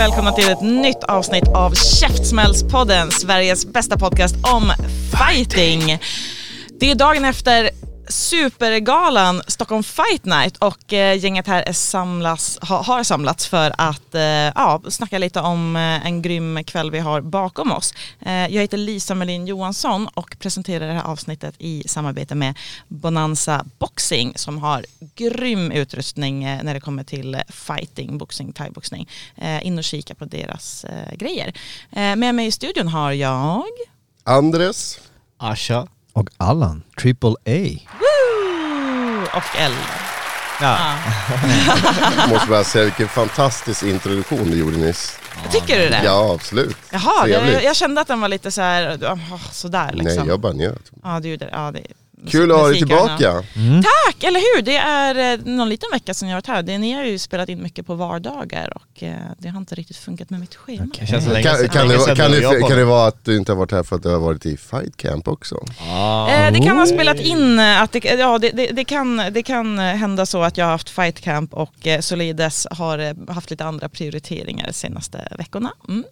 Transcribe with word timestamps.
Välkomna 0.00 0.32
till 0.32 0.48
ett 0.48 0.60
nytt 0.60 1.04
avsnitt 1.04 1.48
av 1.48 1.74
Käftsmällspodden, 1.74 3.10
Sveriges 3.10 3.66
bästa 3.66 3.98
podcast 3.98 4.34
om 4.42 4.72
fighting. 5.18 5.98
Det 6.80 6.90
är 6.90 6.94
dagen 6.94 7.24
efter 7.24 7.70
Supergalan 8.30 9.42
Stockholm 9.46 9.82
Fight 9.82 10.24
Night 10.24 10.56
och 10.56 10.92
eh, 10.92 11.18
gänget 11.18 11.46
här 11.46 11.62
är 11.62 11.72
samlas, 11.72 12.58
ha, 12.62 12.82
har 12.82 13.04
samlats 13.04 13.46
för 13.46 13.72
att 13.78 14.14
eh, 14.14 14.22
ja, 14.22 14.82
snacka 14.88 15.18
lite 15.18 15.40
om 15.40 15.76
eh, 15.76 16.06
en 16.06 16.22
grym 16.22 16.64
kväll 16.64 16.90
vi 16.90 16.98
har 16.98 17.20
bakom 17.20 17.72
oss. 17.72 17.94
Eh, 18.20 18.32
jag 18.32 18.62
heter 18.62 18.76
Lisa 18.76 19.14
Melin 19.14 19.46
Johansson 19.46 20.08
och 20.14 20.36
presenterar 20.38 20.86
det 20.86 20.92
här 20.92 21.04
avsnittet 21.04 21.54
i 21.58 21.82
samarbete 21.86 22.34
med 22.34 22.58
Bonanza 22.88 23.64
Boxing 23.78 24.32
som 24.36 24.58
har 24.58 24.86
grym 25.14 25.72
utrustning 25.72 26.44
eh, 26.44 26.62
när 26.62 26.74
det 26.74 26.80
kommer 26.80 27.04
till 27.04 27.34
eh, 27.34 27.40
fighting, 27.48 28.18
boxing, 28.18 28.52
thaiboxning. 28.52 29.08
Eh, 29.36 29.66
in 29.66 29.78
och 29.78 29.84
kika 29.84 30.14
på 30.14 30.24
deras 30.24 30.84
eh, 30.84 31.16
grejer. 31.16 31.52
Eh, 31.92 32.16
med 32.16 32.34
mig 32.34 32.46
i 32.46 32.52
studion 32.52 32.88
har 32.88 33.12
jag 33.12 33.62
Andres. 34.24 35.00
Asha. 35.36 35.86
Och 36.12 36.28
Allan, 36.36 36.82
triple 37.00 37.34
A. 37.46 37.80
Och 39.34 39.56
L. 39.58 39.72
Ja. 40.60 40.76
Måste 42.28 42.48
bara 42.48 42.64
säga 42.64 42.84
vilken 42.84 43.08
fantastisk 43.08 43.82
introduktion 43.82 44.50
du 44.50 44.58
gjorde 44.58 44.76
nyss. 44.76 45.18
Tycker 45.50 45.78
du 45.78 45.88
det? 45.88 46.02
Ja, 46.04 46.34
absolut. 46.34 46.76
Jaha, 46.90 47.28
jag, 47.28 47.64
jag 47.64 47.76
kände 47.76 48.00
att 48.00 48.08
den 48.08 48.20
var 48.20 48.28
lite 48.28 48.50
så 48.50 48.60
här, 48.60 48.96
oh, 48.96 49.50
sådär 49.52 49.90
liksom. 49.92 50.18
Nej, 50.18 50.28
jag 50.28 50.40
bara 50.40 50.52
njöt. 50.52 50.90
Ja, 51.02 51.20
du 51.20 51.28
gjorde 51.28 51.44
det. 51.44 51.50
Ja, 51.52 51.70
det 51.72 51.82
Kul 52.28 52.52
att 52.52 52.58
ha 52.58 52.68
dig 52.68 52.78
tillbaka. 52.78 53.32
Tack, 54.06 54.24
eller 54.24 54.40
hur? 54.40 54.62
Det 54.62 54.76
är 54.76 55.32
eh, 55.32 55.40
någon 55.44 55.68
liten 55.68 55.88
vecka 55.92 56.14
sedan 56.14 56.28
jag 56.28 56.36
varit 56.36 56.46
här. 56.46 56.62
Det, 56.62 56.78
ni 56.78 56.92
har 56.92 57.04
ju 57.04 57.18
spelat 57.18 57.48
in 57.48 57.62
mycket 57.62 57.86
på 57.86 57.94
vardagar 57.94 58.72
och 58.76 59.02
eh, 59.02 59.14
det 59.38 59.48
har 59.48 59.58
inte 59.58 59.74
riktigt 59.74 59.96
funkat 59.96 60.30
med 60.30 60.40
mitt 60.40 60.54
schema. 60.54 60.86
Det 61.00 61.06
känns 61.06 61.26
länge 61.26 61.42
Kan, 61.42 61.68
kan, 61.68 61.88
länge 61.88 62.06
det, 62.06 62.16
kan, 62.16 62.30
det, 62.30 62.68
kan 62.68 62.78
det 62.78 62.84
vara 62.84 63.08
att 63.08 63.24
du 63.24 63.36
inte 63.36 63.52
har 63.52 63.56
varit 63.56 63.72
här 63.72 63.82
för 63.82 63.96
att 63.96 64.02
du 64.02 64.08
har 64.08 64.18
varit 64.18 64.46
i 64.46 64.56
fight 64.56 64.96
camp 64.96 65.28
också? 65.28 65.54
Eh, 65.80 66.52
det 66.52 66.60
kan 66.64 66.78
ha 66.78 66.86
spelat 66.86 67.20
in 67.20 67.58
eh, 67.58 67.82
att 67.82 67.92
det, 67.92 68.04
ja, 68.04 68.38
det, 68.38 68.50
det, 68.50 68.66
det, 68.66 68.84
kan, 68.84 69.16
det 69.16 69.42
kan 69.42 69.78
hända 69.78 70.26
så 70.26 70.42
att 70.42 70.56
jag 70.56 70.64
har 70.64 70.72
haft 70.72 70.90
fight 70.90 71.20
camp 71.20 71.54
och 71.54 71.86
eh, 71.86 72.00
Solides 72.00 72.66
har 72.70 73.30
haft 73.32 73.50
lite 73.50 73.64
andra 73.64 73.88
prioriteringar 73.88 74.66
de 74.66 74.72
senaste 74.72 75.28
veckorna. 75.38 75.72
Mm. 75.88 76.04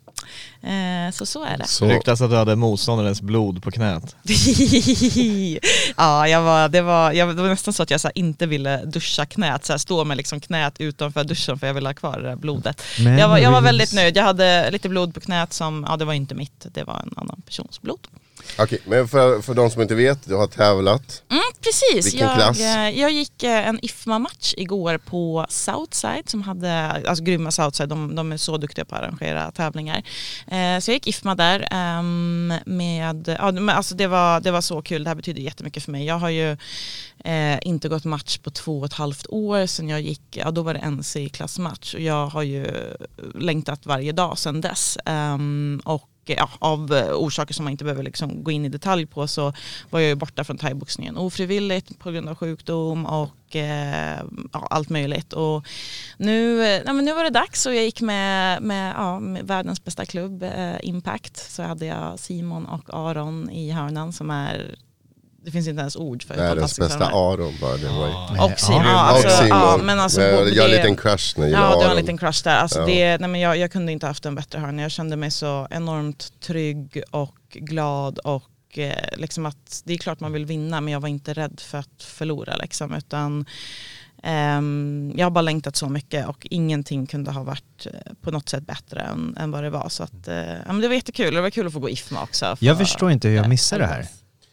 Eh, 0.62 1.12
så 1.12 1.26
så 1.26 1.44
är 1.44 1.58
det. 1.58 1.66
Så, 1.66 1.86
Ryktas 1.86 2.20
att 2.20 2.30
du 2.30 2.36
hade 2.36 2.56
motståndarens 2.56 3.22
blod 3.22 3.62
på 3.62 3.70
knät. 3.70 4.16
ja, 5.98 6.28
jag 6.28 6.42
var, 6.42 6.68
det, 6.68 6.82
var, 6.82 7.12
jag, 7.12 7.36
det 7.36 7.42
var 7.42 7.48
nästan 7.48 7.74
så 7.74 7.82
att 7.82 7.90
jag 7.90 8.00
så 8.00 8.10
inte 8.14 8.46
ville 8.46 8.84
duscha 8.84 9.26
knät, 9.26 9.64
så 9.64 9.78
stå 9.78 10.04
med 10.04 10.16
liksom 10.16 10.40
knät 10.40 10.80
utanför 10.80 11.24
duschen 11.24 11.58
för 11.58 11.66
jag 11.66 11.74
ville 11.74 11.88
ha 11.88 11.94
kvar 11.94 12.16
det 12.18 12.28
där 12.28 12.36
blodet. 12.36 12.82
Men 13.04 13.18
Jag 13.18 13.28
var, 13.28 13.38
jag 13.38 13.50
var 13.50 13.60
väldigt 13.60 13.92
nöjd, 13.92 14.16
jag 14.16 14.24
hade 14.24 14.70
lite 14.70 14.88
blod 14.88 15.14
på 15.14 15.20
knät 15.20 15.52
som, 15.52 15.84
ja 15.88 15.96
det 15.96 16.04
var 16.04 16.12
inte 16.12 16.34
mitt, 16.34 16.66
det 16.74 16.84
var 16.84 17.00
en 17.02 17.12
annan 17.16 17.42
persons 17.46 17.82
blod. 17.82 18.06
Okej, 18.58 18.78
men 18.84 19.08
för, 19.08 19.42
för 19.42 19.54
de 19.54 19.70
som 19.70 19.82
inte 19.82 19.94
vet, 19.94 20.28
du 20.28 20.34
har 20.34 20.46
tävlat. 20.46 21.22
Mm, 21.30 21.42
precis, 21.60 22.06
Vilken 22.06 22.28
jag, 22.28 22.36
klass? 22.36 22.60
eh, 22.60 22.90
jag 23.00 23.10
gick 23.10 23.42
eh, 23.42 23.68
en 23.68 23.78
IFMA-match 23.84 24.54
igår 24.56 24.98
på 24.98 25.46
Southside 25.48 26.28
som 26.28 26.42
hade, 26.42 26.82
alltså 27.08 27.24
grymma 27.24 27.50
Southside, 27.50 27.88
de, 27.88 28.14
de 28.14 28.32
är 28.32 28.36
så 28.36 28.56
duktiga 28.56 28.84
på 28.84 28.94
att 28.96 29.02
arrangera 29.02 29.50
tävlingar. 29.50 29.96
Eh, 30.46 30.78
så 30.80 30.90
jag 30.90 30.94
gick 30.94 31.06
IFMA 31.06 31.34
där 31.34 31.68
ehm, 31.70 32.54
med, 32.66 33.36
ja 33.38 33.52
men 33.52 33.68
alltså 33.68 33.94
det 33.94 34.06
var, 34.06 34.40
det 34.40 34.50
var 34.50 34.60
så 34.60 34.82
kul, 34.82 35.04
det 35.04 35.10
här 35.10 35.14
betyder 35.14 35.42
jättemycket 35.42 35.82
för 35.84 35.92
mig. 35.92 36.06
Jag 36.06 36.18
har 36.18 36.30
ju 36.30 36.56
eh, 37.24 37.58
inte 37.62 37.88
gått 37.88 38.04
match 38.04 38.38
på 38.38 38.50
två 38.50 38.78
och 38.78 38.86
ett 38.86 38.92
halvt 38.92 39.26
år 39.28 39.66
sedan 39.66 39.88
jag 39.88 40.00
gick, 40.00 40.36
ja 40.36 40.50
då 40.50 40.62
var 40.62 40.74
det 40.74 40.80
NC-klassmatch 40.80 41.94
och 41.94 42.00
jag 42.00 42.26
har 42.26 42.42
ju 42.42 42.66
längtat 43.34 43.86
varje 43.86 44.12
dag 44.12 44.38
sedan 44.38 44.60
dess. 44.60 44.98
Ehm, 45.04 45.80
och 45.84 46.08
ja, 46.36 46.50
av 46.58 46.94
eh, 46.94 47.12
orsaker 47.14 47.54
som 47.54 47.64
man 47.64 47.70
inte 47.70 47.84
behöver 47.84 48.02
liksom 48.02 48.44
gå 48.44 48.50
in 48.50 48.64
i 48.64 48.68
detalj 48.68 49.06
på 49.06 49.26
så 49.26 49.52
var 49.90 50.00
jag 50.00 50.08
ju 50.08 50.14
borta 50.14 50.44
från 50.44 50.58
thaiboxningen 50.58 51.16
ofrivilligt 51.16 51.98
på 51.98 52.10
grund 52.10 52.28
av 52.28 52.34
sjukdom 52.34 53.06
och 53.06 53.56
eh, 53.56 54.20
ja, 54.52 54.66
allt 54.70 54.88
möjligt. 54.88 55.32
Och 55.32 55.66
nu, 56.16 56.62
eh, 56.62 56.82
ja, 56.86 56.92
men 56.92 57.04
nu 57.04 57.12
var 57.12 57.24
det 57.24 57.30
dags 57.30 57.66
och 57.66 57.74
jag 57.74 57.84
gick 57.84 58.00
med, 58.00 58.62
med, 58.62 58.94
ja, 58.96 59.20
med 59.20 59.46
världens 59.46 59.84
bästa 59.84 60.04
klubb, 60.04 60.42
eh, 60.42 60.76
Impact. 60.82 61.36
Så 61.36 61.62
hade 61.62 61.86
jag 61.86 62.18
Simon 62.18 62.66
och 62.66 62.84
Aron 62.92 63.50
i 63.50 63.70
hörnan 63.70 64.12
som 64.12 64.30
är, 64.30 64.74
det 65.48 65.52
finns 65.52 65.68
inte 65.68 65.80
ens 65.80 65.96
ord 65.96 66.22
för 66.22 66.34
hur 66.34 66.40
Världens 66.42 66.76
fantastiska 66.76 66.84
bästa 66.98 67.10
de 67.10 67.18
är. 67.18 67.32
Aron 67.32 67.54
bara. 67.60 67.76
Det 67.76 67.88
var, 67.88 68.44
Och 68.52 68.60
Simon. 68.60 68.82
Ja. 68.84 68.90
Ja, 68.90 68.98
alltså, 68.98 69.26
och 69.28 69.32
Simon. 69.34 69.48
ja, 69.58 69.78
men 69.82 70.00
alltså, 70.00 70.20
jag, 70.22 70.48
jag 70.54 70.62
har 70.62 70.68
en 70.68 70.76
liten 70.76 70.96
crush 70.96 71.38
när 71.38 71.46
det 71.46 71.52
Ja, 71.52 71.70
det 71.70 71.84
var 71.84 71.90
en 71.90 71.96
liten 71.96 72.18
crush 72.18 72.44
där. 72.44 72.56
Alltså 72.56 72.78
Ja. 72.80 72.86
det, 72.86 73.18
nej 73.18 73.28
men 73.30 73.40
jag, 73.40 73.56
jag 73.56 73.72
kunde 73.72 73.92
inte 73.92 74.06
haft 74.06 74.26
en 74.26 74.34
bättre 74.34 74.58
hörna. 74.58 74.82
Jag 74.82 74.90
kände 74.90 75.16
mig 75.16 75.30
så 75.30 75.66
enormt 75.70 76.40
trygg 76.40 77.02
och 77.10 77.36
glad 77.52 78.18
och 78.18 78.78
eh, 78.78 78.92
liksom 79.16 79.46
att 79.46 79.82
det 79.84 79.92
är 79.92 79.98
klart 79.98 80.20
man 80.20 80.32
vill 80.32 80.44
vinna 80.46 80.80
men 80.80 80.92
jag 80.92 81.00
var 81.00 81.08
inte 81.08 81.32
rädd 81.34 81.60
för 81.60 81.78
att 81.78 82.02
förlora 82.02 82.56
liksom 82.56 82.94
utan 82.94 83.46
ehm, 84.22 85.12
jag 85.16 85.26
har 85.26 85.30
bara 85.30 85.42
längtat 85.42 85.76
så 85.76 85.88
mycket 85.88 86.26
och 86.28 86.46
ingenting 86.50 87.06
kunde 87.06 87.30
ha 87.30 87.42
varit 87.42 87.86
eh, 87.86 88.12
på 88.22 88.30
något 88.30 88.48
sätt 88.48 88.66
bättre 88.66 89.00
än, 89.00 89.36
än 89.40 89.50
vad 89.50 89.62
det 89.62 89.70
var. 89.70 89.88
Så 89.88 90.02
att, 90.02 90.28
eh, 90.28 90.36
ja, 90.36 90.52
men 90.66 90.80
det 90.80 90.88
var 90.88 90.94
jättekul, 90.94 91.34
det 91.34 91.40
var 91.40 91.50
kul 91.50 91.66
att 91.66 91.72
få 91.72 91.78
gå 91.78 91.90
IFMA 91.90 92.22
också. 92.22 92.56
Jag 92.60 92.76
för- 92.78 92.84
förstår 92.84 93.10
inte 93.10 93.28
hur 93.28 93.36
jag 93.36 93.48
missade 93.48 93.82
det 93.82 93.86
här. 93.88 94.06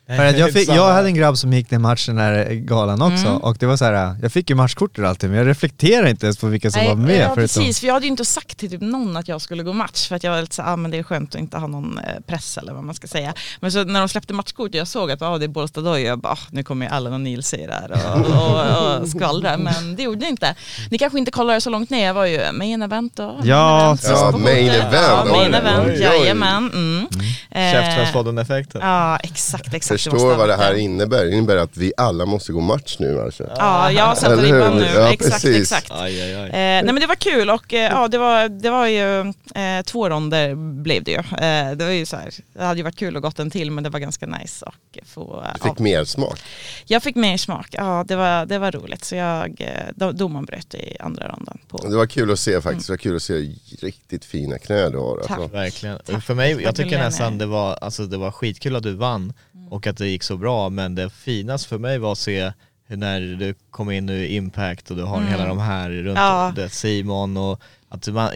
För 0.08 0.26
att 0.26 0.38
jag, 0.38 0.54
fick, 0.54 0.70
jag 0.70 0.94
hade 0.94 1.08
en 1.08 1.16
grabb 1.16 1.38
som 1.38 1.54
gick 1.54 1.70
den 1.70 1.82
matchen 1.82 2.16
den 2.16 2.26
här 2.26 2.46
galan 2.54 3.02
också 3.02 3.28
Mm. 3.28 3.38
och 3.38 3.58
det 3.60 3.66
var 3.66 3.78
så 3.78 3.86
här, 3.86 4.16
jag 4.22 4.32
fick 4.32 4.50
ju 4.50 4.56
matchkortet 4.56 5.00
och 5.04 5.10
allting 5.10 5.30
men 5.30 5.38
jag 5.40 5.48
reflekterade 5.48 6.10
inte 6.10 6.26
ens 6.26 6.38
på 6.38 6.48
vilka 6.48 6.72
som 6.72 6.80
Nej, 6.82 6.90
var 6.90 6.96
med. 6.96 7.16
Ja 7.16 7.32
förutom- 7.36 7.36
precis, 7.64 7.80
för 7.80 7.88
jag 7.88 7.94
hade 7.94 8.06
ju 8.06 8.12
inte 8.12 8.26
sagt 8.26 8.58
till 8.58 8.70
typ 8.70 8.82
någon 8.82 9.18
att 9.18 9.28
jag 9.28 9.42
skulle 9.42 9.64
gå 9.64 9.74
match 9.74 10.08
för 10.08 10.16
att 10.16 10.24
jag 10.24 10.32
var 10.32 10.42
lite 10.42 10.56
så 10.56 10.62
ah, 10.62 10.76
men 10.76 10.92
det 10.92 10.98
är 10.98 11.04
skönt 11.04 11.36
att 11.36 11.42
inte 11.42 11.58
ha 11.58 11.68
någon 11.68 11.98
eh, 11.98 12.04
press 12.28 12.58
eller 12.58 12.74
vad 12.74 12.84
man 12.84 12.96
ska 12.96 13.08
säga. 13.08 13.34
Men 13.60 13.72
så 13.72 13.84
när 13.84 14.00
de 14.00 14.10
släppte 14.10 14.34
matchkort 14.34 14.70
och 14.70 14.76
jag 14.76 14.88
såg 14.88 15.12
att 15.12 15.22
ah, 15.22 15.38
det 15.38 15.46
är 15.46 15.48
Bålsta 15.48 15.82
Dojo, 15.82 16.06
jag 16.08 16.20
bara 16.20 16.34
ah, 16.34 16.38
nu 16.50 16.64
kommer 16.64 16.86
ju 16.86 16.92
Allen 16.92 17.14
och 17.14 17.22
Nils 17.22 17.54
i 17.54 17.66
där 17.68 17.92
och, 17.92 18.26
och, 18.96 19.02
och 19.02 19.08
skvallra 19.10 19.58
men 19.58 19.96
det 19.96 20.04
gjorde 20.04 20.20
det 20.20 20.30
inte. 20.30 20.56
Ni 20.92 20.98
kanske 20.98 21.20
inte 21.20 21.32
kollade 21.32 21.62
så 21.62 21.70
långt 21.70 21.90
ner, 21.90 22.06
jag 22.06 22.14
var 22.14 22.26
ju 22.26 22.52
main 22.52 22.82
event 22.82 23.16
då. 23.16 23.40
Ja, 23.44 23.86
event, 23.86 24.02
ja, 24.04 24.32
main 24.38 24.70
event, 24.70 24.94
Ja, 24.94 25.26
main 25.32 25.54
event, 25.54 26.00
jajamän. 26.00 26.72
Mm. 26.74 27.08
Eh, 27.52 27.72
Käftsmällspodden-effekten. 27.72 28.82
Ja 28.84 29.18
exakt, 29.18 29.74
exakt. 29.74 29.95
Förstår 29.98 30.36
vad 30.36 30.50
det 30.50 30.56
här 30.56 30.74
innebär. 30.74 31.26
Det 31.26 31.32
innebär 31.32 31.58
att 31.58 31.78
vi 31.78 31.94
alla 31.98 32.26
måste 32.26 32.52
gå 32.52 32.60
match 32.60 32.96
nu 33.00 33.22
alltså. 33.22 33.50
Ja, 33.58 33.92
jag 33.92 34.18
sätter 34.18 34.34
Eller 34.34 34.44
ribban 34.44 34.78
nu. 34.78 34.86
Ja, 34.96 35.14
exakt, 35.14 35.34
precis. 35.34 35.62
exakt. 35.72 35.92
Aj, 35.92 36.22
aj, 36.22 36.36
aj. 36.36 36.46
Eh, 36.46 36.52
nej 36.52 36.86
men 36.86 37.00
det 37.00 37.08
var 37.08 37.16
kul 37.16 37.50
och 37.50 37.74
eh, 37.74 37.92
ja, 37.92 38.08
det, 38.08 38.18
var, 38.18 38.50
det 38.50 38.70
var 38.70 38.88
ju 38.88 39.20
eh, 39.56 39.82
två 39.86 40.10
ronder 40.10 40.56
blev 40.84 41.04
det 41.04 41.12
ju. 41.12 41.18
Eh, 41.18 41.72
det 41.76 41.86
var 41.86 41.92
ju 41.92 42.06
så 42.06 42.16
här, 42.16 42.30
det 42.54 42.64
hade 42.64 42.78
ju 42.78 42.84
varit 42.84 42.96
kul 42.96 43.16
att 43.16 43.22
gått 43.22 43.40
en 43.40 43.52
till 43.52 43.72
men 43.72 43.84
det 43.84 43.90
var 43.90 44.00
ganska 44.00 44.26
nice 44.26 44.66
och 44.66 45.00
få... 45.06 45.44
Du 45.54 45.60
fick 45.60 45.80
ja. 45.80 45.84
mer 45.84 46.04
smak. 46.04 46.40
Jag 46.86 47.04
fick 47.04 47.16
mer 47.16 47.38
smak, 47.38 47.68
ja 47.72 48.06
det 48.08 48.16
var, 48.16 48.46
det 48.46 48.60
var 48.60 48.72
roligt 48.72 49.04
så 49.04 49.16
jag, 49.16 49.62
eh, 49.62 49.68
do- 49.96 50.12
domaren 50.12 50.46
bröt 50.46 50.74
i 50.74 50.98
andra 51.00 51.28
ronden. 51.28 51.58
På. 51.68 51.78
Det 51.78 51.96
var 51.98 52.06
kul 52.06 52.32
att 52.32 52.40
se 52.40 52.62
faktiskt. 52.62 52.88
Det 52.88 52.94
var 52.94 52.98
kul 52.98 53.16
att 53.16 53.24
se 53.24 53.34
riktigt 53.82 54.26
fina 54.26 54.58
knä 54.60 54.90
du 54.90 54.98
har. 54.98 55.18
Alltså. 55.18 55.34
Tack. 55.36 55.54
Verkligen. 55.54 56.00
Tack. 56.06 56.24
För 56.24 56.34
mig, 56.34 56.62
jag 56.64 56.76
tycker 56.76 56.98
nästan 57.00 57.38
det 57.38 57.46
var, 57.46 57.78
alltså 57.82 58.06
det 58.06 58.18
var 58.18 58.32
skitkul 58.32 58.76
att 58.76 58.84
du 58.84 58.94
vann 58.94 59.34
Mm. 59.66 59.74
och 59.74 59.85
att 59.88 59.98
det 59.98 60.08
gick 60.08 60.24
så 60.24 60.38
bra 60.38 60.70
men 60.70 60.96
det 60.96 61.10
finaste 61.10 61.70
för 61.70 61.78
mig 61.78 61.98
var 61.98 62.12
att 62.12 62.18
se 62.18 62.52
hur 62.88 62.98
när 62.98 63.20
du 63.22 63.56
kom 63.72 63.92
in 63.92 64.06
nu 64.06 64.26
i 64.26 64.36
Impact 64.36 64.92
och 64.92 64.98
du 64.98 65.04
har 65.04 65.18
Mm. 65.18 65.30
hela 65.30 65.46
de 65.46 65.60
här 65.60 65.90
runt 65.90 66.18
Ja. 66.18 66.54
det, 66.56 66.70
Simon 66.70 67.38
och 67.38 67.62
att 67.90 68.02
du, 68.02 68.12
man, 68.12 68.30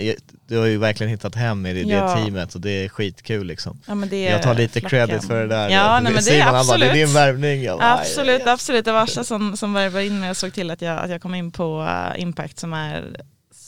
du 0.47 0.57
har 0.57 0.65
ju 0.65 0.77
verkligen 0.77 1.09
hittat 1.09 1.35
hem 1.35 1.65
i 1.65 1.73
det, 1.73 1.79
Ja. 1.81 2.01
det 2.15 2.23
teamet 2.23 2.55
och 2.55 2.61
det 2.61 2.71
är 2.85 2.89
skitkul 2.89 3.47
liksom. 3.47 3.79
Ja, 3.87 3.95
det 3.95 4.21
Jag 4.23 4.43
tar 4.43 4.53
lite 4.55 4.79
flacken. 4.79 4.89
credit 5.07 5.27
för 5.27 5.41
det 5.41 5.47
där. 5.47 5.69
Ja, 5.69 5.93
nej, 5.93 6.03
men 6.03 6.13
det 6.13 6.19
är 6.19 6.21
Simon 6.21 6.41
han 6.41 6.53
bara, 6.53 6.59
absolut. 6.59 6.93
det 6.93 7.01
är 7.01 7.05
din 7.05 7.13
värvning. 7.13 7.63
Jag 7.63 7.79
bara, 7.79 7.93
Absolut, 7.99 8.47
absolut. 8.47 8.85
Det 8.85 8.91
var 8.91 9.03
Asha 9.03 9.23
som, 9.23 9.57
som 9.57 9.73
värvade 9.73 10.05
in 10.05 10.19
mig 10.19 10.29
och 10.29 10.37
såg 10.37 10.53
till 10.53 10.71
att 10.71 10.81
jag, 10.81 10.99
att 10.99 11.09
jag 11.09 11.21
kom 11.21 11.35
in 11.35 11.51
på 11.51 11.87
eh, 12.15 12.21
Impact 12.21 12.59
som 12.59 12.73
är 12.73 13.15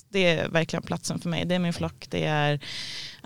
det 0.09 0.25
är 0.25 0.47
verkligen 0.49 0.83
platsen 0.83 1.19
för 1.19 1.29
mig. 1.29 1.45
Det 1.45 1.55
är 1.55 1.59
min 1.59 1.73
flock, 1.73 2.05
det 2.09 2.25
är 2.25 2.59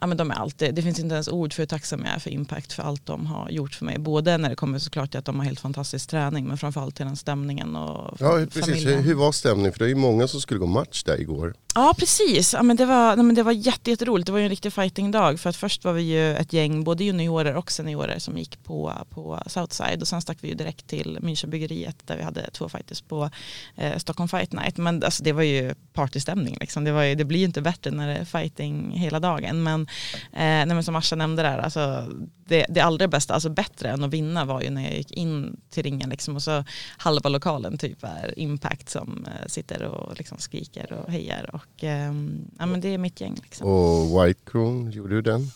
ja, 0.01 0.07
men 0.07 0.17
de 0.17 0.31
är 0.31 0.35
alltid, 0.35 0.75
det 0.75 0.81
finns 0.81 0.99
inte 0.99 1.13
ens 1.13 1.27
ord 1.27 1.53
för 1.53 1.61
hur 1.61 1.67
tacksam 1.67 2.01
jag 2.05 2.15
är 2.15 2.19
för 2.19 2.29
Impact 2.29 2.73
för 2.73 2.83
allt 2.83 3.05
de 3.05 3.25
har 3.25 3.49
gjort 3.49 3.75
för 3.75 3.85
mig. 3.85 3.99
Både 3.99 4.37
när 4.37 4.49
det 4.49 4.55
kommer 4.55 4.79
såklart 4.79 5.11
till 5.11 5.19
att 5.19 5.25
de 5.25 5.39
har 5.39 5.45
helt 5.45 5.59
fantastisk 5.59 6.09
träning 6.09 6.45
men 6.47 6.57
framförallt 6.57 6.95
till 6.95 7.05
den 7.05 7.15
stämningen 7.15 7.75
och 7.75 8.17
Ja, 8.19 8.45
precis. 8.53 8.65
familjen. 8.65 9.03
Hur 9.03 9.13
var 9.13 9.31
stämningen? 9.31 9.71
För 9.71 9.79
det 9.79 9.85
är 9.85 9.89
ju 9.89 9.95
många 9.95 10.27
som 10.27 10.41
skulle 10.41 10.59
gå 10.59 10.65
match 10.65 11.03
där 11.03 11.21
igår. 11.21 11.53
Ja 11.75 11.93
precis, 11.97 12.53
ja, 12.53 12.63
men 12.63 12.77
det 12.77 12.85
var, 12.85 13.15
nej, 13.15 13.25
men 13.25 13.35
det 13.35 13.43
var 13.43 13.51
jätte, 13.51 13.89
jätteroligt. 13.89 14.25
Det 14.25 14.31
var 14.31 14.39
ju 14.39 14.45
en 14.45 14.49
riktig 14.49 14.73
fightingdag 14.73 15.39
för 15.39 15.49
att 15.49 15.55
först 15.55 15.83
var 15.83 15.93
vi 15.93 16.01
ju 16.01 16.35
ett 16.35 16.53
gäng, 16.53 16.83
både 16.83 17.03
juniorer 17.03 17.55
och 17.55 17.71
seniorer 17.71 18.19
som 18.19 18.37
gick 18.37 18.63
på, 18.63 18.93
på 19.09 19.39
Southside 19.47 20.01
och 20.01 20.07
sen 20.07 20.21
stack 20.21 20.37
vi 20.41 20.47
ju 20.47 20.53
direkt 20.53 20.87
till 20.87 21.19
Münchenbyggeriet 21.21 21.95
där 22.05 22.17
vi 22.17 22.23
hade 22.23 22.49
två 22.51 22.69
fighters 22.69 23.01
på 23.01 23.29
eh, 23.75 23.97
Stockholm 23.97 24.27
Fight 24.27 24.53
Night. 24.53 24.77
Men 24.77 25.03
alltså, 25.03 25.23
det 25.23 25.31
var 25.31 25.43
ju 25.43 25.75
partystämning 25.93 26.57
liksom. 26.59 26.83
Det, 26.83 26.91
var 26.91 27.03
ju, 27.03 27.15
det 27.15 27.25
blir 27.25 27.39
ju 27.39 27.45
inte 27.45 27.61
bättre 27.61 27.91
när 27.91 28.07
det 28.07 28.15
är 28.15 28.25
fighting 28.25 28.91
hela 28.91 29.19
dagen. 29.19 29.63
Men, 29.63 29.84
eh, 30.21 30.39
nej, 30.39 30.65
men 30.65 30.83
som 30.83 30.95
Asha 30.95 31.15
nämnde 31.15 31.43
där, 31.43 31.57
alltså, 31.57 32.11
det, 32.47 32.65
det 32.69 32.81
allra 32.81 33.07
bästa, 33.07 33.33
alltså 33.33 33.49
bättre 33.49 33.89
än 33.89 34.03
att 34.03 34.13
vinna 34.13 34.45
var 34.45 34.61
ju 34.61 34.69
när 34.69 34.83
jag 34.83 34.93
gick 34.97 35.11
in 35.11 35.59
till 35.69 35.83
ringen 35.83 36.09
liksom, 36.09 36.35
och 36.35 36.43
så 36.43 36.63
halva 36.97 37.29
lokalen 37.29 37.77
typ 37.77 38.03
är 38.03 38.39
Impact 38.39 38.89
som 38.89 39.25
eh, 39.27 39.47
sitter 39.47 39.83
och 39.83 40.17
liksom 40.17 40.37
skriker 40.37 40.93
och 40.93 41.11
hejar. 41.11 41.49
Och, 41.53 41.83
eh, 41.83 42.13
ja, 42.59 42.65
men 42.65 42.81
det 42.81 42.89
är 42.89 42.97
mitt 42.97 43.21
gäng. 43.21 43.35
Liksom. 43.43 43.67
Och 43.67 44.25
White 44.25 44.39
Crown, 44.45 44.91
gjorde 44.91 45.15
du 45.15 45.21
den? 45.21 45.51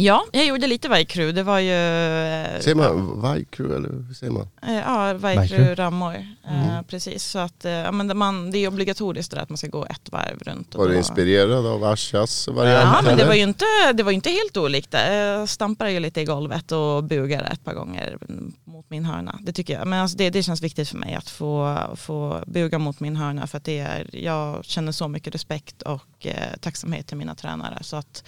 Ja, 0.00 0.24
jag 0.32 0.46
gjorde 0.46 0.66
lite 0.66 0.88
Vaikru. 0.88 1.32
Det 1.32 1.42
var 1.42 1.58
ju... 1.58 1.72
eh, 1.72 2.60
Säger 2.60 2.74
man 2.74 3.44
Crew 3.50 3.76
eller 3.76 3.88
hur 4.08 4.14
säger 4.14 4.32
man? 4.32 4.48
Eh, 4.62 4.74
Ja. 4.76 5.14
Vaikru 5.14 5.74
rammor. 5.74 6.14
Eh, 6.14 6.68
Mm. 6.78 6.84
Precis, 6.84 7.24
så 7.24 7.38
att 7.38 7.64
ja, 7.64 7.92
men 7.92 8.08
det, 8.08 8.14
man, 8.14 8.50
det 8.50 8.58
är 8.58 8.68
obligatoriskt 8.68 9.30
där 9.32 9.38
att 9.38 9.48
man 9.48 9.56
ska 9.58 9.66
gå 9.66 9.86
ett 9.86 10.12
varv 10.12 10.38
runt. 10.38 10.74
och 10.74 10.80
Var 10.84 10.88
du 10.90 10.96
inspirerad 10.96 11.66
av 11.66 11.84
Ashas 11.84 12.48
variant? 12.48 12.84
Ja, 12.94 13.02
men 13.04 13.16
det 13.18 13.24
var 13.24 13.34
ju 13.34 13.42
inte, 13.42 13.64
det 13.94 14.02
var 14.02 14.12
inte 14.12 14.30
helt 14.30 14.56
olikt. 14.56 14.94
Jag 14.94 15.48
stampade 15.48 15.92
ju 15.92 16.00
lite 16.00 16.20
i 16.20 16.24
golvet 16.24 16.72
och 16.72 17.04
bugade 17.04 17.44
ett 17.46 17.64
par 17.64 17.74
gånger 17.74 18.18
mot 18.64 18.90
min 18.90 19.04
hörna. 19.04 19.38
Det 19.42 19.52
tycker 19.52 19.74
jag. 19.78 19.86
Men 19.86 20.00
alltså 20.02 20.16
det, 20.16 20.30
det 20.30 20.42
känns 20.42 20.62
viktigt 20.62 20.88
för 20.88 20.96
mig 20.98 21.14
att 21.14 21.30
få, 21.30 21.78
få 21.96 22.42
buga 22.46 22.78
mot 22.78 23.00
min 23.00 23.16
hörna 23.16 23.46
för 23.46 23.58
att 23.58 23.64
det 23.64 23.78
är, 23.78 24.06
jag 24.12 24.64
känner 24.64 24.92
så 24.92 25.08
mycket 25.08 25.34
respekt 25.34 25.82
och 25.82 26.26
eh, 26.26 26.34
tacksamhet 26.60 27.06
till 27.06 27.16
mina 27.16 27.34
tränare. 27.34 27.78
Så 27.82 27.96
att 27.96 28.24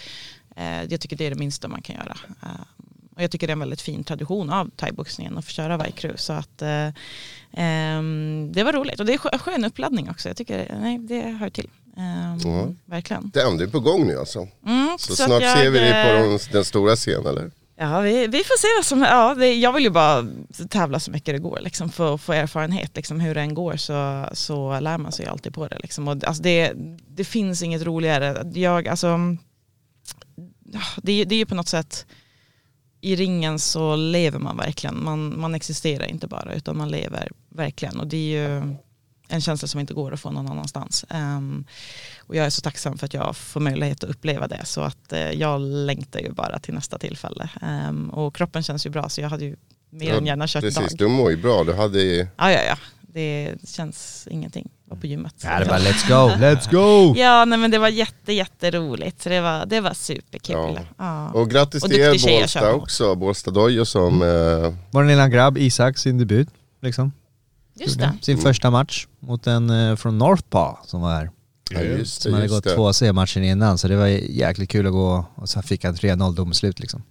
jag 0.88 1.00
tycker 1.00 1.17
det 1.17 1.26
är 1.26 1.31
det 1.31 1.37
minsta 1.38 1.69
man 1.69 1.82
kan 1.82 1.97
göra. 1.97 2.17
Eh, 2.43 2.49
och 3.17 3.23
jag 3.23 3.31
tycker 3.31 3.47
det 3.47 3.50
är 3.50 3.52
en 3.52 3.61
väldigt 3.61 3.81
fin 3.81 4.05
tradition 4.05 4.50
av 4.50 4.70
thaiboxningen 4.76 5.38
att 5.38 5.44
få 5.44 5.50
köra 5.50 5.76
Vaikru. 5.76 6.12
Så 6.17 6.32
att 6.32 6.62
eh, 6.62 6.88
ehm, 7.52 8.50
det 8.52 8.64
var 8.64 8.73
roligt 8.73 9.00
och 9.00 9.06
det 9.06 9.14
är 9.14 9.19
skö- 9.19 9.38
skön 9.38 9.64
uppladdning 9.64 10.11
också. 10.11 10.29
Jag 10.29 10.37
tycker 10.37 10.76
nej, 10.81 10.99
det 10.99 11.20
hör 11.23 11.50
till. 11.50 11.69
Ja. 12.44 12.69
Verkligen. 12.85 13.31
Det 13.35 13.41
är 13.41 13.67
på 13.70 13.81
gång 13.81 14.06
nu 14.06 14.19
alltså. 14.19 14.49
Mm, 14.67 14.97
Så, 14.99 15.17
så 15.17 15.25
snart 15.25 15.43
jag, 15.43 15.58
ser 15.58 15.70
vi 15.70 15.79
dig 15.79 15.91
på 15.93 16.11
eh, 16.11 16.29
den, 16.29 16.38
den 16.53 16.64
stora 16.64 16.96
scenen 16.96 17.26
eller? 17.26 17.50
Ja, 17.76 18.00
vi, 18.00 18.26
vi 18.26 18.38
får 18.38 18.58
se 18.58 18.69
vad 18.79 18.85
som 18.87 19.03
ja, 19.03 19.35
det, 19.35 19.55
Jag 19.55 19.73
vill 19.73 19.85
ju 19.85 19.91
bara 19.91 20.26
tävla 20.69 21.00
så 21.00 21.11
mycket 21.11 21.35
det 21.35 21.38
går 21.38 21.58
liksom, 21.62 21.91
för 21.91 22.14
att 22.14 22.20
få 22.20 22.32
erfarenhet. 22.32 22.96
Liksom, 22.96 23.20
hur 23.20 23.35
det 23.35 23.41
än 23.41 23.55
går 23.55 23.76
så, 23.76 24.29
så 24.32 24.81
lär 24.81 24.99
man 24.99 25.12
sig 25.12 25.26
alltid 25.26 25.55
på 25.55 25.69
det. 25.69 25.79
Liksom. 25.79 26.08
Och, 26.08 26.25
alltså, 26.25 26.43
det. 26.43 26.73
Det 27.08 27.25
finns 27.25 27.62
inget 27.62 27.82
roligare. 27.82 28.50
Jag, 28.55 28.88
alltså, 28.88 29.19
det, 31.02 31.25
det 31.25 31.34
är 31.34 31.38
ju 31.38 31.46
på 31.46 31.55
något 31.55 31.69
sätt 31.69 32.06
i 33.00 33.17
ringen 33.17 33.58
så 33.58 33.96
lever 33.96 34.38
man 34.38 34.56
verkligen. 34.56 35.05
Man, 35.05 35.40
man 35.40 35.55
existerar 35.55 36.06
inte 36.06 36.26
bara 36.26 36.55
utan 36.55 36.76
man 36.76 36.88
lever 36.90 37.28
verkligen. 37.49 38.00
Och 38.00 38.06
det 38.06 38.17
är 38.17 38.43
ju 38.58 38.76
en 39.28 39.40
känsla 39.40 39.69
som 39.69 39.81
inte 39.81 39.94
går 39.94 40.12
att 40.14 40.20
få 40.20 40.31
någon 40.31 40.49
annanstans. 40.49 41.05
Ehm, 41.11 41.64
och 42.20 42.37
jag 42.37 42.46
är 42.46 42.50
så 42.50 42.61
tacksam 42.61 42.99
för 42.99 43.06
att 43.06 43.14
jag 43.14 43.37
får 43.37 43.61
möjlighet 43.61 44.05
att 44.05 44.11
uppleva 44.11 44.49
det. 44.49 44.64
Så 44.64 44.81
att 44.81 45.12
eh, 45.12 45.31
jag 45.31 45.61
längtar 45.61 46.20
ju 46.20 46.32
bara 46.32 46.58
till 46.58 46.75
nästa 46.75 46.99
tillfälle. 46.99 47.50
Ehm, 47.62 48.11
och 48.11 48.34
kroppen 48.37 48.62
känns 48.62 48.87
ju 48.87 48.90
bra 48.90 49.08
så 49.08 49.20
jag 49.20 49.28
hade 49.28 49.44
ju 49.44 49.56
mer 49.90 50.14
än 50.14 50.26
gärna 50.26 50.46
kört 50.49 50.62
Precis, 50.62 50.78
dag. 50.90 50.99
du 50.99 51.08
mår 51.08 51.31
ju 51.31 51.37
bra. 51.37 51.64
Du 51.64 51.75
hade 51.75 52.02
ju- 52.02 52.26
Ja, 52.37 52.52
ja, 52.52 52.61
ja. 52.62 52.76
Det 53.12 53.55
känns 53.69 54.29
ingenting. 54.31 54.71
Jag 54.89 54.95
var 54.95 55.01
på 55.01 55.07
gymmet. 55.07 55.35
Ja, 55.45 55.59
det 55.59 55.65
var 55.65 55.79
let's 55.79 56.09
go, 56.09 56.45
let's 56.45 56.71
go! 56.71 57.15
Ja, 57.19 57.45
nej, 57.45 57.59
men 57.59 57.71
det 57.71 57.79
var 57.79 57.89
jätte, 57.89 58.33
jätteroligt. 58.33 59.23
Så 59.23 59.29
det 59.29 59.41
var, 59.41 59.67
det 59.67 59.81
var 59.81 59.95
superkul. 59.95 60.55
Ja. 60.57 60.81
Ja. 60.99 61.31
Och 61.31 61.51
grattis 61.51 61.83
Och 61.85 61.91
till 61.91 62.01
er 62.01 62.41
Bålsta 62.41 62.73
också, 62.75 63.15
Bålsta 63.15 63.51
Dojo 63.51 63.85
som... 63.85 64.23
Eh, 64.23 64.75
Vår 64.91 65.05
lilla 65.05 65.29
grabb 65.29 65.59
Isak, 65.59 65.99
sin 65.99 66.19
debut. 66.19 66.49
Liksom. 66.83 67.12
Just 67.75 67.99
det. 67.99 68.12
Sin 68.23 68.35
Mm. 68.35 68.43
första 68.43 68.71
match 68.71 69.07
mot 69.21 69.47
en 69.47 69.71
eh, 69.71 69.97
från 69.97 70.19
Northpaw 70.19 70.77
som 70.87 71.01
var 71.01 71.15
här. 71.15 71.31
ja, 71.71 71.81
just 71.81 72.17
det, 72.19 72.23
Som 72.23 72.33
hade 72.33 72.45
just 72.45 72.55
gått 72.55 72.65
det. 72.65 72.75
två 72.75 72.93
C-matcher 72.93 73.41
innan 73.41 73.79
så 73.79 73.89
det 73.89 73.97
var 73.97 74.06
jäkligt 74.06 74.71
kul 74.71 74.87
att 74.87 74.93
gå 74.93 75.25
och 75.35 75.49
så 75.49 75.63
fick 75.63 75.85
han 75.85 75.95
3-0 75.95 76.35
domslut 76.35 76.81
liksom. 76.81 77.03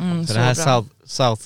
Mm, 0.00 0.26
Så 0.26 0.32
så 0.32 0.38
det 0.38 0.44
här. 0.44 0.54
South, 0.54 0.88
South 1.06 1.42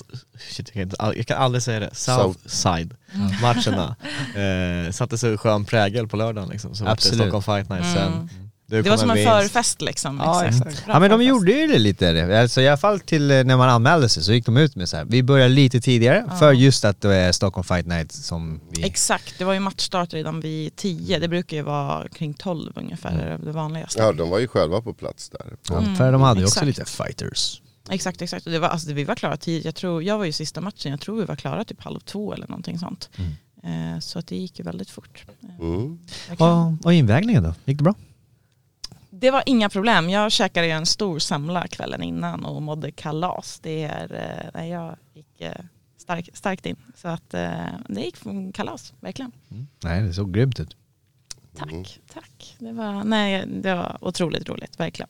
shit, 0.49 0.67
jag, 0.67 0.73
kan 0.73 0.81
inte, 0.81 0.95
jag 1.17 1.27
kan 1.27 1.37
aldrig 1.41 1.61
säga 1.63 1.79
det, 1.79 1.89
Southside 1.95 2.93
matcherna 3.41 3.95
eh, 4.87 4.91
satte 4.91 5.17
så 5.17 5.37
skön 5.37 5.65
prägel 5.65 6.07
på 6.07 6.17
lördagen 6.17 6.49
liksom. 6.49 6.75
Så 6.75 6.83
vart 6.83 6.89
det 6.89 6.93
Absolut. 6.93 7.19
Stockholm 7.31 7.43
Fight 7.43 7.69
Night 7.69 7.95
sen. 7.95 8.13
Mm. 8.13 8.29
Du 8.67 8.81
Det 8.81 8.89
var 8.89 8.97
som 8.97 9.09
en 9.09 9.15
vinst. 9.15 9.31
förfest 9.31 9.81
liksom. 9.81 10.21
Ja, 10.25 10.45
exakt. 10.45 10.83
Ja 10.87 10.99
men 10.99 11.09
de 11.11 11.21
gjorde 11.23 11.51
ju 11.51 11.67
det 11.67 11.79
lite, 11.79 12.39
alltså 12.41 12.61
i 12.61 12.67
alla 12.67 12.77
fall 12.77 12.99
till 12.99 13.31
eh, 13.31 13.43
när 13.43 13.57
man 13.57 13.69
anmälde 13.69 14.09
sig 14.09 14.23
så 14.23 14.33
gick 14.33 14.45
de 14.45 14.57
ut 14.57 14.75
med 14.75 14.89
så 14.89 14.97
här. 14.97 15.05
vi 15.05 15.23
börjar 15.23 15.49
lite 15.49 15.81
tidigare 15.81 16.25
Ja. 16.29 16.35
för 16.35 16.53
just 16.53 16.85
att 16.85 17.01
det 17.01 17.15
är 17.15 17.31
Stockholm 17.31 17.63
Fight 17.63 17.85
Night 17.85 18.11
som 18.11 18.59
vi... 18.71 18.83
Exakt, 18.85 19.33
det 19.37 19.43
var 19.45 19.53
ju 19.53 19.59
matchstart 19.59 20.13
redan 20.13 20.39
vid 20.41 20.75
10. 20.75 21.19
Det 21.19 21.27
brukar 21.27 21.57
ju 21.57 21.63
vara 21.63 22.07
kring 22.09 22.33
12 22.33 22.71
ungefär, 22.75 23.11
Mm. 23.27 23.45
det 23.45 23.51
vanligaste. 23.51 23.99
Ja, 23.99 24.11
de 24.11 24.29
var 24.29 24.39
ju 24.39 24.47
själva 24.47 24.81
på 24.81 24.93
plats 24.93 25.29
där. 25.29 25.45
Ja, 25.69 25.77
Mm, 25.77 25.95
för 25.95 26.11
de 26.11 26.21
hade 26.21 26.39
ju 26.39 26.45
också 26.45 26.59
exakt. 26.65 26.77
lite 26.77 26.91
fighters. 26.91 27.61
Exakt, 27.89 28.21
exakt. 28.21 28.45
Och 28.45 28.51
det 28.51 28.59
var, 28.59 28.67
alltså, 28.67 28.93
vi 28.93 29.03
var 29.03 29.15
klara 29.15 29.37
tidigt. 29.37 29.65
Jag, 29.65 29.75
tror, 29.75 30.03
jag 30.03 30.17
var 30.17 30.25
ju 30.25 30.31
sista 30.31 30.61
matchen, 30.61 30.91
jag 30.91 31.01
tror 31.01 31.19
vi 31.19 31.25
var 31.25 31.35
klara 31.35 31.63
typ 31.65 31.81
halv 31.81 31.99
två 31.99 32.33
eller 32.33 32.47
någonting 32.47 32.79
sånt. 32.79 33.09
Eh, 33.63 33.99
så 33.99 34.19
att 34.19 34.27
det 34.27 34.35
gick 34.35 34.59
ju 34.59 34.65
väldigt 34.65 34.89
fort. 34.89 35.25
Eh, 35.43 35.59
Mm. 35.59 35.99
verkligen. 36.29 36.51
Och, 36.51 36.85
och 36.85 36.93
invägningen 36.93 37.43
då, 37.43 37.53
gick 37.65 37.77
det 37.77 37.83
bra? 37.83 37.93
Det 39.09 39.31
var 39.31 39.43
inga 39.45 39.69
problem. 39.69 40.09
Jag 40.09 40.31
käkade 40.31 40.67
ju 40.67 40.73
en 40.73 40.85
stor 40.85 41.19
samla 41.19 41.67
kvällen 41.67 42.03
innan 42.03 42.45
och 42.45 42.61
mådde 42.61 42.91
kalas. 42.91 43.59
Det 43.63 43.83
är, 43.83 44.51
eh, 44.55 44.65
jag 44.65 44.95
gick 45.13 45.41
eh, 45.41 45.51
stark, 45.97 46.29
starkt 46.33 46.65
in. 46.65 46.75
Så 46.95 47.07
att 47.07 47.33
eh, 47.33 47.51
det 47.87 48.01
gick 48.01 48.17
från 48.17 48.51
kalas, 48.51 48.93
verkligen. 48.99 49.31
Nej 49.83 50.01
det 50.01 50.13
såg 50.13 50.33
grymt 50.33 50.59
ut. 50.59 50.75
Tack, 51.57 51.71
Mm. 51.71 51.83
tack. 52.13 52.55
Det 52.59 52.71
var, 52.71 53.03
nej, 53.03 53.45
det 53.47 53.75
var 53.75 53.97
otroligt 54.01 54.49
roligt, 54.49 54.79
verkligen. 54.79 55.09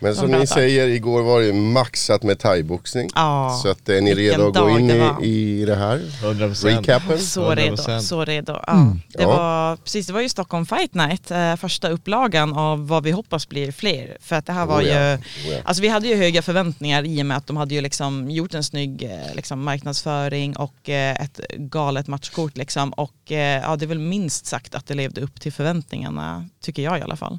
Men 0.00 0.14
som 0.16 0.30
ni 0.30 0.46
säger, 0.46 0.88
igår 0.88 1.22
var 1.22 1.40
det 1.40 1.52
maxat 1.52 2.22
med 2.22 2.38
thaiboxning. 2.38 3.10
Ja, 3.14 3.60
Så 3.62 3.68
att 3.70 3.88
är 3.88 4.00
ni 4.00 4.14
redo 4.14 4.48
att 4.48 4.54
gå 4.54 4.78
in 4.78 4.88
det 4.88 5.14
i, 5.22 5.60
i 5.62 5.64
det 5.64 5.74
här? 5.76 5.98
100%. 6.22 6.64
Recapen? 6.64 7.18
Så 7.18 7.54
redo, 7.54 7.74
100%. 7.76 8.00
så 8.00 8.24
redo. 8.24 8.52
Ja, 8.66 8.72
Mm. 8.72 9.00
det, 9.08 9.22
Ja. 9.22 9.28
var, 9.28 9.76
precis, 9.76 10.06
det 10.06 10.12
var 10.12 10.20
ju 10.20 10.28
Stockholm 10.28 10.66
Fight 10.66 10.94
Night, 10.94 11.30
eh, 11.30 11.56
första 11.56 11.88
upplagan 11.88 12.52
av 12.56 12.88
vad 12.88 13.02
vi 13.04 13.10
hoppas 13.10 13.48
blir 13.48 13.72
fler. 13.72 14.16
För 14.20 14.36
att 14.36 14.46
det 14.46 14.52
här 14.52 14.66
var 14.66 14.80
Oh 14.82 14.86
ja, 14.88 15.10
ju, 15.10 15.16
oh 15.16 15.20
ja. 15.52 15.58
alltså 15.64 15.82
vi 15.82 15.88
hade 15.88 16.08
ju 16.08 16.16
höga 16.16 16.42
förväntningar 16.42 17.04
i 17.06 17.22
och 17.22 17.26
med 17.26 17.36
att 17.36 17.46
de 17.46 17.56
hade 17.56 17.74
ju 17.74 17.80
liksom 17.80 18.30
gjort 18.30 18.54
en 18.54 18.64
snygg 18.64 19.02
eh, 19.02 19.34
liksom 19.34 19.62
marknadsföring 19.64 20.56
och 20.56 20.88
eh, 20.88 21.22
ett 21.22 21.40
galet 21.56 22.06
matchkort 22.08 22.56
liksom. 22.56 22.92
Och 22.92 23.32
eh, 23.32 23.62
ja, 23.62 23.76
det 23.76 23.84
är 23.84 23.86
väl 23.86 23.98
minst 23.98 24.46
sagt 24.46 24.74
att 24.74 24.86
det 24.86 24.94
levde 24.94 25.20
upp 25.20 25.40
till 25.40 25.52
förväntningarna, 25.52 26.48
tycker 26.62 26.82
jag 26.82 26.98
i 26.98 27.02
alla 27.02 27.16
fall. 27.16 27.38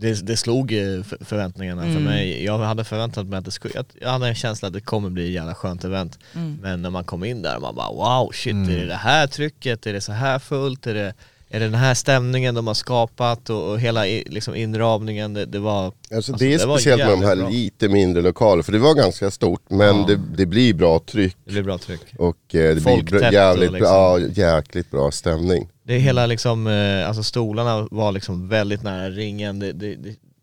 Det, 0.00 0.26
det 0.26 0.36
slog 0.36 0.70
för- 0.70 1.24
förväntningarna 1.24 1.82
för 1.82 1.88
Mm. 1.90 2.04
mig. 2.04 2.44
Jag 2.44 2.58
hade 2.58 2.84
förväntat 2.84 3.26
mig 3.26 3.38
att 3.38 3.44
det 3.44 3.50
skulle, 3.50 3.74
jag- 3.74 3.84
jag 4.00 4.08
hade 4.10 4.28
en 4.28 4.34
känsla 4.34 4.68
att 4.68 4.74
det 4.74 4.80
kommer 4.80 5.10
bli 5.10 5.26
ett 5.26 5.32
jävla 5.32 5.54
skönt 5.54 5.84
event. 5.84 6.18
Mm. 6.34 6.58
Men 6.62 6.82
när 6.82 6.90
man 6.90 7.04
kom 7.04 7.24
in 7.24 7.42
där, 7.42 7.58
man 7.58 7.74
bara 7.74 7.92
wow, 7.92 8.30
shit, 8.32 8.52
Mm. 8.52 8.70
är 8.70 8.76
det 8.78 8.86
det 8.86 8.94
här 8.94 9.26
trycket? 9.26 9.86
Är 9.86 9.92
det 9.92 10.00
så 10.00 10.12
här 10.12 10.38
fullt? 10.38 10.86
Är 10.86 10.94
det, 10.94 11.14
är 11.52 11.60
det 11.60 11.66
den 11.66 11.74
här 11.74 11.94
stämningen 11.94 12.54
de 12.54 12.66
har 12.66 12.74
skapat 12.74 13.50
och, 13.50 13.70
och 13.70 13.80
hela 13.80 14.06
i, 14.06 14.24
liksom 14.26 14.54
inramningen? 14.54 15.34
Det, 15.34 15.46
det 15.46 15.58
var... 15.58 15.84
Alltså, 15.86 16.14
Alltså, 16.14 16.32
det 16.32 16.46
är 16.46 16.52
det 16.52 16.58
speciellt 16.58 17.02
med 17.02 17.10
de 17.10 17.22
här 17.22 17.36
bra. 17.36 17.48
lite 17.48 17.88
mindre 17.88 18.22
lokaler, 18.22 18.62
för 18.62 18.72
det 18.72 18.78
var 18.78 18.94
ganska 18.94 19.30
stort 19.30 19.62
men 19.68 19.96
Ja. 19.96 20.04
det, 20.08 20.20
det 20.36 20.46
blir 20.46 20.74
bra 20.74 20.98
tryck 20.98 21.36
Det 21.44 21.50
blev 21.52 21.64
bra 21.64 21.78
tryck. 21.78 22.00
och 22.18 22.54
eh, 22.54 22.74
det 22.74 22.80
blir 23.04 23.32
jävligt, 23.32 23.72
liksom- 23.72 23.80
bra, 23.80 24.20
ja, 24.20 24.26
jäkligt 24.56 24.90
bra 24.90 25.10
stämning. 25.10 25.68
Det 25.82 25.94
är 25.94 25.98
hela 25.98 26.26
liksom, 26.26 26.66
eh, 26.66 27.08
alltså 27.08 27.22
stolarna 27.22 27.88
var 27.90 28.12
liksom 28.12 28.48
väldigt 28.48 28.82
nära 28.82 29.10
ringen. 29.10 29.58
Det, 29.58 29.72
det, 29.72 29.96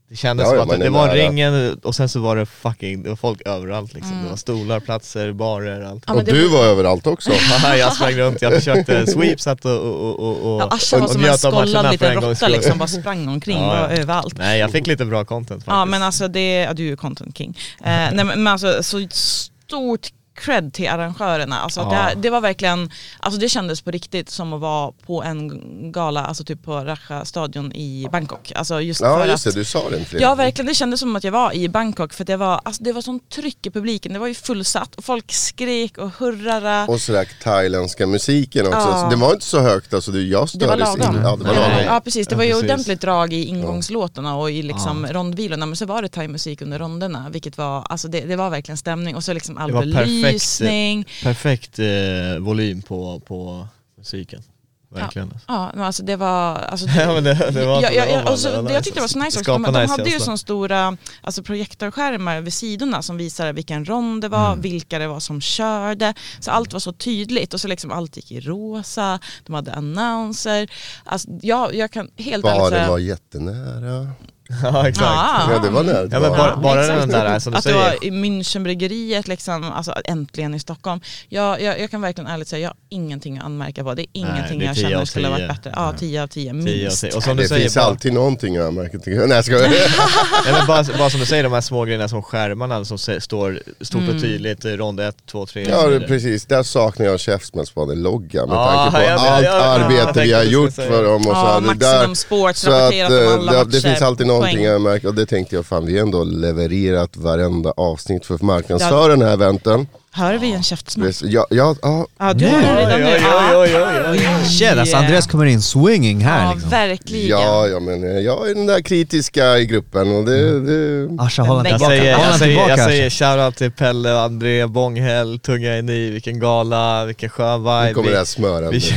det, 0.09 0.15
kändes 0.15 0.45
Ja, 0.45 0.51
som 0.51 0.69
att 0.69 0.79
det, 0.79 0.89
var 0.89 1.07
nära. 1.07 1.15
ringen 1.15 1.73
och 1.83 1.95
sen 1.95 2.09
så 2.09 2.19
var 2.19 2.35
det 2.35 2.45
fucking, 2.45 3.03
det 3.03 3.09
var 3.09 3.15
folk 3.15 3.41
överallt 3.45 3.93
liksom. 3.93 4.11
Mm. 4.11 4.23
Det 4.23 4.29
var 4.29 4.37
stolar, 4.37 4.79
platser, 4.79 5.31
barer, 5.31 5.81
allt. 5.81 6.03
Ja, 6.07 6.13
och 6.13 6.23
du 6.23 6.47
var 6.47 6.63
överallt 6.65 7.07
också. 7.07 7.31
jag 7.77 7.93
sprang 7.93 8.13
runt, 8.13 8.41
jag 8.41 8.53
försökte 8.53 9.07
sweepsat 9.07 9.65
och, 9.65 9.71
och, 9.71 10.19
och, 10.19 10.55
och, 10.55 10.61
Ja, 10.61 10.67
Asha 10.71 10.97
var 10.97 11.05
och 11.05 11.11
som 11.11 11.21
en 11.21 11.27
njöt 11.27 11.45
av 11.45 11.53
matcherna 11.53 11.67
skollad 11.67 11.85
för 11.85 11.91
liten 11.91 12.11
en 12.11 12.21
gångs 12.21 12.41
råtta 12.41 12.53
liksom, 12.53 12.77
bara 12.77 12.87
sprang 12.87 13.27
omkring, 13.27 13.57
Ja, 13.57 13.87
överallt. 13.87 14.37
Nej 14.37 14.59
jag 14.59 14.71
fick 14.71 14.87
lite 14.87 15.05
bra 15.05 15.25
content 15.25 15.49
faktiskt. 15.49 15.67
Ja 15.67 15.85
men 15.85 16.03
alltså 16.03 16.27
det, 16.27 16.53
ja, 16.55 16.73
du 16.73 16.83
är 16.83 16.87
ju 16.87 16.97
content 16.97 17.37
king. 17.37 17.57
Eh, 17.79 17.85
nej, 17.85 18.11
men 18.13 18.27
men 18.27 18.47
alltså 18.47 18.83
så 18.83 19.07
stort 19.11 20.07
cred 20.37 20.73
till 20.73 20.89
arrangörerna. 20.89 21.59
Alltså 21.59 21.79
Ja. 21.79 21.89
det, 21.89 22.21
det 22.21 22.29
var 22.29 22.41
verkligen, 22.41 22.91
alltså 23.19 23.39
det 23.39 23.49
kändes 23.49 23.81
på 23.81 23.91
riktigt 23.91 24.29
som 24.29 24.53
att 24.53 24.61
vara 24.61 24.91
på 25.05 25.23
en 25.23 25.51
gala, 25.91 26.25
alltså 26.25 26.43
typ 26.43 26.63
på 26.63 26.73
Raja 26.75 27.25
stadion 27.25 27.71
i 27.73 28.07
Bangkok. 28.11 28.51
Alltså 28.55 28.81
just 28.81 29.01
Ja 29.01 29.19
för 29.19 29.27
just 29.27 29.43
det, 29.43 29.49
att 29.49 29.55
du 29.55 29.65
sa 29.65 29.89
det 29.89 29.97
inte 29.97 30.17
Ja 30.17 30.35
verkligen, 30.35 30.67
det 30.67 30.73
kändes 30.73 30.99
som 30.99 31.15
att 31.15 31.23
jag 31.23 31.31
var 31.31 31.53
i 31.53 31.69
Bangkok 31.69 32.13
för 32.13 32.25
det 32.25 32.37
var, 32.37 32.61
alltså, 32.63 32.83
det 32.83 32.91
var 32.91 33.01
sån 33.01 33.19
tryck 33.19 33.65
i 33.65 33.71
publiken, 33.71 34.13
det 34.13 34.19
var 34.19 34.27
ju 34.27 34.33
fullsatt 34.33 34.95
och 34.95 35.05
folk 35.05 35.31
skrek 35.31 35.97
och 35.97 36.11
hurrade. 36.19 36.85
Och 36.87 37.01
sådär 37.01 37.27
thailändska 37.43 38.07
musiken 38.07 38.67
också. 38.67 38.79
Ja. 38.79 39.07
Det 39.09 39.15
var 39.15 39.33
inte 39.33 39.45
så 39.45 39.59
högt 39.59 39.93
alltså, 39.93 40.11
jag 40.17 40.49
stördes 40.49 40.89
inte. 40.95 41.19
Ja, 41.23 41.35
det 41.35 41.43
var 41.43 41.53
lagom. 41.53 41.83
Ja 41.85 42.01
precis, 42.03 42.27
det 42.27 42.35
var 42.35 42.43
ju 42.43 42.51
precis. 42.51 42.63
ordentligt 42.63 43.01
drag 43.01 43.33
i 43.33 43.43
ingångslåtarna 43.43 44.35
och 44.35 44.51
i 44.51 44.61
liksom 44.61 45.07
rondvilorna 45.07 45.65
men 45.65 45.75
så 45.75 45.85
var 45.85 46.01
det 46.01 46.09
thaimusik 46.09 46.61
under 46.61 46.79
ronderna 46.79 47.29
vilket 47.29 47.57
var, 47.57 47.83
alltså 47.89 48.07
det, 48.07 48.19
det 48.21 48.35
var 48.35 48.49
verkligen 48.49 48.77
stämning 48.77 49.15
och 49.15 49.23
så 49.23 49.33
liksom 49.33 49.57
all 49.57 49.71
perfekt, 49.71 50.26
belysning. 50.27 51.07
Perfekt 51.23 51.79
eh, 51.79 52.39
volym 52.39 52.81
på, 52.81 53.19
på 53.19 53.67
musiken. 53.97 54.43
Verkligen. 54.89 55.33
Ja 55.47 55.71
men 55.75 55.83
alltså 55.83 56.03
det 56.03 56.15
var, 56.15 56.55
alltså, 56.55 56.87
Ja, 56.97 57.13
men 57.13 57.23
det- 57.23 57.51
det 57.53 57.65
var- 57.65 57.81
jag, 57.81 57.95
jag, 57.95 58.07
det 58.07 58.13
var- 58.23 58.31
jag, 58.31 58.39
så, 58.39 58.49
det 58.49 58.55
var 58.55 58.61
det 58.61 58.67
nice 58.67 58.73
jag 58.73 58.83
tyckte 58.83 58.99
var 59.01 59.07
så 59.07 59.19
alltså. 59.19 59.39
nice 59.39 59.39
också, 59.51 59.51
de, 59.63 59.73
de 59.73 59.81
nice 59.81 59.91
hade 59.91 60.09
ju 60.09 60.19
så 60.19 60.37
stora 60.37 60.97
alltså, 61.21 61.43
projektorskärmar 61.43 62.41
vid 62.41 62.53
sidorna 62.53 63.01
som 63.01 63.17
visade 63.17 63.51
vilken 63.53 63.85
rond 63.85 64.21
det 64.21 64.29
var, 64.29 64.47
Mm. 64.47 64.61
vilka 64.61 64.99
det 64.99 65.07
var 65.07 65.19
som 65.19 65.41
körde. 65.41 66.13
Så 66.39 66.51
allt 66.51 66.73
var 66.73 66.79
så 66.79 66.93
tydligt 66.93 67.53
och 67.53 67.61
så 67.61 67.67
liksom 67.67 67.91
allt 67.91 68.15
gick 68.17 68.31
i 68.31 68.39
rosa, 68.39 69.19
de 69.45 69.53
hade 69.55 69.73
annonser. 69.73 70.67
Alltså, 71.05 71.27
jag, 71.41 71.75
jag 71.75 71.91
kan 71.91 72.09
helt 72.17 72.45
ärligt 72.45 72.59
Baren 72.59 72.69
säga 72.69 72.89
var 72.91 72.99
jättenära. 72.99 74.11
ja 74.63 74.87
exakt. 74.87 75.05
Ja. 75.07 75.49
Ja 75.53 75.59
det 75.59 75.69
var 75.69 75.83
nära. 75.83 76.07
Ja 76.11 76.19
men 76.19 76.29
bara, 76.31 76.55
bara 76.57 76.87
den 76.87 77.09
där 77.09 77.39
som 77.39 77.51
du 77.51 77.57
att 77.57 77.63
det 77.63 77.69
säger. 77.69 77.83
var 77.85 78.05
i 78.05 78.11
Münchenbryggeriet, 78.11 79.27
liksom, 79.27 79.63
alltså 79.71 79.93
äntligen 80.05 80.53
i 80.55 80.59
Stockholm. 80.59 81.01
Jag, 81.29 81.61
jag, 81.61 81.79
jag 81.79 81.91
kan 81.91 82.01
verkligen 82.01 82.27
ärligt 82.29 82.47
säga, 82.47 82.59
jag 82.61 82.69
har 82.69 82.75
ingenting 82.89 83.37
att 83.37 83.43
anmärka 83.45 83.83
på. 83.83 83.93
Det 83.93 84.01
är 84.01 84.07
ingenting 84.13 84.59
det 84.59 84.65
är 84.65 84.67
jag 84.67 84.75
10 84.75 84.89
känner 84.89 85.05
skulle 85.05 85.27
ha 85.27 85.37
10. 85.37 85.47
varit 85.47 85.55
bättre. 85.63 85.73
Ja, 85.75 85.93
10 85.99 86.23
av 86.23 86.27
10 86.27 86.43
10 86.43 86.49
av 86.49 86.55
minst. 86.55 87.01
10. 87.01 87.11
Och 87.15 87.23
som 87.23 87.37
du 87.37 87.43
Det 87.43 87.49
säger, 87.49 87.61
finns 87.61 87.75
bara, 87.75 87.85
alltid 87.85 88.13
någonting 88.13 88.57
att 88.57 88.73
märka 88.73 88.99
till. 88.99 89.13
Nej 89.17 89.29
jag 89.29 89.45
skojar. 89.45 89.69
nej, 89.69 90.53
men 90.53 90.67
bara, 90.67 90.83
bara 90.97 91.09
som 91.09 91.19
du 91.19 91.25
säger, 91.25 91.43
de 91.43 91.53
här 91.53 91.61
små 91.61 91.85
grejerna 91.85 92.07
som 92.09 92.23
skärmarna 92.23 92.85
som 92.85 92.97
se- 92.97 93.21
står 93.21 93.59
stort 93.81 94.01
Mm. 94.01 94.15
och 94.15 94.21
tydligt, 94.21 94.65
eh, 94.65 94.71
rond 94.71 94.99
1, 94.99 95.15
2, 95.31 95.45
3 95.45 95.67
Ja 95.69 95.87
det, 95.87 95.99
precis, 95.99 96.45
där 96.45 96.63
saknar 96.63 97.05
jag 97.05 97.19
Käftsmällsbaden-logga 97.19 98.45
med 98.45 98.55
Ja, 98.55 98.89
tanke 98.91 99.07
på 99.07 99.13
allt 99.27 99.47
arbete 99.47 100.21
vi 100.23 100.33
har 100.33 100.43
du 100.43 100.49
gjort 100.49 100.73
för 100.73 101.03
dem 101.03 101.15
och 101.15 101.23
så 101.23 101.33
här, 101.33 101.61
det 101.61 101.67
Maximum 101.67 102.15
Sports 102.15 102.65
att 102.67 102.73
rapporterat 102.73 103.09
om 103.11 103.17
eh, 103.17 103.33
alla 103.33 103.51
det, 103.51 103.57
matcher. 103.57 103.69
det 103.71 103.81
finns 103.81 104.01
alltid 104.01 104.27
någonting 104.37 104.57
Poäng. 104.57 104.71
jag 104.71 104.81
märker 104.81 105.07
och 105.07 105.15
det 105.15 105.25
tänkte 105.25 105.55
jag 105.55 105.65
fan 105.65 105.85
vi 105.85 105.97
har 105.97 106.05
ändå 106.05 106.23
levererat 106.23 107.17
varenda 107.17 107.73
avsnitt 107.77 108.25
för 108.25 108.35
att 108.35 108.41
marknadsföra 108.41 109.07
den 109.07 109.21
här 109.21 109.33
eventen. 109.33 109.87
Hör 110.17 110.37
vi 110.37 110.51
en 110.53 110.63
käftsmäll? 110.63 111.13
Ja, 111.21 111.47
ja, 111.49 111.75
ja, 111.81 112.07
Ja, 112.19 112.33
du 112.33 112.45
hör 112.45 112.61
det 112.75 112.81
redan 112.81 112.99
nu. 113.01 113.17
Oj, 113.57 113.77
oj, 113.77 114.01
oj. 114.11 114.45
Shit, 114.45 114.71
alltså 114.77 114.97
Andreas 114.97 115.27
kommer 115.27 115.45
in 115.45 115.61
swinging 115.61 116.19
här 116.21 116.45
Ja, 116.45 116.53
liksom. 116.53 116.69
verkligen. 116.69 117.27
ja, 117.39 117.67
ja 117.67 117.79
men 117.79 118.03
eh, 118.03 118.09
jag 118.19 118.49
är 118.49 118.55
den 118.55 118.65
där 118.65 118.81
kritiska 118.81 119.57
i 119.57 119.65
gruppen 119.65 120.15
och 120.15 120.25
det, 120.25 120.59
det 120.59 121.09
Asha, 121.23 121.41
håll 121.43 121.47
Jag 121.47 121.55
honom 121.55 121.65
Jag 121.65 121.79
tillbaka. 121.79 121.87
säger, 121.97 122.11
jag 122.11 122.35
säger, 122.39 122.69
jag 122.69 122.79
säger 122.79 123.07
Asha. 123.07 123.35
shoutout 123.37 123.55
till 123.57 123.71
Pelle 123.71 124.13
och 124.13 124.21
André 124.21 124.67
Bånghäll, 124.67 125.39
Tunga 125.39 125.77
i 125.77 125.81
ni, 125.81 126.09
vilken 126.09 126.39
gala, 126.39 127.05
vilken 127.05 127.29
skön 127.29 127.63
nu 127.63 127.65
kommer 127.67 127.93
det 127.93 128.01
vibe. 128.01 128.17
här 128.17 128.25
smörande 128.25 128.69
Vi- 128.71 128.91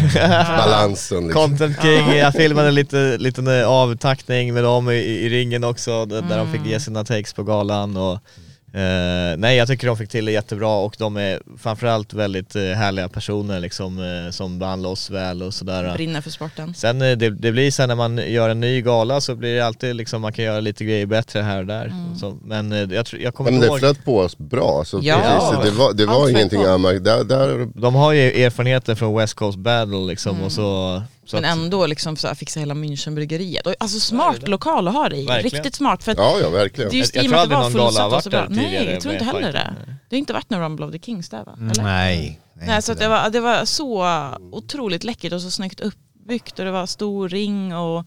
balansen 0.59 1.25
liksom. 1.27 1.49
Content 1.49 1.83
King, 1.83 2.17
jag 2.17 2.33
filmade 2.33 2.71
lite 2.71 3.17
liten 3.19 3.65
avtackning 3.65 4.55
med 4.55 4.65
dem 4.65 4.91
i, 4.91 4.95
i 4.95 5.29
ringen 5.29 5.65
också, 5.65 6.05
där 6.07 6.23
där 6.23 6.39
de 6.39 6.53
fick 6.53 6.67
ge 6.67 6.81
sina 6.81 7.05
takes 7.05 7.33
på 7.33 7.43
galan 7.43 7.97
och 7.97 8.19
eh, 8.73 9.37
Nej 9.39 9.57
jag 9.57 9.69
tycker 9.69 9.87
de 9.87 9.97
fick 9.97 10.11
till 10.11 10.25
det 10.25 10.33
jättebra 10.33 10.77
och 10.77 10.95
de 10.99 11.17
är 11.17 11.41
framförallt 11.59 12.13
väldigt 12.15 12.57
eh, 12.57 12.63
härliga 12.63 13.09
personer 13.09 13.61
liksom 13.61 13.99
eh, 13.99 14.31
som 14.31 14.59
behandlar 14.59 14.91
oss 14.91 15.11
väl 15.11 15.43
och 15.43 15.55
sådär. 15.55 15.95
Brinner 15.95 16.21
för 16.21 16.31
sporten. 16.31 16.75
Sen 16.75 16.99
det, 16.99 17.17
det 17.17 17.53
blir 17.53 17.71
sen 17.71 17.89
när 17.89 17.95
man 17.97 18.19
gör 18.33 18.49
en 18.49 18.61
ny 18.61 18.83
gala 18.83 19.21
så 19.21 19.35
blir 19.35 19.55
det 19.55 19.67
alltid 19.67 19.97
liksom, 19.97 20.23
man 20.23 20.33
kan 20.33 20.45
göra 20.45 20.61
lite 20.61 20.85
grejer 20.85 21.07
bättre 21.07 21.41
här 21.41 21.59
och 21.59 21.67
där. 21.67 21.93
Så, 22.21 22.39
men 22.45 22.91
jag, 22.91 23.07
tror- 23.07 23.23
jag 23.23 23.35
kommer 23.35 23.51
men 23.51 23.61
det 23.61 23.67
ihåg 23.67 23.79
flöt 23.79 24.05
på 24.05 24.19
oss 24.19 24.39
bra, 24.39 24.83
så 24.87 25.01
Ja. 25.03 25.17
precis, 25.25 25.73
det 25.73 25.79
var, 25.79 25.93
det 25.93 26.07
var 26.07 26.29
ingenting 26.29 26.61
märkte. 26.61 27.01
Där, 27.01 27.25
där, 27.25 27.69
de 27.75 27.95
har 27.95 28.13
ju 28.13 28.43
erfarenheter 28.45 28.95
från 28.95 29.17
West 29.17 29.35
Coast 29.35 29.59
Battle 29.59 29.97
liksom 30.07 30.43
och 30.43 30.53
så, 30.53 31.03
så 31.20 31.20
Men 31.33 31.45
ändå 31.45 31.87
liksom 31.87 32.17
så 32.17 32.29
här 32.29 32.35
fixa 32.35 32.61
hela 32.61 32.75
Münchenbryggeriet. 32.75 33.75
Alltså 33.81 34.01
smart 34.01 34.49
lokal 34.49 34.89
att 34.89 34.95
ha 34.95 35.09
det 35.09 35.17
i. 35.17 35.27
Verkligen. 35.27 35.55
Riktigt 35.57 35.75
smart. 35.75 36.05
För 36.05 36.13
att 36.13 36.19
ja, 36.19 36.37
ja 36.43 36.51
verkligen. 36.51 36.91
det 36.91 36.97
är 36.97 36.99
just 36.99 37.15
Jag- 37.15 37.25
i 37.25 37.29
jag 37.29 37.35
tror 37.41 37.49
det 37.49 37.57
aldrig 37.57 37.83
någon 37.83 37.95
gala 37.95 38.03
har 38.03 38.21
så 38.21 38.31
varit 38.31 38.49
där 38.51 38.55
Nej, 38.57 38.65
tidigare 38.65 38.93
jag 38.93 39.01
tror 39.03 39.15
inte 39.15 39.25
heller 39.25 39.53
det. 39.53 39.75
Det 40.09 40.17
har 40.17 40.19
inte 40.19 40.33
varit 40.33 40.51
någon 40.51 40.61
Rumble 40.61 40.87
of 40.87 40.93
the 40.93 40.99
Kings 40.99 41.29
där 41.29 41.45
va? 41.45 41.59
Eller? 41.71 41.83
Nej. 41.83 42.41
Nej, 42.55 42.83
så 42.83 42.93
inte 42.93 42.93
att 42.93 42.99
det, 42.99 43.09
var, 43.09 43.31
det 43.31 43.41
var 43.41 43.65
så 43.65 44.07
otroligt 44.53 45.05
läckert 45.05 45.33
och 45.33 45.43
så 45.43 45.51
snyggt 45.51 45.81
uppbyggt 45.81 46.59
och 46.59 46.65
det 46.65 46.71
var 46.71 46.87
stor 46.87 47.29
ring 47.29 47.75
och 47.77 48.05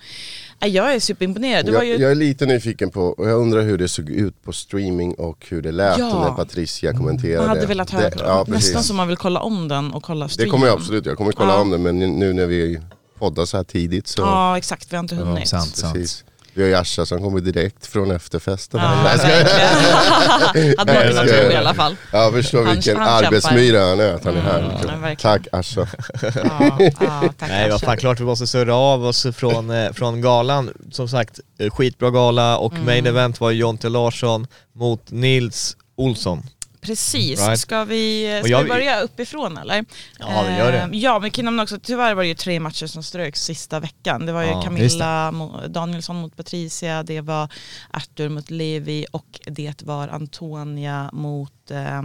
Nej, 0.62 0.72
jag 0.72 0.94
är 0.96 1.00
superimponerad. 1.00 1.66
Det 1.66 1.72
var 1.72 1.80
Jag, 1.80 1.88
ju, 1.88 1.98
jag 2.04 2.12
är 2.12 2.16
lite 2.16 2.46
nyfiken 2.46 2.90
på, 2.92 3.02
och 3.02 3.30
jag 3.30 3.40
undrar 3.42 3.62
hur 3.62 3.78
det 3.78 3.88
såg 3.88 4.10
ut 4.10 4.44
på 4.44 4.54
streaming 4.54 5.14
och 5.14 5.46
hur 5.50 5.62
det 5.62 5.72
lät 5.72 5.98
Ja. 5.98 6.20
när 6.28 6.32
Patricia 6.36 6.94
kommenterade. 6.94 7.48
man 7.48 7.50
hade 7.56 7.66
velat 7.68 7.90
höra 7.90 8.10
det, 8.10 8.16
ja, 8.20 8.46
nästan 8.48 8.84
som 8.84 8.96
man 8.98 9.08
vill 9.08 9.18
kolla 9.18 9.40
om 9.40 9.68
den 9.68 9.92
och 9.94 10.04
kolla 10.04 10.26
Det 10.26 10.32
streamen. 10.34 10.52
kommer 10.52 10.68
jag 10.68 10.78
absolut, 10.80 11.06
jag 11.06 11.18
kommer 11.18 11.32
kolla 11.32 11.54
Ja. 11.54 11.60
om 11.62 11.70
det 11.70 11.78
men 11.78 12.00
nu 12.00 12.34
när 12.34 12.46
vi 12.46 12.80
poddar 13.24 13.46
så 13.46 13.58
här 13.58 13.64
tidigt 13.64 14.08
så 14.08 14.22
Ja 14.22 14.58
exakt, 14.58 14.88
vi 14.92 14.96
har 14.96 15.04
inte 15.04 15.16
hunnit. 15.16 15.48
sant, 15.50 15.76
sant. 15.76 15.94
precis. 15.94 16.24
Vi 16.56 16.62
har 16.62 16.70
ju 16.70 16.76
Asha 16.76 17.06
som 17.06 17.22
kommer 17.22 17.40
direkt 17.40 17.86
från 17.86 18.12
efterfesten. 18.12 18.80
Ja, 18.84 19.18
skojar. 19.18 19.44
verkligen. 19.44 20.78
Hade 20.78 20.94
Nej, 20.94 21.04
man 21.06 21.08
kunnat 21.26 21.28
tro 21.42 21.52
i 21.52 21.56
alla 21.56 21.74
fall. 21.74 21.96
Jag 22.12 22.34
förstår 22.34 22.66
Han- 22.66 22.74
vilken 22.76 22.98
han 22.98 23.26
arbetsmyra 23.26 23.80
han 23.90 24.00
är, 24.00 24.14
att 24.14 24.26
han 24.26 24.36
är 24.38 24.42
här. 24.42 24.60
Mm, 24.60 25.02
verkligen. 25.02 25.16
Tack 25.18 25.48
Asha. 25.52 25.88
Ja, 26.22 26.78
ja, 27.00 27.24
tack 27.40 27.50
Nej 27.50 27.70
vad 27.70 27.82
fan, 27.82 27.98
klart 27.98 28.20
vi 28.20 28.24
måste 28.24 28.48
surra 28.48 28.76
av 28.76 29.06
oss 29.06 29.26
från, 29.36 29.70
eh, 29.70 29.92
från 29.94 30.22
galan. 30.22 30.70
Som 30.92 31.08
sagt, 31.10 31.40
eh, 31.60 31.70
skitbra 31.70 32.10
gala 32.12 32.58
och 32.58 32.74
Mm. 32.74 32.86
main 32.86 33.06
event 33.06 33.40
var 33.40 33.52
Jonte 33.52 33.90
Larsson 33.90 34.48
mot 34.76 35.12
Nils 35.12 35.78
Olsson. 35.98 36.44
Precis, 36.84 37.40
Right. 37.40 37.60
ska 37.60 37.84
vi, 37.86 38.40
ska 38.44 38.52
jag- 38.52 38.64
vi 38.64 38.70
börja 38.70 39.00
uppifrån 39.02 39.58
eller? 39.58 39.86
Ja, 40.20 40.46
vi 40.48 40.56
gör 40.58 40.72
det. 40.72 40.78
Eh, 40.80 40.90
Ja, 40.92 41.20
men 41.20 41.32
kan 41.32 41.46
nämna 41.46 41.64
också, 41.64 41.80
tyvärr 41.80 42.14
var 42.14 42.24
det 42.24 42.28
ju 42.28 42.36
tre 42.36 42.60
matcher 42.60 42.88
som 42.88 43.04
ströks 43.04 43.44
sista 43.44 43.80
veckan. 43.80 44.26
Det 44.26 44.32
var 44.32 44.42
ju 44.44 44.50
Ja, 44.50 44.62
Camilla 44.62 45.32
Danielsson 45.68 46.16
mot 46.16 46.36
Patricia, 46.38 47.04
det 47.04 47.22
var 47.22 47.54
Arthur 47.92 48.30
mot 48.30 48.52
Levi 48.52 49.06
och 49.12 49.40
det 49.46 49.82
var 49.84 50.08
Antonia 50.08 51.10
mot, 51.14 51.72
eh, 51.72 52.02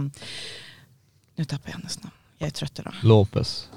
nu 1.35 1.45
tappar 1.45 1.69
jag 1.69 1.73
hennes 1.77 1.99
namn, 2.03 2.13
jag 2.37 2.47
är 2.47 2.51
trött 2.51 2.79
idag. 2.79 2.93
Lopez. 3.03 3.69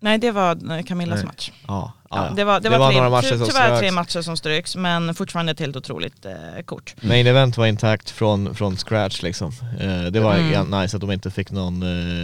Nej 0.00 0.18
det 0.18 0.30
var 0.30 0.72
eh, 0.78 0.82
Camillas 0.84 1.16
Nej. 1.18 1.26
match. 1.26 1.50
Ja, 1.66 1.92
Ja, 2.10 2.30
det 2.36 2.44
var, 2.44 2.60
det 2.60 2.68
var, 2.68 2.88
tre, 2.90 2.96
några 2.96 3.10
matcher 3.10 3.28
ty- 3.30 3.38
som 3.38 3.46
tyvärr 3.46 3.64
ströks. 3.66 3.80
tre 3.80 3.90
matcher 3.90 4.22
som 4.22 4.36
ströks 4.36 4.76
men 4.76 5.14
fortfarande 5.14 5.52
ett 5.52 5.60
helt 5.60 5.76
otroligt 5.76 6.24
eh, 6.24 6.32
kort. 6.64 6.94
Main 7.00 7.26
event 7.26 7.56
var 7.56 7.66
intakt 7.66 8.10
från, 8.10 8.54
från 8.54 8.76
scratch 8.76 9.22
liksom. 9.22 9.52
Eh, 9.80 10.02
det 10.02 10.20
var 10.20 10.34
Mm. 10.34 10.54
mm. 10.54 10.80
nice 10.82 10.96
att 10.96 11.00
de 11.00 11.10
inte 11.12 11.30
fick 11.30 11.50
någon 11.50 11.82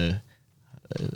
eh, 0.09 0.15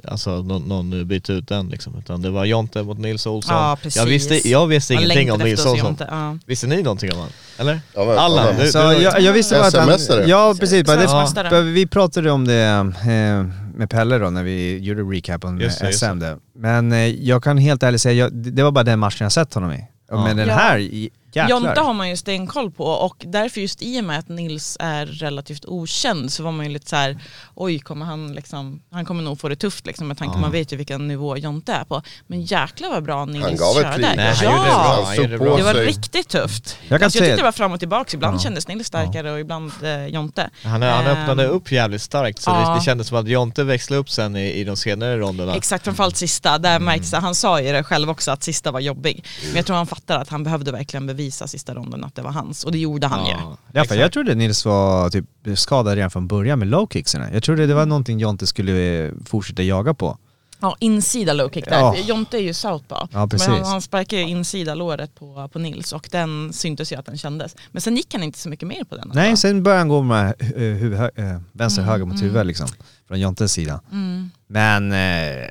Alltså 0.04 0.42
någon, 0.42 0.62
någon 0.62 1.08
byta 1.08 1.32
ut 1.32 1.48
den 1.48 1.68
liksom, 1.68 1.98
utan 1.98 2.22
det 2.22 2.30
var 2.30 2.44
Jonte 2.44 2.82
mot 2.82 2.98
Nils 2.98 3.26
Olsson. 3.26 3.54
Ja, 3.56 3.78
precis. 3.82 3.96
Jag 4.02 4.06
visste, 4.06 4.48
jag 4.48 4.66
visste 4.66 4.94
Man 4.94 5.02
ingenting 5.02 5.32
om 5.32 5.38
Nils 5.40 5.66
Olsson. 5.66 5.86
Jonte, 5.86 6.06
ja. 6.10 6.38
Visste 6.46 6.66
ni 6.66 6.82
någonting 6.82 7.12
om 7.12 7.16
honom? 7.18 7.32
Eller? 7.58 7.80
Ja, 7.94 8.04
men- 8.04 8.44
men- 8.56 8.64
du, 8.64 8.72
Så 8.72 8.90
du, 8.90 9.02
jag, 9.02 9.20
jag 9.20 9.32
visste 9.32 9.54
bara 9.54 9.66
att 9.66 10.08
han... 10.08 10.28
Ja 10.28 10.54
precis, 10.60 10.86
bara 10.86 11.50
det, 11.50 11.62
vi 11.62 11.86
pratade 11.86 12.30
om 12.30 12.44
det 12.46 12.54
eh, 12.56 13.44
med 13.76 13.90
Pelle 13.90 14.18
då 14.18 14.30
när 14.30 14.42
vi 14.42 14.78
gjorde 14.78 15.02
recapen 15.02 15.50
det, 15.58 15.64
med 15.80 15.86
just 15.88 15.98
SM 15.98 16.18
där. 16.18 16.36
Men 16.54 16.92
eh, 16.92 16.98
jag 17.08 17.42
kan 17.42 17.58
helt 17.58 17.82
ärligt 17.82 18.00
säga, 18.00 18.14
jag, 18.14 18.32
det 18.32 18.62
var 18.62 18.70
bara 18.70 18.84
den 18.84 18.98
matchen 18.98 19.24
jag 19.24 19.32
sett 19.32 19.54
honom 19.54 19.72
i. 19.72 19.84
Ja. 20.10 20.24
Men 20.24 20.36
den 20.36 20.48
här, 20.50 21.08
jäklar. 21.38 21.60
Jonte 21.60 21.80
har 21.80 21.92
man 21.94 22.08
ju 22.08 22.16
stenkoll 22.16 22.70
på 22.70 22.84
och 22.84 23.16
därför 23.26 23.60
just 23.60 23.82
i 23.82 24.00
och 24.00 24.04
med 24.04 24.18
att 24.18 24.28
Nils 24.28 24.76
är 24.80 25.06
relativt 25.06 25.64
okänd 25.64 26.32
så 26.32 26.42
var 26.42 26.52
man 26.52 26.66
ju 26.66 26.72
lite 26.72 26.88
så 26.88 26.96
här: 26.96 27.18
oj 27.54 27.78
kommer 27.78 28.06
han 28.06 28.32
liksom, 28.34 28.82
han 28.90 29.04
kommer 29.04 29.22
nog 29.22 29.40
få 29.40 29.48
det 29.48 29.56
tufft 29.56 29.86
liksom 29.86 30.08
med 30.08 30.18
tanke 30.18 30.34
på 30.34 30.40
man 30.40 30.50
vet 30.52 30.72
ju 30.72 30.76
vilken 30.76 31.08
nivå 31.08 31.36
Jonte 31.36 31.72
är 31.72 31.84
på. 31.84 32.02
Men 32.26 32.42
jäklar 32.42 32.90
vad 32.90 33.02
bra 33.04 33.24
Nils 33.24 33.44
Han 33.44 33.56
gav 33.56 33.76
ett 33.76 33.82
körde. 33.82 33.94
krig. 33.94 34.06
Nej, 34.16 34.34
han 34.34 34.44
gjorde 34.44 34.58
det 34.58 34.68
bra. 34.68 34.96
ja! 34.98 35.02
Han 35.06 35.16
gjorde 35.16 35.28
det 35.28 35.38
bra. 35.38 35.50
på 35.50 35.56
Det 35.56 35.62
var 35.62 35.74
sig. 35.74 35.86
riktigt 35.86 36.28
tufft. 36.28 36.78
Jag 36.88 37.00
kan 37.00 37.04
alltså, 37.06 37.18
jag 37.18 37.26
tyckte 37.26 37.36
det 37.40 37.42
var 37.44 37.52
fram 37.52 37.72
och 37.72 37.78
tillbaka, 37.78 38.10
ibland 38.14 38.36
Ja. 38.36 38.40
kändes 38.40 38.68
Nils 38.68 38.86
starkare 38.86 39.32
och 39.32 39.40
ibland 39.40 39.72
eh, 39.82 40.06
Jonte. 40.06 40.50
han, 40.62 40.82
han 40.82 41.06
Ehm, 41.06 41.06
öppnade 41.06 41.46
upp 41.46 41.72
jävligt 41.72 42.02
starkt 42.02 42.40
så 42.42 42.50
ja. 42.50 42.68
det, 42.70 42.74
det 42.78 42.84
kändes 42.84 43.06
som 43.08 43.18
att 43.18 43.28
Jonte 43.28 43.64
växlade 43.64 44.00
upp 44.00 44.10
sen 44.10 44.36
i, 44.36 44.52
i 44.52 44.64
de 44.64 44.76
senare 44.76 45.16
ronderna. 45.18 45.54
Exakt, 45.56 45.84
framförallt 45.84 46.16
sista. 46.16 46.58
Där 46.58 46.80
märks 46.80 47.10
det, 47.10 47.16
han 47.16 47.34
sa 47.34 47.60
ju 47.60 47.72
det 47.72 47.84
själv 47.84 48.10
också 48.10 48.30
att 48.30 48.42
sista 48.42 48.70
var 48.70 48.80
jobbig. 48.80 49.24
Men 49.46 49.56
jag 49.56 49.66
tror 49.66 49.76
han 49.76 49.86
fattar 49.86 50.18
att 50.18 50.28
han 50.28 50.44
behövde 50.44 50.72
verkligen 50.72 51.06
bevisa 51.06 51.27
sista 51.30 51.74
ronden 51.74 52.04
att 52.04 52.14
det 52.14 52.22
var 52.22 52.30
hans. 52.30 52.64
Och 52.64 52.72
det 52.72 52.78
gjorde 52.78 53.06
han 53.06 53.26
ju. 53.26 53.32
Ja, 53.72 53.84
för 53.84 53.94
jag 53.94 54.12
trodde 54.12 54.34
Nils 54.34 54.64
var 54.64 55.10
typ 55.10 55.24
skadad 55.54 55.94
redan 55.94 56.10
från 56.10 56.28
början 56.28 56.58
med 56.58 56.68
low 56.68 56.88
kicksarna. 56.92 57.32
Jag 57.32 57.42
trodde 57.42 57.66
det 57.66 57.74
var 57.74 57.86
någonting 57.86 58.18
Jonte 58.18 58.46
skulle 58.46 59.04
eh, 59.06 59.12
fortsätta 59.26 59.62
jaga 59.62 59.94
på. 59.94 60.18
Ja, 60.60 60.76
insida 60.80 61.32
low 61.32 61.50
kick 61.50 61.64
där. 61.64 61.78
Ja. 61.78 61.96
Jonte 61.96 62.36
är 62.38 62.42
ju 62.42 62.54
southpaw. 62.54 63.08
Ja, 63.18 63.26
precis. 63.26 63.48
Men 63.48 63.56
han, 63.58 63.66
han 63.66 63.82
sparkar 63.82 64.16
ju 64.16 64.22
insida 64.28 64.74
låret 64.74 65.14
på, 65.14 65.48
på 65.52 65.58
Nils 65.58 65.92
och 65.92 66.08
den 66.12 66.52
syntes 66.52 66.92
ju 66.92 66.96
att 66.96 67.06
den 67.06 67.18
kändes. 67.18 67.56
Men 67.72 67.82
sen 67.82 67.96
gick 67.96 68.14
han 68.14 68.22
inte 68.22 68.38
så 68.38 68.48
mycket 68.48 68.68
mer 68.68 68.84
på 68.84 68.96
den. 68.96 69.10
Nej, 69.14 69.36
sen 69.36 69.62
började 69.62 69.80
han 69.80 69.88
gå 69.88 70.02
med 70.02 70.34
hu- 70.38 70.74
huvud, 70.74 70.98
hö- 70.98 71.10
eh, 71.16 71.40
vänster 71.52 71.82
Mm, 71.82 71.92
höger 71.92 72.04
mot 72.06 72.22
huvud 72.22 72.46
liksom. 72.46 72.68
Från 73.08 73.20
Jontes 73.20 73.52
sida. 73.52 73.80
Mm. 73.92 74.30
Men, 74.46 74.92
eh, 74.92 75.48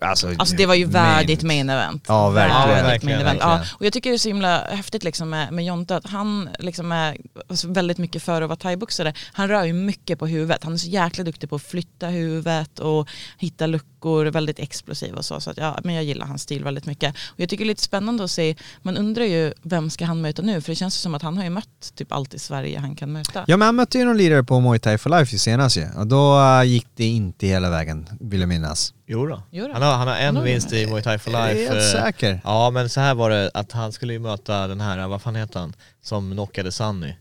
alltså, 0.00 0.28
Alltså 0.38 0.56
det 0.56 0.66
var 0.66 0.74
ju 0.74 0.84
värdigt 0.84 1.42
main 1.42 1.70
event. 1.70 2.04
Ja, 2.08 2.30
verkligen. 2.30 2.68
Värdigt 2.68 2.84
Verkligen, 2.84 3.18
main 3.18 3.26
event. 3.26 3.40
verkligen. 3.42 3.58
Ja, 3.58 3.76
och 3.78 3.86
jag 3.86 3.92
tycker 3.92 4.10
det 4.10 4.16
är 4.16 4.18
så 4.18 4.28
himla 4.28 4.64
häftigt 4.64 5.04
liksom 5.04 5.30
med, 5.30 5.52
med 5.52 5.64
Jonte 5.64 5.96
att 5.96 6.06
han 6.06 6.48
liksom 6.58 6.92
är 6.92 7.16
alltså 7.48 7.68
väldigt 7.68 7.98
mycket 7.98 8.22
för 8.22 8.42
att 8.42 8.48
vara 8.48 8.56
thaiboxare. 8.56 9.14
Han 9.32 9.48
rör 9.48 9.64
ju 9.64 9.72
mycket 9.72 10.18
på 10.18 10.26
huvudet. 10.26 10.64
Han 10.64 10.72
är 10.72 10.76
så 10.76 10.88
jäkla 10.88 11.24
duktig 11.24 11.50
på 11.50 11.56
att 11.56 11.62
flytta 11.62 12.06
huvudet 12.06 12.78
och 12.78 13.08
hitta 13.38 13.66
luckor, 13.66 14.26
väldigt 14.26 14.58
explosiv 14.58 15.14
och 15.14 15.24
så. 15.24 15.40
Så 15.40 15.50
att, 15.50 15.56
ja, 15.56 15.78
men 15.84 15.94
jag 15.94 16.04
gillar 16.04 16.26
hans 16.26 16.42
stil 16.42 16.64
väldigt 16.64 16.86
mycket. 16.86 17.14
Och 17.26 17.40
jag 17.40 17.48
tycker 17.48 17.64
det 17.64 17.66
är 17.66 17.72
lite 17.72 17.82
spännande 17.82 18.24
att 18.24 18.30
se, 18.30 18.56
man 18.82 18.96
undrar 18.96 19.24
ju 19.24 19.52
vem 19.62 19.90
ska 19.90 20.04
han 20.04 20.20
möta 20.20 20.42
nu? 20.42 20.60
För 20.60 20.72
det 20.72 20.76
känns 20.76 20.94
som 20.94 21.14
att 21.14 21.22
han 21.22 21.36
har 21.36 21.44
ju 21.44 21.50
mött 21.50 21.92
typ 21.94 22.12
allt 22.12 22.34
i 22.34 22.38
Sverige 22.38 22.78
han 22.78 22.96
kan 22.96 23.12
möta. 23.12 23.44
Ja 23.46 23.56
men 23.56 23.66
han 23.66 23.76
mötte 23.76 23.98
ju 23.98 24.04
någon 24.04 24.16
lirare 24.16 24.44
på 24.44 24.60
Muay 24.60 24.78
Thai 24.78 24.98
for 24.98 25.10
Life 25.10 25.32
ju 25.32 25.38
senast 25.38 25.76
ju. 25.76 25.86
Och 25.96 26.06
då 26.06 26.40
eh, 26.40 26.62
gick 26.64 26.86
det 26.96 27.04
inte 27.04 27.46
hela 27.46 27.70
vägen, 27.70 28.06
vill 28.20 28.40
jag 28.40 28.48
minnas. 28.48 28.94
Jo 29.12 29.26
då. 29.26 29.42
Jo 29.50 29.66
då. 29.66 29.72
Han, 29.72 29.82
har, 29.82 29.94
han 29.96 30.08
har 30.08 30.16
en 30.16 30.36
Han 30.36 30.44
vinst 30.44 30.72
i 30.72 30.86
Muay 30.86 31.02
Thai 31.02 31.18
for 31.18 31.32
Jag 31.32 31.50
är 31.50 31.54
Life. 31.54 31.74
helt 31.74 31.94
eh, 31.94 32.02
säker. 32.02 32.40
Ja 32.44 32.70
men 32.70 32.88
så 32.88 33.00
här 33.00 33.14
var 33.14 33.30
det 33.30 33.50
att 33.54 33.72
han 33.72 33.92
skulle 33.92 34.12
ju 34.12 34.18
möta 34.18 34.66
den 34.66 34.80
här, 34.80 35.08
vad 35.08 35.22
fan 35.22 35.34
heter 35.36 35.60
han, 35.60 35.72
som 36.02 36.32
knockade 36.32 36.72
Sunny. 36.72 37.14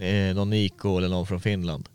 Eh, 0.00 0.34
någon 0.34 0.50
Niko 0.50 0.98
eller 0.98 1.08
någon 1.08 1.26
från 1.26 1.40
Finland. 1.40 1.88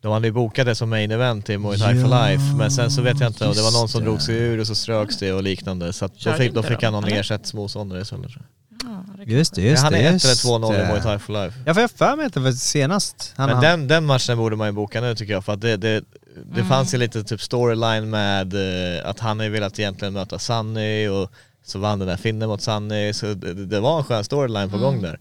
De 0.00 0.12
hade 0.12 0.26
ju 0.26 0.32
bokat 0.32 0.66
det 0.66 0.74
som 0.74 0.90
main 0.90 1.10
event 1.10 1.50
i 1.50 1.58
Muay 1.58 1.78
Thai 1.78 2.02
for 2.02 2.10
Ja, 2.10 2.26
Life 2.28 2.54
men 2.56 2.70
sen 2.70 2.90
så 2.90 3.02
vet 3.02 3.20
jag 3.20 3.30
inte, 3.30 3.48
och 3.48 3.54
det 3.54 3.62
var 3.62 3.72
någon 3.72 3.88
som 3.88 4.00
just 4.00 4.04
drog 4.06 4.22
sig 4.22 4.36
ur 4.36 4.60
och 4.60 4.66
så 4.66 4.74
ströks 4.74 5.16
det 5.18 5.32
och 5.32 5.42
liknande 5.42 5.92
så 5.92 6.04
att 6.04 6.20
då 6.20 6.32
fick, 6.32 6.54
då 6.54 6.62
fick 6.62 6.82
han 6.82 6.92
någon 6.92 7.04
eller? 7.04 7.20
ersättningsmotståndare 7.20 8.00
istället 8.00 8.30
tror 8.30 8.42
jag. 8.42 8.90
Ja, 8.92 9.04
det 9.24 9.32
Just 9.32 9.54
det, 9.54 9.62
just 9.62 9.82
han 9.82 9.94
är 9.94 10.06
1 10.08 10.12
just 10.12 10.44
eller 10.44 10.58
2-0 10.58 10.84
i. 10.84 10.88
Muay 10.88 11.00
Thai 11.02 11.18
for 11.18 11.32
Life. 11.32 11.58
Ja 11.66 11.74
för 11.74 11.80
jag 11.80 11.88
har 11.88 11.96
för 11.96 12.16
mig 12.16 12.26
att 12.26 12.34
det 12.34 12.40
var 12.40 12.52
senast. 12.52 13.32
Han, 13.36 13.46
Men 13.46 13.56
han, 13.56 13.64
den, 13.64 13.88
den 13.88 14.04
matchen 14.06 14.36
borde 14.38 14.56
man 14.56 14.66
ju 14.68 14.72
boka 14.72 15.00
nu 15.00 15.14
tycker 15.14 15.32
jag 15.32 15.44
för 15.44 15.52
att 15.52 15.60
det, 15.60 15.76
det, 15.76 16.04
det 16.44 16.60
Mm. 16.60 16.68
fanns 16.68 16.94
ju 16.94 16.98
lite 16.98 17.24
typ 17.24 17.40
storyline 17.42 18.10
med 18.10 18.54
eh, 18.54 19.08
att 19.10 19.20
han 19.20 19.40
har 19.40 19.48
velat 19.48 19.78
egentligen 19.78 20.14
möta 20.14 20.38
Sunny 20.38 21.08
och 21.08 21.32
så 21.64 21.78
vann 21.78 21.98
den 21.98 22.08
där 22.08 22.16
finnen 22.16 22.48
mot 22.48 22.62
Sunny 22.62 23.12
så 23.12 23.26
det, 23.34 23.54
det 23.66 23.80
var 23.80 23.98
en 23.98 24.04
skön 24.04 24.24
storyline 24.24 24.70
på 24.70 24.78
gång 24.78 25.02
där. 25.02 25.18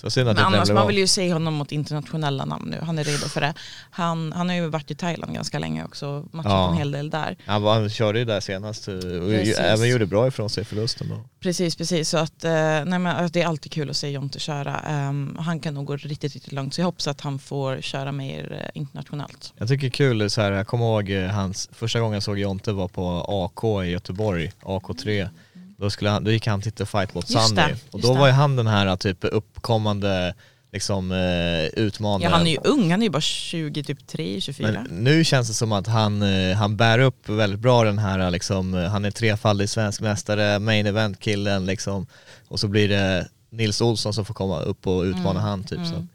Så 0.00 0.10
synd 0.10 0.28
att. 0.28 0.36
Men 0.36 0.44
annars, 0.44 0.70
man 0.70 0.86
vill 0.86 0.98
ju 0.98 1.06
se 1.06 1.32
honom 1.32 1.54
mot 1.54 1.72
internationella 1.72 2.44
namn 2.44 2.70
nu. 2.70 2.78
Han 2.82 2.98
är 2.98 3.04
redo 3.04 3.28
för 3.28 3.40
det. 3.40 3.54
Han, 3.90 4.32
han 4.32 4.48
har 4.48 4.56
ju 4.56 4.66
varit 4.68 4.90
i 4.90 4.94
Thailand 4.94 5.34
ganska 5.34 5.58
länge 5.58 5.84
också 5.84 6.06
och 6.06 6.34
matchat 6.34 6.52
Ja. 6.52 6.70
en 6.70 6.76
hel 6.76 6.90
del 6.90 7.10
där. 7.10 7.36
Han, 7.46 7.62
var, 7.62 7.74
han 7.74 7.90
körde 7.90 8.18
ju 8.18 8.24
där 8.24 8.40
senast 8.40 8.88
eh, 8.88 8.94
och 8.94 9.00
Precis. 9.30 9.58
även 9.58 9.88
gjorde 9.88 10.06
bra 10.06 10.28
ifrån 10.28 10.50
sig 10.50 10.64
förlusten 10.64 11.08
då. 11.08 11.20
Precis, 11.40 11.76
precis. 11.76 12.08
Så 12.08 12.18
att, 12.18 12.44
eh, 12.44 12.50
nej 12.52 12.84
men, 12.84 13.06
alltså, 13.06 13.32
det 13.32 13.42
är 13.42 13.46
alltid 13.46 13.72
kul 13.72 13.90
att 13.90 13.96
se 13.96 14.08
Jonte 14.10 14.38
köra. 14.40 14.78
Ehm, 14.80 15.36
han 15.40 15.60
kan 15.60 15.74
nog 15.74 15.84
gå 15.86 15.96
riktigt, 15.96 16.32
riktigt 16.34 16.52
långt. 16.52 16.74
Så 16.74 16.80
jag 16.80 16.86
hoppas 16.86 17.06
att 17.08 17.20
han 17.20 17.38
får 17.38 17.80
köra 17.80 18.12
mer 18.12 18.52
eh, 18.74 18.80
internationellt. 18.80 19.52
Jag 19.58 19.68
tycker 19.68 19.80
det 19.82 19.88
är 19.88 19.90
kul 19.90 20.30
så 20.30 20.40
här, 20.40 20.52
jag 20.52 20.66
kommer 20.66 20.84
ihåg 20.84 21.10
eh, 21.10 21.26
hans, 21.30 21.68
första 21.72 22.00
gången 22.00 22.14
jag 22.14 22.22
såg 22.22 22.38
Jonte 22.38 22.72
var 22.72 22.88
på 22.88 23.24
AK 23.28 23.84
i 23.86 23.90
Göteborg, 23.90 24.52
AK3. 24.62 25.28
Då, 25.76 25.90
skulle 25.90 26.10
han, 26.10 26.24
då 26.24 26.30
gick 26.30 26.46
han 26.46 26.60
till 26.60 26.86
fight 26.86 27.14
mot 27.14 27.30
Just 27.30 27.48
Sunny 27.48 27.60
det, 27.60 27.76
och 27.90 28.00
då 28.00 28.14
var 28.14 28.26
ju 28.26 28.32
han 28.32 28.56
den 28.56 28.66
här 28.66 28.96
typ 28.96 29.18
uppkommande 29.22 30.34
liksom 30.72 31.12
eh, 31.12 31.64
utmanaren. 31.64 32.22
Ja, 32.22 32.36
han 32.36 32.46
är 32.46 32.50
ju 32.50 32.58
ung, 32.64 32.90
han 32.90 33.02
är 33.02 33.06
ju 33.06 33.10
bara 33.10 33.20
20, 33.20 33.82
typ 33.82 34.06
3, 34.06 34.40
24. 34.40 34.70
Men 34.72 35.04
nu 35.04 35.24
känns 35.24 35.48
det 35.48 35.54
som 35.54 35.72
att 35.72 35.86
han, 35.86 36.22
eh, 36.22 36.56
han 36.56 36.76
bär 36.76 36.98
upp 36.98 37.28
väldigt 37.28 37.60
bra 37.60 37.84
den 37.84 37.98
här 37.98 38.30
liksom, 38.30 38.74
eh, 38.74 38.90
han 38.90 39.04
är 39.04 39.10
trefaldig 39.10 39.68
svensk 39.68 40.00
mästare, 40.00 40.58
main 40.58 40.86
event 40.86 41.20
killen 41.20 41.66
liksom 41.66 42.06
och 42.48 42.60
så 42.60 42.68
blir 42.68 42.88
det 42.88 43.28
Nils 43.50 43.80
Olsson 43.80 44.14
som 44.14 44.24
får 44.24 44.34
komma 44.34 44.60
upp 44.60 44.86
och 44.86 45.02
utmana 45.02 45.30
Mm, 45.30 45.42
han 45.42 45.64
typ. 45.64 45.78
Så. 45.78 45.94
mm. 45.94 46.08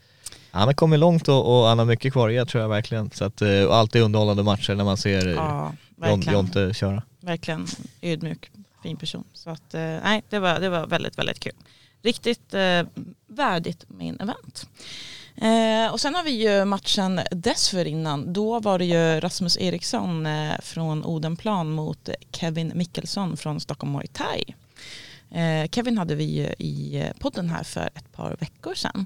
att 0.51 0.59
Han 0.59 0.67
har 0.67 0.73
kommit 0.73 0.99
långt 0.99 1.27
och, 1.27 1.61
och 1.61 1.67
han 1.67 1.79
har 1.79 1.85
mycket 1.85 2.13
kvar 2.13 2.29
ge 2.29 2.45
tror 2.45 2.61
jag 2.61 2.69
verkligen. 2.69 3.11
Så 3.11 3.25
att, 3.25 3.41
eh, 3.41 3.63
och 3.63 3.75
alltid 3.75 4.01
underhållande 4.01 4.43
matcher 4.43 4.75
när 4.75 4.83
man 4.83 4.97
ser 4.97 5.27
eh, 5.27 5.33
ja. 5.33 5.73
Jonte 6.31 6.73
köra. 6.73 7.03
verkligen 7.21 7.67
ödmjuk, 8.01 8.51
fin 8.83 8.97
person. 8.97 9.23
Så 9.33 9.49
att, 9.49 9.73
eh, 9.73 9.81
nej, 9.81 10.23
det 10.29 10.39
var, 10.39 10.59
det 10.59 10.69
var 10.69 10.87
väldigt, 10.87 11.17
väldigt 11.17 11.39
kul. 11.39 11.55
Riktigt 12.01 12.53
eh, 12.53 12.83
värdigt 13.27 13.85
min 13.87 14.19
event. 14.19 14.67
Eh, 15.35 15.93
och 15.93 16.01
sen 16.01 16.15
har 16.15 16.23
vi 16.23 16.31
ju 16.31 16.65
matchen 16.65 17.21
dessförinnan. 17.31 18.33
Då 18.33 18.59
var 18.59 18.79
det 18.79 18.85
ju 18.85 19.19
Rasmus 19.19 19.57
Eriksson 19.57 20.25
eh, 20.25 20.53
från 20.61 21.05
Odenplan 21.05 21.71
mot 21.71 22.09
Kevin 22.31 22.71
Mikkelsson 22.75 23.37
från 23.37 23.59
Stockholm 23.59 23.91
Muay 23.93 24.07
Thai. 24.07 24.55
Eh, 25.31 25.69
Kevin 25.69 25.97
hade 25.97 26.15
vi 26.15 26.23
ju 26.23 26.53
i 26.57 26.99
eh, 26.99 27.13
podden 27.19 27.49
här 27.49 27.63
för 27.63 27.89
ett 27.95 28.11
par 28.11 28.35
veckor 28.39 28.73
sedan. 28.73 29.05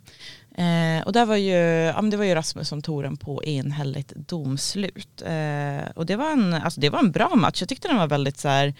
Eh, 0.58 1.06
och 1.06 1.14
där 1.14 1.26
var 1.26 1.36
ju, 1.36 1.56
ja, 1.96 2.02
men 2.02 2.10
det 2.10 2.18
var 2.18 2.26
ju 2.26 2.36
Rasmus 2.36 2.68
som 2.68 2.82
tog 2.82 3.04
den 3.04 3.18
på 3.18 3.44
enhälligt 3.44 4.14
domslut. 4.16 5.22
Eh, 5.22 5.92
och 5.96 6.06
det 6.06 6.16
var, 6.16 6.32
en, 6.32 6.54
alltså 6.54 6.82
det 6.82 6.90
var 6.90 7.00
en 7.00 7.12
bra 7.12 7.36
match. 7.36 7.62
Jag 7.62 7.70
tyckte 7.70 7.88
den 7.88 7.98
var 7.98 8.08
väldigt 8.08 8.38
så 8.38 8.48
här 8.48 8.74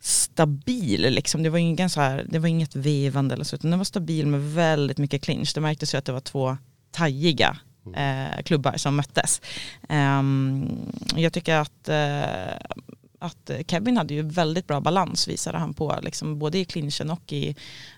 stabil. 0.00 1.00
Liksom. 1.00 1.42
Det, 1.42 1.50
var 1.50 1.58
ingen 1.58 1.90
så 1.90 2.00
här, 2.00 2.26
det 2.28 2.38
var 2.38 2.48
inget 2.48 2.76
vevande 2.76 3.34
eller 3.34 3.44
så, 3.44 3.56
utan 3.56 3.70
den 3.70 3.78
var 3.78 3.84
stabil 3.84 4.26
med 4.26 4.54
väldigt 4.54 4.98
mycket 4.98 5.22
clinch. 5.22 5.54
Det 5.54 5.60
märktes 5.60 5.94
ju 5.94 5.98
att 5.98 6.04
det 6.04 6.12
var 6.12 6.20
två 6.20 6.56
tajiga 6.90 7.58
eh, 7.96 8.42
klubbar 8.42 8.76
som 8.76 8.96
möttes. 8.96 9.40
Ehm, 9.88 10.68
jag 11.16 11.32
tycker 11.32 11.54
att 11.54 11.88
eh, 11.88 12.78
att 13.20 13.50
Kevin 13.66 13.96
hade 13.96 14.14
ju 14.14 14.22
väldigt 14.22 14.66
bra 14.66 14.80
balans 14.80 15.28
visade 15.28 15.58
han 15.58 15.74
på, 15.74 15.98
liksom, 16.02 16.38
både 16.38 16.58
i 16.58 16.64
clinchen 16.64 17.10
och 17.10 17.32
i 17.32 17.48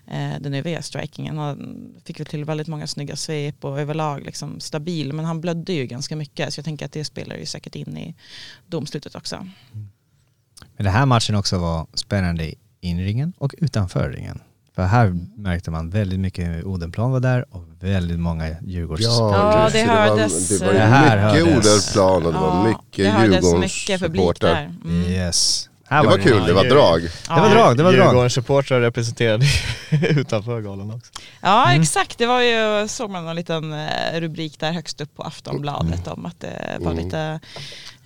eh, 0.07 0.33
den 0.39 0.53
övriga 0.53 0.81
strikingen. 0.81 1.37
Han 1.37 1.93
fick 2.05 2.19
väl 2.19 2.25
till 2.25 2.45
väldigt 2.45 2.67
många 2.67 2.87
snygga 2.87 3.15
svep 3.15 3.65
och 3.65 3.79
överlag 3.79 4.25
liksom, 4.25 4.59
stabil, 4.59 5.13
men 5.13 5.25
han 5.25 5.41
blödde 5.41 5.73
ju 5.73 5.85
ganska 5.85 6.15
mycket 6.15 6.53
så 6.53 6.59
jag 6.59 6.65
tänker 6.65 6.85
att 6.85 6.91
det 6.91 7.05
spelar 7.05 7.35
ju 7.35 7.45
säkert 7.45 7.75
in 7.75 7.97
i 7.97 8.15
domslutet 8.67 9.15
också. 9.15 9.47
Men 10.77 10.83
den 10.85 10.93
här 10.93 11.05
matchen 11.05 11.35
också 11.35 11.57
var 11.57 11.87
spännande 11.93 12.53
in 12.81 12.99
i 12.99 13.05
ringen 13.05 13.33
och 13.37 13.55
utanför 13.57 14.09
ringen. 14.09 14.39
För 14.75 14.83
här 14.83 15.17
märkte 15.35 15.71
man 15.71 15.89
väldigt 15.89 16.19
mycket 16.19 16.63
Odenplan 16.63 17.11
var 17.11 17.19
där 17.19 17.45
och 17.49 17.63
väldigt 17.79 18.19
många 18.19 18.55
Djurgårds... 18.61 19.01
Ja, 19.03 19.69
det 19.73 19.85
var- 19.87 19.95
hördes, 19.95 20.49
Det 20.59 20.65
var 20.65 20.73
Det 20.73 20.79
ju 20.79 20.85
här 20.85 21.33
mycket 21.35 21.53
hördes. 21.53 21.95
Odenplan 21.95 22.25
och 22.25 22.33
det 22.33 22.39
var 22.39 22.63
mycket 22.67 22.81
det 23.05 23.09
hördes 23.09 23.33
Djurgårdens 23.35 23.61
mycket 23.87 24.01
publik 24.01 24.21
där. 24.21 24.29
supportrar. 24.65 24.75
Mm. 24.85 25.01
Yes. 25.11 25.69
Här 25.91 26.01
Det 26.03 26.07
var 26.09 26.17
kul, 26.17 26.45
det 26.45 26.53
var 26.53 26.63
drag. 26.63 27.01
Det 27.01 27.09
var 27.41 27.49
drag, 27.49 27.77
det 27.77 27.83
var 27.83 27.93
drag. 27.93 28.05
Djurgårdens 28.07 28.33
supportrar 28.33 28.81
representerade 28.81 29.45
utanför 30.09 30.61
galan 30.61 30.91
också. 30.91 31.11
Ja 31.41 31.65
Mm. 31.69 31.81
exakt, 31.81 32.17
det 32.17 32.25
var 32.25 32.41
ju, 32.41 32.87
såg 32.87 33.09
man 33.09 33.27
en 33.27 33.35
liten 33.35 33.73
eh, 33.73 34.19
rubrik 34.19 34.59
där 34.59 34.71
högst 34.71 35.01
upp 35.01 35.15
på 35.15 35.23
Aftonbladet 35.23 36.07
om 36.07 36.25
att 36.25 36.39
det 36.39 36.77
var 36.79 36.91
Mm. 36.91 37.05
lite, 37.05 37.39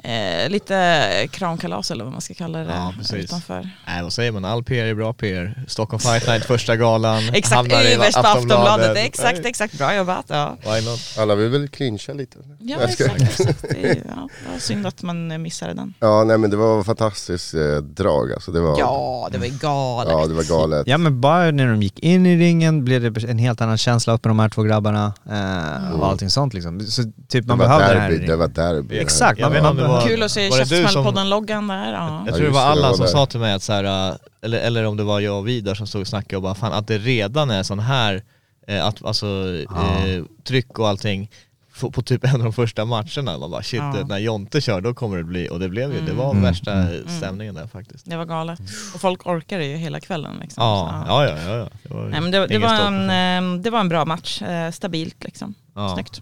eh, 0.04 0.50
lite 0.50 1.28
kramkalas 1.32 1.92
eller 1.92 2.04
vad 2.04 2.12
man 2.14 2.22
ska 2.22 2.34
kalla 2.34 2.60
det 2.60 2.66
Ja, 2.74 2.94
precis. 2.98 3.16
utanför. 3.16 3.70
Nej 3.88 4.04
vad 4.04 4.14
säger 4.14 4.32
man, 4.32 4.46
all 4.46 4.64
PR 4.64 4.86
är 4.86 4.94
bra 4.94 5.14
PR. 5.14 5.64
Stockholm 5.68 6.00
Fight 6.00 6.28
Night 6.28 6.46
första 6.46 6.76
galan, 6.76 7.24
Exakt, 7.34 7.56
hamnar 7.56 7.82
i 7.82 7.94
överst 7.94 8.14
på 8.22 8.28
Aftonbladet. 8.28 8.98
Exakt, 8.98 9.38
Nej, 9.40 9.50
exakt, 9.50 9.74
bra 9.78 9.96
jobbat. 9.96 10.26
Ja, 10.28 10.58
Why 10.64 10.82
not? 10.86 11.00
Alla 11.20 11.36
vill 11.36 11.50
väl 11.50 11.68
clincha 11.70 12.14
lite? 12.14 12.38
ja 12.60 12.78
exakt. 12.82 13.22
exakt. 13.22 13.62
Det, 13.62 13.90
är, 13.90 13.96
ja, 14.16 14.30
det 14.46 14.52
var 14.52 14.60
synd 14.60 14.88
att 14.88 15.02
man 15.02 15.42
missade 15.42 15.74
den. 15.74 15.94
Ja, 16.00 16.24
nej 16.24 16.38
men 16.38 16.50
det 16.50 16.58
var 16.58 16.84
fantastiskt 16.84 17.54
eh, 17.54 17.75
drag 17.82 18.34
alltså. 18.34 18.52
Det 18.52 18.60
var, 18.62 18.80
Ja, 18.80 19.30
det 19.32 19.38
var 19.38 19.48
galet. 19.62 20.14
ja, 20.14 20.28
det 20.28 20.34
var 20.34 20.44
galet. 20.44 20.88
Ja 20.88 20.98
men 20.98 21.22
bara 21.22 21.52
när 21.52 21.68
de 21.68 21.82
gick 21.84 22.00
in 22.00 22.26
i 22.26 22.38
ringen 22.38 22.86
blev 22.86 23.14
det 23.14 23.24
en 23.30 23.38
helt 23.38 23.62
annan 23.62 23.78
känsla 23.78 24.14
upp 24.14 24.24
med 24.26 24.30
de 24.30 24.40
här 24.40 24.50
två 24.50 24.64
grabbarna 24.64 25.14
eh, 25.30 26.00
och 26.00 26.08
allting 26.08 26.30
sånt 26.30 26.54
liksom. 26.54 26.80
Så 26.80 27.04
typ 27.30 27.46
man 27.46 27.58
var 27.58 27.66
behövde 27.66 27.94
det 27.94 28.00
här 28.00 28.12
i 28.12 28.18
det 28.28 28.36
var 28.36 28.48
derby. 28.48 28.98
Exakt, 29.00 29.40
Jag 29.40 29.64
man, 29.64 29.76
det 29.76 29.88
var- 29.88 30.02
Kul 30.02 30.24
att 30.24 30.32
se 30.32 30.50
Käftsmällpodden-loggan 30.52 31.68
där. 31.68 31.94
Ja. 31.94 32.24
Jag 32.26 32.36
tror 32.36 32.46
det 32.46 32.54
var 32.54 32.62
alla 32.62 32.82
det 32.82 32.88
var 32.88 32.94
som 32.96 33.06
där. 33.06 33.12
sa 33.12 33.26
till 33.26 33.40
mig 33.40 33.54
att 33.54 33.64
så 33.64 33.74
här, 33.74 34.10
äh, 34.10 34.16
eller, 34.42 34.60
eller 34.60 34.86
om 34.86 34.98
det 34.98 35.04
var 35.04 35.20
jag 35.20 35.38
och 35.38 35.48
Vidar 35.48 35.76
som 35.76 35.88
stod 35.88 36.02
och 36.02 36.08
snackade 36.08 36.36
och 36.38 36.44
bara 36.44 36.56
fan 36.56 36.74
att 36.74 36.88
det 36.88 36.98
redan 36.98 37.52
är 37.52 37.64
sån 37.64 37.80
här, 37.80 38.24
eh, 38.68 38.86
att, 38.86 39.06
alltså 39.06 39.26
Ja. 39.70 40.08
eh, 40.08 40.24
tryck 40.48 40.80
och 40.80 40.88
allting 40.90 41.30
på, 41.80 42.02
typ 42.02 42.24
en 42.24 42.36
av 42.36 42.40
de 42.44 42.54
första 42.54 42.86
matcherna. 42.86 43.38
Man 43.38 43.52
bara 43.52 43.64
shit, 43.64 43.80
Ja. 43.80 44.06
när 44.08 44.18
Jonte 44.18 44.62
kör 44.62 44.82
då 44.82 44.94
kommer 44.94 45.18
det 45.18 45.24
bli, 45.24 45.50
och 45.50 45.60
det 45.60 45.70
blev 45.70 45.94
ju, 45.94 46.02
det 46.02 46.14
var 46.14 46.32
Mm. 46.32 46.44
värsta 46.44 46.74
Mm. 46.74 47.08
stämningen 47.10 47.56
där 47.56 47.68
faktiskt. 47.68 48.10
Det 48.10 48.18
var 48.18 48.26
galet. 48.26 48.60
Och 48.94 49.02
folk 49.02 49.28
orkade 49.28 49.66
ju 49.66 49.76
hela 49.76 50.00
kvällen. 50.00 50.38
Liksom. 50.42 50.64
Ja, 50.64 51.06
ja, 51.08 51.26
ja, 51.28 51.38
ja, 51.42 51.58
ja. 51.58 51.70
Det 51.84 51.94
var, 51.94 52.04
Nej, 52.10 52.22
men 52.22 52.32
det, 52.32 52.48
det, 52.48 52.58
var 52.58 52.74
en, 52.76 53.08
på 53.08 53.56
eh, 53.58 53.62
det 53.64 53.70
var 53.70 53.80
en 53.80 53.90
bra 53.90 54.06
match, 54.06 54.42
eh, 54.42 54.72
stabilt 54.72 55.24
liksom. 55.24 55.54
Ja. 55.76 55.94
Snyggt. 55.94 56.22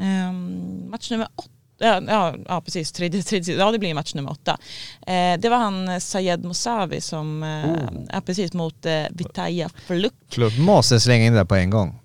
Ehm, 0.00 0.90
match 0.90 1.10
nummer 1.10 1.28
åtta. 1.36 1.48
Ja, 1.78 2.00
ja, 2.08 2.34
ja 2.48 2.60
precis, 2.60 2.92
tredje, 2.92 3.22
tredje, 3.22 3.56
ja 3.56 3.72
det 3.72 3.78
blir 3.78 3.94
match 3.94 4.14
nummer 4.14 4.30
åtta. 4.30 4.58
Eh, 5.06 5.40
det 5.40 5.48
var 5.48 5.56
han 5.56 5.88
eh, 5.88 5.98
Sayed 5.98 6.44
Mosavi 6.44 7.00
som, 7.00 7.42
eh, 7.42 7.64
Oh. 7.70 8.04
ja, 8.12 8.20
precis 8.20 8.52
mot 8.52 8.86
eh, 8.86 9.02
Vitaya 9.10 9.68
Fluk. 9.86 10.12
Måste 10.58 11.00
slänga 11.00 11.24
in 11.26 11.32
det 11.32 11.38
där 11.38 11.44
på 11.44 11.54
en 11.54 11.70
gång. 11.70 12.00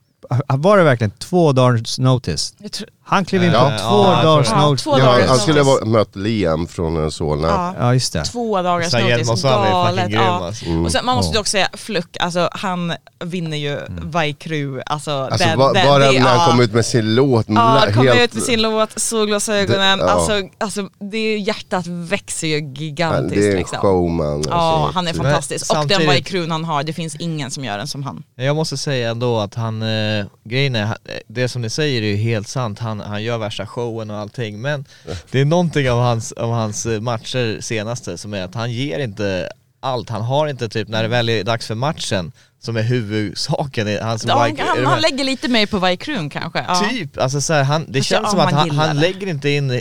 Var 0.48 0.78
det 0.78 0.84
verkligen 0.84 1.12
två 1.12 1.52
dagars 1.52 2.00
notice? 2.00 2.54
Jag 2.58 2.72
tror, 2.72 2.90
han 3.10 3.26
klev 3.26 3.44
in 3.44 3.52
Ja, 3.52 3.60
på 3.64 3.70
två 3.90 4.04
ja, 4.12 4.22
dagars 4.24 4.48
ja, 4.52 4.62
notice. 4.68 4.84
två 4.84 4.98
Ja, 5.00 5.06
dagar 5.06 5.28
han 5.28 5.38
skulle 5.38 5.62
ha 5.62 5.86
mött 5.86 6.16
Liam 6.16 6.68
från 6.68 7.04
eh, 7.04 7.10
Solna. 7.10 7.48
Ja. 7.48 7.74
Ja 7.80 7.94
just 7.94 8.14
det. 8.14 8.26
Två 8.26 8.62
dagars 8.62 8.92
fucking 8.92 9.42
galet. 9.42 10.06
Ja. 10.12 10.46
alltså. 10.46 10.66
Mm. 10.66 10.86
Och 10.86 10.92
sen, 10.92 11.06
man 11.06 11.16
måste 11.16 11.32
ju 11.32 11.36
Ja. 11.38 11.42
också 11.42 11.52
säga 11.52 11.70
Fluck, 11.74 12.18
alltså 12.20 12.50
han 12.52 12.94
vinner 13.24 13.58
ju 13.58 13.70
Mm. 13.80 14.12
Vaikru. 14.12 14.82
Alltså, 14.86 15.12
Alltså 15.12 15.48
den, 15.48 15.58
ba- 15.58 15.74
den, 15.74 15.88
bara 15.88 16.12
det, 16.12 16.20
när 16.20 16.30
han 16.30 16.40
ja. 16.40 16.46
kom 16.52 16.62
ut 16.62 16.74
med 16.74 16.86
sin 16.86 17.16
låt. 17.16 17.46
Ja, 17.50 17.54
la- 17.86 17.92
kom 17.94 18.08
helt- 18.08 18.20
ut 18.20 18.34
med 18.34 18.44
sin 18.44 18.62
låt, 18.62 19.00
solglasögonen, 19.00 20.00
Det- 20.00 20.06
ja. 20.06 20.12
alltså, 20.12 20.42
alltså 20.58 20.90
det 21.12 21.38
hjärtat 21.38 21.88
växer 21.88 22.48
ju 22.48 22.60
Ja, 22.60 22.66
gigantiskt 22.76 23.36
Det 23.36 23.48
är 23.48 23.52
en 23.52 23.58
liksom. 23.58 23.80
showman. 23.80 24.34
alltså. 24.36 24.50
Ja, 24.52 24.92
han 24.94 25.08
är 25.08 25.14
Men 25.14 25.24
fantastisk. 25.24 25.74
Och 25.74 25.88
den 25.88 26.08
Vaikrun 26.08 26.52
han 26.52 26.66
har, 26.66 26.84
det 26.84 26.94
finns 26.94 27.16
ingen 27.16 27.52
som 27.52 27.66
gör 27.66 27.78
den 27.78 27.88
som 27.88 28.04
han. 28.04 28.24
Jag 28.36 28.56
måste 28.56 28.78
säga 28.78 29.10
ändå 29.10 29.40
att 29.40 29.56
han, 29.56 29.82
eh, 29.82 30.26
grejen 30.44 30.76
är, 30.76 30.84
han- 30.86 30.98
eh, 31.06 31.14
det 31.28 31.50
som 31.50 31.62
ni 31.62 31.70
säger 31.70 32.02
är 32.02 32.06
ju 32.08 32.16
helt 32.16 32.48
sant, 32.48 32.80
han, 32.80 32.99
han 33.02 33.24
gör 33.24 33.38
värsta 33.38 33.68
showen 33.68 34.12
och 34.12 34.18
allting 34.18 34.62
men 34.62 34.86
det 35.32 35.40
är 35.40 35.46
någonting 35.46 35.92
av 35.92 36.00
hans, 36.00 36.32
av 36.32 36.52
hans 36.52 36.86
eh, 36.86 37.02
matcher 37.02 37.62
senaste 37.62 38.18
som 38.18 38.34
är 38.34 38.44
att 38.44 38.56
han 38.56 38.72
ger 38.72 39.00
inte 39.00 39.52
allt, 39.80 40.10
han 40.10 40.22
har 40.22 40.48
inte 40.48 40.70
typ 40.70 40.88
när 40.88 41.04
det 41.04 41.10
väl 41.10 41.30
är 41.30 41.44
dags 41.44 41.68
för 41.68 41.76
matchen 41.76 42.32
som 42.62 42.78
är 42.78 42.82
huvudsaken, 42.82 43.88
i 43.88 43.98
hans 43.98 44.26
Ja, 44.26 44.40
han, 44.40 44.58
han, 44.60 44.86
han 44.86 45.02
lägger 45.02 45.24
lite 45.24 45.48
mer 45.48 45.66
på 45.66 45.80
Vaikrun 45.80 46.30
kanske. 46.30 46.66
Ja. 46.68 46.90
Typ, 46.90 47.18
alltså 47.18 47.42
så 47.42 47.54
här, 47.54 47.64
han, 47.64 47.86
det 47.88 48.02
känns 48.02 48.24
ja, 48.24 48.30
som 48.30 48.40
att 48.40 48.54
han, 48.54 48.72
han 48.72 49.00
lägger 49.00 49.28
inte 49.28 49.50
in 49.50 49.72
eh, 49.72 49.80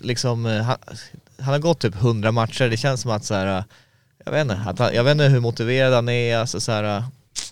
liksom, 0.00 0.46
eh, 0.46 0.62
han, 0.62 0.76
han 1.40 1.52
har 1.52 1.58
gått 1.58 1.78
typ 1.78 1.94
100 1.94 2.32
matcher, 2.32 2.68
det 2.68 2.76
känns 2.76 3.00
som 3.00 3.10
att 3.10 3.24
så 3.24 3.34
här, 3.34 3.64
jag 4.24 4.32
vet 4.32 4.42
inte, 4.42 4.54
han, 4.54 4.94
jag 4.94 5.04
vet 5.04 5.12
inte 5.12 5.24
hur 5.24 5.40
motiverad 5.40 5.94
han 5.94 6.08
är, 6.08 6.38
alltså 6.38 6.60
så 6.60 6.72
här, 6.72 7.04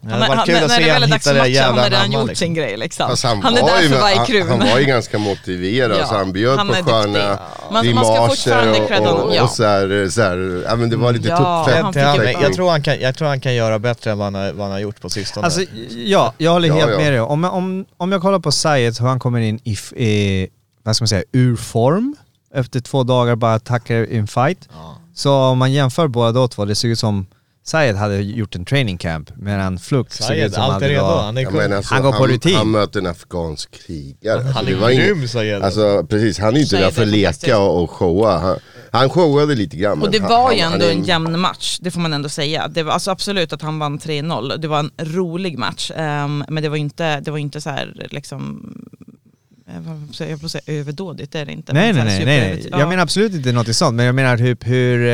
det 0.05 0.11
Han, 0.12 0.23
hade 0.23 0.25
han, 0.27 0.37
varit 0.37 0.47
kul 0.47 0.64
att 0.64 0.71
se 0.71 0.90
han 0.90 1.03
hitta 1.03 1.33
det 1.33 1.38
han 1.40 1.53
jävla 1.53 1.85
redan 1.85 2.12
gjort 2.12 2.21
namnet 2.21 2.38
sin 2.38 2.49
liksom. 2.49 2.55
grej 2.55 2.77
liksom. 2.77 3.09
Fast 3.09 3.25
han, 3.25 3.43
han 3.43 3.57
är 3.57 3.62
var 3.62 3.71
där 3.71 3.83
ju, 3.83 3.88
för 3.88 3.95
han, 4.01 4.19
Vaikrun. 4.19 4.49
han 4.49 4.59
var 4.59 4.79
ju 4.79 4.85
ganska 4.85 5.19
motiverad, 5.19 5.97
Ja, 6.01 6.07
så 6.07 6.14
han 6.14 6.33
bjöd 6.33 6.59
han 6.59 6.69
på 6.69 6.75
sköna 6.75 7.19
Ja. 7.19 7.38
Man- 7.71 7.95
man 7.95 8.05
ska 8.05 8.14
grimaser 8.14 8.71
och, 8.83 8.90
honom, 8.90 9.23
och, 9.29 9.35
ja. 9.35 9.43
och 9.43 9.51
så 9.51 9.64
här, 9.64 10.09
så 10.11 10.23
här, 10.23 10.64
ja 10.69 10.77
men 10.77 10.90
det 10.90 10.97
var 10.97 11.12
lite 11.12 11.29
Ja, 11.29 11.64
tuppfett. 11.64 11.85
han 11.85 11.95
han, 12.19 12.43
jag, 12.43 12.53
tror 12.55 12.71
han 12.71 12.83
kan, 12.83 13.01
jag 13.01 13.17
tror 13.17 13.29
han 13.29 13.40
kan 13.40 13.55
göra 13.55 13.79
bättre 13.79 14.11
än 14.11 14.19
vad 14.19 14.27
han 14.27 14.35
har, 14.35 14.53
vad 14.53 14.62
han 14.67 14.73
har 14.73 14.79
gjort 14.79 15.01
på 15.01 15.11
sistone. 15.11 15.45
Alltså 15.47 15.61
ja, 15.90 16.33
jag 16.38 16.53
håller 16.53 16.69
Ja, 16.69 16.75
helt 16.75 16.90
ja. 16.90 16.97
med 16.99 17.12
dig. 17.12 17.21
Om, 17.21 17.45
om, 17.45 17.85
om 17.97 18.12
jag 18.12 18.23
kollar 18.23 18.38
på 18.38 18.53
Sayed, 18.53 18.99
hur 19.01 19.07
han 19.07 19.19
kommer 19.19 19.40
in 19.40 19.61
i, 19.64 19.77
i 19.97 20.49
vad 20.83 20.97
ska 20.97 21.03
man 21.03 21.09
säga, 21.09 21.25
ur 21.33 21.57
form 21.57 22.17
efter 22.55 22.81
två 22.81 23.03
dagar 23.03 23.35
bara 23.37 23.55
attackar 23.55 23.95
i 23.95 24.17
en 24.19 24.27
fight. 24.27 24.69
Så 25.14 25.35
om 25.35 25.59
man 25.59 25.73
jämför 25.73 26.09
båda 26.09 26.49
två, 26.49 26.64
det 26.64 26.75
ser 26.75 26.88
ut 26.88 26.99
som 26.99 27.27
Sayed 27.66 27.96
hade 27.96 28.16
gjort 28.22 28.55
en 28.57 28.64
training 28.64 28.98
camp 28.98 29.31
medan 29.37 29.79
Flux 29.79 30.16
Sayed, 30.16 30.53
som 30.55 30.62
allt 30.62 30.83
är 30.83 30.88
redo, 30.88 31.03
var- 31.03 31.22
han 31.22 31.38
är 31.38 31.44
cool. 31.44 31.72
alltså, 31.72 31.94
Han 31.94 32.03
går 32.03 32.12
på 32.12 32.27
rutin. 32.27 32.55
Han 32.57 32.70
möter 32.70 33.00
en 33.00 33.07
afghansk 33.07 33.70
krigare. 33.87 34.35
Alltså, 34.38 34.53
Han 34.53 34.64
det 34.64 34.72
är 34.72 35.07
grym 35.07 35.29
Sayed. 35.29 35.62
Alltså 35.62 36.07
precis, 36.09 36.38
han 36.38 36.55
är 36.55 36.59
inte 36.59 36.70
Sayed 36.70 36.85
där 36.87 36.90
för 36.90 37.03
att 37.03 37.09
leka 37.09 37.59
och, 37.59 37.83
och 37.83 37.90
showa. 37.90 38.38
Han, 38.38 38.59
han 38.90 39.11
showade 39.11 39.55
lite 39.55 39.77
grann. 39.77 40.03
Och 40.03 40.11
det 40.11 40.18
han- 40.18 40.29
var 40.31 40.53
ju 40.53 40.62
han- 40.62 40.72
ändå 40.72 40.85
han 40.87 40.94
är 40.94 40.98
en 40.98 41.05
jämn 41.05 41.40
match, 41.40 41.79
det 41.81 41.90
får 41.90 42.00
man 42.00 42.12
ändå 42.12 42.29
säga. 42.29 42.68
Det 42.68 42.83
var 42.83 42.92
alltså 42.92 43.11
absolut 43.11 43.53
att 43.53 43.62
han 43.62 43.79
vann 43.79 43.98
3-0, 43.98 44.57
det 44.59 44.68
var 44.68 44.79
en 44.79 44.90
rolig 44.98 45.59
match. 45.59 45.90
ehm, 45.96 46.44
men 46.48 46.62
det 46.62 46.68
var 46.68 46.77
ju 46.77 46.83
inte, 46.83 47.20
det 47.20 47.31
var 47.31 47.38
inte 47.38 47.61
så 47.61 47.70
här 47.70 48.07
liksom 48.11 48.74
eh, 50.20 50.29
jag 50.31 50.40
får 50.40 50.48
säga 50.48 50.62
överdådigt, 50.66 51.33
det 51.33 51.38
är 51.40 51.46
det 51.46 51.53
inte. 51.53 51.72
Nej 51.72 51.92
Men 51.92 52.07
nej 52.07 52.24
nej, 52.24 52.40
nej, 52.62 52.66
jag 52.70 52.88
menar 52.88 53.03
absolut 53.03 53.33
inte 53.35 53.53
något 53.53 53.77
sånt, 53.77 53.94
men 53.96 54.07
jag 54.07 54.14
menar 54.14 54.37
typ 54.37 54.66
hur... 54.66 55.09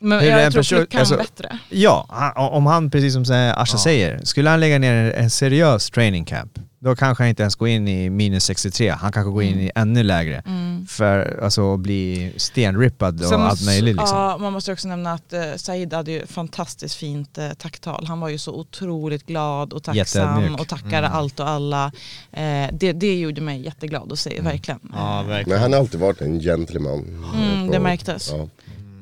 eh, 0.00 0.06
men 0.06 0.20
hur 0.20 0.26
jag 0.30 0.44
en 0.44 0.52
tror 0.52 0.60
person- 0.62 0.86
kan 0.86 1.00
alltså- 1.00 1.16
bättre. 1.16 1.58
Ja, 1.68 2.32
om 2.52 2.66
han, 2.66 2.90
precis 2.90 3.12
som 3.12 3.52
Asha 3.56 3.78
säger, 3.78 4.20
skulle 4.24 4.50
han 4.50 4.60
lägga 4.60 4.78
ner 4.78 5.12
en, 5.12 5.30
seriös 5.30 5.90
training 5.90 6.24
camp, 6.24 6.58
då 6.78 6.96
kanske 6.96 7.22
han 7.24 7.28
inte 7.28 7.42
ens 7.42 7.54
går 7.54 7.68
in 7.68 7.88
i 7.88 8.10
minus 8.10 8.44
63, 8.44 8.88
han 8.90 9.12
kanske 9.12 9.30
går 9.30 9.42
in 9.42 9.52
Mm. 9.52 9.64
i 9.66 9.70
ännu 9.74 10.02
lägre. 10.02 10.42
För 10.88 11.40
alltså 11.44 11.74
att 11.74 11.80
bli 11.80 12.32
stenrippad 12.36 13.20
och 13.22 13.28
Sen 13.28 13.40
allt 13.40 13.64
möjligt 13.66 13.96
liksom. 13.96 14.18
Ja, 14.18 14.38
man 14.38 14.52
måste 14.52 14.72
också 14.72 14.88
nämna 14.88 15.12
att 15.12 15.32
uh, 15.32 15.40
Said 15.56 15.92
hade 15.92 16.10
ju 16.12 16.26
fantastiskt 16.26 16.94
fint 16.94 17.38
uh, 17.38 17.50
tacktal. 17.52 18.04
Han 18.06 18.20
var 18.20 18.28
ju 18.28 18.38
så 18.38 18.54
otroligt 18.54 19.26
glad 19.26 19.72
och 19.72 19.82
tacksam 19.82 20.54
och 20.54 20.68
tackade 20.68 21.08
allt 21.08 21.40
och 21.40 21.48
alla. 21.48 21.92
Eh, 22.32 22.66
det, 22.72 22.92
det 22.92 23.14
gjorde 23.20 23.40
mig 23.40 23.64
jätteglad 23.64 24.12
att 24.12 24.18
se, 24.18 24.40
verkligen. 24.40 24.80
Ja, 24.92 25.20
Eh, 25.20 25.26
verkligen. 25.26 25.48
Men 25.48 25.62
han 25.62 25.72
har 25.72 25.80
alltid 25.80 26.00
varit 26.00 26.20
en 26.20 26.40
gentleman. 26.40 27.30
Mm, 27.34 27.70
det 27.70 27.80
märktes. 27.80 28.30
Ja. 28.32 28.48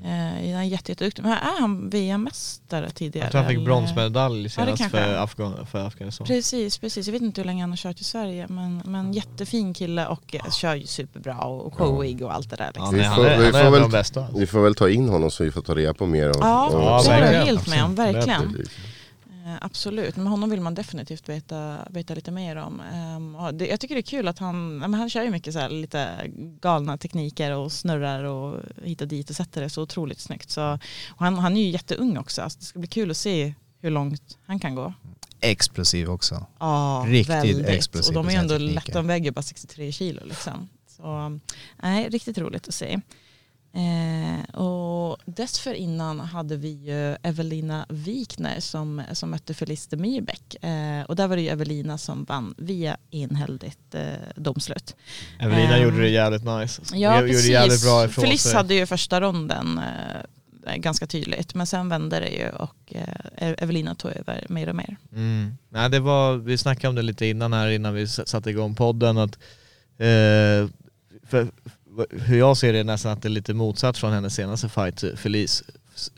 Eh, 0.08 0.54
han 0.54 0.62
är 0.62 0.62
jätte, 0.62 0.92
jätteduktig. 0.92 1.22
Men 1.22 1.32
är 1.32 1.60
han 1.60 1.90
VM-mästare 1.90 2.90
tidigare? 2.90 3.26
Jag 3.26 3.30
tror 3.32 3.40
han 3.40 3.48
fick 3.48 3.56
eller? 3.56 3.64
bronsmedalj 3.66 4.48
senast 4.50 4.78
kanske 4.78 4.98
för, 4.98 5.04
är. 5.08 5.18
Afghan, 5.18 5.66
för 5.66 5.86
Afghanistan. 5.86 6.26
Precis, 6.26 6.78
precis. 6.78 7.06
Jag 7.06 7.12
vet 7.12 7.22
inte 7.22 7.40
hur 7.40 7.46
länge 7.46 7.62
han 7.62 7.70
har 7.70 7.76
kört 7.76 8.00
i 8.00 8.04
Sverige 8.04 8.46
men, 8.48 8.82
men 8.84 9.12
jättefin 9.12 9.74
kille 9.74 10.06
och 10.06 10.34
eh, 10.34 10.50
kör 10.50 10.74
ju 10.74 10.86
superbra 10.86 11.36
och 11.38 11.74
showig 11.74 12.22
och 12.22 12.34
allt 12.34 12.50
det 12.50 12.56
där. 12.56 12.70
Ja, 12.74 12.90
Liksom. 12.90 12.94
Vi 12.94 13.00
men 13.00 13.06
han 13.08 13.16
får- 13.16 13.26
är, 13.26 13.38
vi 13.38 13.44
han 13.44 13.54
är 13.54 13.60
en 13.60 13.66
av 13.66 13.72
väl- 13.72 13.82
de 13.82 13.90
bästa. 13.90 14.26
Vi 14.34 14.46
får 14.46 14.60
väl 14.60 14.74
ta 14.74 14.88
in 14.88 15.08
honom 15.08 15.30
så 15.30 15.44
vi 15.44 15.50
får 15.50 15.60
ta 15.62 15.74
reda 15.74 15.94
på 15.94 16.06
mer. 16.06 16.28
Och, 16.30 16.36
Ja, 16.40 16.66
och, 16.66 16.72
Ja, 16.82 17.02
det 17.04 17.14
håller 17.14 17.32
jag 17.32 17.44
helt 17.44 17.68
med 17.68 17.84
om, 17.84 17.94
verkligen. 17.94 18.66
Eh, 19.48 19.56
Absolut, 19.60 20.16
men 20.16 20.26
honom 20.26 20.50
vill 20.50 20.60
man 20.60 20.74
definitivt 20.74 21.28
veta, 21.28 21.78
veta 21.90 22.14
lite 22.14 22.30
mer 22.30 22.56
om. 22.56 22.80
Ehm, 22.80 23.58
det, 23.58 23.66
jag 23.66 23.80
tycker 23.80 23.94
det 23.94 24.00
är 24.00 24.02
kul 24.02 24.28
att 24.28 24.38
han, 24.38 24.78
men 24.78 24.94
han 24.94 25.10
kör 25.10 25.22
ju 25.22 25.30
mycket 25.30 25.52
så 25.52 25.58
här, 25.58 25.68
lite 25.68 26.30
galna 26.60 26.98
tekniker 26.98 27.56
och 27.56 27.72
snurrar 27.72 28.24
och 28.24 28.60
hit 28.82 29.00
och 29.00 29.08
dit 29.08 29.30
och 29.30 29.36
sätter 29.36 29.60
det 29.60 29.70
så 29.70 29.82
otroligt 29.82 30.20
snyggt. 30.20 30.50
Så, 30.50 30.78
han, 31.16 31.38
han 31.38 31.56
är 31.56 31.60
ju 31.60 31.70
jätteung 31.70 32.18
också, 32.18 32.42
alltså 32.42 32.58
det 32.58 32.64
ska 32.64 32.78
bli 32.78 32.88
kul 32.88 33.10
att 33.10 33.16
se 33.16 33.54
hur 33.80 33.90
långt 33.90 34.38
han 34.46 34.60
kan 34.60 34.74
gå. 34.74 34.94
Explosiv 35.40 36.10
också. 36.10 36.46
Ja, 36.58 37.04
Riktigt 37.06 37.34
väldigt. 37.34 37.66
explosiv 37.66 38.16
Och 38.16 38.24
de 38.24 38.28
är 38.28 38.32
ju 38.32 38.38
ändå 38.38 38.58
lätta, 38.58 38.92
de 38.92 39.06
väger 39.06 39.30
bara 39.30 39.42
63 39.42 39.92
kilo 39.92 40.20
liksom. 40.24 40.68
Så 40.96 41.38
nej, 41.82 42.08
riktigt 42.08 42.38
roligt 42.38 42.68
att 42.68 42.74
se. 42.74 43.00
Eh, 43.72 44.54
och 44.54 44.77
dessförinnan 45.38 46.20
hade 46.20 46.56
vi 46.56 46.68
ju 46.68 47.16
Evelina 47.22 47.86
Wikner 47.88 48.60
som, 48.60 49.02
som 49.12 49.30
mötte 49.30 49.54
Felice 49.54 49.88
Myrbeck. 49.90 50.64
Eh, 50.64 51.02
och 51.02 51.16
där 51.16 51.28
var 51.28 51.36
det 51.36 51.42
ju 51.42 51.48
Evelina 51.48 51.98
som 51.98 52.24
vann 52.24 52.54
via 52.58 52.96
enhälligt 53.10 53.94
eh, 53.94 54.02
domslut. 54.36 54.96
Evelina 55.40 55.76
Ehm, 55.76 55.82
gjorde 55.82 56.00
det 56.00 56.08
jävligt 56.08 56.44
nice. 56.44 56.82
Ja, 56.92 57.20
Gjorde 57.20 57.32
precis. 57.32 57.50
jävligt 57.50 57.82
bra 57.82 58.08
Felice 58.08 58.42
sig. 58.42 58.54
hade 58.54 58.74
ju 58.74 58.86
första 58.86 59.20
ronden 59.20 59.78
eh, 60.66 60.76
ganska 60.76 61.06
tydligt. 61.06 61.54
Men 61.54 61.66
sen 61.66 61.88
vände 61.88 62.20
det 62.20 62.28
ju 62.30 62.48
och 62.48 62.94
eh, 62.94 63.54
Evelina 63.58 63.94
tog 63.94 64.10
över 64.10 64.46
mer 64.48 64.68
och 64.68 64.76
mer. 64.76 64.96
Mm. 65.12 65.56
Nej, 65.68 65.90
det 65.90 66.00
var, 66.00 66.36
vi 66.36 66.58
snackade 66.58 66.88
om 66.88 66.94
det 66.94 67.02
lite 67.02 67.26
innan 67.26 67.52
här 67.52 67.68
innan 67.68 67.94
vi 67.94 68.08
satte 68.08 68.50
igång 68.50 68.74
podden 68.74 69.18
att 69.18 69.34
eh, 69.98 70.68
för, 71.28 71.48
hur 72.10 72.38
jag 72.38 72.56
ser 72.56 72.72
det 72.72 72.78
är 72.78 72.84
nästan 72.84 73.12
att 73.12 73.22
det 73.22 73.28
är 73.28 73.30
lite 73.30 73.54
motsatt 73.54 73.98
från 73.98 74.12
hennes 74.12 74.34
senaste 74.34 74.68
fight 74.68 75.04
Felice. 75.16 75.62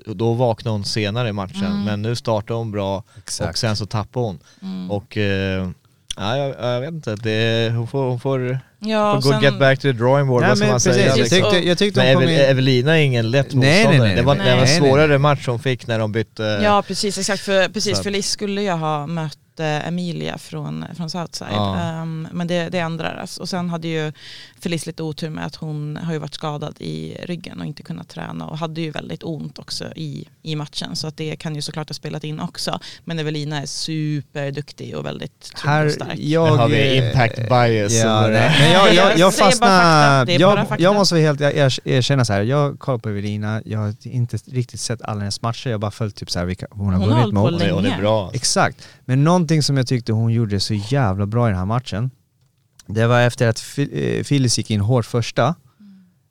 Då 0.06 0.32
vaknade 0.32 0.72
hon 0.74 0.84
senare 0.84 1.28
i 1.28 1.32
matchen 1.32 1.64
Mm. 1.66 1.84
men 1.84 2.02
nu 2.02 2.16
startar 2.16 2.54
hon 2.54 2.70
bra 2.70 2.96
och 2.96 3.04
Exakt. 3.18 3.58
sen 3.58 3.76
så 3.76 3.86
tappar 3.86 4.20
hon. 4.20 4.38
Mm. 4.62 4.90
Och 4.90 5.16
eh, 5.16 5.68
ja, 6.16 6.36
jag, 6.36 6.54
jag 6.74 6.80
vet 6.80 6.90
inte, 6.90 7.16
det, 7.16 7.70
hon 7.76 7.88
får, 7.88 8.08
hon 8.08 8.20
får, 8.20 8.58
Ja, 8.82 9.20
får 9.22 9.32
gå 9.32 9.40
get 9.42 9.58
back 9.58 9.78
to 9.78 9.82
the 9.82 9.92
drawing 9.92 10.26
board, 10.26 10.42
Ja, 10.42 10.48
vad 10.48 10.58
ska 10.58 10.66
man 10.66 10.74
precis, 10.74 10.94
säga? 10.94 11.06
jag 11.06 11.18
liksom. 11.18 11.38
tyckte, 11.50 11.68
jag 11.68 11.78
tyckte 11.78 12.00
Men 12.00 12.16
Evel- 12.18 12.28
in... 12.30 12.40
Evelina 12.40 12.98
är 12.98 13.02
ingen 13.04 13.30
lätt 13.30 13.54
Nej, 13.54 13.60
nej, 13.60 13.84
motståndare. 13.84 14.08
nej, 14.08 14.16
det 14.16 14.22
var, 14.22 14.34
nej. 14.34 14.44
det 14.46 14.50
var 14.54 14.58
en 14.60 14.64
Nej, 14.68 14.80
nej. 14.80 14.90
svårare 14.90 15.18
match 15.18 15.46
hon 15.46 15.58
fick 15.58 15.86
när 15.86 15.98
de 15.98 16.12
bytte 16.12 16.60
Ja 16.64 16.82
precis, 16.82 17.18
exakt. 17.18 17.42
För, 17.42 17.68
precis, 17.68 17.98
att- 17.98 18.04
Felice 18.04 18.30
skulle 18.30 18.62
ju 18.62 18.70
ha 18.70 19.06
mött 19.06 19.38
Emilia 19.66 20.38
från, 20.38 20.84
från 20.96 21.10
Southside. 21.10 21.52
Ja. 21.52 21.76
Ehm, 21.78 22.28
men 22.32 22.46
det, 22.46 22.68
det 22.68 22.78
ändrades. 22.78 23.38
Och 23.38 23.48
sen 23.48 23.70
hade 23.70 23.88
ju 23.88 24.12
Felice 24.60 24.86
lite 24.86 25.02
otur 25.02 25.30
med 25.30 25.46
att 25.46 25.54
hon 25.54 25.96
har 26.02 26.12
ju 26.12 26.18
varit 26.18 26.34
skadad 26.34 26.74
i 26.78 27.16
ryggen 27.22 27.60
och 27.60 27.66
inte 27.66 27.82
kunnat 27.82 28.08
träna 28.08 28.46
och 28.46 28.58
hade 28.58 28.80
ju 28.80 28.90
väldigt 28.90 29.22
ont 29.22 29.58
också 29.58 29.84
i, 29.96 30.28
i 30.42 30.56
matchen. 30.56 30.96
Så 30.96 31.06
att 31.06 31.16
det 31.16 31.36
kan 31.36 31.54
ju 31.54 31.62
såklart 31.62 31.88
ha 31.88 31.94
spelat 31.94 32.24
in 32.24 32.40
också. 32.40 32.80
Men 33.04 33.18
Evelina 33.18 33.62
är 33.62 33.66
superduktig 33.66 34.96
och 34.96 35.06
väldigt 35.06 35.40
tung 35.40 35.70
Här, 35.70 35.86
och 35.86 35.92
stark. 35.92 36.18
jag... 36.18 36.50
Nu 36.52 36.56
har 36.56 36.68
vi 36.68 36.96
impact 36.96 37.36
bias. 37.36 37.92
Ja, 37.92 38.26
men 38.28 38.72
jag, 38.72 38.94
jag, 38.94 39.18
Jag 39.18 39.34
fastnar... 39.38 40.30
Jag, 40.30 40.66
jag 40.78 40.94
måste 40.94 41.16
helt 41.16 41.40
er, 41.40 41.88
erkänna 41.88 42.24
så 42.24 42.32
här. 42.32 42.42
jag 42.42 42.78
kollar 42.78 42.98
på 42.98 43.08
Evelina, 43.08 43.62
jag 43.64 43.78
har 43.78 43.94
inte 44.02 44.36
riktigt 44.36 44.80
sett 44.80 45.02
alla 45.02 45.20
hennes 45.20 45.42
matcher, 45.42 45.68
jag 45.70 45.74
har 45.74 45.78
bara 45.78 45.90
följt 45.90 46.16
typ 46.16 46.30
så 46.30 46.38
här 46.38 46.46
vilka 46.46 46.66
hon 46.70 46.86
har 46.86 46.92
Hon 46.92 47.02
har 47.02 47.08
vunnit 47.08 47.20
hållit 47.22 47.34
på 47.34 47.50
mot. 47.50 47.60
länge. 47.60 47.72
Hon 47.72 47.86
är 47.86 47.98
bra. 48.00 48.30
Exakt. 48.34 48.88
Men 49.10 49.24
någonting 49.24 49.62
som 49.62 49.76
jag 49.76 49.86
tyckte 49.86 50.12
hon 50.12 50.32
gjorde 50.32 50.60
så 50.60 50.74
jävla 50.74 51.26
bra 51.26 51.46
i 51.46 51.50
den 51.50 51.58
här 51.58 51.66
matchen, 51.66 52.10
det 52.86 53.06
var 53.06 53.20
efter 53.20 53.48
att 53.48 53.78
eh, 53.78 54.24
Phyllis 54.24 54.58
gick 54.58 54.70
in 54.70 54.80
hårt 54.80 55.06
första, 55.06 55.54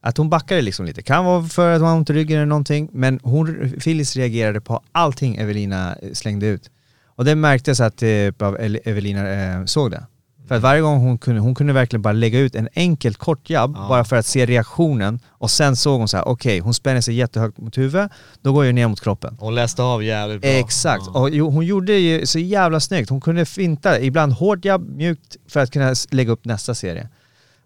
att 0.01 0.17
hon 0.17 0.29
backade 0.29 0.61
liksom 0.61 0.85
lite. 0.85 1.01
Kan 1.01 1.25
vara 1.25 1.43
för 1.43 1.73
att 1.73 1.81
hon 1.81 1.89
har 1.89 1.97
ont 1.97 2.09
i 2.09 2.13
ryggen 2.13 2.37
eller 2.37 2.45
någonting, 2.45 2.89
men 2.93 3.19
hon, 3.23 3.73
Phyllis 3.79 4.15
reagerade 4.15 4.61
på 4.61 4.81
allting 4.91 5.35
Evelina 5.35 5.95
eh, 5.95 6.13
slängde 6.13 6.47
ut. 6.47 6.71
Och 7.05 7.25
det 7.25 7.35
märktes 7.35 7.79
att 7.79 7.97
typ, 7.97 8.41
Evelina 8.85 9.29
eh, 9.29 9.65
såg 9.65 9.91
det. 9.91 10.05
För 10.49 10.55
att 10.55 10.61
varje 10.61 10.81
gång 10.81 10.99
hon 10.99 11.17
kunde, 11.17 11.41
hon 11.41 11.55
kunde 11.55 11.73
verkligen 11.73 12.01
bara 12.01 12.13
lägga 12.13 12.39
ut 12.39 12.55
en 12.55 12.69
enkel 12.73 13.15
kort 13.15 13.49
jabb 13.49 13.75
Ja. 13.77 13.85
bara 13.89 14.03
för 14.03 14.15
att 14.15 14.25
se 14.25 14.45
reaktionen 14.45 15.19
och 15.29 15.51
sen 15.51 15.75
såg 15.75 15.99
hon 15.99 16.07
så 16.07 16.17
här: 16.17 16.27
okej 16.27 16.59
hon 16.59 16.73
spänner 16.73 17.01
sig 17.01 17.15
jättehögt 17.15 17.57
mot 17.57 17.77
huvudet, 17.77 18.11
då 18.41 18.53
går 18.53 18.65
jag 18.65 18.75
ner 18.75 18.87
mot 18.87 19.01
kroppen. 19.01 19.37
Hon 19.39 19.55
läste 19.55 19.83
av 19.83 20.03
jävligt 20.03 20.41
bra. 20.41 20.49
Exakt, 20.51 21.03
Ja. 21.13 21.19
och 21.19 21.29
hon 21.31 21.65
gjorde 21.65 21.93
det 21.93 21.99
ju 21.99 22.25
så 22.25 22.39
jävla 22.39 22.79
snyggt. 22.79 23.09
Hon 23.09 23.21
kunde 23.21 23.45
finta, 23.45 23.99
ibland 23.99 24.33
hårt 24.33 24.65
jabb, 24.65 24.89
mjukt 24.89 25.37
för 25.49 25.59
att 25.59 25.71
kunna 25.71 25.95
lägga 26.11 26.31
upp 26.31 26.45
nästa 26.45 26.75
serie. 26.75 27.09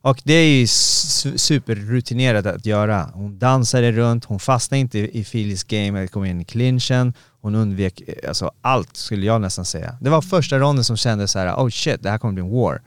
Och 0.06 0.22
det 0.24 0.34
är 0.34 0.48
ju 0.48 0.66
su- 0.66 1.38
superrutinerat 1.38 2.46
att 2.46 2.66
göra. 2.66 3.10
Hon 3.14 3.40
dansade 3.40 3.92
runt, 3.92 4.26
hon 4.26 4.40
fastnade 4.40 4.80
inte 4.80 5.00
i 5.00 5.24
Phillies 5.24 5.64
game, 5.64 6.00
eller 6.00 6.08
kom 6.08 6.26
in 6.26 6.42
i 6.42 6.46
clinchen, 6.46 7.14
hon 7.42 7.56
undvek 7.56 8.02
eh, 8.08 8.14
alltså 8.28 8.52
allt 8.62 8.98
skulle 8.98 9.26
jag 9.26 9.42
nästan 9.42 9.66
säga. 9.66 9.98
Det 10.02 10.10
var 10.10 10.22
första 10.22 10.60
ronden 10.60 10.84
som 10.84 10.98
kändes 10.98 11.32
så 11.32 11.40
här: 11.40 11.56
oh 11.56 11.70
shit, 11.70 12.04
det 12.04 12.10
här 12.10 12.18
kommer 12.18 12.34
bli 12.34 12.44
en 12.44 12.52
war. 12.52 12.82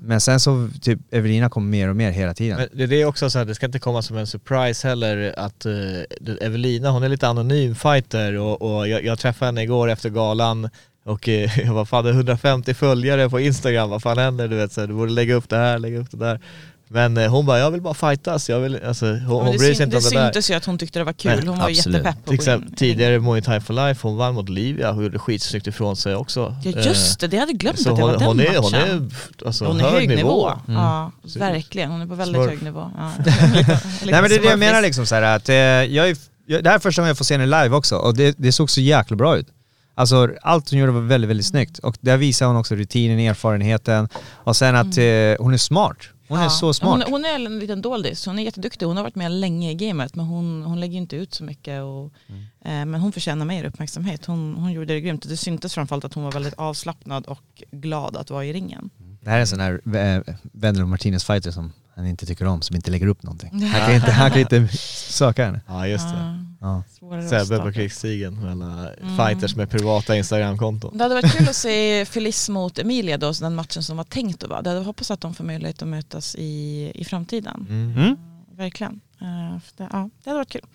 Men 0.00 0.20
sen 0.20 0.40
så, 0.40 0.68
typ, 0.80 0.98
Evelina 1.10 1.48
kom 1.48 1.70
mer 1.70 1.88
och 1.88 1.96
mer 1.96 2.10
hela 2.10 2.34
tiden. 2.34 2.68
Men 2.72 2.88
det 2.88 3.02
är 3.02 3.04
också 3.06 3.30
så 3.30 3.38
att 3.38 3.48
det 3.48 3.54
ska 3.54 3.66
inte 3.66 3.78
komma 3.78 4.02
som 4.02 4.16
en 4.16 4.26
surprise 4.26 4.88
heller 4.88 5.34
att 5.38 5.66
uh, 5.66 6.36
Evelina, 6.40 6.90
hon 6.90 7.02
är 7.02 7.08
lite 7.08 7.28
anonym 7.28 7.74
fighter 7.74 8.34
och, 8.34 8.62
och 8.62 8.88
jag, 8.88 9.04
jag 9.04 9.18
träffade 9.18 9.48
henne 9.48 9.62
igår 9.62 9.90
efter 9.90 10.10
galan 10.10 10.68
och 11.04 11.28
eh, 11.28 11.58
jag 11.66 11.74
var 11.74 11.84
fan 11.84 12.04
det 12.04 12.10
är 12.10 12.14
150 12.14 12.74
följare 12.74 13.30
på 13.30 13.40
Instagram, 13.40 13.90
vad 13.90 14.02
fan 14.02 14.18
händer? 14.18 14.48
Du 14.48 14.56
vet 14.56 14.72
så 14.72 14.80
här, 14.80 14.88
du 14.88 14.94
borde 14.94 15.12
lägga 15.12 15.34
upp 15.34 15.48
det 15.48 15.56
här, 15.56 15.78
lägga 15.78 15.98
upp 15.98 16.10
det 16.10 16.16
där. 16.16 16.40
Men 16.88 17.16
eh, 17.16 17.30
hon 17.30 17.46
bara, 17.46 17.58
jag 17.58 17.70
vill 17.70 17.80
bara 17.80 17.94
fightas, 17.94 18.48
jag 18.48 18.60
vill, 18.60 18.78
alltså, 18.84 19.06
hon, 19.06 19.26
hon 19.26 19.52
det 19.52 19.58
bryr 19.58 19.74
sig 19.74 19.84
inte 19.84 19.96
om 19.96 20.02
det 20.02 20.10
det 20.10 20.16
där. 20.16 20.24
syntes 20.24 20.50
ju 20.50 20.54
att 20.54 20.64
hon 20.64 20.78
tyckte 20.78 20.98
det 20.98 21.04
var 21.04 21.12
kul, 21.12 21.36
Nej, 21.36 21.46
hon 21.46 21.58
var 21.58 21.68
absolut. 21.70 21.96
jättepepp 21.96 22.24
på 22.24 22.30
Till 22.30 22.34
exempel 22.34 22.72
i 22.72 22.76
tidigare 22.76 23.20
Muay 23.20 23.42
Thai 23.42 23.60
for 23.60 23.74
Life, 23.74 24.08
hon 24.08 24.16
vann 24.16 24.34
mot 24.34 24.48
Livia 24.48 24.90
och 24.90 25.02
gjorde 25.02 25.18
skitsnyggt 25.18 25.66
ifrån 25.66 25.96
sig 25.96 26.14
också. 26.14 26.56
Ja 26.64 26.70
just 26.70 27.20
det, 27.20 27.26
det 27.26 27.36
hade 27.38 27.52
jag 27.52 27.58
glömt 27.60 27.80
Så 27.80 27.90
att 27.90 27.96
det 27.96 28.02
hon, 28.02 28.10
var 28.12 28.18
den 28.18 28.26
hon, 28.26 28.40
är, 28.40 28.56
hon 28.58 28.72
matchen. 28.72 29.10
är 29.40 29.46
alltså, 29.46 29.64
hon 29.64 29.80
är 29.80 29.90
hög, 29.90 30.08
nivå. 30.08 30.52
Ja, 30.68 31.12
verkligen. 31.36 31.90
Hon 31.90 32.00
är 32.00 32.06
på 32.06 32.14
väldigt 32.14 32.36
Smurf. 32.42 32.50
hög 32.50 32.62
nivå. 32.62 32.90
Ja. 32.96 33.12
Nej 33.24 33.76
men 34.04 34.22
det 34.22 34.34
är 34.34 34.42
det 34.42 34.48
jag 34.48 34.58
menar 34.58 34.82
liksom 34.82 35.06
så 35.06 35.14
här, 35.14 35.22
att 35.22 35.48
eh, 35.48 35.54
jag 35.56 36.08
är, 36.08 36.16
jag, 36.46 36.64
det 36.64 36.70
här 36.70 36.76
är 36.76 36.80
första 36.80 37.02
gången 37.02 37.08
jag 37.08 37.18
får 37.18 37.24
se 37.24 37.34
henne 37.34 37.62
live 37.62 37.76
också 37.76 37.96
och 37.96 38.16
det, 38.16 38.34
det 38.38 38.52
såg 38.52 38.70
så 38.70 38.80
jäkla 38.80 39.16
bra 39.16 39.36
ut. 39.36 39.46
Alltså 39.94 40.28
allt 40.42 40.70
hon 40.70 40.78
gjorde 40.78 40.92
var 40.92 41.00
väldigt, 41.00 41.30
väldigt 41.30 41.46
snyggt 41.46 41.78
och 41.78 41.96
där 42.00 42.16
visar 42.16 42.46
hon 42.46 42.56
också 42.56 42.74
rutinen, 42.74 43.18
erfarenheten 43.18 44.08
och 44.34 44.56
sen 44.56 44.76
att 44.76 44.98
eh, 44.98 45.04
hon 45.44 45.54
är 45.54 45.56
smart. 45.56 45.96
Hon 46.28 46.38
är 46.38 46.42
Ja. 46.44 46.50
så 46.50 46.74
smart. 46.74 46.90
Hon, 47.04 47.12
hon 47.12 47.24
är 47.24 47.34
en 47.34 47.58
liten 47.58 47.82
doldis, 47.82 48.26
hon 48.26 48.38
är 48.38 48.42
jätteduktig. 48.42 48.86
Hon 48.86 48.96
har 48.96 49.04
varit 49.04 49.14
med 49.14 49.32
länge 49.32 49.70
i 49.70 49.74
gamet 49.74 50.14
men 50.14 50.24
hon, 50.26 50.62
hon 50.62 50.80
lägger 50.80 50.96
inte 50.98 51.16
ut 51.16 51.34
så 51.34 51.44
mycket. 51.44 51.82
Och, 51.82 52.12
Mm. 52.28 52.42
eh, 52.64 52.86
men 52.92 52.94
hon 53.00 53.12
förtjänar 53.12 53.44
mer 53.46 53.64
uppmärksamhet. 53.64 54.26
Hon, 54.26 54.54
hon 54.54 54.72
gjorde 54.72 54.94
det 54.94 55.00
grymt. 55.00 55.28
Det 55.28 55.36
syntes 55.36 55.74
framförallt 55.74 56.04
att 56.04 56.14
hon 56.14 56.24
var 56.24 56.32
väldigt 56.32 56.54
avslappnad 56.54 57.26
och 57.26 57.62
glad 57.70 58.16
att 58.16 58.30
vara 58.30 58.44
i 58.44 58.52
ringen. 58.52 58.90
Det 59.20 59.30
här 59.30 59.36
är 59.36 59.40
en 59.40 59.46
sån 59.46 59.60
här 59.60 59.80
äh, 59.96 60.34
Wendell 60.52 60.86
Martinez 60.86 61.24
fighter 61.24 61.50
som 61.50 61.72
han 61.96 62.06
inte 62.06 62.26
tycker 62.26 62.44
om, 62.46 62.62
som 62.62 62.76
inte 62.76 62.90
lägger 62.90 63.06
upp 63.06 63.22
någonting. 63.22 63.62
Han 63.62 63.80
kan 63.86 63.94
inte, 63.94 64.10
han 64.12 64.30
kan 64.30 64.40
inte 64.40 64.68
söka 65.08 65.44
henne. 65.44 65.60
Ja 65.66 65.86
just 65.86 66.08
det. 66.08 66.46
Ja. 66.62 66.82
Sebbe 67.30 67.58
på 67.58 67.72
krigsstigen 67.72 68.40
med 68.40 68.50
alla 68.52 68.88
Mm. 68.94 69.16
fighters 69.16 69.56
med 69.56 69.70
privata 69.70 70.16
instagramkonton. 70.16 70.98
Det 70.98 71.04
hade 71.04 71.14
varit 71.14 71.38
kul 71.38 71.48
att 71.48 71.56
se 71.56 72.04
Felice 72.10 72.48
mot 72.48 72.78
Emilia 72.78 73.18
då, 73.18 73.34
så 73.34 73.44
den 73.44 73.54
matchen 73.54 73.82
som 73.82 73.96
var 73.96 74.04
tänkt 74.04 74.42
att 74.42 74.50
vara. 74.50 74.62
Det 74.62 74.70
hade 74.70 74.82
hoppas 74.84 75.10
att 75.10 75.20
de 75.20 75.34
får 75.34 75.44
möjlighet 75.44 75.82
att 75.82 75.88
mötas 75.88 76.36
i, 76.38 76.92
i 76.94 77.04
framtiden. 77.04 77.66
Mm. 77.68 77.96
Mm. 77.96 78.16
Verkligen. 78.56 79.00
Eh, 79.20 79.60
för 79.60 79.76
det, 79.84 79.88
ja, 79.92 80.10
det 80.24 80.30
hade 80.30 80.38
varit 80.38 80.48
kul. 80.52 80.66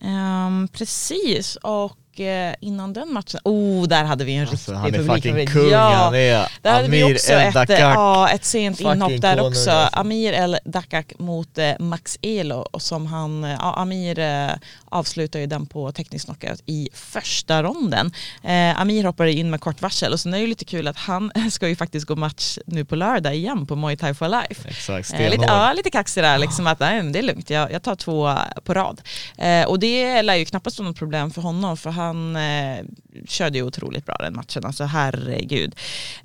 Ehm, 0.00 0.68
precis, 0.72 1.56
och 1.56 1.96
eh, 2.20 2.54
innan 2.60 2.92
den 2.92 3.12
matchen, 3.12 3.40
oh 3.44 3.86
där 3.88 4.04
hade 4.04 4.24
vi 4.24 4.34
en 4.34 4.48
Alltså, 4.48 4.72
riktig 4.72 4.98
han 4.98 5.08
är 5.10 5.14
fucking 5.14 5.46
kung, 5.46 5.70
Ja, 5.70 5.78
han 5.78 6.14
är 6.14 6.48
där 6.62 6.72
hade 6.72 6.88
vi 6.88 7.02
Amir 7.02 7.14
också 7.14 7.32
El 7.32 7.38
ett, 7.48 7.54
Dakak. 7.54 7.80
ja, 7.80 8.28
ett 8.28 8.44
sent 8.44 8.76
Fucking 8.76 8.92
inhopp 8.92 9.20
där 9.20 9.36
konung, 9.36 9.46
också. 9.50 9.70
alltså. 9.70 9.98
Amir 10.00 10.32
El 10.32 10.58
Dakak 10.64 11.12
mot 11.18 11.58
eh, 11.58 11.72
Max 11.78 12.18
Elo 12.22 12.56
och 12.72 12.82
som 12.82 13.06
han, 13.06 13.44
eh, 13.44 13.50
ja, 13.50 13.74
Amir 13.76 14.18
eh, 14.18 14.50
avslutar 14.84 15.38
ju 15.40 15.46
den 15.46 15.66
på 15.66 15.92
teknisk 15.92 16.24
knockout 16.26 16.60
i 16.66 16.88
första 16.94 17.62
ronden. 17.62 18.12
Eh, 18.42 18.80
Amir 18.80 19.04
hoppar 19.04 19.26
in 19.26 19.50
med 19.50 19.60
kort 19.60 19.82
varsel 19.82 20.12
och 20.12 20.20
sen 20.20 20.34
är 20.34 20.38
det 20.38 20.42
ju 20.42 20.46
lite 20.48 20.64
kul 20.64 20.88
att 20.88 20.96
han 20.96 21.32
ska 21.50 21.68
ju 21.68 21.76
faktiskt 21.76 22.06
gå 22.06 22.16
match 22.16 22.58
nu 22.66 22.84
på 22.84 22.96
lördag 22.96 23.34
igen 23.34 23.66
på 23.66 23.76
Muay 23.76 23.96
Thai 23.96 24.14
for 24.14 24.28
Life. 24.28 24.68
Exakt, 24.68 25.12
Eh, 25.12 25.30
lite, 25.30 25.44
ja, 25.46 25.72
lite 25.72 25.90
kaxig 25.90 26.22
där, 26.22 26.38
liksom 26.38 26.66
att 26.66 26.80
nej, 26.80 27.02
det 27.02 27.18
är 27.18 27.22
lugnt, 27.22 27.50
jag, 27.50 27.72
jag 27.72 27.82
tar 27.82 27.94
två 27.96 28.34
på 28.64 28.74
rad. 28.74 29.00
Eh, 29.38 29.64
och 29.64 29.78
det 29.78 30.22
lär 30.22 30.34
ju 30.34 30.44
knappast 30.44 30.78
vara 30.78 30.88
något 30.88 30.98
problem 30.98 31.30
för 31.30 31.42
honom, 31.42 31.76
för 31.76 31.90
han 32.06 32.36
eh, 32.36 32.84
körde 33.28 33.58
ju 33.58 33.64
otroligt 33.64 34.06
bra 34.06 34.16
den 34.20 34.34
matchen, 34.36 34.64
alltså 34.64 34.84
herregud. 34.84 35.74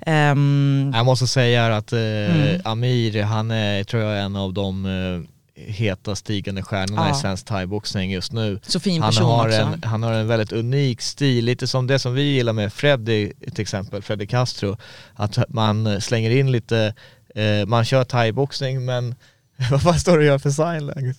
Ehm, 0.00 0.92
Jag 0.94 1.04
måste 1.06 1.26
säga 1.26 1.76
att 1.76 1.92
eh, 1.92 1.98
Mm. 1.98 2.60
Amir, 2.64 3.22
han 3.22 3.50
är 3.50 3.84
tror 3.84 4.02
jag 4.02 4.20
en 4.24 4.36
av 4.36 4.52
de 4.52 4.86
eh, 4.86 5.30
heta 5.62 6.16
stigande 6.16 6.62
stjärnorna 6.62 7.06
Ja. 7.08 7.16
i 7.16 7.20
svensk 7.20 7.46
thaiboxning 7.46 8.12
just 8.12 8.32
nu. 8.32 8.60
så 8.62 8.80
fin 8.80 9.02
Han 9.02 9.10
person 9.10 9.24
har, 9.26 9.46
också. 9.48 9.60
en, 9.60 9.82
han 9.82 10.02
har 10.02 10.12
en 10.12 10.26
väldigt 10.26 10.52
unik 10.52 11.00
stil, 11.00 11.44
lite 11.44 11.66
som 11.66 11.86
det 11.86 11.98
som 11.98 12.14
vi 12.14 12.22
gillar 12.22 12.52
med 12.52 12.72
Freddy 12.72 13.32
till 13.52 13.62
exempel, 13.62 14.02
Freddy 14.02 14.26
Castro. 14.26 14.76
Att 15.14 15.38
man 15.48 16.00
slänger 16.00 16.30
in 16.30 16.52
lite, 16.52 16.94
eh, 17.34 17.66
man 17.66 17.84
kör 17.84 18.04
thaiboxning 18.04 18.84
men 18.84 19.14
vad 19.70 19.82
fan 19.82 19.98
står 20.00 20.12
det 20.12 20.18
och 20.18 20.24
gör 20.24 20.38
för 20.38 20.50
sign 20.50 20.86
läget? 20.86 21.16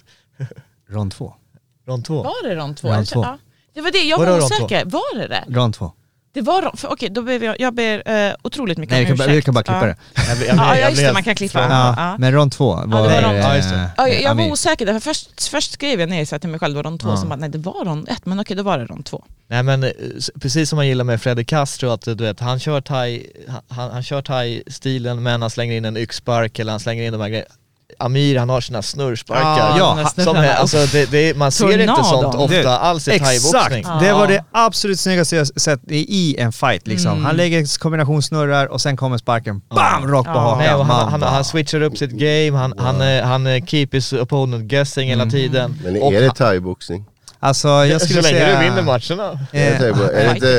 Rond 0.89 1.11
två. 1.11 1.33
Rond 1.87 2.05
två? 2.05 2.23
Var 2.23 2.49
det 2.49 2.55
de 2.55 2.75
två? 2.75 2.93
Rond 2.93 3.07
två. 3.07 3.23
Ja. 3.23 3.37
Det 3.73 3.81
var 3.81 3.91
det, 3.91 4.03
jag 4.03 4.17
var 4.17 4.37
osäker. 4.37 4.85
Var 4.85 5.17
det 5.17 5.27
det? 5.27 5.43
Rond 5.49 5.73
två. 5.73 5.91
Det 6.33 6.41
var 6.41 6.71
för, 6.75 6.91
okej 6.93 7.09
då 7.09 7.21
ber 7.21 7.43
jag, 7.43 7.55
jag 7.59 7.73
ber 7.73 8.11
eh, 8.11 8.33
otroligt 8.41 8.77
mycket 8.77 8.91
Nej 8.95 9.05
vi 9.05 9.11
om 9.11 9.17
kan, 9.17 9.17
bara- 9.17 9.23
ursäkt. 9.33 9.37
vi 9.37 9.41
kan 9.41 9.53
bara 9.53 9.63
klippa 9.63 9.87
ja. 9.87 9.95
det. 10.35 10.45
Jag 10.45 10.47
jag 10.47 10.57
Ja, 10.57 10.77
jag 10.77 10.89
just 10.89 11.01
det, 11.01 11.13
man 11.13 11.23
kan 11.23 11.35
klippa. 11.35 11.59
Ja, 11.59 11.93
Ja. 11.97 12.15
men 12.19 12.31
rond 12.33 12.51
två 12.51 12.65
var 12.75 12.83
det 12.83 12.87
var 12.91 13.21
rond- 13.21 13.37
ja, 13.39 13.55
just 13.55 13.69
det. 13.69 13.89
Ja, 13.97 14.07
jag, 14.07 14.35
var 14.35 14.51
osäker, 14.51 14.85
därför 14.85 14.99
först, 14.99 15.47
först 15.49 15.71
skrev 15.71 15.99
jag 15.99 16.09
ner 16.09 16.25
så 16.25 16.39
till 16.39 16.49
mig 16.49 16.59
själv, 16.59 16.73
det 16.73 16.75
var 16.75 16.83
rond 16.83 16.99
två, 16.99 17.09
Ja. 17.09 17.17
så 17.17 17.27
bara, 17.27 17.35
nej 17.35 17.49
det 17.49 17.57
var 17.57 17.85
rond 17.85 18.09
ett, 18.09 18.25
men 18.25 18.39
okej 18.39 18.57
då 18.57 18.63
var 18.63 18.77
det 18.77 18.85
rond 18.85 19.05
två. 19.05 19.23
Nej 19.47 19.63
men 19.63 19.83
eh, 19.83 19.89
precis 20.41 20.69
som 20.69 20.75
man 20.77 20.87
gillar 20.87 21.03
med 21.05 21.21
Freddy 21.21 21.43
Castro, 21.43 21.89
att 21.89 22.01
du 22.01 22.15
vet, 22.15 22.39
han 22.39 22.59
kör 22.59 22.81
thai, 22.81 23.25
han, 23.69 23.91
han 23.91 24.03
kör 24.03 24.21
thai-stilen 24.21 25.23
men 25.23 25.41
han 25.41 25.49
slänger 25.49 25.73
in 25.77 25.85
en 25.85 25.97
yxspark 25.97 26.59
eller 26.59 26.71
han 26.71 26.79
slänger 26.79 27.03
in 27.03 27.11
de 27.11 27.21
här 27.21 27.29
grejerna. 27.29 27.49
Amir 27.99 28.37
han 28.39 28.49
har 28.49 28.61
sina 28.61 28.81
snurrsparkar. 28.81 29.77
Ja, 29.77 29.97
de 29.97 30.03
där 30.15 30.23
som 30.23 30.35
är, 30.35 30.53
alltså, 30.53 30.77
det, 30.91 31.11
det, 31.11 31.29
är- 31.29 31.33
man 31.35 31.51
ser 31.51 31.77
inte 31.81 32.03
sånt 32.03 32.35
ofta 32.35 32.55
Det- 32.63 32.77
alls 32.77 33.07
i 33.07 33.11
Exakt! 33.11 33.29
thaiboxning. 33.43 33.83
Ja. 33.87 33.99
Det 34.07 34.13
var 34.13 34.27
det 34.27 34.43
absolut 34.51 34.99
snyggaste 34.99 35.35
jag 35.35 35.47
sett 35.47 35.79
i 35.87 36.35
en 36.39 36.51
fight 36.51 36.87
liksom. 36.87 37.11
Mm. 37.11 37.25
Han 37.25 37.35
lägger 37.35 37.79
kombinationssnurrar 37.79 38.65
och 38.67 38.81
sen 38.81 38.97
kommer 38.97 39.17
sparken, 39.17 39.61
BAM! 39.75 40.07
Rakt 40.11 40.25
på 40.27 40.31
Ja. 40.33 40.39
hakan. 40.39 40.57
Nej, 40.57 40.67
han, 40.67 41.11
han, 41.11 41.21
han 41.21 41.43
switchar 41.45 41.81
upp 41.81 41.97
sitt 41.97 42.11
game, 42.11 42.57
han, 42.57 42.73
han, 42.77 43.01
eh, 43.01 43.23
han 43.25 43.47
eh, 43.47 43.65
keep 43.65 43.87
his 43.91 44.13
opponent 44.13 44.63
guessing 44.63 45.09
hela 45.09 45.25
tiden. 45.25 45.79
Men 45.83 46.01
Och 46.01 46.13
är 46.13 46.19
det 46.21 46.27
han- 46.27 46.35
thaiboxning? 46.35 47.05
Alltså 47.41 47.67
jag 47.67 48.01
så 48.01 48.07
skulle 48.07 48.21
länge 48.21 48.39
säga... 48.39 48.59
du 48.59 48.65
vinner 48.65 48.81
matcherna. 48.81 49.39
Är 49.51 49.79
det 49.79 49.89
Eh, 49.89 50.21
Är 50.21 50.25
det 50.25 50.31
inte, 50.31 50.49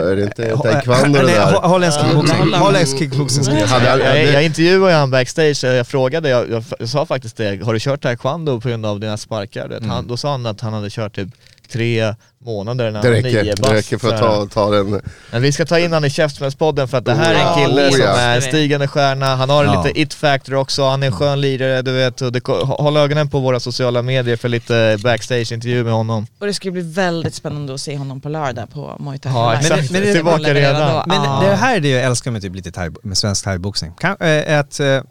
är 0.00 0.16
det 0.16 0.22
inte 0.22 0.56
taekwondo 0.56 1.18
det 1.18 1.26
där? 1.26 1.46
ho- 1.52 1.66
Holländsk 1.66 2.00
kickboxing. 2.00 2.52
Holländsk 2.54 2.98
kickboxing 2.98 3.44
skulle 3.44 3.60
jag 3.60 3.68
säga. 3.68 3.98
jag- 3.98 4.32
Jag, 4.32 4.44
intervjuade 4.44 4.92
ju 4.92 4.98
han 4.98 5.10
backstage, 5.10 5.64
jag 5.64 5.86
frågade, 5.86 6.28
jag, 6.28 6.50
jag, 6.50 6.64
jag 6.78 6.88
sa 6.88 7.06
faktiskt 7.06 7.36
det, 7.36 7.64
har 7.64 7.72
du 7.72 7.80
kört 7.80 8.02
taekwondo 8.02 8.60
på 8.60 8.68
grund 8.68 8.86
av 8.86 9.00
dina 9.00 9.16
sparkar? 9.16 9.68
Vet, 9.68 9.86
han, 9.86 10.06
då 10.06 10.16
sa 10.16 10.30
han 10.30 10.46
att 10.46 10.60
han 10.60 10.72
hade 10.72 10.90
kört 10.90 11.14
typ 11.14 11.28
tre 11.72 12.14
månader 12.44 12.90
när 12.90 13.02
Det 13.02 13.08
han 13.08 13.22
var 13.22 13.30
nio 13.42 13.50
bast. 13.56 13.62
det 13.62 13.74
räcker 13.74 13.98
för 13.98 14.14
att 14.14 14.20
ta, 14.20 14.46
ta 14.46 14.70
den. 14.70 15.00
Men 15.32 15.42
vi 15.42 15.52
ska 15.52 15.64
ta 15.66 15.78
in 15.78 15.92
han 15.92 16.04
i 16.04 16.10
Käftsmällspodden 16.10 16.88
för 16.88 16.98
att 16.98 17.04
det 17.04 17.14
här 17.14 17.30
är 17.34 17.38
en 17.38 17.40
Ja, 17.40 17.54
kille 17.66 17.86
oh 17.88 17.90
som 17.90 18.00
ja. 18.00 18.16
är 18.20 18.36
en 18.36 18.42
stigande 18.42 18.88
stjärna, 18.88 19.36
han 19.36 19.50
har 19.50 19.64
Ja. 19.64 19.82
lite 19.84 20.00
it-factor 20.00 20.54
också, 20.54 20.84
han 20.88 21.02
är 21.02 21.06
en 21.06 21.12
skön 21.12 21.40
lirare 21.40 21.82
du 21.82 21.92
vet, 21.92 22.20
och 22.22 22.32
det, 22.32 22.46
håll 22.48 22.96
ögonen 22.96 23.28
på 23.30 23.38
våra 23.40 23.60
sociala 23.60 24.02
medier 24.02 24.36
för 24.36 24.48
lite 24.48 24.98
backstage-intervju 25.02 25.84
med 25.84 25.92
honom. 25.92 26.26
Och 26.40 26.46
det 26.46 26.54
ska 26.54 26.70
bli 26.70 26.82
väldigt 26.82 27.34
spännande 27.34 27.74
att 27.74 27.80
se 27.80 27.96
honom 27.96 28.20
på 28.20 28.28
lördag 28.28 28.70
på 28.70 28.96
Muay 29.00 29.18
Thai 29.18 29.32
Ja 29.32 29.54
exakt, 29.54 29.90
men 29.90 30.02
det- 30.02 30.12
tillbaka 30.14 30.54
redan. 30.54 31.02
Men 31.08 31.24
Ja. 31.24 31.40
det 31.44 31.54
här 31.56 31.76
är 31.76 31.80
det 31.80 31.88
jag 31.88 32.02
älskar 32.04 32.30
med 32.30 32.42
typ 32.42 32.54
lite 32.54 32.72
thai, 32.72 32.90
med 33.02 33.18
svensk 33.18 33.44
thaiboxning. 33.44 33.92
Äh, 34.02 34.58
att, 34.58 34.80
eh, 34.80 35.02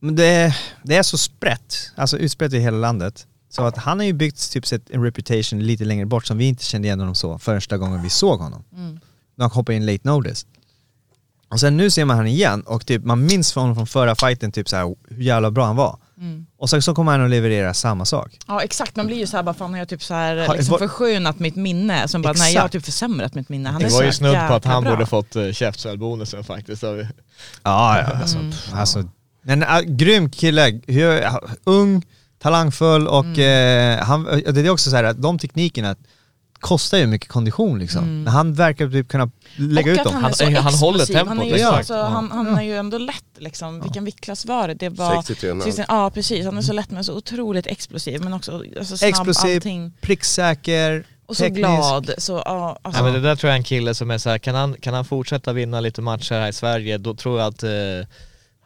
men 0.00 0.16
det, 0.16 0.54
det 0.82 0.96
är 0.96 1.02
så 1.02 1.18
sprätt, 1.18 1.76
alltså 1.96 2.18
utspritt 2.18 2.52
i 2.52 2.58
hela 2.58 2.76
landet. 2.76 3.26
Så 3.48 3.64
att 3.66 3.76
han 3.76 3.98
har 3.98 4.06
ju 4.06 4.12
byggt 4.12 4.52
typ 4.52 4.66
sett 4.66 4.90
en 4.90 5.02
reputation 5.02 5.60
lite 5.66 5.84
längre 5.84 6.06
bort 6.06 6.26
som 6.26 6.38
vi 6.38 6.44
inte 6.44 6.64
kände 6.64 6.88
igen 6.88 7.00
honom 7.00 7.14
så 7.14 7.38
första 7.38 7.78
gången 7.78 8.02
vi 8.02 8.10
såg 8.10 8.40
honom. 8.40 8.64
Mm. 8.72 9.00
När 9.36 9.44
han 9.44 9.50
hoppade 9.50 9.76
in 9.76 9.86
late 9.86 10.08
notice. 10.08 10.46
Och 11.48 11.60
sen 11.60 11.76
nu 11.76 11.90
ser 11.90 12.04
man 12.04 12.16
han 12.16 12.26
igen 12.26 12.62
och 12.62 12.86
typ, 12.86 13.04
man 13.04 13.26
minns 13.26 13.52
från 13.52 13.60
honom 13.62 13.76
från 13.76 13.86
förra 13.86 14.14
fighten 14.14 14.52
typ 14.52 14.68
så 14.68 14.76
här, 14.76 14.94
hur 15.08 15.22
jävla 15.22 15.50
bra 15.50 15.66
han 15.66 15.76
var. 15.76 15.98
Mm. 16.18 16.46
Och 16.58 16.70
sen 16.70 16.82
så 16.82 16.94
kommer 16.94 17.12
han 17.12 17.24
att 17.24 17.30
leverera 17.30 17.74
samma 17.74 18.04
sak. 18.04 18.38
Ja 18.46 18.62
exakt, 18.62 18.96
man 18.96 19.06
blir 19.06 19.16
ju 19.16 19.26
såhär 19.26 19.44
bara 19.44 19.54
fan 19.54 19.70
har 19.70 19.78
jag 19.78 19.88
typ 19.88 20.02
så 20.02 20.14
här, 20.14 20.36
Har- 20.46 20.54
liksom 20.56 20.72
var- 20.72 20.78
förskönat 20.78 21.38
mitt 21.38 21.56
minne? 21.56 22.08
Som 22.08 22.22
bara 22.22 22.32
nej 22.36 22.54
jag 22.54 22.62
har 22.62 22.68
typ 22.68 22.84
försämrat 22.84 23.34
mitt 23.34 23.48
minne. 23.48 23.68
Han 23.68 23.80
Det 23.80 23.86
är 23.86 23.90
var 23.90 23.98
så 23.98 24.04
ju 24.04 24.12
snudd 24.12 24.48
på 24.48 24.54
att 24.54 24.64
han 24.64 24.82
bra. 24.84 24.92
borde 24.92 25.06
fått 25.06 25.36
uh, 25.36 25.52
käftsmällbonusen 25.52 26.44
faktiskt. 26.44 26.80
Så 26.80 26.86
Ja, 26.86 27.06
ja 27.62 28.04
alltså, 28.04 28.38
pff, 28.38 28.74
alltså 28.74 29.04
men 29.42 29.62
äh, 29.62 29.80
grym 29.80 30.30
kille, 30.30 30.80
Hur- 30.86 31.24
ung, 31.64 32.02
talangfull 32.38 33.08
och 33.08 33.38
eh, 33.38 33.98
han, 34.04 34.24
det 34.24 34.60
är 34.60 34.70
också 34.70 34.90
så 34.90 34.96
här 34.96 35.04
att 35.04 35.22
de 35.22 35.38
teknikerna 35.38 35.96
kostar 36.60 36.98
ju 36.98 37.06
mycket 37.06 37.28
kondition 37.28 37.78
liksom. 37.78 38.22
Men 38.24 38.32
han 38.32 38.54
verkar 38.54 38.88
typ 38.88 39.08
kunna 39.08 39.30
lägga 39.56 39.92
och 39.92 39.98
ut 39.98 40.04
dem. 40.04 40.12
han, 40.14 40.22
Han- 40.22 40.30
är 40.30 40.34
så 40.34 40.44
han 40.60 40.74
håller 40.74 40.98
explosiv. 40.98 41.14
tempot, 41.14 41.28
Han 41.28 41.40
är 41.40 41.44
ju, 41.48 41.54
exakt. 41.54 41.76
alltså, 41.78 42.02
han, 42.02 42.30
han 42.30 42.58
är 42.58 42.62
ju 42.62 42.76
ändå 42.76 42.98
lätt 42.98 43.24
liksom. 43.38 43.80
Vilken 43.80 44.04
viktklass 44.04 44.44
var 44.46 44.68
det? 44.68 44.74
Det 44.74 44.88
var... 44.88 45.16
63 45.22 45.50
och 45.50 45.54
en 45.56 45.60
halv. 45.60 45.70
Sixteen- 45.70 45.86
Ja 45.88 46.10
precis, 46.10 46.44
han 46.44 46.58
är 46.58 46.62
så 46.62 46.72
lätt 46.72 46.90
men 46.90 47.04
så 47.04 47.14
otroligt 47.16 47.66
explosiv 47.66 48.20
men 48.24 48.32
också 48.32 48.62
alltså, 48.78 48.96
snabb 48.96 49.08
Explosiv, 49.08 49.56
allting. 49.56 49.92
pricksäker, 50.00 51.04
Och 51.26 51.36
så 51.36 51.42
teknisk. 51.42 51.58
glad. 51.60 52.10
Så, 52.18 52.42
ja, 52.44 52.78
alltså, 52.82 53.00
Ja, 53.00 53.04
men 53.04 53.14
det 53.14 53.20
där 53.28 53.36
tror 53.36 53.48
jag 53.48 53.54
är 53.54 53.58
en 53.58 53.64
kille 53.64 53.94
som 53.94 54.10
är 54.10 54.18
så 54.18 54.30
här, 54.30 54.38
kan 54.38 54.54
han, 54.54 54.74
kan 54.80 54.94
han 54.94 55.04
fortsätta 55.04 55.52
vinna 55.52 55.80
lite 55.80 56.02
matcher 56.02 56.34
här 56.34 56.48
i 56.48 56.52
Sverige, 56.52 56.98
då 56.98 57.14
tror 57.14 57.40
jag 57.40 57.48
att 57.48 57.62
eh, 57.62 57.70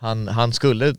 han, 0.01 0.29
han 0.29 0.53
skulle 0.53 0.95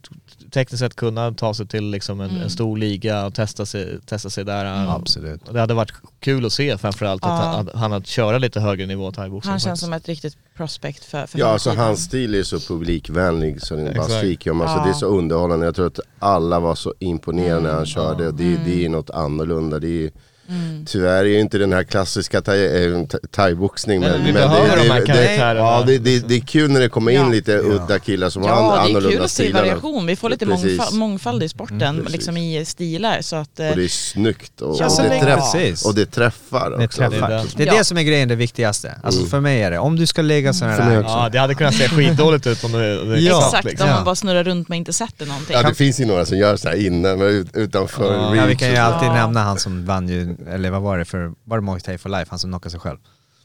tekniskt 0.52 0.80
sett 0.80 0.96
kunna 0.96 1.32
ta 1.32 1.54
sig 1.54 1.68
till 1.68 1.84
liksom 1.92 2.22
en, 2.22 2.30
Mm. 2.30 2.42
en 2.42 2.50
stor 2.50 2.78
liga 2.78 3.26
och 3.26 3.34
testa 3.34 3.66
sig, 3.66 4.00
testa 4.06 4.30
sig 4.30 4.46
där. 4.46 4.66
Absolut. 4.66 5.48
Och 5.48 5.54
Det 5.54 5.60
hade 5.60 5.74
varit 5.74 5.92
kul 6.20 6.46
att 6.46 6.54
se 6.54 6.78
framförallt 6.78 7.24
att 7.24 7.30
Ja. 7.30 7.36
han, 7.36 7.68
att 7.70 7.76
han 7.76 7.94
att 7.94 8.08
köra 8.08 8.38
lite 8.38 8.60
högre 8.60 8.86
nivå 8.86 9.12
thaiboxning. 9.12 9.52
Han 9.52 9.60
känns 9.60 9.64
faktiskt. 9.66 9.84
som 9.84 9.94
ett 9.94 10.08
riktigt 10.08 10.38
prospect 10.58 11.06
för, 11.06 11.26
för 11.26 11.40
Ja 11.40 11.48
alltså 11.48 11.70
tiden. 11.70 11.86
hans 11.86 12.04
stil 12.04 12.36
är 12.36 12.44
så 12.44 12.60
publikvänlig 12.60 13.62
så 13.62 13.76
det 13.76 13.82
är 13.82 13.96
bara 13.96 14.08
skriker 14.10 14.52
om. 14.52 14.62
Alltså, 14.62 14.78
Ja. 14.78 14.84
Det 14.84 14.90
är 14.90 14.94
så 14.94 15.06
underhållande. 15.06 15.66
Jag 15.66 15.76
tror 15.76 15.88
att 15.88 16.00
alla 16.20 16.60
var 16.60 16.76
så 16.76 16.94
imponerade 17.00 17.62
när 17.62 17.70
han 17.70 17.76
Mm. 17.78 17.86
körde. 17.86 18.28
Och 18.28 18.34
det, 18.34 18.58
det 18.66 18.86
är 18.86 18.90
något 18.90 19.10
annorlunda. 19.10 19.80
Det 19.80 20.06
är, 20.06 20.12
Mm. 20.52 20.86
Tyvärr 20.86 21.20
är 21.20 21.24
ju 21.26 21.40
inte 21.40 21.58
den 21.58 21.74
här 21.74 21.84
klassiska 21.84 22.38
eh, 22.38 22.42
thai- 22.42 23.28
thaiboxning. 23.32 24.00
Men, 24.00 24.24
men 24.24 24.34
behöver 24.34 24.76
det, 24.78 24.84
de 24.84 24.90
här 24.90 25.06
det, 25.06 25.14
det, 25.14 25.36
ja, 25.56 25.84
det, 25.88 25.98
det, 25.98 26.20
det 26.28 26.36
är 26.36 26.40
kul 26.40 26.72
när 26.72 26.80
det 26.80 26.90
kommer 26.90 27.12
in 27.12 27.18
Ja. 27.18 27.28
lite 27.30 27.58
udda 27.58 28.00
killar 28.00 28.30
som 28.30 28.42
har 28.44 28.50
Ja, 28.50 28.56
det 28.56 28.62
är 28.78 28.80
annorlunda 28.90 29.10
kul 29.16 29.24
att 29.24 29.32
se 29.32 29.44
stilar. 29.44 29.62
variation. 29.62 30.06
Vi 30.06 30.16
får 30.16 30.30
lite 30.30 30.46
mångfald, 30.46 30.94
mångfald 30.98 31.44
i 31.44 31.50
sporten, 31.50 31.82
Mm, 31.82 32.06
liksom 32.10 32.38
i 32.38 32.66
stilar. 32.66 33.22
Så 33.22 33.36
att, 33.36 33.60
eh, 33.60 33.70
Och 33.70 33.76
det 33.76 33.84
är 33.84 33.88
snyggt 33.88 34.62
och, 34.62 34.76
Ja, 34.80 34.86
och, 34.86 35.04
det, 35.10 35.20
träff, 35.22 35.86
och 35.86 35.96
det 35.96 36.06
träffar 36.06 36.70
Det 36.78 36.86
också. 36.86 36.98
träffar. 36.98 37.30
det 37.30 37.36
är 37.36 37.46
Det 37.58 37.64
är 37.64 37.68
Ja. 37.68 37.74
det 37.78 37.84
som 37.84 37.98
är 37.98 38.04
grejen, 38.04 38.28
det 38.28 38.36
viktigaste. 38.36 38.96
Alltså 39.04 39.20
Mm. 39.20 39.30
för 39.30 39.40
mig 39.40 39.62
är 39.64 39.72
det, 39.72 39.78
om 39.80 39.96
du 39.96 40.06
ska 40.08 40.22
lägga 40.22 40.54
sådana 40.54 40.78
mig 40.86 40.96
där... 40.96 41.00
också. 41.04 41.12
Ja, 41.14 41.30
det 41.30 41.38
hade 41.40 41.56
kunnat 41.56 41.76
se 41.76 41.90
skitdåligt 41.90 42.48
ut 42.48 42.64
om 42.64 42.72
det, 42.72 43.06
det 43.06 43.20
Ja. 43.20 43.46
exakt, 43.46 43.64
liksom. 43.66 43.84
om 43.86 43.90
Ja. 43.90 43.96
man 43.96 44.06
bara 44.06 44.16
snurrar 44.16 44.44
runt 44.44 44.70
men 44.70 44.78
inte 44.78 44.94
sätter 44.94 45.26
någonting. 45.26 45.56
Ja 45.56 45.64
det 45.70 45.74
finns 45.76 46.00
ju 46.00 46.06
några 46.06 46.26
som 46.26 46.38
gör 46.38 46.56
så 46.58 46.70
här 46.70 46.76
innan 46.86 47.18
men 47.20 47.28
ut- 47.28 47.56
utanför 47.56 48.14
Ja, 48.14 48.36
Ja, 48.36 48.46
vi 48.46 48.56
kan 48.56 48.70
ju 48.70 48.78
alltid 48.78 49.08
Ja. 49.10 49.14
nämna 49.14 49.40
han 49.44 49.58
som 49.60 49.86
vann 49.86 50.10
ju, 50.10 50.36
eller 50.48 50.72
vad 50.72 50.82
var 50.82 50.98
det 50.98 51.06
för, 51.06 51.34
var 51.44 51.58
det 51.58 51.62
Muay 51.62 51.80
Thai 51.80 51.98
for 51.98 52.10
life, 52.10 52.30
han 52.30 52.40
som 52.40 52.50
knockade 52.52 52.72
sig 52.72 52.80
själv? 52.80 52.98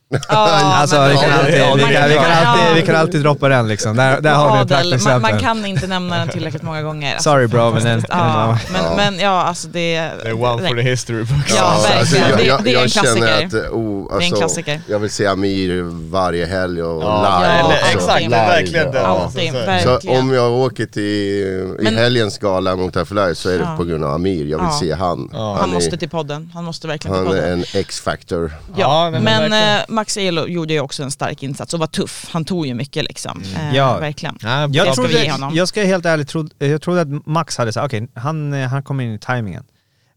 Ja, 0.09 0.19
alltså 0.29 1.09
vi 1.09 1.15
kan 1.17 1.29
Ja, 1.31 1.35
alltid, 1.39 1.55
det- 1.55 1.59
ja, 1.59 1.75
vi 1.75 1.83
det- 1.85 1.93
kan, 1.93 2.09
vi 2.09 2.15
kan 2.15 2.25
ja. 2.31 2.47
alltid, 2.47 2.75
vi 2.75 2.83
kan 2.87 2.97
alltid 2.97 3.23
droppa 3.23 3.49
den 3.49 3.69
liksom. 3.69 3.97
Där, 3.97 4.21
där 4.21 4.35
har 4.35 4.57
vi 4.57 4.63
ett 4.63 4.71
Adel, 4.73 4.91
man, 4.91 4.91
man 4.91 4.99
praktexempel. 5.23 5.41
kan 5.41 5.67
inte 5.67 5.87
nämna 5.87 6.19
den 6.19 6.29
tillräckligt 6.29 6.63
många 6.63 6.83
gånger. 6.83 7.15
Alltså, 7.15 7.31
Sorry 7.31 7.47
bro, 7.47 7.71
men 7.73 7.85
den... 7.85 8.03
Ja, 8.09 8.59
men, 8.73 8.83
Ja. 8.85 8.93
men 8.97 9.19
ja, 9.19 9.43
alltså 9.43 9.69
det... 9.69 10.11
Det 10.23 10.29
är 10.29 10.43
one 10.45 10.69
for 10.69 10.75
the 10.77 10.83
history 10.83 11.25
books. 11.25 11.55
Ja, 11.57 11.79
verkligen. 11.83 12.29
jag, 12.29 12.39
Det- 12.39 12.45
jag, 12.45 12.63
det 12.65 12.71
är 12.71 12.75
jag 12.75 12.83
en 12.83 12.89
känner 12.89 13.17
klassiker. 13.17 13.47
att, 13.59 13.65
eh, 13.65 13.71
oh, 13.73 14.09
Det 14.09 14.15
är 14.15 14.17
en 14.17 14.33
alltså, 14.33 14.37
klassiker. 14.41 14.81
jag 14.89 14.99
vill 14.99 15.11
se 15.11 15.27
Amir 15.27 15.83
varje 16.11 16.47
helg 16.47 16.83
och 16.83 17.03
Ja, 17.03 17.39
live 17.41 17.53
eller- 17.53 17.69
också. 17.69 17.87
exakt, 17.99 18.21
Live, 18.23 18.37
verkligen 18.37 18.93
det. 18.93 18.99
Ja. 18.99 19.07
Alltid, 19.07 19.53
Så- 20.03 20.11
om 20.19 20.33
jag 20.35 20.53
åker 20.53 20.87
till 20.87 21.03
i 21.03 21.79
Men- 21.81 21.97
helgens 21.97 22.39
gala 22.39 22.77
mot 22.77 22.97
Afterlife 22.97 23.35
så 23.35 23.49
är 23.49 23.59
det 23.59 23.65
Ja. 23.65 23.75
på 23.77 23.85
grund 23.85 24.05
av 24.05 24.15
Amir, 24.15 24.45
jag 24.47 24.59
vill 24.59 24.67
Ja. 24.71 24.79
se 24.81 24.93
han. 24.93 25.31
Ja. 25.33 25.57
Han 25.61 25.71
är, 25.71 25.75
måste 25.75 25.97
till 25.97 26.09
podden. 26.09 26.51
Han 26.55 26.65
måste 26.65 26.87
verkligen 26.89 27.17
till 27.17 27.27
han 27.27 27.37
är 27.37 27.41
podden. 27.43 27.59
en 27.75 27.81
X-factor. 27.81 28.53
Ja, 28.77 29.11
Ja, 29.13 29.21
men 29.21 29.83
Max 29.97 30.17
Elo 30.17 30.47
gjorde 30.47 30.75
ju 30.75 30.81
också 30.81 31.03
en 31.03 31.11
stark 31.11 31.43
insats 31.43 31.75
och 31.75 31.81
var 31.81 31.87
tuff. 31.87 32.27
Han 32.31 32.45
tog 32.45 32.67
ju 32.67 32.75
mycket 32.75 33.05
liksom. 33.05 33.43
Eh, 33.57 33.77
Ja. 33.77 33.99
Verkligen. 33.99 34.39
Ja, 34.43 34.61
Jag, 34.61 34.73
Det 34.87 34.93
ska 34.93 35.03
vi 35.03 35.09
ge 35.25 35.33
trodde, 35.33 35.57
jag 35.57 35.69
ska 35.69 35.83
helt 35.83 36.07
ärligt 36.07 36.29
tro, 36.29 36.49
jag 36.59 36.83
trodde 36.83 37.01
att 37.01 37.27
Max 37.27 37.57
hade 37.59 37.73
sagt, 37.73 37.85
okej, 37.87 38.09
han, 38.15 38.53
eh, 38.53 38.69
han 38.69 38.83
kom 38.83 39.01
in 39.01 39.15
i 39.15 39.19
timingen. 39.19 39.65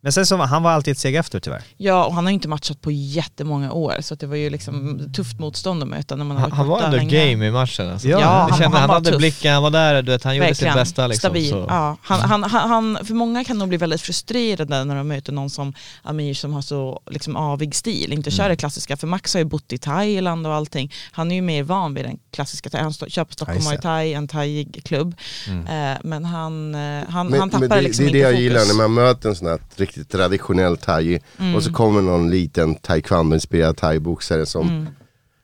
Men 0.02 0.12
sen 0.12 0.26
så 0.26 0.38
var 0.38 0.46
han 0.46 0.64
var 0.64 0.72
alltid 0.72 0.92
ett 0.92 0.98
steg 0.98 1.16
efter 1.16 1.40
tyvärr. 1.40 1.62
Ja, 1.78 2.06
och 2.06 2.14
han 2.16 2.26
har 2.26 2.32
ju 2.32 2.34
inte 2.34 2.48
matchat 2.48 2.82
på 2.82 2.92
jättemånga 2.92 3.72
år 3.72 3.96
så 4.02 4.14
att 4.14 4.20
det 4.20 4.28
var 4.28 4.36
ju 4.36 4.50
liksom 4.50 5.00
tufft 5.14 5.40
motstånd 5.40 5.84
att 5.84 5.90
möta 5.90 6.16
när 6.16 6.26
man 6.26 6.38
har 6.38 6.42
Han, 6.42 6.52
han 6.52 6.68
var 6.68 6.82
ändå 6.82 6.98
länge. 6.98 7.30
game 7.32 7.48
i 7.48 7.52
matchen 7.52 7.90
alltså. 7.92 8.08
Ja, 8.08 8.20
jag 8.20 8.28
han- 8.28 8.50
kände, 8.50 8.64
han 8.66 8.74
han, 8.82 8.90
hade 8.90 9.10
tuff. 9.10 9.18
blicken, 9.18 9.54
han 9.54 9.64
var 9.64 9.70
där, 9.70 10.02
du 10.02 10.12
vet, 10.12 10.24
han 10.24 10.36
gjorde 10.36 10.48
Verkligen. 10.48 10.74
sitt 10.74 10.80
bästa 10.82 11.08
liksom. 11.08 11.20
Stabil. 11.30 11.50
Så. 11.50 11.66
Ja. 11.70 11.98
Han, 12.02 12.20
han, 12.22 12.44
han, 12.44 13.00
för 13.06 13.14
många 13.14 13.44
kan 13.44 13.58
nog 13.58 13.68
bli 13.70 13.78
väldigt 13.78 14.02
frustrerade 14.02 14.84
när 14.84 14.96
de 14.96 15.08
möter 15.08 15.32
någon 15.34 15.50
som 15.50 15.74
Amir 16.04 16.34
som 16.34 16.54
har 16.54 16.62
så 16.62 17.02
liksom, 17.12 17.36
avig 17.36 17.76
stil, 17.76 18.14
inte 18.14 18.32
kör 18.32 18.50
det 18.50 18.56
klassiska. 18.56 18.98
För 18.98 19.08
Max 19.08 19.34
har 19.34 19.40
ju 19.40 19.46
bott 19.46 19.74
i 19.74 19.78
Thailand 19.78 20.48
och 20.48 20.54
allting. 20.54 20.94
Han 21.12 21.32
är 21.32 21.36
ju 21.36 21.42
mer 21.42 21.64
van 21.64 21.94
vid 21.94 22.06
den 22.06 22.18
klassiska. 22.32 22.70
Han 22.82 22.94
stå, 22.94 23.06
kör 23.06 23.24
på 23.26 23.34
Stockholm 23.34 23.64
Muay. 23.64 23.78
Thai, 23.78 24.14
en 24.14 24.28
thai-klubb. 24.28 25.16
Eh, 25.48 25.98
men 26.04 26.26
han, 26.26 26.76
eh, 26.76 27.04
han, 27.10 27.28
Men, 27.28 27.40
han 27.40 27.50
tappar 27.50 27.68
men 27.68 27.78
det, 27.78 27.82
liksom 27.82 28.06
det 28.06 28.12
är 28.12 28.14
det 28.14 28.18
inte 28.18 28.20
jag 28.20 28.30
fokus. 28.32 28.42
gillar 28.44 28.66
när 28.66 28.74
man 28.88 28.94
möter 28.94 29.30
en 29.30 29.36
sån 29.36 29.48
här 29.48 29.60
riktigt 29.90 30.10
traditionell 30.12 30.78
thai 30.78 31.20
Mm. 31.40 31.56
och 31.56 31.64
så 31.64 31.72
kommer 31.74 32.02
någon 32.02 32.30
liten 32.30 32.76
taekwondo-inspirerad 32.76 33.78
thaiboxare 33.78 34.46
som, 34.46 34.88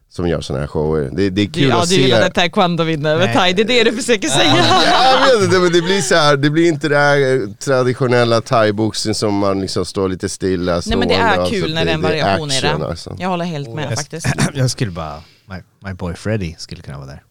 som 0.10 0.28
gör 0.28 0.42
såna 0.42 0.60
här 0.60 0.68
shower. 0.68 1.10
Det, 1.14 1.30
det 1.30 1.42
är 1.42 1.46
Mm. 1.46 1.52
Du, 1.52 1.60
kul 1.60 1.70
ja, 1.70 1.76
att 1.82 1.90
du 1.90 1.96
se. 1.96 2.02
gillar 2.02 2.20
när 2.22 2.30
taekwondo 2.30 2.84
vinner 2.84 3.14
över 3.16 3.34
thai, 3.34 3.54
det 3.54 3.62
är 3.62 3.66
det 3.66 3.84
du 3.84 3.94
försöker 3.98 4.28
säga. 4.28 4.56
Ja, 4.58 4.84
jag 5.30 5.36
vet 5.40 5.46
inte, 5.46 5.60
men 5.60 5.72
det 5.74 5.82
blir 5.82 6.02
så 6.02 6.16
här, 6.16 6.38
det 6.38 6.50
blir 6.50 6.68
inte 6.68 6.90
det 6.90 6.98
här 6.98 7.18
eh, 7.36 7.50
traditionella 7.54 8.42
thaiboxning 8.42 9.14
som 9.16 9.34
man 9.38 9.62
liksom 9.62 9.86
står 9.86 10.10
lite 10.10 10.30
stilla 10.30 10.82
Nej 10.86 10.98
men 10.98 11.08
det 11.08 11.14
är 11.16 11.38
alltså, 11.38 11.54
kul 11.56 11.74
när 11.74 11.86
det 11.86 11.92
är 11.92 11.96
en 11.96 12.02
variation 12.02 12.52
i 12.52 12.58
action, 12.58 12.80
det. 12.80 12.88
alltså. 12.88 13.16
Jag 13.20 13.30
håller 13.30 13.46
helt 13.46 13.70
med 13.74 13.90
Yes. 13.90 14.00
faktiskt. 14.00 14.28
Jag 14.54 14.72
skulle 14.72 14.92
bara, 14.92 15.22
my, 15.50 15.56
my 15.88 15.94
boy 15.94 16.14
Freddy 16.16 16.56
skulle 16.58 16.82
kunna 16.82 16.98
vara 16.98 17.08
där. 17.08 17.24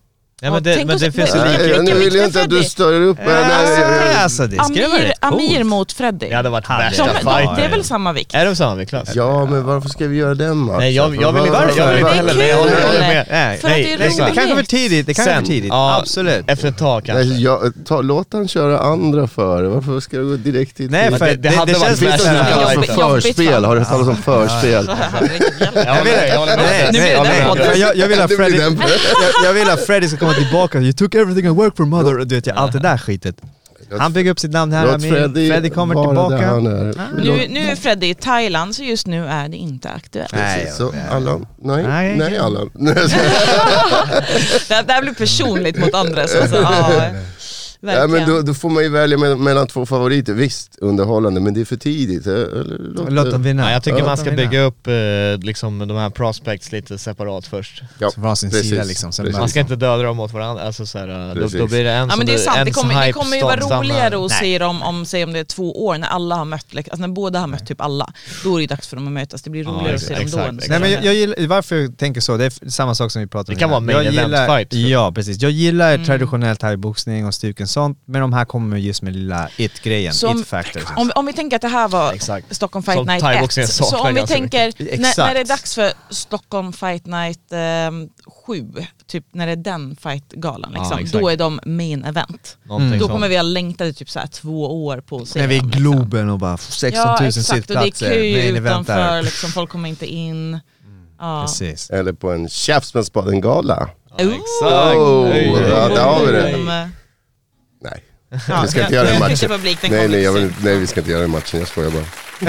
Ja, 0.44 0.50
men 0.50 0.62
det, 0.62 0.84
men 0.86 0.98
det 0.98 1.12
finns 1.12 1.34
ju 1.34 1.38
men- 1.38 1.48
lik... 1.48 1.58
Nej, 1.58 1.66
vilken 1.66 1.84
nu 1.84 1.94
vill 1.94 2.14
jag 2.14 2.24
inte 2.24 2.42
att 2.42 2.50
du 2.50 2.64
stör 2.64 3.00
upp 3.00 3.18
mig. 3.18 3.26
Nej, 3.26 3.44
Alltså, 3.52 3.82
alltså 4.22 4.46
det 4.46 4.64
skulle 4.64 4.86
vara 4.86 4.96
Amir, 4.96 5.06
rätt. 5.08 5.18
Amir 5.20 5.64
mot 5.64 5.92
Freddy. 5.92 6.28
Det 6.28 6.34
hade 6.34 6.48
varit 6.48 6.70
värsta 6.70 7.02
De, 7.06 7.12
de, 7.12 7.18
fighten. 7.36 7.54
det 7.56 7.62
är 7.64 7.68
väl 7.68 7.84
samma 7.84 8.12
vikt? 8.12 8.34
Är 8.34 8.44
de 8.46 8.56
samma 8.56 8.74
viktklass? 8.74 9.08
Ja 9.14 9.44
men 9.46 9.64
varför 9.64 9.88
ska 9.88 10.06
vi 10.06 10.16
göra 10.16 10.34
den 10.34 10.56
matchen? 10.58 10.78
Nej 10.78 10.94
jag, 10.94 11.16
jag 11.22 11.32
vill 11.32 11.42
inte, 11.46 11.58
jag 11.76 11.86
vill 11.88 11.98
inte 11.98 12.04
Det 12.04 12.10
är 12.10 12.14
heller 12.14 12.30
kul. 12.30 12.38
det. 12.38 12.48
Jag 12.48 12.56
håller, 12.56 12.98
med. 13.00 13.26
Nej, 13.30 13.60
nej, 13.62 13.82
det 13.82 13.92
är 13.92 13.98
det, 13.98 14.04
det 14.04 14.10
kanske 14.34 14.52
är 14.52 14.56
för 14.56 14.62
tidigt, 14.62 15.06
det 15.06 15.14
kanske 15.14 15.32
är 15.32 15.38
för 15.40 15.46
tidigt. 15.46 15.68
ja, 15.70 15.96
Absolut. 16.00 16.44
Efter 16.50 16.68
ett 16.68 16.78
tag 16.78 17.04
kanske. 17.04 17.24
Nej, 17.24 17.42
jag, 17.42 17.72
ta, 17.86 18.00
låt 18.00 18.32
han 18.32 18.48
köra 18.48 18.78
andra 18.78 19.26
före, 19.28 19.68
varför 19.68 20.00
ska 20.00 20.16
du 20.16 20.24
gå 20.30 20.36
direkt 20.36 20.76
till 20.76 20.90
Nej, 20.90 21.10
för 21.18 21.18
det- 21.18 21.26
det, 21.26 21.36
det 21.36 21.48
det, 21.48 21.56
hade 21.56 21.72
det 21.72 21.78
varit 21.78 21.98
såhär... 21.98 22.44
Det 22.44 22.50
kallas 22.50 22.72
för 22.74 23.20
förspel, 23.20 23.46
för- 23.60 23.62
har 23.68 23.76
du 23.76 23.84
talat 23.84 24.08
om 24.08 24.16
förspel? 24.16 24.70
Jag. 24.70 24.96
Nej, 25.74 26.02
nej, 26.04 26.32
det 26.92 26.98
nej. 29.42 29.52
vill 29.54 29.66
Det 29.66 29.72
att 29.72 29.86
Freddy 29.86 30.08
ska 30.08 30.16
komma 30.18 30.33
tillbaka, 30.38 30.80
you 30.80 30.92
took 30.92 31.14
everything 31.14 31.46
I 31.46 31.48
worked 31.48 31.76
for 31.76 31.84
mother, 31.84 32.18
och 32.18 32.26
du 32.26 32.34
vet, 32.34 32.48
allt 32.48 32.72
det 32.72 32.78
där 32.78 32.98
skitet. 32.98 33.36
Han 33.98 34.12
bygger 34.12 34.30
upp 34.30 34.40
sitt 34.40 34.50
namn 34.50 34.72
här, 34.72 34.86
Låt. 34.86 35.02
Freddy, 35.02 35.48
Freddy 35.50 35.70
kommer 35.70 35.94
tillbaka. 36.06 36.36
är. 36.38 37.22
Nu, 37.24 37.48
nu 37.48 37.60
är 37.70 37.76
Freddy 37.76 38.06
i 38.06 38.14
Thailand 38.14 38.74
så 38.74 38.82
just 38.82 39.06
nu 39.06 39.26
är 39.26 39.48
det 39.48 39.56
inte 39.56 39.88
aktuellt. 39.90 40.32
Nej, 40.32 40.72
Så 40.76 40.92
Allan, 41.10 41.46
nej, 41.62 41.82
Nej. 41.82 42.16
nej, 42.18 42.38
Allan. 42.38 42.70
Det, 44.68 44.74
här- 44.74 45.02
blir 45.02 45.14
personligt 45.14 45.78
mot 45.78 45.94
andra. 45.94 46.26
Så, 46.26 46.48
så, 46.48 46.66
ja, 47.86 47.92
Ja, 47.92 48.00
verkligen. 48.06 48.26
men 48.28 48.36
då, 48.36 48.42
då 48.42 48.54
får 48.54 48.70
man 48.70 48.82
ju 48.82 48.88
välja 48.88 49.16
me- 49.16 49.36
mellan 49.38 49.66
två 49.66 49.86
favoriter, 49.86 50.32
visst 50.32 50.78
underhållande 50.80 51.40
men 51.40 51.54
det 51.54 51.60
är 51.60 51.64
för 51.64 51.76
tidigt. 51.76 52.26
eh, 52.26 52.32
låt, 52.78 53.12
Låt 53.12 53.30
dem 53.30 53.42
vinna. 53.42 53.62
Ja, 53.62 53.70
jag 53.72 53.82
tycker 53.82 53.98
Låt 53.98 54.06
man 54.06 54.16
ska 54.16 54.30
bygga 54.30 54.60
upp 54.62 54.86
eh, 54.86 54.92
liksom, 55.42 55.78
de 55.88 55.96
här 55.96 56.10
prospects 56.10 56.72
lite 56.72 56.98
separat 56.98 57.46
först. 57.46 57.82
ja, 57.98 58.10
Så 58.10 58.20
var 58.20 58.34
sin 58.34 58.50
precis, 58.50 58.70
sida 58.70 58.84
liksom. 58.84 59.12
Sen 59.12 59.32
Man 59.32 59.48
ska 59.48 59.60
inte 59.60 59.76
döda 59.76 60.02
dem 60.02 60.16
mot 60.16 60.32
varandra, 60.32 60.62
alltså, 60.62 60.86
så 60.86 60.98
här, 60.98 61.34
då, 61.34 61.58
då 61.58 61.66
blir 61.66 61.84
det 61.84 61.92
en 61.92 62.08
Ja 62.08 62.16
men 62.16 62.26
det 62.26 62.34
är 62.34 62.38
sant, 62.38 62.58
det 62.64 62.70
kommer, 62.70 63.06
det 63.06 63.12
kommer 63.12 63.36
ju 63.36 63.42
vara 63.42 63.56
roligare 63.56 64.24
att 64.24 64.32
se 64.32 64.58
dem 64.58 64.82
om, 64.82 65.06
säg 65.06 65.24
om 65.24 65.32
det 65.32 65.38
är 65.38 65.44
två 65.44 65.86
år, 65.86 65.98
när 65.98 66.08
alla 66.08 66.34
har 66.36 66.44
mött, 66.44 66.66
alltså 66.76 66.96
när 66.96 67.08
båda 67.08 67.38
har 67.38 67.46
mött 67.46 67.66
typ 67.66 67.80
alla. 67.80 68.12
Då 68.44 68.56
är 68.56 68.60
det 68.60 68.66
dags 68.66 68.88
för 68.88 68.96
dem 68.96 69.06
att 69.06 69.12
mötas, 69.12 69.42
det 69.42 69.50
blir 69.50 69.64
Ja, 69.64 69.70
roligare 69.70 69.94
att 69.94 70.02
se 70.02 70.14
dem 70.14 70.30
då. 70.30 70.38
exakt. 70.38 70.68
Nej 70.68 70.80
men 70.80 70.90
jag, 70.92 71.04
jag 71.04 71.14
gillar, 71.14 71.46
varför 71.46 71.76
jag 71.76 71.98
tänker 71.98 72.20
så, 72.20 72.36
det 72.36 72.44
är 72.44 72.70
samma 72.70 72.94
sak 72.94 73.10
som 73.12 73.20
vi 73.22 73.28
pratade 73.28 73.52
om 73.52 73.54
Det 73.54 73.60
kan 73.60 73.70
vara 73.70 73.80
main 73.80 73.96
jag 73.96 74.06
event 74.06 74.26
gillar, 74.28 74.58
fight. 74.58 74.72
Ja 74.72 75.12
precis, 75.14 75.42
jag 75.42 75.50
gillar 75.50 75.94
Mm. 75.94 76.06
traditionell 76.06 76.56
thaiboxning 76.56 77.26
och 77.26 77.34
stuken 77.34 77.68
sånt, 77.74 77.98
men 78.04 78.20
de 78.20 78.32
här 78.32 78.44
kommer 78.44 78.76
just 78.76 79.02
med 79.02 79.12
lilla 79.12 79.48
it-grejen, 79.56 80.12
it-factor. 80.12 80.82
Om, 80.96 81.12
om 81.14 81.26
vi 81.26 81.32
tänker 81.32 81.56
att 81.56 81.62
det 81.62 81.68
här 81.68 81.88
var 81.88 82.12
Exakt. 82.12 82.56
Stockholm 82.56 82.82
Fight 82.82 82.96
Som 82.96 83.06
Night 83.06 83.20
thaiboxningen 83.22 83.68
1, 83.68 83.74
så 83.74 83.98
om 84.08 84.14
vi 84.14 84.26
tänker 84.26 84.72
när, 84.98 85.26
när 85.26 85.34
det 85.34 85.40
är 85.40 85.44
dags 85.44 85.74
för 85.74 85.92
Stockholm 86.10 86.72
Fight 86.72 87.06
Night 87.06 87.40
ehm, 87.52 88.08
7, 88.46 88.72
typ 89.06 89.24
när 89.32 89.46
det 89.46 89.52
är 89.52 89.56
den 89.56 89.96
fightgalan, 89.96 90.72
Ja, 90.74 90.80
liksom, 90.80 90.98
exakt. 90.98 91.22
då 91.22 91.28
är 91.28 91.36
de 91.36 91.60
main 91.64 92.04
event. 92.04 92.56
Mm. 92.70 92.98
Då 92.98 93.08
kommer 93.08 93.28
vi 93.28 93.36
ha 93.36 93.42
längtat 93.42 93.86
i 93.86 93.94
typ 93.94 94.10
så 94.10 94.18
här 94.18 94.26
två 94.26 94.84
år 94.86 95.00
på 95.00 95.16
att 95.16 95.28
se 95.28 95.40
När 95.40 95.46
vi 95.46 95.56
är 95.56 95.62
i 95.62 95.66
liksom. 95.66 95.82
Globen 95.82 96.30
och 96.30 96.38
bara 96.38 96.56
16 96.56 97.06
000 97.06 97.16
Ja 97.20 97.26
exakt, 97.26 97.70
och 97.70 97.76
det 97.76 97.80
är 97.80 97.84
sittplatser, 97.84 98.06
kö 98.06 98.20
main 98.20 98.56
event 98.56 98.80
utanför, 98.80 99.14
där. 99.14 99.22
liksom, 99.22 99.50
folk 99.50 99.70
kommer 99.70 99.88
inte 99.88 100.06
in. 100.06 100.60
Ja. 101.18 101.42
Precis. 101.46 101.90
Eller 101.90 102.12
på 102.12 102.32
en 102.32 102.48
Käftsmällsbaden-gala. 102.48 103.88
Ja, 104.16 104.24
exakt. 104.24 104.96
Oh, 104.96 105.36
ja, 105.68 105.88
där 105.88 106.04
har 106.04 106.26
vi 106.26 106.32
det. 106.32 106.90
Mm. 108.34 108.40
Nej, 108.48 108.56
Ja, 108.56 108.62
vi 108.62 108.68
ska 108.68 108.80
inte 108.82 108.94
göra 108.94 109.04
den 109.10 109.18
matchen. 109.18 109.50
Nej, 109.90 110.08
nej, 110.08 110.32
vill, 110.32 110.52
nej, 110.62 110.78
vi 110.78 110.86
ska 110.86 111.00
inte 111.00 111.10
göra 111.10 111.20
den 111.22 111.30
matchen, 111.30 111.58
jag 111.60 111.68
skojar 111.68 111.90
bara. 111.90 112.04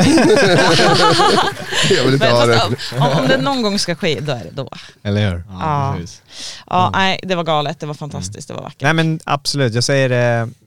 jag 1.89 2.03
vill 2.03 2.13
inte 2.13 2.25
Men, 2.25 2.35
ha 2.35 2.57
fast, 2.57 2.91
den. 2.91 3.01
om, 3.01 3.19
om 3.19 3.27
det 3.27 3.37
någon 3.37 3.61
gång 3.61 3.79
ska 3.79 3.95
ske, 3.95 4.19
då 4.19 4.31
är 4.31 4.43
det 4.43 4.49
då. 4.51 4.69
Eller 5.03 5.29
hur? 5.29 5.43
Ja, 5.49 5.57
Ja. 5.61 5.95
precis. 5.99 6.21
Ja, 6.67 6.89
nej, 6.93 7.19
det 7.23 7.35
var 7.35 7.43
galet, 7.43 7.79
det 7.79 7.85
var 7.85 7.93
fantastiskt, 7.93 8.47
det 8.47 8.53
var 8.53 8.61
vackert. 8.61 8.81
Nej 8.81 8.93
men 8.93 9.19
absolut, 9.23 9.73
jag 9.73 9.83
säger 9.83 10.09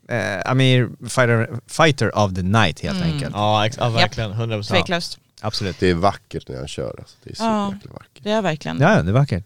eh, 0.08 0.16
eh, 0.18 0.50
Amir 0.50 0.88
fighter, 1.08 1.48
fighter 1.68 2.18
of 2.18 2.34
the 2.34 2.42
night 2.42 2.80
helt 2.80 2.96
Mm. 3.02 3.12
enkelt. 3.12 3.32
Ja, 3.34 3.66
ex- 3.66 3.76
ja 3.80 3.88
verkligen. 3.88 4.32
100%. 4.32 4.62
Tveklöst. 4.68 5.18
Absolut. 5.40 5.76
Det 5.80 5.90
är 5.90 5.94
vackert 5.94 6.48
när 6.48 6.56
han 6.56 6.68
kör 6.68 6.94
alltså. 6.98 7.16
Det 7.24 7.30
är 7.30 7.34
så 7.34 7.44
Ja. 7.44 7.74
vackert. 7.90 8.22
Det 8.22 8.30
är 8.30 8.42
verkligen. 8.42 8.80
Ja, 8.80 9.02
det 9.02 9.10
är 9.10 9.12
vackert. 9.12 9.44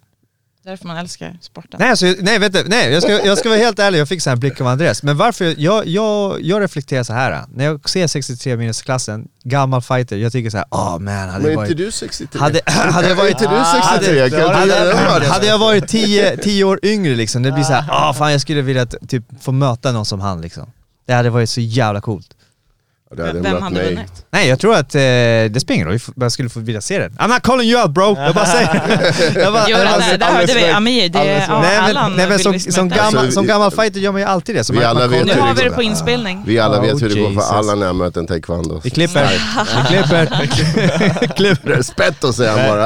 Därför 0.64 0.86
man 0.86 0.96
älskar 0.96 1.38
sporten. 1.40 1.80
Nej, 1.80 1.90
alltså, 1.90 2.06
nej, 2.20 2.38
vet 2.38 2.52
du, 2.52 2.64
nej 2.66 2.92
jag, 2.92 3.02
ska, 3.02 3.26
jag 3.26 3.38
ska 3.38 3.48
vara 3.48 3.58
helt 3.58 3.78
ärlig, 3.78 3.98
jag 3.98 4.08
fick 4.08 4.22
så 4.22 4.30
här 4.30 4.36
en 4.36 4.40
blick 4.40 4.60
av 4.60 4.66
Andreas. 4.66 5.02
Men 5.02 5.16
varför, 5.16 5.54
jag, 5.58 5.86
jag, 5.86 6.40
jag 6.40 6.62
reflekterar 6.62 7.02
så 7.02 7.12
här. 7.12 7.44
när 7.54 7.64
jag 7.64 7.88
ser 7.88 8.06
63 8.06 8.56
minusklassen, 8.56 9.28
gammal 9.44 9.82
fighter, 9.82 10.16
jag 10.16 10.32
tycker 10.32 10.50
så 10.50 10.56
här, 10.56 10.66
oh, 10.70 10.98
man, 10.98 11.14
hade 11.14 11.32
Men 11.32 11.42
jag 11.42 11.44
är 11.44 11.50
inte 11.50 11.56
varit... 11.56 11.76
du 11.76 11.92
63? 11.92 12.40
Hade, 12.40 12.60
hade 12.66 13.08
jag 13.08 13.16
varit... 13.16 13.30
Inte 13.30 13.44
du 13.44 13.64
63? 13.90 14.16
Kan 14.16 14.24
inte 14.24 14.56
hade, 14.56 14.66
göra 14.66 14.96
hade, 14.96 15.24
det? 15.24 15.32
hade 15.32 15.46
jag 15.46 15.58
varit 15.58 15.88
10 15.88 16.36
10 16.36 16.64
år 16.64 16.80
yngre 16.82 17.14
liksom, 17.14 17.42
det 17.42 17.52
blir 17.52 17.64
så 17.64 17.72
här, 17.72 17.84
ah 17.90 18.14
fan 18.14 18.32
jag 18.32 18.40
skulle 18.40 18.62
vilja 18.62 18.86
typ 18.86 19.24
få 19.40 19.52
möta 19.52 19.92
någon 19.92 20.06
som 20.06 20.20
han 20.20 20.40
liksom. 20.40 20.72
Det 21.06 21.12
hade 21.12 21.30
varit 21.30 21.50
så 21.50 21.60
jävla 21.60 22.00
coolt. 22.00 22.36
Hade 23.18 23.32
Vem 23.40 23.62
hade 23.62 23.74
mig. 23.74 23.94
vunnit? 23.94 24.26
Nej 24.30 24.48
jag 24.48 24.58
tror 24.58 24.74
att 24.74 24.94
eh, 24.94 25.00
det 25.00 25.60
spelar 25.60 25.74
ingen 25.74 25.88
roll, 25.88 25.98
jag 26.16 26.32
skulle 26.32 26.48
få 26.48 26.60
vilja 26.60 26.80
se 26.80 26.98
det. 26.98 27.08
I'm 27.08 27.28
not 27.28 27.42
calling 27.42 27.68
you 27.70 27.82
out 27.82 27.90
bro, 27.90 28.16
jag 28.18 28.34
bara 28.34 28.46
säger 28.46 28.82
jag 29.40 29.52
bara, 29.52 29.64
Jo, 29.68 29.76
det, 29.76 30.16
det 30.16 30.24
hörde 30.24 30.54
vi, 30.54 30.70
Amir, 30.70 31.08
det, 31.08 31.18
ja, 31.48 31.60
nej 31.60 31.76
Allan 31.76 32.10
men, 32.12 32.16
nej, 32.16 32.28
men 32.28 32.38
som, 32.38 32.72
som, 32.72 32.88
gammal, 32.88 33.16
Alltså, 33.16 33.32
som 33.32 33.46
gammal 33.46 33.70
fighter 33.70 34.00
gör 34.00 34.12
man 34.12 34.20
ju 34.20 34.26
alltid 34.26 34.54
det. 34.56 34.64
Så 34.64 34.72
Vi 34.72 34.78
man, 34.78 34.88
alla 34.88 35.06
vet 35.06 35.26
Nu 35.26 35.32
hur 35.32 35.40
har 35.40 35.48
det 35.48 35.54
vi 35.54 35.62
går. 35.62 35.70
det 35.70 35.74
på 35.76 35.82
inspelning. 35.82 36.42
Vi 36.46 36.58
alla 36.58 36.80
vet 36.80 36.94
Oh, 36.94 37.00
hur 37.00 37.08
det 37.08 37.20
går 37.20 37.30
för 37.40 37.54
alla 37.56 37.74
när 37.74 37.86
jag 37.86 37.96
möter 37.96 38.20
en 38.20 38.26
taekwondo. 38.26 38.80
Vi 38.84 38.90
klipper, 38.90 39.28
vi 39.82 39.88
klipper, 39.88 40.26
klipper. 41.36 41.68
Respetto 41.70 42.32
säger 42.32 42.50
han 42.50 42.68
bara. 42.70 42.82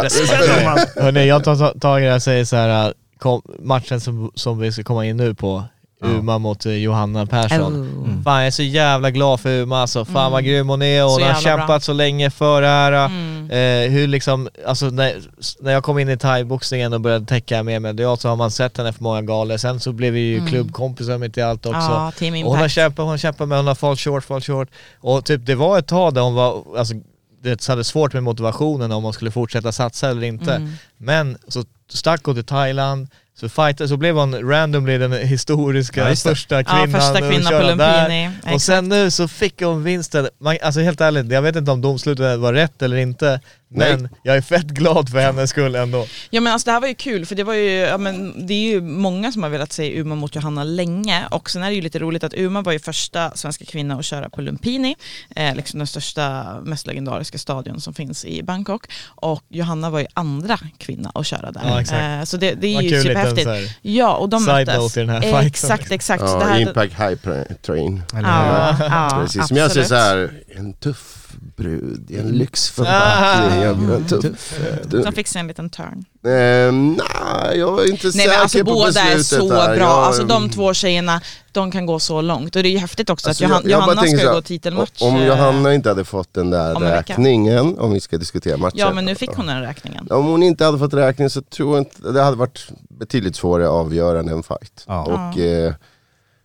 Hörni, 1.02 1.26
jag 1.28 1.44
tar 1.44 1.78
tag 1.80 2.00
i 2.00 2.04
det 2.04 2.10
här 2.10 2.16
och 2.16 2.22
säger 2.22 2.44
så 2.44 2.56
här, 2.56 2.94
kom, 3.18 3.42
matchen 3.62 4.00
som, 4.00 4.30
som 4.34 4.58
vi 4.58 4.72
ska 4.72 4.82
komma 4.82 5.06
in 5.06 5.16
nu 5.16 5.34
på, 5.34 5.64
Uma 6.00 6.38
mot 6.38 6.66
eh, 6.66 6.72
Johanna 6.72 7.26
Persson. 7.26 7.72
Oh. 7.72 8.22
Fan 8.24 8.38
jag 8.38 8.46
är 8.46 8.50
så 8.50 8.62
jävla 8.62 9.10
glad 9.10 9.40
för 9.40 9.62
Uma 9.62 9.80
alltså, 9.80 10.04
fan 10.04 10.32
vad 10.32 10.44
grym 10.44 10.68
hon 10.68 10.82
är 10.82 11.04
och 11.04 11.10
Så 11.10 11.14
hon 11.14 11.22
har 11.22 11.28
jävla 11.28 11.56
bra. 11.56 11.58
kämpat 11.58 11.82
så 11.82 11.92
länge 11.92 12.30
för 12.30 12.62
det 12.62 12.68
här. 12.68 12.92
Mm. 12.92 13.50
Eh, 13.50 13.90
hur 13.90 14.06
liksom, 14.06 14.48
alltså 14.66 14.86
när, 14.86 15.14
när 15.60 15.72
jag 15.72 15.84
kom 15.84 15.98
in 15.98 16.08
i 16.08 16.16
thaiboxningen 16.16 16.92
och 16.92 17.00
började 17.00 17.26
täcka 17.26 17.62
mer 17.62 17.80
medialt 17.80 18.20
så 18.20 18.28
har 18.28 18.36
man 18.36 18.50
sett 18.50 18.78
henne 18.78 18.92
för 18.92 19.02
många 19.02 19.22
galor. 19.22 19.56
Sen 19.56 19.80
så 19.80 19.92
blev 19.92 20.12
vi 20.12 20.20
ju 20.20 20.46
klubbkompisar 20.46 21.18
mitt 21.18 21.36
i 21.36 21.42
allt 21.42 21.66
också. 21.66 21.78
Ja, 21.78 22.12
Team 22.18 22.44
Och 22.46 22.50
hon 22.50 22.58
har 22.58 22.68
kämpat, 22.68 23.02
hon 23.02 23.08
har 23.08 23.18
kämpat 23.18 23.48
med, 23.48 23.58
hon 23.58 23.66
har 23.66 23.74
fall 23.74 23.96
short, 23.96 24.24
fall 24.24 24.40
short. 24.40 24.68
Och 25.00 25.24
typ 25.24 25.46
det 25.46 25.54
var 25.54 25.78
ett 25.78 25.86
tag 25.86 26.14
där 26.14 26.20
hon 26.20 26.34
var, 26.34 26.64
alltså 26.78 26.94
det 27.42 27.66
hade 27.66 27.84
svårt 27.84 28.12
med 28.12 28.22
motivationen 28.22 28.92
om 28.92 29.04
hon 29.04 29.12
skulle 29.12 29.30
fortsätta 29.30 29.72
satsa 29.72 30.10
eller 30.10 30.22
inte. 30.22 30.54
Mm. 30.54 30.72
Men 30.96 31.38
så 31.48 31.64
stack 31.88 32.24
hon 32.24 32.34
till 32.34 32.44
Thailand, 32.44 33.08
så 33.40 33.48
fighter, 33.48 33.86
så 33.86 33.96
blev 33.96 34.16
hon 34.16 34.50
randomly 34.50 34.98
den 34.98 35.12
historiska 35.12 36.08
Ja, 36.08 36.16
första 36.16 36.54
Ja, 36.54 36.62
kvinnan 36.62 37.00
första 37.00 37.12
att 37.12 37.18
kvinnan 37.18 37.42
på 37.42 37.48
köra 37.48 37.74
där. 37.76 38.08
Lumpini. 38.08 38.54
Och 38.54 38.62
sen 38.62 38.88
nu 38.88 39.10
så 39.10 39.28
fick 39.28 39.62
hon 39.62 39.82
vinsten. 39.82 40.28
Man, 40.40 40.56
alltså 40.62 40.80
helt 40.80 41.00
ärligt, 41.00 41.32
jag 41.32 41.42
vet 41.42 41.56
inte 41.56 41.70
om 41.70 41.80
domslutet 41.80 42.38
var 42.38 42.52
rätt 42.52 42.82
eller 42.82 42.96
inte. 42.96 43.40
Men 43.68 44.00
Nej. 44.02 44.10
jag 44.22 44.36
är 44.36 44.40
fett 44.40 44.66
glad 44.66 45.08
för 45.08 45.18
hennes 45.20 45.50
skull 45.50 45.74
ändå. 45.74 46.06
Ja 46.30 46.40
men 46.40 46.52
alltså 46.52 46.66
det 46.66 46.72
här 46.72 46.80
var 46.80 46.88
ju 46.88 46.94
kul 46.94 47.26
för 47.26 47.34
det 47.34 47.44
var 47.44 47.54
ju, 47.54 47.70
ja, 47.70 47.98
men 47.98 48.46
det 48.46 48.54
är 48.54 48.70
ju 48.70 48.80
många 48.80 49.32
som 49.32 49.42
har 49.42 49.50
velat 49.50 49.72
se 49.72 50.00
Uma 50.00 50.14
mot 50.14 50.34
Johanna 50.34 50.64
länge 50.64 51.24
och 51.30 51.50
sen 51.50 51.62
är 51.62 51.68
det 51.68 51.74
ju 51.74 51.80
lite 51.80 51.98
roligt 51.98 52.24
att 52.24 52.34
Uma 52.34 52.62
var 52.62 52.72
ju 52.72 52.78
första 52.78 53.30
svenska 53.34 53.64
kvinna 53.64 53.98
att 53.98 54.04
köra 54.04 54.28
på 54.30 54.40
Lumpini, 54.40 54.96
eh, 55.36 55.54
liksom 55.54 55.78
den 55.78 55.86
största, 55.86 56.44
mest 56.62 56.86
legendariska 56.86 57.38
stadion 57.38 57.80
som 57.80 57.94
finns 57.94 58.24
i 58.24 58.42
Bangkok 58.42 58.86
och 59.06 59.42
Johanna 59.48 59.90
var 59.90 60.00
ju 60.00 60.06
andra 60.14 60.58
kvinna 60.78 61.10
att 61.14 61.26
köra 61.26 61.52
där. 61.52 61.62
Ja, 61.64 61.80
exakt. 61.80 62.00
Eh, 62.02 62.24
så 62.24 62.36
det, 62.36 62.54
det 62.54 62.66
är 62.66 62.74
Vad 62.74 62.84
ju 62.84 62.90
kul, 62.90 63.02
superhäftigt. 63.02 63.48
Ja 63.82 64.14
och 64.16 64.28
de 64.28 64.40
side 64.40 64.66
möttes. 64.66 64.76
note 64.76 65.00
i 65.00 65.04
den 65.04 65.10
här 65.14 65.20
fighten. 65.20 65.46
Exakt, 65.46 65.92
exakt. 65.92 66.20
Så 66.28 66.38
det 66.38 66.44
Ja, 66.44 66.50
här, 66.50 66.60
Impact 66.60 66.92
High 67.00 67.14
Train. 67.62 68.02
Ja, 68.12 68.76
ja, 68.80 69.18
Precis, 69.22 69.50
men 69.50 69.60
jag 69.60 69.70
säger 69.70 69.84
absolut. 69.84 69.88
så 69.88 69.94
här, 69.94 70.30
en 70.56 70.72
tuff 70.72 71.22
brud 71.56 72.10
i 72.10 72.18
en 72.18 72.28
lyxförpackning. 72.28 73.62
Jag 73.62 73.76
blir 73.76 73.94
en 73.96 74.04
tuff. 74.06 74.58
Som 75.04 75.12
fick 75.12 75.26
sig 75.28 75.40
en 75.40 75.46
liten 75.46 75.70
turn. 75.70 76.04
Ehm, 76.26 76.92
nej, 76.92 77.58
jag 77.58 77.72
var 77.72 77.90
inte 77.90 78.06
Nej 78.06 78.12
säker 78.12 78.38
alltså 78.38 78.58
på 78.58 78.64
båda 78.64 79.00
är 79.00 79.16
beslutet 79.16 79.26
så 79.48 79.54
där. 79.54 79.66
bra, 79.66 79.76
Jag- 79.76 79.88
alltså 80.04 80.24
de 80.24 80.50
två 80.50 80.74
tjejerna, 80.74 81.20
de 81.52 81.70
kan 81.70 81.86
gå 81.86 81.98
så 81.98 82.20
långt. 82.20 82.56
Och 82.56 82.62
det 82.62 82.68
är 82.68 82.70
ju 82.70 82.78
häftigt 82.78 83.10
också 83.10 83.28
Alltså, 83.28 83.44
att 83.44 83.50
Johan, 83.50 83.62
jag- 83.64 83.70
jag 83.80 83.80
Johanna 83.88 84.02
ska 84.06 84.18
så 84.28 84.32
gå 84.32 84.42
titelmatch. 84.42 85.02
Om 85.02 85.16
eh, 85.16 85.26
Johanna 85.26 85.74
inte 85.74 85.88
hade 85.88 86.04
fått 86.04 86.34
den 86.34 86.50
där 86.50 86.76
om 86.76 86.82
räkningen, 86.82 87.78
om 87.78 87.92
vi 87.92 88.00
ska 88.00 88.18
diskutera 88.18 88.56
matchen. 88.56 88.78
Ja 88.78 88.92
men 88.92 89.04
nu 89.04 89.14
fick 89.14 89.30
hon 89.30 89.46
den 89.46 89.60
räkningen. 89.60 90.06
Om 90.10 90.26
hon 90.26 90.42
inte 90.42 90.64
hade 90.64 90.78
fått 90.78 90.94
räkningen 90.94 91.30
så 91.30 91.42
tror 91.42 91.76
jag 91.76 91.80
inte, 91.80 92.10
det 92.10 92.22
hade 92.22 92.36
varit 92.36 92.68
betydligt 92.88 93.36
svårare 93.36 93.66
att 93.66 93.72
avgöra 93.72 94.18
än 94.18 94.28
en 94.28 94.42
fight. 94.42 94.84
Ja. 94.86 95.02
Och 95.32 95.38
eh, 95.38 95.72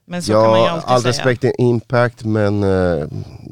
Men 0.08 0.24
så 0.24 0.32
kan 0.32 0.42
man 0.42 0.60
ju 0.60 0.66
ja, 0.66 0.72
alltid 0.72 0.90
all 0.90 1.02
säga. 1.02 1.10
respekt 1.12 1.42
till 1.42 1.52
Impact 1.58 2.24
men 2.24 2.64
eh, 2.64 3.06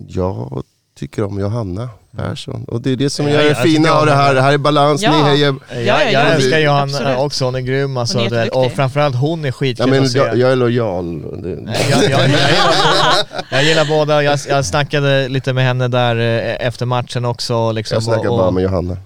jag 0.07 0.63
tycker 0.99 1.23
om 1.23 1.39
Johanna 1.39 1.89
Persson. 2.17 2.65
Och 2.67 2.81
det 2.81 2.91
är 2.91 2.95
det 2.95 3.09
som 3.09 3.25
Ja, 3.27 3.31
gör 3.33 3.39
det 3.41 3.47
jag 3.47 3.57
fina 3.57 3.91
av 3.91 4.05
det 4.05 4.11
här, 4.13 4.33
det 4.35 4.41
här 4.41 4.53
är 4.53 4.57
balans, 4.57 5.01
Ja. 5.01 5.11
ni 5.11 5.23
hejar 5.23 5.45
Jag, 5.47 5.55
Ja, 5.71 5.77
ja, 5.81 6.03
jag 6.03 6.11
ja, 6.13 6.19
älskar 6.19 6.59
Johanna 6.59 6.83
absolut. 6.83 7.17
också, 7.17 7.45
hon 7.45 7.55
är 7.55 7.59
grym 7.59 7.97
alltså. 7.97 8.17
Hon 8.19 8.33
är 8.33 8.57
och 8.57 8.71
framförallt 8.71 9.15
hon 9.15 9.41
är 9.43 9.47
Ja, 9.47 9.51
skitkul 9.51 9.89
men 9.89 10.03
att 10.03 10.11
se. 10.11 10.17
jag, 10.17 10.37
jag 10.37 10.51
är 10.51 10.55
lojal. 10.55 11.21
Jag, 11.43 12.09
jag, 12.09 12.11
jag, 12.11 12.27
gillar 12.27 12.35
båda. 12.65 13.47
jag 13.51 13.63
gillar 13.63 13.85
båda, 13.85 14.23
jag, 14.23 14.39
jag 14.49 14.65
snackade 14.65 15.27
lite 15.27 15.53
med 15.53 15.63
henne 15.65 15.87
där 15.87 16.15
eh, 16.15 16.67
efter 16.67 16.85
matchen 16.85 17.25
också. 17.25 17.71
Liksom, 17.71 17.95
jag 17.95 18.03
snackar 18.03 18.29
och, 18.29 18.37
bara 18.37 18.51
med 18.51 18.63
Johanna. 18.63 18.97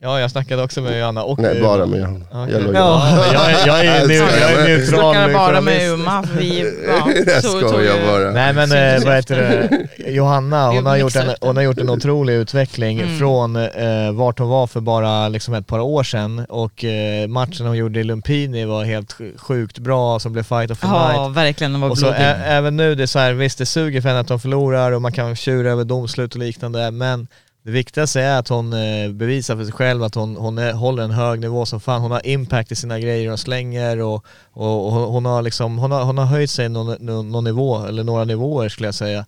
Ja, 0.00 0.20
jag 0.20 0.30
snackade 0.30 0.62
också 0.62 0.80
med 0.80 0.98
Johanna 1.00 1.22
och 1.22 1.38
Nej, 1.38 1.62
bara 1.62 1.86
med 1.86 1.98
Johanna. 2.00 2.24
Okej. 2.32 2.54
Jag. 2.64 2.74
Ja, 2.74 3.22
jag, 3.32 3.66
jag, 3.66 3.86
är, 3.86 4.06
neu- 4.06 4.40
jag 4.40 4.50
är 4.52 4.64
neutral 4.68 5.14
Snackar 5.14 5.32
bara 5.32 5.60
med. 5.60 5.90
Uma, 5.90 6.24
vi 6.38 6.60
ja, 6.88 7.10
Jag 7.26 7.44
skojar 7.44 8.06
bara. 8.06 8.30
Nej 8.30 8.52
men 8.52 8.72
eh, 8.72 9.04
vad 9.06 9.14
heter 9.16 9.36
det, 9.36 9.68
Johanna 10.10 10.70
hon 10.70 10.86
har, 10.86 10.96
gjort 10.96 11.16
en, 11.16 11.30
hon 11.40 11.56
har 11.56 11.62
gjort 11.62 11.78
en 11.78 11.90
otrolig 11.90 12.34
utveckling 12.34 13.00
Mm. 13.00 13.18
från 13.18 13.56
eh, 13.56 14.12
vart 14.12 14.38
hon 14.38 14.48
var 14.48 14.66
för 14.66 14.80
bara 14.80 15.28
liksom 15.28 15.54
ett 15.54 15.66
par 15.66 15.80
år 15.80 16.02
sedan 16.02 16.46
och 16.48 16.84
eh, 16.84 17.28
matchen 17.28 17.66
hon 17.66 17.76
gjorde 17.76 18.00
i 18.00 18.04
Lumpini 18.04 18.64
var 18.64 18.84
helt 18.84 19.12
sj- 19.14 19.38
sjukt 19.38 19.78
bra 19.78 20.18
som 20.18 20.32
blev 20.32 20.42
fight 20.42 20.70
of 20.70 20.80
the 20.80 20.86
night. 20.86 21.12
Ja 21.14 21.28
verkligen, 21.28 21.72
den 21.72 21.80
var 21.80 21.90
Och 21.90 21.98
så 21.98 22.06
ä- 22.12 22.42
även 22.46 22.76
nu, 22.76 22.94
det 22.94 23.02
är 23.02 23.06
så 23.06 23.18
här, 23.18 23.32
visst 23.32 23.58
det 23.58 23.66
suger 23.66 24.00
för 24.00 24.08
henne 24.08 24.20
att 24.20 24.28
de 24.28 24.40
förlorar 24.40 24.92
och 24.92 25.02
man 25.02 25.12
kan 25.12 25.36
tjura 25.36 25.70
över 25.70 25.84
domslut 25.84 26.32
och 26.34 26.40
liknande 26.40 26.90
men 26.90 27.26
det 27.68 27.72
viktigaste 27.72 28.20
är 28.20 28.38
att 28.38 28.48
hon 28.48 28.72
eh, 28.72 29.10
bevisar 29.10 29.56
för 29.56 29.64
sig 29.64 29.72
själv 29.72 30.02
att 30.02 30.14
hon, 30.14 30.36
hon 30.36 30.58
är, 30.58 30.72
håller 30.72 31.02
en 31.02 31.10
hög 31.10 31.40
nivå 31.40 31.66
som 31.66 31.80
fan. 31.80 32.00
Hon 32.00 32.10
har 32.10 32.26
impact 32.26 32.72
i 32.72 32.76
sina 32.76 33.00
grejer 33.00 33.32
och 33.32 33.40
slänger 33.40 34.00
och, 34.00 34.24
och, 34.52 34.86
och 34.86 34.92
hon, 34.92 35.24
har 35.24 35.42
liksom, 35.42 35.78
hon, 35.78 35.92
har, 35.92 36.04
hon 36.04 36.18
har 36.18 36.24
höjt 36.24 36.50
sig 36.50 36.68
någon, 36.68 37.06
någon, 37.30 37.44
nivå, 37.44 37.86
eller 37.86 38.04
några 38.04 38.24
nivåer 38.24 38.68
skulle 38.68 38.88
jag 38.88 38.94
säga. 38.94 39.18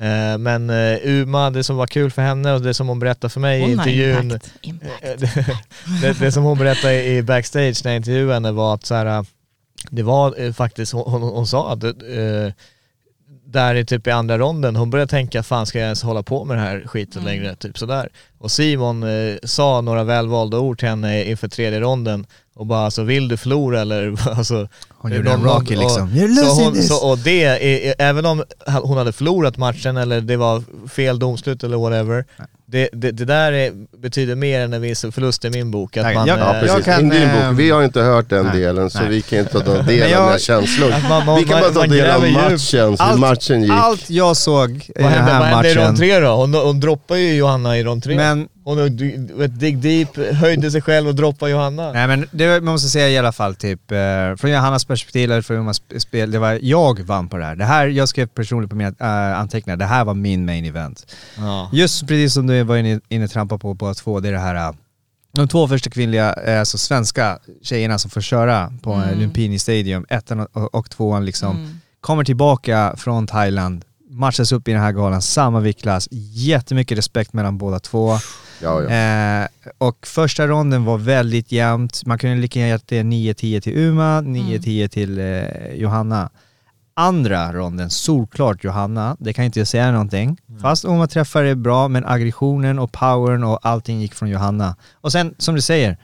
Eh, 0.00 0.38
men 0.38 0.70
eh, 0.70 0.98
Uma, 1.02 1.50
det 1.50 1.64
som 1.64 1.76
var 1.76 1.86
kul 1.86 2.10
för 2.10 2.22
henne 2.22 2.52
och 2.52 2.62
det 2.62 2.74
som 2.74 2.88
hon 2.88 2.98
berättade 2.98 3.30
för 3.30 3.40
mig 3.40 3.58
i 3.58 3.62
Hon 3.62 3.78
har 3.78 3.86
intervjun 3.88 4.22
impact. 4.22 4.52
impact. 4.60 5.00
det, 5.20 5.58
det, 6.02 6.20
det 6.20 6.32
som 6.32 6.44
hon 6.44 6.58
berättade 6.58 7.04
i 7.04 7.22
backstage 7.22 7.84
när 7.84 7.90
jag 7.90 7.96
intervjuade 7.96 8.34
henne 8.34 8.52
var 8.52 8.74
att 8.74 8.86
så 8.86 8.94
här, 8.94 9.26
det 9.90 10.02
var 10.02 10.52
faktiskt, 10.52 10.92
hon, 10.92 11.12
hon, 11.12 11.22
hon 11.22 11.46
sa 11.46 11.72
att 11.72 11.84
där 13.46 13.74
i 13.74 13.84
typ 13.84 14.06
i 14.06 14.10
andra 14.10 14.38
ronden, 14.38 14.76
hon 14.76 14.90
började 14.90 15.10
tänka 15.10 15.42
fan 15.42 15.66
ska 15.66 15.78
jag 15.78 15.84
ens 15.84 16.02
hålla 16.02 16.22
på 16.22 16.44
med 16.44 16.56
det 16.56 16.60
här 16.60 16.82
skiten 16.86 17.22
Mm. 17.22 17.34
längre, 17.34 17.56
typ 17.56 17.78
sådär. 17.78 18.08
Och 18.38 18.50
Simon 18.50 19.02
eh, 19.02 19.36
sa 19.44 19.80
några 19.80 20.04
välvalda 20.04 20.58
ord 20.58 20.78
till 20.78 20.88
henne 20.88 21.24
inför 21.24 21.48
tredje 21.48 21.80
ronden 21.80 22.26
och 22.54 22.66
bara 22.66 22.84
alltså 22.84 23.02
vill 23.02 23.28
du 23.28 23.36
förlora 23.36 23.80
eller 23.80 24.28
alltså 24.38 24.68
Hon 24.88 25.12
gjorde 25.12 25.32
en 25.32 25.44
Rocky 25.44 25.76
liksom. 25.76 26.08
You're 26.08 26.34
så 26.34 26.64
hon, 26.64 26.74
this! 26.74 26.88
så, 26.88 27.10
och 27.10 27.18
det, 27.18 27.44
är, 27.44 27.56
är, 27.62 27.94
även 27.98 28.26
om 28.26 28.44
hon 28.82 28.96
hade 28.96 29.12
förlorat 29.12 29.56
matchen 29.56 29.96
eller 29.96 30.20
det 30.20 30.36
var 30.36 30.62
fel 30.88 31.18
domslut 31.18 31.64
eller 31.64 31.76
whatever, 31.76 32.24
det, 32.68 32.88
det, 32.92 33.10
det 33.10 33.24
där 33.24 33.52
är, 33.52 33.72
betyder 33.98 34.34
mer 34.34 34.60
än 34.60 34.72
en 34.72 34.80
viss 34.82 35.00
förlust 35.12 35.44
i 35.44 35.50
min 35.50 35.70
bok. 35.70 35.96
Att 35.96 36.02
Nej, 36.02 36.14
man, 36.14 36.26
jag- 36.26 36.38
eh, 36.38 36.44
Ja 36.46 36.60
precis, 36.60 36.84
kan, 36.84 37.00
in 37.00 37.08
din 37.08 37.28
bok. 37.28 37.58
Vi 37.58 37.70
har 37.70 37.84
inte 37.84 38.00
hört 38.00 38.28
den 38.30 38.44
nej, 38.46 38.60
delen 38.60 38.90
så 38.90 39.00
nej. 39.00 39.08
vi 39.08 39.22
kan 39.22 39.38
inte 39.38 39.60
ta 39.60 39.82
del 39.82 40.02
av 40.02 40.08
jag- 40.10 40.28
dina 40.28 40.38
känslor. 40.38 40.92
Att 40.92 41.08
man- 41.08 41.26
man- 41.26 41.38
vi 41.38 41.44
kan 41.44 41.60
bara 41.60 41.70
ta 41.70 41.86
del 41.86 42.10
av 42.10 42.20
matchen, 42.30 42.88
hur 42.90 42.96
Allt- 43.02 43.20
matchen 43.20 43.62
gick. 43.62 43.72
Allt 43.72 44.10
jag 44.10 44.36
såg 44.36 44.70
i 44.70 44.92
vad 45.02 45.12
den 45.12 45.12
hände, 45.12 45.32
vad 45.32 45.42
här 45.42 45.54
hände 45.54 45.68
i 45.70 45.74
rond 45.74 45.84
matchen, 45.86 45.96
tre 45.96 46.20
då? 46.20 46.28
Hon, 46.36 46.54
hon 46.54 46.80
droppade 46.80 47.20
ju 47.20 47.34
Johanna 47.36 47.78
i 47.78 47.84
rond 47.84 48.02
tre. 48.02 48.16
men 48.16 48.48
hon 48.66 48.76
vet, 49.38 49.60
dig 49.60 49.72
deep, 49.72 50.16
höjde 50.34 50.70
sig 50.70 50.82
själv 50.82 51.08
och 51.08 51.14
droppade 51.14 51.50
Johanna. 51.50 51.92
Nej 51.92 52.06
men 52.08 52.28
det 52.30 52.60
man 52.60 52.72
måste 52.72 52.88
säga 52.88 53.08
i 53.08 53.18
alla 53.18 53.32
fall 53.32 53.54
typ, 53.54 53.92
eh, 53.92 53.98
från 54.36 54.50
Johannas 54.50 54.84
perspektiv 54.84 55.30
eller 55.30 55.42
från 55.42 55.56
Jonas 55.56 55.82
spel, 55.98 56.30
det 56.30 56.38
var 56.38 56.58
jag 56.62 57.00
vann 57.00 57.28
på 57.28 57.36
det 57.36 57.44
här. 57.44 57.56
Det 57.56 57.64
här, 57.64 57.86
jag 57.86 58.08
skrev 58.08 58.26
personligen 58.26 58.68
på 58.68 58.76
mina 58.76 58.94
äh, 59.00 59.40
anteckningar, 59.40 59.76
det 59.76 59.84
här 59.84 60.04
var 60.04 60.14
min 60.14 60.44
main 60.46 60.64
event. 60.64 61.06
Ja. 61.38 61.70
Just 61.72 62.00
precis 62.08 62.34
som 62.34 62.46
du 62.46 62.62
var 62.62 62.76
inne, 62.76 63.00
inne 63.08 63.28
trampa 63.28 63.58
på 63.58 63.74
båda 63.74 63.94
två, 63.94 64.20
det 64.20 64.28
är 64.28 64.32
det 64.32 64.38
här 64.38 64.68
äh, 64.68 64.74
de 65.32 65.48
två 65.48 65.68
första 65.68 65.90
kvinnliga, 65.90 66.32
eh, 66.32 66.58
alltså 66.60 66.78
svenska 66.78 67.38
tjejerna 67.62 67.98
som 67.98 68.10
får 68.10 68.20
köra 68.20 68.72
på 68.82 68.92
mm. 68.92 69.20
Lumpini 69.20 69.58
Stadium, 69.58 70.06
ettan 70.08 70.40
och, 70.40 70.74
och 70.74 70.90
tvåan 70.90 71.24
liksom, 71.24 71.56
Mm. 71.56 71.80
kommer 72.00 72.24
tillbaka 72.24 72.94
från 72.96 73.26
Thailand, 73.26 73.84
matchas 74.10 74.52
upp 74.52 74.68
i 74.68 74.72
den 74.72 74.80
här 74.80 74.92
galan, 74.92 75.22
samma 75.22 75.60
viktklass, 75.60 76.08
jättemycket 76.32 76.98
respekt 76.98 77.32
mellan 77.32 77.58
båda 77.58 77.78
två. 77.78 78.18
Ja, 78.62 78.82
ja. 78.82 78.90
Eh, 78.90 79.48
och 79.78 80.06
första 80.06 80.46
ronden 80.46 80.84
var 80.84 80.98
väldigt 80.98 81.52
jämnt, 81.52 82.06
man 82.06 82.18
kunde 82.18 82.36
lika 82.36 82.60
gärna 82.60 82.70
gett 82.70 82.88
det 82.88 83.02
9-10 83.02 83.60
till 83.60 83.78
Uma, 83.78 84.20
9-10 84.20 84.88
till 84.88 85.18
eh, 85.18 85.74
Johanna. 85.74 86.30
Andra 86.94 87.52
ronden, 87.52 87.90
solklart 87.90 88.64
Johanna, 88.64 89.16
det 89.20 89.32
kan 89.32 89.44
inte 89.44 89.60
jag 89.60 89.68
säga 89.68 89.92
någonting. 89.92 90.36
Fast 90.62 90.84
Uma 90.84 91.06
träffade 91.06 91.54
bra, 91.56 91.88
men 91.88 92.04
aggressionen 92.06 92.78
och 92.78 92.92
powern 92.92 93.44
och 93.44 93.58
allting 93.62 94.00
gick 94.00 94.14
från 94.14 94.28
Johanna. 94.28 94.76
Och 94.94 95.12
sen, 95.12 95.34
som 95.38 95.54
du 95.54 95.60
säger, 95.60 95.98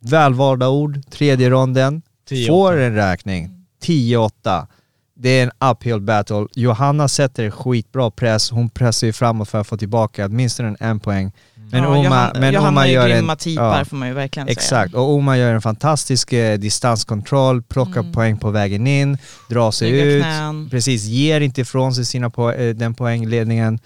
välvalda 0.00 0.68
ord, 0.68 1.10
tredje 1.10 1.50
ronden, 1.50 2.02
10-8. 2.30 2.46
får 2.46 2.76
en 2.76 2.94
räkning, 2.94 3.66
10-8. 3.82 4.66
Det 5.14 5.28
är 5.28 5.42
en 5.42 5.70
uphill 5.70 6.00
battle. 6.00 6.46
Johanna 6.54 7.08
sätter 7.08 7.50
skitbra 7.50 8.10
press, 8.10 8.50
hon 8.50 8.70
pressar 8.70 9.06
ju 9.06 9.12
framåt 9.12 9.48
för 9.48 9.60
att 9.60 9.66
få 9.66 9.76
tillbaka 9.76 10.26
åtminstone 10.26 10.76
en 10.80 11.00
poäng. 11.00 11.32
Men 11.80 11.90
ja, 11.92 11.98
Oma, 11.98 12.04
Johanna, 12.04 12.32
men 12.40 12.54
Johanna 12.54 12.68
Oma 12.68 12.86
gör 12.88 13.08
grymma 13.08 13.32
en... 13.32 13.38
tipar 13.38 13.78
ja. 13.78 13.84
får 13.84 13.96
man 13.96 14.08
ju 14.08 14.14
verkligen 14.14 14.48
Exakt, 14.48 14.90
säga. 14.92 15.00
och 15.02 15.10
Oma 15.14 15.36
gör 15.38 15.54
en 15.54 15.62
fantastisk 15.62 16.32
eh, 16.32 16.58
distanskontroll, 16.58 17.62
plockar 17.62 18.00
Mm. 18.00 18.12
poäng 18.12 18.36
på 18.38 18.50
vägen 18.50 18.86
in, 18.86 19.18
drar 19.50 19.70
sig 19.70 19.88
Snygga 19.90 20.04
ut, 20.04 20.22
knän. 20.22 20.68
precis, 20.70 21.04
ger 21.04 21.40
inte 21.40 21.60
ifrån 21.60 21.94
sig 21.94 22.04
sina 22.04 22.28
po- 22.28 22.60
eh, 22.68 22.74
den 22.74 22.94
poängledningen. 22.94 23.78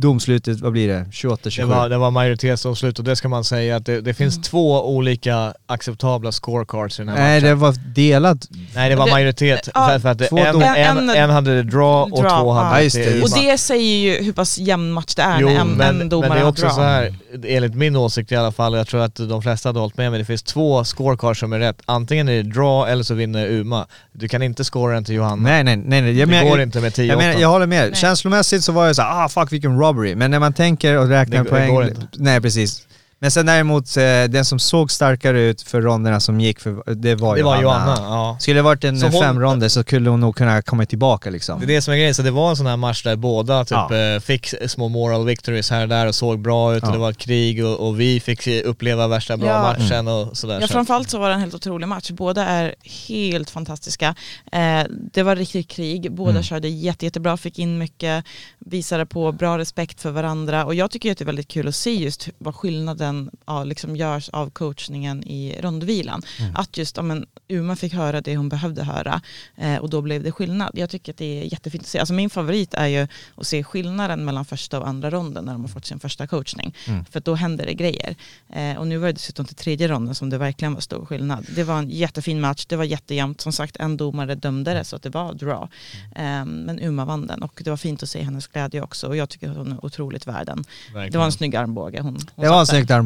Domslutet, 0.00 0.60
vad 0.60 0.72
blir 0.72 0.88
det? 0.88 1.04
28-27? 1.12 1.60
Det 1.60 1.64
var, 1.66 1.88
det 1.88 1.98
var 1.98 2.10
majoritetsavslut 2.10 2.98
och 2.98 3.04
det 3.04 3.16
ska 3.16 3.28
man 3.28 3.44
säga 3.44 3.76
att 3.76 3.86
det, 3.86 4.00
det 4.00 4.14
finns 4.14 4.34
Mm. 4.36 4.42
två 4.42 4.88
olika 4.96 5.54
acceptabla 5.66 6.32
scorecards 6.32 6.98
i 7.00 7.02
den 7.02 7.08
här 7.08 7.16
Nej, 7.16 7.40
matchen. 7.40 7.48
det 7.48 7.54
var 7.54 7.74
delat. 7.94 8.48
Nej 8.74 8.90
det 8.90 8.96
var 8.96 9.04
Det- 9.06 9.10
majoritet, 9.12 9.68
ja, 9.74 9.88
för, 9.88 9.98
för 9.98 10.08
att 10.08 10.18
två 10.28 10.38
en, 10.38 10.62
en, 10.62 10.98
En- 10.98 11.10
en 11.16 11.30
hade 11.30 11.62
draw 11.62 12.12
och 12.12 12.22
draw, 12.22 12.40
två 12.40 12.52
hade 12.52 12.76
ja. 12.78 12.82
just 12.82 12.96
det, 12.96 13.04
just 13.16 13.36
Och 13.36 13.42
det 13.42 13.58
säger 13.58 13.96
ju 14.18 14.24
hur 14.24 14.32
pass 14.32 14.58
jämn 14.58 14.92
match 14.92 15.14
det 15.14 15.22
är 15.22 15.40
Jo, 15.40 15.48
när 15.48 15.60
en, 15.60 15.68
men, 15.68 16.00
en 16.00 16.08
domare 16.08 16.28
men 16.28 16.38
det 16.38 16.44
är 16.44 16.48
också 16.48 16.70
så 16.70 16.80
här, 16.80 17.14
enligt 17.44 17.74
min 17.74 17.96
åsikt 17.96 18.32
i 18.32 18.36
alla 18.36 18.52
fall, 18.52 18.74
jag 18.74 18.86
tror 18.86 19.00
att 19.00 19.14
de 19.16 19.42
flesta 19.42 19.68
hade 19.68 19.78
hållit 19.80 19.96
med 19.96 20.10
mig, 20.10 20.18
det 20.18 20.24
finns 20.24 20.42
två 20.42 20.84
scorecards 20.84 21.40
som 21.40 21.52
är 21.52 21.58
rätt. 21.58 21.76
Antingen 21.86 22.28
är 22.28 22.32
det 22.32 22.42
draw 22.42 22.92
eller 22.92 23.02
så 23.02 23.14
vinner 23.14 23.46
Uma. 23.48 23.86
Du 24.12 24.28
kan 24.28 24.42
inte 24.42 24.64
scora 24.64 24.94
den 24.94 25.04
till 25.04 25.14
Johanna. 25.14 25.42
Nej, 25.42 25.64
nej, 25.64 25.76
nej. 25.76 26.02
nej. 26.02 26.18
Jag, 26.18 26.28
det 26.28 26.32
men, 26.32 26.48
går 26.48 26.60
inte 26.60 26.80
med 26.80 26.92
10-8. 26.92 27.02
jag, 27.04 27.18
menar, 27.18 27.40
jag 27.40 27.48
håller 27.48 27.66
med. 27.66 27.90
Nej. 27.90 28.00
Känslomässigt 28.00 28.64
så 28.64 28.72
var 28.72 28.86
jag 28.86 28.96
så 28.96 29.02
här, 29.02 29.24
ah 29.24 29.28
fuck 29.28 29.52
vilken 29.52 29.78
robbery. 29.90 30.14
Men 30.14 30.30
när 30.30 30.38
man 30.38 30.52
tänker 30.52 30.98
och 30.98 31.08
räknar 31.08 31.38
Det- 31.38 31.44
det 31.44 31.50
poäng... 31.50 31.82
inte. 31.88 32.06
Nej 32.12 32.40
precis. 32.40 32.86
Men 33.22 33.30
sen 33.30 33.46
däremot, 33.46 33.96
eh, 33.96 34.02
den 34.28 34.44
som 34.44 34.58
såg 34.58 34.90
starkare 34.90 35.40
ut 35.40 35.62
för 35.62 35.80
ronderna 35.80 36.20
som 36.20 36.40
gick, 36.40 36.60
för, 36.60 36.94
det 36.94 37.14
var 37.14 37.36
det 37.36 37.42
var 37.42 37.62
Johanna. 37.62 37.86
Johanna, 37.96 38.14
ja. 38.16 38.36
Skulle 38.40 38.58
det 38.58 38.62
varit 38.62 38.84
en 38.84 39.00
Så 39.00 39.06
hon- 39.06 39.22
fem 39.22 39.40
ronder 39.40 39.68
så 39.68 39.82
skulle 39.82 40.10
hon 40.10 40.20
nog 40.20 40.36
kunna 40.36 40.62
komma 40.62 40.86
tillbaka 40.86 41.30
liksom. 41.30 41.58
Det 41.60 41.64
är 41.64 41.66
det 41.66 41.82
som 41.82 41.92
är 41.94 41.98
grejen, 41.98 42.14
så 42.14 42.22
det 42.22 42.30
var 42.30 42.50
en 42.50 42.56
sån 42.56 42.66
här 42.66 42.76
match 42.76 43.02
där 43.02 43.16
båda 43.16 43.64
typ 43.64 43.70
Ja. 43.90 43.96
eh, 44.14 44.20
fick 44.20 44.54
små 44.66 44.88
moral 44.88 45.26
victories 45.26 45.70
här 45.70 45.82
och 45.82 45.88
där 45.88 46.06
och 46.06 46.14
såg 46.14 46.40
bra 46.40 46.74
ut 46.76 46.82
Ja. 46.82 46.88
och 46.88 46.92
det 46.92 46.98
var 46.98 47.10
ett 47.10 47.18
krig 47.18 47.64
och, 47.64 47.88
och 47.88 48.00
vi 48.00 48.20
fick 48.20 48.46
uppleva 48.46 49.08
värsta 49.08 49.36
bra 49.36 49.48
Ja. 49.48 49.62
matchen 49.62 50.08
och 50.08 50.36
sådär. 50.36 50.58
Ja 50.60 50.66
framförallt 50.68 51.10
så 51.10 51.18
var 51.18 51.28
det 51.28 51.34
en 51.34 51.40
helt 51.40 51.54
otrolig 51.54 51.88
match. 51.88 52.10
Båda 52.10 52.44
är 52.44 52.74
helt 53.08 53.50
fantastiska. 53.50 54.14
Eh, 54.52 54.82
det 55.12 55.22
var 55.22 55.36
riktigt 55.36 55.68
krig, 55.68 56.12
båda 56.12 56.30
Mm. 56.30 56.42
körde 56.42 56.68
jätte, 56.68 57.04
jättebra, 57.04 57.36
fick 57.36 57.58
in 57.58 57.78
mycket, 57.78 58.24
visade 58.58 59.06
på 59.06 59.32
bra 59.32 59.58
respekt 59.58 60.00
för 60.00 60.10
varandra 60.10 60.64
och 60.64 60.74
jag 60.74 60.90
tycker 60.90 61.12
att 61.12 61.18
det 61.18 61.24
är 61.24 61.26
väldigt 61.26 61.48
kul 61.48 61.68
att 61.68 61.74
se 61.74 61.94
just 61.94 62.28
vad 62.38 62.54
skillnaden 62.54 63.09
ja, 63.46 63.64
liksom 63.64 63.96
görs 63.96 64.28
av 64.28 64.50
coachningen 64.50 65.24
i 65.24 65.60
rondvilan. 65.60 66.22
Mm. 66.38 66.56
Att 66.56 66.76
just 66.76 66.96
ja, 66.96 67.02
men, 67.02 67.26
Uma 67.48 67.76
fick 67.76 67.94
höra 67.94 68.20
det 68.20 68.36
hon 68.36 68.48
behövde 68.48 68.82
höra 68.82 69.20
eh, 69.56 69.76
och 69.76 69.90
då 69.90 70.02
blev 70.02 70.22
det 70.22 70.32
skillnad. 70.32 70.70
Jag 70.74 70.90
tycker 70.90 71.12
att 71.12 71.18
det 71.18 71.40
är 71.40 71.44
jättefint 71.44 71.82
att 71.82 71.88
se. 71.88 71.98
Alltså 71.98 72.14
min 72.14 72.30
favorit 72.30 72.74
är 72.74 72.86
ju 72.86 73.08
att 73.36 73.46
se 73.46 73.64
skillnaden 73.64 74.24
mellan 74.24 74.44
första 74.44 74.80
och 74.80 74.88
andra 74.88 75.10
ronden 75.10 75.44
när 75.44 75.52
de 75.52 75.60
har 75.60 75.68
fått 75.68 75.86
sin 75.86 76.00
första 76.00 76.26
coachning. 76.26 76.74
Mm. 76.86 77.04
För 77.04 77.20
då 77.20 77.34
händer 77.34 77.66
det 77.66 77.74
grejer. 77.74 78.16
Eh, 78.52 78.76
och 78.76 78.86
nu 78.86 78.98
var 78.98 79.06
det 79.06 79.12
dessutom 79.12 79.46
till 79.46 79.56
tredje 79.56 79.88
ronden 79.88 80.14
som 80.14 80.30
det 80.30 80.38
verkligen 80.38 80.74
var 80.74 80.80
stor 80.80 81.06
skillnad. 81.06 81.46
Det 81.56 81.64
var 81.64 81.78
en 81.78 81.90
jättefin 81.90 82.40
match, 82.40 82.66
det 82.66 82.76
var 82.76 82.84
jättejämnt. 82.84 83.40
Som 83.40 83.52
sagt, 83.52 83.76
en 83.76 83.96
domare 83.96 84.34
dömde 84.34 84.74
det 84.74 84.84
så 84.84 84.96
att 84.96 85.02
det 85.02 85.10
var 85.10 85.34
draw. 85.34 85.68
Eh, 86.16 86.44
men 86.44 86.80
Uma 86.80 87.04
vann 87.04 87.26
den 87.26 87.42
och 87.42 87.60
det 87.64 87.70
var 87.70 87.76
fint 87.76 88.02
att 88.02 88.08
se 88.08 88.22
hennes 88.22 88.46
glädje 88.46 88.82
också. 88.82 89.06
Och 89.08 89.16
jag 89.16 89.28
tycker 89.28 89.50
att 89.50 89.56
hon 89.56 89.72
är 89.72 89.84
otroligt 89.84 90.26
värd 90.26 90.46
den. 90.46 90.64
Verkligen. 90.86 91.12
Det 91.12 91.18
var 91.18 91.24
en 91.24 91.32
snygg 91.32 91.56
armbåge 91.56 92.00
hon, 92.00 92.14
hon 92.14 92.44
Det 92.44 92.48
var 92.48 92.60
en 92.60 92.66
snygg 92.66 92.92
armbåge. 92.92 92.99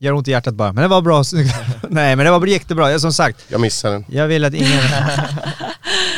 Gör 0.00 0.12
ont 0.12 0.28
i 0.28 0.30
hjärtat 0.30 0.54
bara. 0.54 0.72
Men 0.72 0.82
det 0.82 0.88
var 0.88 1.02
bra. 1.02 1.22
Nej 1.90 2.16
men 2.16 2.24
det 2.24 2.30
var 2.30 2.46
jättebra. 2.46 2.90
Jag, 2.90 3.00
som 3.00 3.12
sagt, 3.12 3.44
Jag 3.48 3.60
missade 3.60 3.94
den. 3.94 4.04
jag 4.08 4.26
vill 4.28 4.44
att 4.44 4.54
ingen... 4.54 4.70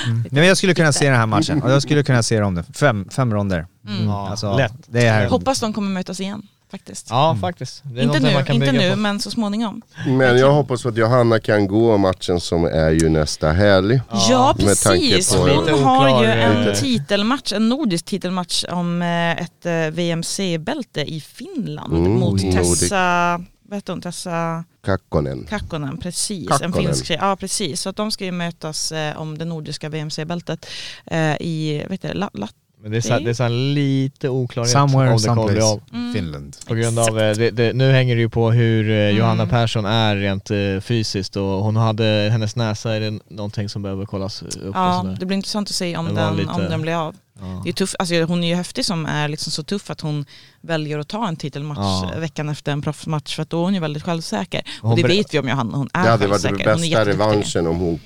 Mm. 0.07 0.19
Nej, 0.19 0.29
men 0.31 0.47
jag 0.47 0.57
skulle 0.57 0.75
kunna 0.75 0.93
se 0.93 1.07
den 1.09 1.17
här 1.19 1.27
matchen 1.27 1.63
och 1.63 1.71
jag 1.71 1.83
skulle 1.83 2.03
kunna 2.03 2.23
se 2.23 2.43
om 2.43 2.55
det. 2.55 2.65
Fem, 2.75 3.09
fem 3.11 3.35
ronder. 3.35 3.67
Mm. 3.89 4.07
Ja, 4.07 4.29
Alltså, 4.31 4.57
lätt. 4.57 4.73
det 4.87 5.07
är... 5.07 5.29
Hoppas 5.29 5.61
de 5.61 5.73
kommer 5.73 5.91
mötas 5.91 6.21
igen 6.21 6.43
faktiskt. 6.71 7.07
Ja 7.11 7.37
faktiskt. 7.41 7.83
Det 7.85 8.01
är 8.01 8.05
inte 8.05 8.21
nu, 8.21 8.33
man 8.35 8.45
kan 8.45 8.55
inte 8.55 8.67
bygga 8.73 8.85
nu 8.85 8.91
på. 8.91 8.97
men 8.97 9.21
så 9.21 9.31
småningom. 9.31 9.83
Men 10.07 10.39
jag 10.39 10.53
hoppas 10.53 10.87
att 10.87 10.97
Johanna 10.97 11.39
kan 11.41 11.67
gå 11.67 11.97
matchen 11.97 12.41
som 12.41 12.65
är 12.65 12.91
ju 12.91 13.09
nästa 13.09 13.53
helg. 13.53 14.01
Ja, 14.29 14.55
med 14.59 14.77
tanke 14.79 15.11
precis. 15.15 15.35
på- 15.35 15.43
Hon 15.43 15.85
har 15.85 16.23
ju 16.25 16.31
en 16.31 16.75
titelmatch, 16.77 17.53
en 17.53 17.69
nordisk 17.69 18.05
titelmatch 18.05 18.65
om 18.71 19.03
eh, 19.03 19.31
ett 19.33 19.67
eh, 19.67 19.73
VMC-bälte 19.73 21.01
i 21.01 21.21
Finland 21.21 21.93
Mm, 21.93 22.13
mot 22.13 22.43
Nordic. 22.43 22.55
Tessa, 22.81 23.41
vad 23.69 23.77
heter 23.77 23.93
hon, 23.93 24.03
Tessa 24.03 24.65
Kakkonen. 24.85 25.47
Kakkonen, 25.49 25.97
precis. 25.99 26.49
Kakkonen. 26.49 26.75
En 26.79 26.85
finsk 26.87 27.07
tjej. 27.07 27.19
Ja, 27.21 27.37
precis. 27.37 27.81
Så 27.81 27.89
att 27.89 27.97
de 27.97 28.11
ska 28.11 28.25
ju 28.25 28.33
mötas 28.33 28.93
eh, 28.93 29.21
om 29.21 29.39
det 29.39 29.45
nordiska 29.45 29.89
VMC-bältet 29.89 30.67
eh, 31.07 31.35
i, 31.41 31.85
vet 31.89 32.03
du, 32.03 32.13
La, 32.13 32.31
La, 32.35 32.49
Men 32.83 32.91
det 32.91 32.97
är, 32.97 33.01
så, 33.01 33.19
det 33.19 33.31
är 33.31 33.35
så 33.35 33.43
här 33.43 33.51
lite 33.51 34.29
oklarhet 34.29 34.73
Somewhere, 34.73 35.11
om 35.13 35.19
det 35.23 35.29
kommer 35.29 35.47
bli 35.53 35.61
av. 35.61 35.69
someplace. 35.79 36.13
Finland. 36.15 36.57
På 36.67 36.75
grund 36.75 36.99
av, 36.99 37.21
eh, 37.21 37.37
det, 37.37 37.51
det, 37.51 37.73
nu 37.73 37.93
hänger 37.93 38.15
det 38.15 38.21
ju 38.21 38.29
på 38.29 38.51
hur 38.51 38.91
eh, 38.91 39.11
Johanna 39.11 39.43
Mm. 39.43 39.49
Persson 39.49 39.85
är 39.85 40.17
rent 40.17 40.51
eh, 40.51 40.81
fysiskt 40.81 41.37
och 41.37 41.43
hon 41.45 41.77
hade, 41.77 42.29
hennes 42.33 42.57
näsa 42.57 42.93
är 42.95 43.01
det 43.01 43.19
någonting 43.29 43.69
som 43.69 43.83
behöver 43.83 44.07
kollas 44.07 44.43
upp 44.43 44.55
och 44.57 44.71
Ja, 44.75 44.99
sådär. 45.03 45.17
det 45.21 45.27
blir 45.27 45.37
intressant 45.37 45.69
att 45.69 45.75
se 45.75 45.97
om, 45.97 46.15
den, 46.15 46.37
lite- 46.37 46.51
om 46.51 46.63
den 46.63 46.83
blir 46.83 46.95
av. 46.95 47.15
Ja. 47.41 47.61
Det 47.65 47.71
är 47.71 47.73
tuff, 47.73 47.95
alltså 47.99 48.15
hon 48.23 48.45
är 48.45 48.49
ju 48.49 48.55
häftig 48.55 48.85
som 48.85 49.07
är 49.07 49.29
liksom 49.29 49.53
så 49.53 49.63
tuff 49.63 49.91
att 49.91 50.01
hon 50.01 50.25
väljer 50.61 50.99
att 50.99 51.09
ta 51.09 51.29
en 51.29 51.37
titelmatch 51.37 51.79
Ja. 51.79 52.11
veckan 52.19 52.49
efter 52.49 52.73
en 52.73 52.83
proffsmatch 52.83 53.35
för 53.37 53.43
att 53.43 53.51
då 53.51 53.59
är 53.61 53.65
hon 53.65 53.75
ju 53.75 53.81
väldigt 53.81 54.03
självsäker. 54.03 54.63
Hon 54.83 54.91
och 54.91 54.97
det 54.97 55.03
vet 55.03 55.35
vi 55.35 55.39
om 55.39 55.49
Johanna, 55.49 55.77
hon 55.77 55.89
är 55.93 56.03
Det 56.03 56.11
hade 56.11 56.27
varit 56.27 56.43
självsäker. 56.43 56.71
den 56.71 56.81
bästa 56.81 57.05
revanschen 57.05 57.67
om 57.67 57.77
hon 57.77 58.01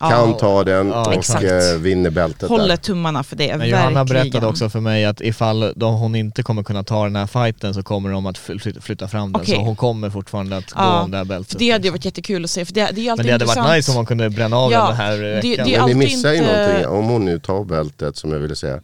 Ja. 0.00 0.08
kan 0.10 0.36
ta 0.36 0.64
den 0.64 0.88
Ja, 0.88 1.06
och 1.06 1.14
exakt. 1.14 1.44
eh, 1.44 1.78
vinner 1.78 2.10
bältet 2.10 2.48
Håller 2.48 2.68
där. 2.68 2.76
tummarna 2.76 3.22
för 3.22 3.36
det, 3.36 3.46
Men 3.48 3.58
verkligen. 3.58 3.80
Johanna 3.80 4.04
berättade 4.04 4.46
också 4.46 4.68
för 4.70 4.80
mig 4.80 5.04
att 5.04 5.20
ifall 5.20 5.72
de, 5.76 5.94
hon 5.94 6.14
inte 6.14 6.42
kommer 6.42 6.62
kunna 6.62 6.82
ta 6.84 7.04
den 7.04 7.16
här 7.16 7.26
fighten 7.26 7.74
så 7.74 7.82
kommer 7.82 8.10
de 8.10 8.26
att 8.26 8.38
flytta, 8.38 9.08
fram 9.08 9.32
den. 9.32 9.42
Okej. 9.42 9.54
Så 9.54 9.60
hon 9.60 9.76
kommer 9.76 10.10
fortfarande 10.10 10.56
att 10.56 10.70
gå 10.72 10.80
Ja, 10.82 11.00
om 11.02 11.10
det 11.10 11.16
här 11.16 11.24
bältet. 11.24 11.52
För 11.52 11.58
det 11.58 11.70
hade 11.70 11.74
ju 11.74 11.78
liksom. 11.82 11.92
varit 11.92 12.04
jättekul 12.04 12.44
att 12.44 12.50
se, 12.50 12.64
för 12.64 12.72
det, 12.74 12.80
det 12.80 12.86
är 12.86 12.88
alltid 12.90 13.06
Men 13.06 13.16
det 13.26 13.32
hade 13.32 13.44
intressant. 13.44 13.66
varit 13.68 13.76
nice 13.76 13.90
om 13.90 13.94
man 13.96 14.06
kunde 14.06 14.30
bränna 14.30 14.56
av 14.56 14.72
Ja, 14.72 14.86
den 14.86 14.96
här 14.96 15.16
det- 15.16 15.34
veckan. 15.34 15.66
det 15.66 15.74
är 15.74 15.78
Men 15.80 15.88
ni 15.88 15.94
missar 15.94 16.30
ju 16.32 16.36
inte- 16.38 16.66
någonting. 16.66 16.86
Om 16.88 17.04
hon 17.08 17.24
nu 17.24 17.38
tar 17.38 17.64
bältet 17.64 18.16
som 18.16 18.32
jag 18.32 18.38
ville 18.38 18.56
säga. 18.56 18.80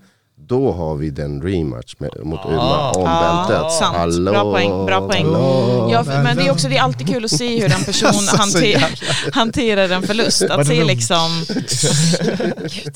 Då 0.47 0.73
har 0.73 0.95
vi 0.97 1.11
den 1.11 1.43
rematch 1.43 1.95
med, 1.99 2.11
mot. 2.23 2.41
Uma 2.47 2.91
om 2.91 3.03
Ja, 3.03 3.47
bältet. 3.49 3.73
sant. 3.73 3.97
Hallå, 3.97 4.33
Bra 4.33 4.53
poäng, 4.53 4.87
bra 4.87 5.09
poäng. 5.09 5.25
hallå. 5.25 5.89
Ja, 5.93 6.03
men 6.07 6.37
det 6.37 6.47
är 6.47 6.51
också 6.51 6.69
det 6.69 6.77
är 6.77 6.83
alltid 6.83 7.07
kul 7.09 7.25
att 7.25 7.31
se 7.31 7.59
hur 7.63 7.73
en 7.73 7.85
person 7.85 8.13
hanter, 8.39 8.85
hanterar 9.33 9.89
en 9.91 10.03
förlust. 10.03 10.43
Att 10.43 10.67
se 10.67 10.85
liksom... 10.85 11.45
Gud. 12.59 12.95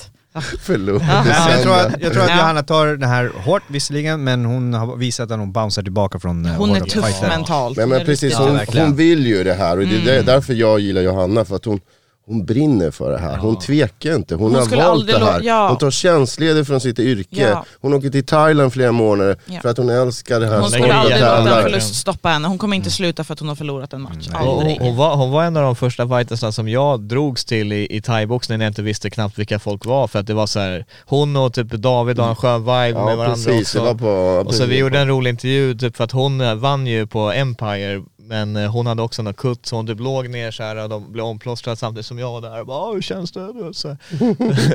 Förlåt. 0.61 1.03
Ja. 1.09 1.25
jag 1.51 1.63
tror 1.63 1.75
att, 1.75 1.93
jag 2.01 2.13
tror 2.13 2.23
att. 2.23 2.31
Johanna 2.31 2.63
tar 2.63 2.87
det 2.87 3.07
här 3.07 3.33
hårt 3.45 3.63
visserligen, 3.69 4.25
men 4.25 4.45
hon 4.45 4.75
har 4.75 4.97
visat 4.97 5.31
att 5.31 5.39
hon 5.39 5.53
bouncear 5.53 5.83
tillbaka 5.83 6.19
från 6.21 6.47
eh, 6.47 6.53
Hon 6.53 6.77
är 6.77 6.81
tuff 6.81 7.05
fighter. 7.05 7.29
mentalt. 7.29 7.77
Men, 7.77 7.89
Hon 7.89 7.97
men 7.99 8.07
precis, 8.07 8.35
hon, 8.35 8.59
hon 8.67 8.97
vill 8.97 9.27
ju 9.27 9.45
det 9.45 9.55
här 9.55 9.79
och 9.79 9.85
det 9.87 9.97
är 9.97 10.13
Mm. 10.15 10.27
därför 10.27 10.53
jag 10.55 10.81
gillar 10.81 11.03
Johanna. 11.03 11.45
För 11.45 11.57
att 11.57 11.65
hon, 11.65 11.81
hon 12.27 12.45
brinner 12.45 12.91
för 12.91 13.11
det 13.11 13.19
här. 13.19 13.37
Hon 13.37 13.59
tvekar 13.59 14.15
inte. 14.15 14.35
Hon, 14.35 14.55
Hon 14.55 14.71
har 14.71 14.77
valt 14.77 15.07
det 15.07 15.19
här. 15.19 15.41
ja. 15.43 15.69
Hon 15.69 15.79
tar 15.79 15.91
tjänstledigt 15.91 16.67
från 16.67 16.81
sitt 16.81 16.99
yrke. 16.99 17.41
Ja. 17.51 17.65
Hon 17.81 17.95
åker 17.95 18.11
till 18.11 18.27
Thailand 18.27 18.73
flera 18.73 18.93
månader 18.93 19.37
Ja. 19.47 19.61
för 19.61 19.69
att 19.69 19.77
hon 19.79 19.89
älskar 19.91 20.41
det 20.41 20.47
här. 20.47 20.61
Hon 20.61 20.71
skulle 20.71 20.95
aldrig 20.95 21.21
låta 21.21 21.57
en 21.57 21.63
förlust 21.63 21.95
stoppa 21.95 22.29
henne. 22.29 22.49
Hon 22.49 22.59
kommer 22.59 22.77
inte 22.77 22.91
sluta 22.91 23.25
för 23.25 23.33
att 23.33 23.39
hon 23.41 23.49
har 23.49 23.57
förlorat 23.57 23.93
en 23.93 24.03
match. 24.03 24.29
Hon, 24.33 24.49
Aldrig. 24.61 24.81
hon, 24.81 24.97
var, 24.97 25.17
hon 25.17 25.31
var 25.31 25.45
en 25.45 25.57
av 25.57 25.63
de 25.63 25.77
första 25.77 26.09
fightersna 26.09 26.53
som 26.53 26.69
jag 26.69 27.01
drogs 27.01 27.45
till 27.45 27.73
i, 27.73 27.97
i 27.97 28.01
thaiboxning 28.03 28.59
när 28.59 28.65
jag 28.65 28.71
inte 28.71 28.83
visste 28.83 29.11
knappt 29.11 29.39
vilka 29.39 29.59
folk 29.59 29.85
var 29.87 30.07
för 30.09 30.19
att 30.19 30.27
det 30.27 30.35
var 30.35 30.47
så 30.47 30.61
här, 30.61 30.85
hon 31.07 31.37
och 31.37 31.55
typ 31.55 31.71
David 31.73 32.19
har 32.19 32.29
en 32.29 32.37
skön 32.37 32.61
vibe 32.61 33.05
med 33.05 33.17
varandra 33.17 33.25
precis, 33.27 33.73
det 33.73 33.81
också. 33.81 33.85
var 33.85 33.95
på... 33.95 34.49
Och 34.49 34.55
så 34.55 34.67
vi 34.67 34.79
gjorde 34.79 34.99
en 34.99 35.09
rolig 35.09 35.31
intervju 35.31 35.75
typ 35.75 35.97
för 35.97 36.05
att 36.05 36.13
hon 36.13 36.41
eh, 36.41 36.55
vann 36.55 36.87
ju 36.87 37.07
på 37.07 37.33
Empire 37.33 38.03
men 38.29 38.57
eh, 38.57 38.71
hon 38.71 38.87
hade 38.87 39.03
också 39.03 39.23
någon 39.23 39.35
kutt 39.35 39.67
så 39.67 39.77
hon 39.77 39.87
typ 39.87 40.01
låg 40.01 40.29
ner 40.29 40.51
så 40.51 40.63
här 40.63 40.77
och 40.83 40.89
de 40.89 41.13
blev 41.13 41.25
omplåstrade 41.25 41.77
samtidigt 41.77 42.07
som 42.07 42.19
jag 42.19 42.43
där 42.43 42.61
och 42.61 42.67
bara 42.67 42.77
"Ah, 42.79 42.93
hur 42.93 43.03
känns 43.03 43.33
det? 43.33 43.41
Så. 43.73 43.89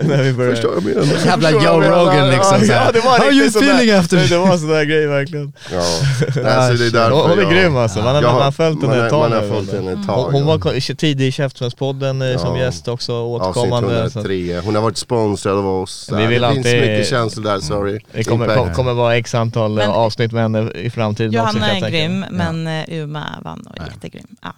När 0.04 0.24
vi 0.24 0.34
började- 0.34 0.56
Förstår 0.56 0.74
jag 0.76 0.84
menar? 0.84 1.26
Jävla 1.26 1.52
Joe? 1.52 1.82
Rogan 1.82 2.30
liksom 2.30 2.58
Ja, 2.70 2.92
det 2.94 3.00
var 3.00 3.20
How 3.20 3.32
you 3.32 3.48
feeling 3.48 3.92
after? 3.96 4.28
Det 4.30 4.38
var 4.38 4.52
en 4.52 4.60
sån 4.60 4.70
där 4.70 4.84
grej 4.86 5.08
verkligen. 5.08 5.54
Ja, 5.72 5.78
alltså, 5.78 6.84
det 6.92 7.00
är 7.00 7.10
Hon, 7.12 7.30
hon 7.30 7.40
är 7.40 7.52
grym 7.52 7.76
alltså, 7.78 8.00
man 8.00 8.16
har, 8.16 8.22
man 8.22 8.42
har 8.42 8.52
följt 8.52 8.82
man 8.82 8.90
henne 8.90 9.02
har- 9.02 9.08
ett 9.08 9.12
tag 9.12 9.30
Man 9.30 9.32
har 9.32 9.42
nu. 9.42 9.50
följt 9.50 9.74
henne 9.74 9.92
ett 9.92 10.08
tag. 10.08 10.24
Hon, 10.24 10.34
hon 10.34 10.46
var 10.46 10.96
tidig 10.96 11.28
i 11.28 11.32
Käftsmällspodden 11.32 12.22
eh, 12.22 12.38
som 12.38 12.56
Ja. 12.58 12.64
gäst 12.64 12.88
också, 12.88 13.14
Avsnitt 13.14 13.48
återkommande. 13.58 14.04
att 14.04 14.16
103. 14.16 14.60
Hon 14.66 14.76
har 14.76 14.82
varit 14.82 14.98
sponsrad 14.98 15.58
av 15.58 15.68
oss. 15.68 16.10
Vi 16.18 16.26
vill 16.28 16.42
det 16.42 16.54
finns 16.54 16.66
mycket 16.66 17.08
känslor 17.08 17.44
där, 17.44 17.60
sorry. 17.60 18.00
Det 18.14 18.24
kommer, 18.24 18.74
kommer 18.74 18.94
vara 18.94 19.16
x 19.18 19.36
antal 19.36 19.80
avsnitt 19.82 20.32
med 20.32 20.42
henne 20.42 20.72
i 20.72 20.90
framtiden 20.90 21.40
också, 21.42 21.58
Johanna 21.58 21.76
är 21.78 21.90
grym, 21.90 22.26
men 22.32 22.68
eh, 22.68 22.84
Uma 23.04 23.26
vann 23.42 23.60
och 23.68 23.78
är 23.78 23.82
Ja. 23.82 23.88
jättegrym. 23.94 24.36
Ja. 24.42 24.54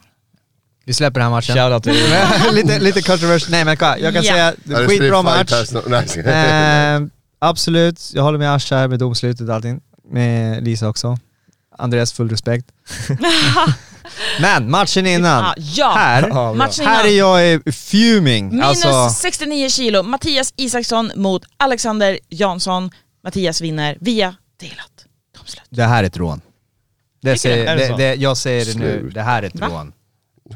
Vi 0.86 0.93
släpper 0.93 1.19
den 1.19 1.23
här 1.23 1.29
matchen. 1.29 1.55
Shoutout 1.55 1.84
till 1.84 2.53
lite, 2.55 2.79
lite 2.79 3.01
controversial. 3.01 3.51
Nej 3.51 3.65
men 3.65 3.77
kolla, 3.77 3.97
jag 3.97 4.13
kan 4.13 4.23
Ja. 4.23 4.32
säga, 4.34 4.53
Ja, 4.63 4.88
skitbra 4.88 5.21
match. 5.21 5.51
Eh, 6.25 7.01
absolut, 7.39 8.11
jag 8.13 8.23
håller 8.23 8.38
med 8.39 8.53
Asha 8.55 8.75
här 8.77 8.88
med 8.88 8.99
domslutet 8.99 9.49
och 9.49 9.55
allting. 9.55 9.82
Med 10.11 10.63
Lisa 10.63 10.89
också. 10.89 11.17
Andreas, 11.77 12.13
full 12.13 12.29
respekt. 12.29 12.65
Men 14.41 14.71
matchen 14.71 15.05
innan. 15.07 15.43
Ja, 15.43 15.53
ja. 15.57 15.93
Här, 15.97 16.21
bra. 16.29 16.53
Matchen 16.53 16.86
här 16.86 17.03
är 17.05 17.07
innan. 17.07 17.17
jag 17.17 17.53
eh, 17.53 17.59
fuming. 17.71 18.49
Minus 18.49 18.65
Alltså, 18.86 19.09
69 19.21 19.69
kilo, 19.69 20.03
Mattias 20.03 20.53
Isaksson 20.57 21.11
mot 21.15 21.43
Alexander 21.57 22.19
Jansson. 22.29 22.91
Mattias 23.23 23.61
vinner 23.61 23.97
via 24.01 24.36
delat 24.59 25.05
domslut. 25.38 25.63
det 25.69 25.84
här 25.84 26.03
är 26.03 26.07
ett 26.07 26.17
rån. 26.17 26.41
Det 27.22 27.43
du? 27.43 27.49
Är 27.49 27.76
det 27.76 27.82
det, 27.82 27.88
så? 27.88 27.97
det, 27.97 28.15
jag 28.15 28.38
säger 28.38 28.65
det 28.65 28.80
nu, 28.80 28.99
Slut. 28.99 29.13
det 29.13 29.22
här 29.22 29.43
är 29.43 29.47
ett 29.47 29.59
Va? 29.59 29.67
rån. 29.67 29.93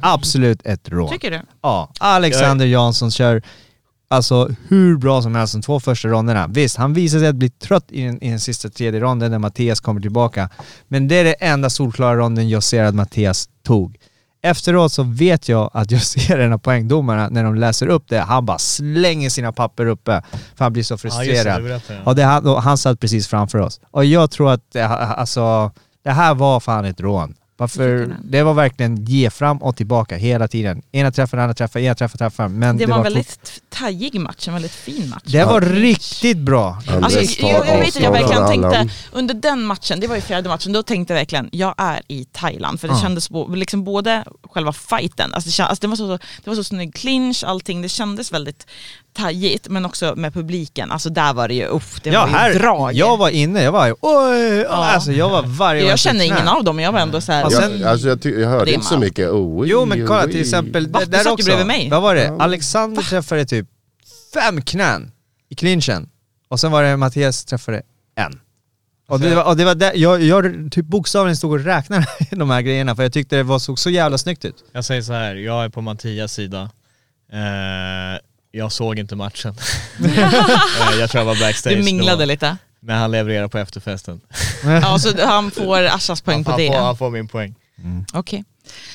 Absolut 0.01 0.61
ett 0.65 0.89
rån. 0.89 1.09
Tycker 1.11 1.31
du? 1.31 1.41
Ja, 1.61 1.91
Alexander 1.99 2.65
Jansson 2.65 3.11
kör 3.11 3.41
alltså 4.07 4.49
hur 4.67 4.97
bra 4.97 5.21
som 5.21 5.35
helst 5.35 5.53
de 5.53 5.61
två 5.61 5.79
första 5.79 6.07
ronderna. 6.07 6.47
Visst, 6.47 6.77
han 6.77 6.93
visar 6.93 7.19
sig 7.19 7.27
att 7.27 7.35
bli 7.35 7.49
trött 7.49 7.85
i 7.89 8.03
den, 8.03 8.23
i 8.23 8.29
den 8.29 8.39
sista 8.39 8.69
tredje 8.69 8.99
ronden 8.99 9.31
när 9.31 9.39
Mattias 9.39 9.79
kommer 9.79 10.01
tillbaka. 10.01 10.49
Men 10.87 11.07
det 11.07 11.15
är 11.15 11.23
det 11.23 11.33
enda 11.33 11.69
solklara 11.69 12.15
ronden 12.15 12.49
jag 12.49 12.63
ser 12.63 12.83
att 12.83 12.95
Mattias 12.95 13.49
tog. 13.63 13.97
Efteråt 14.41 14.91
så 14.91 15.03
vet 15.03 15.49
jag 15.49 15.71
att 15.73 15.91
jag 15.91 16.01
ser 16.05 16.37
den 16.37 16.51
här 16.51 16.57
poängdomarna 16.57 17.29
när 17.29 17.43
de 17.43 17.55
läser 17.55 17.87
upp 17.87 18.03
det, 18.07 18.19
han 18.19 18.45
bara 18.45 18.57
slänger 18.59 19.29
sina 19.29 19.51
papper 19.51 19.85
uppe 19.85 20.21
för 20.55 20.65
han 20.65 20.73
blir 20.73 20.83
så 20.83 20.93
Ja, 20.93 20.97
just 21.23 21.43
det, 21.43 21.53
frustrerad. 21.53 21.63
det 21.63 21.93
jag. 21.93 22.07
och 22.07 22.15
det, 22.15 22.23
han, 22.23 22.47
och 22.47 22.61
han 22.63 22.77
satt 22.77 22.99
precis 22.99 23.27
framför 23.27 23.57
oss. 23.59 23.79
Och 23.91 24.05
jag 24.05 24.31
tror 24.31 24.51
att 24.51 24.71
det, 24.71 24.87
alltså, 24.87 25.71
det 26.05 26.11
här 26.11 26.35
var 26.35 26.59
fan 26.59 26.85
ett 26.85 27.01
rån. 27.01 27.35
Varför, 27.57 27.87
det. 27.97 28.15
det 28.23 28.43
var 28.43 28.53
verkligen 28.53 29.05
ge 29.05 29.29
fram 29.29 29.57
och 29.57 29.75
tillbaka 29.75 30.15
hela 30.17 30.47
tiden. 30.47 30.81
Ena 30.91 31.11
träffen, 31.11 31.39
andra 31.39 31.53
träffen, 31.53 31.81
ena 31.81 31.95
träffen, 31.95 32.17
träffen. 32.17 32.59
Men 32.59 32.77
Det, 32.77 32.85
var 32.85 32.97
en 32.97 33.03
väldigt 33.03 33.61
tajig 33.69 34.19
match, 34.19 34.47
en 34.47 34.53
väldigt 34.53 34.71
fin 34.71 35.09
match. 35.09 35.21
det 35.25 35.45
var 35.45 35.61
riktigt 35.61 36.37
bra. 36.37 36.81
Alltså, 37.01 37.19
jag, 37.41 37.51
jag 37.67 37.77
vet 37.79 37.95
att 37.95 38.03
jag 38.03 38.11
verkligen 38.11 38.47
tänkte, 38.47 38.89
under 39.11 39.33
den 39.33 39.61
matchen, 39.63 39.99
det 39.99 40.07
var 40.07 40.15
ju 40.15 40.21
fjärde 40.21 40.49
matchen, 40.49 40.73
då 40.73 40.83
tänkte 40.83 41.13
jag 41.13 41.19
verkligen, 41.19 41.49
jag 41.51 41.75
är 41.77 42.01
i 42.07 42.25
Thailand. 42.31 42.79
För 42.81 42.87
det 42.87 42.93
Ja. 42.93 43.01
kändes 43.01 43.29
liksom 43.55 43.83
både 43.83 44.23
själva 44.53 44.73
fighten, 44.73 45.33
alltså 45.33 45.49
det, 45.49 45.51
kän- 45.63 45.67
alltså 45.67 45.81
det, 45.81 45.87
var 45.87 45.95
så, 45.95 46.07
det 46.43 46.49
var 46.49 46.55
så 46.55 46.63
snygg 46.63 46.93
clinch, 46.95 47.43
allting, 47.43 47.81
det 47.81 47.89
kändes 47.89 48.31
väldigt 48.33 48.67
tajigt, 49.13 49.67
men 49.69 49.85
också 49.85 50.13
med 50.17 50.33
publiken. 50.33 50.91
Alltså 50.91 51.09
där 51.09 51.33
var 51.33 51.47
det 51.47 51.53
ju, 51.53 51.67
uff, 51.67 51.99
det 52.03 52.09
ja, 52.09 52.19
var 52.21 52.27
här, 52.27 52.53
ju 52.53 52.59
drag. 52.59 52.93
jag 52.93 53.17
var 53.17 53.29
inne, 53.29 53.63
jag 53.63 53.71
var 53.71 53.87
ju 53.87 53.95
oj, 54.01 54.65
Ja. 54.69 54.69
alltså 54.69 55.11
jag 55.11 55.29
var 55.29 55.41
varje 55.43 55.87
jag 55.87 55.99
knä. 55.99 56.25
ingen 56.25 56.47
av 56.47 56.63
dem, 56.63 56.75
men 56.75 56.85
jag 56.85 56.91
var 56.91 56.99
ändå 56.99 57.21
så 57.21 57.31
här, 57.31 57.44
Och 57.45 57.53
sen- 57.53 57.79
Jag, 57.79 57.89
alltså 57.89 58.07
jag, 58.07 58.25
jag 58.25 58.49
hörde 58.49 58.65
Det 58.65 58.71
inte 58.71 58.85
så 58.85 58.97
mycket 58.99 59.29
oj, 59.31 59.69
Jo 59.69 59.85
men 59.85 60.07
kolla 60.07 60.25
oj. 60.25 60.31
till 60.31 60.41
exempel, 60.41 60.87
Va? 60.87 61.01
där, 61.05 61.31
också. 61.31 61.45
bredvid 61.45 61.67
mig. 61.67 61.89
Vad 61.89 62.01
var 62.01 62.15
det? 62.15 62.37
Alexander 62.39 63.01
träffade 63.03 63.45
typ 63.45 63.67
fem 64.33 64.61
knän 64.61 65.11
i 65.49 65.55
clinchen. 65.55 66.09
Och 66.47 66.59
sen 66.59 66.71
var 66.71 66.83
det 66.83 66.97
Mattias 66.97 67.45
träffade 67.45 67.81
en. 68.15 68.39
Och 69.07 69.19
det 69.19 69.35
var, 69.35 69.43
och 69.43 69.57
det 69.57 69.65
var 69.65 69.75
där, 69.75 69.91
jag, 69.95 70.21
jag 70.23 70.71
typ 70.71 70.85
bokstavligen 70.85 71.37
stod 71.37 71.51
och 71.51 71.59
räknade 71.65 72.05
de 72.31 72.49
här 72.49 72.61
grejerna 72.61 72.95
för 72.95 73.03
jag 73.03 73.13
tyckte 73.13 73.35
det 73.35 73.43
var, 73.43 73.59
såg 73.59 73.79
så 73.79 73.89
jävla 73.89 74.17
snyggt 74.17 74.45
ut. 74.45 74.55
Jag 74.71 74.85
säger 74.85 75.01
så 75.01 75.13
här, 75.13 75.35
jag 75.35 75.63
är 75.65 75.69
på 75.69 75.81
Mattias 75.81 76.33
sida. 76.33 76.69
Eh, 77.31 78.19
jag 78.51 78.71
såg 78.71 78.99
inte 78.99 79.15
matchen. 79.15 79.55
eh, 80.05 80.99
jag 80.99 81.09
tror 81.09 81.19
jag 81.21 81.25
var 81.25 81.39
backstage 81.39 81.77
du 81.77 81.83
minglade 81.83 82.21
då, 82.21 82.25
lite. 82.25 82.57
Men 82.85 82.97
han 82.97 83.11
levererar 83.11 83.47
på 83.47 83.57
efterfesten. 83.57 84.21
Ja, 84.81 84.99
så 84.99 85.25
han 85.25 85.51
får 85.51 85.83
Ashas 85.85 86.21
poäng 86.21 86.43
på 86.43 86.51
han, 86.51 86.59
det. 86.59 86.67
Får, 86.67 86.75
han 86.79 86.97
får 86.97 87.09
min 87.11 87.27
poäng. 87.27 87.55
Okej. 88.13 88.43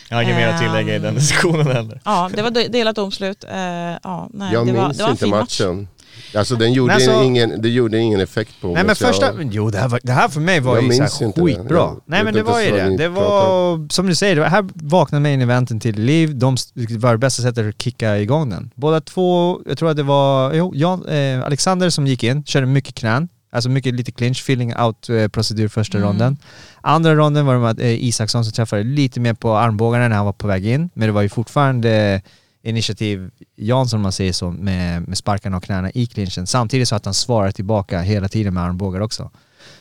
Jag 0.09 0.17
har 0.17 0.23
inget 0.23 0.37
mer 0.37 0.49
att 0.49 0.61
tillägga 0.61 0.95
i 0.97 0.99
den 0.99 1.09
Ehm. 1.09 1.15
diskussionen 1.15 1.67
heller. 1.67 2.01
Ja, 2.05 2.31
det 2.35 2.43
var 2.43 2.51
de- 2.51 2.69
delat 2.69 2.97
domslut. 2.97 3.45
Eh, 3.45 3.57
ja, 4.03 4.29
nej, 4.35 4.53
Jag 4.53 4.67
det 4.67 4.73
var, 4.73 4.85
minns 4.85 4.97
det 4.97 5.03
var 5.03 5.11
inte 5.11 5.25
fin 5.25 5.31
match. 5.31 5.61
matchen. 5.61 5.89
Alltså 6.35 6.57
den 6.57 6.73
gjorde, 6.73 6.93
Men 6.93 7.01
så- 7.01 7.23
ingen, 7.23 7.63
det 7.63 7.69
gjorde 7.69 7.99
ingen 7.99 8.21
effekt 8.21 8.51
på 8.61 8.67
Nej 8.67 8.75
mig. 8.75 8.85
men 8.85 8.97
så 8.97 9.05
jag- 9.05 9.09
första, 9.15 9.33
jo 9.43 9.71
det 9.71 9.79
här, 9.79 9.89
var, 9.89 10.01
det 10.03 10.13
här 10.13 10.29
för 10.29 10.41
mig 10.41 10.61
var 10.61 10.81
ju 10.81 10.91
skitbra. 10.91 11.77
Jag 11.79 12.01
Nej 12.07 12.25
men 12.25 12.35
det 12.35 12.43
var 12.43 12.61
ju 12.61 12.71
det. 12.71 12.97
Det 12.97 13.09
var, 13.09 13.89
som 13.93 14.07
du 14.07 14.15
säger, 14.15 14.37
det 14.37 14.49
här 14.49 14.65
vaknade 14.75 15.23
main 15.23 15.41
eventen 15.41 15.81
till 15.81 16.01
liv. 16.01 16.39
De 16.39 16.57
var 16.99 17.13
det 17.13 17.19
bästa 17.19 17.43
sättet 17.43 17.69
att 17.75 17.83
kicka 17.83 18.19
igång 18.19 18.51
den. 18.51 18.71
Båda 18.75 19.01
två, 19.01 19.61
jag 19.67 19.79
tror 19.79 19.91
att 19.91 19.97
det 19.97 20.03
var 20.03 20.53
jo, 20.53 20.73
Jan, 20.75 21.07
eh, 21.09 21.45
Alexander 21.47 21.91
som 21.91 22.07
gick 22.07 22.25
in, 22.25 22.45
körde 22.45 22.67
mycket 22.67 22.95
knän. 22.95 23.29
Alltså 23.53 23.71
mycket 23.71 23.95
lite 23.95 24.13
clinch, 24.13 24.43
filling 24.43 24.77
out 24.77 25.09
eh, 25.09 25.69
första 25.69 25.99
Mm. 25.99 26.09
ronden. 26.09 26.37
Andra 26.81 27.15
ronden 27.15 27.47
var 27.47 27.55
det 27.55 27.61
med, 27.61 27.81
eh, 27.81 28.05
Isaksson 28.05 28.45
som 28.45 28.53
träffade 28.53 28.83
lite 28.83 29.21
mer 29.21 29.35
på 29.35 29.57
armbågarna 29.57 30.09
när 30.09 30.17
han 30.17 30.25
var 30.25 30.33
på 30.33 30.47
väg 30.47 30.67
in. 30.67 30.91
Men 30.95 31.09
det 31.09 31.13
var 31.13 31.23
ju 31.23 31.29
fortfarande 31.29 32.23
initiativ 32.63 33.31
Jansson 33.57 33.99
om 33.99 34.03
man 34.03 34.13
säger 34.13 34.33
så 34.33 34.51
med, 34.51 35.09
med 35.09 35.19
sparkarna 35.19 35.57
och 35.57 35.63
knäna 35.63 35.91
i 35.91 36.07
clinchen. 36.07 36.47
Samtidigt 36.47 36.89
så 36.89 36.95
att 36.97 37.05
han 37.05 37.15
svarar 37.15 37.51
tillbaka 37.51 38.01
hela 38.01 38.29
tiden 38.29 38.55
med 38.55 38.63
armbågar 38.63 39.01
också. 39.01 39.31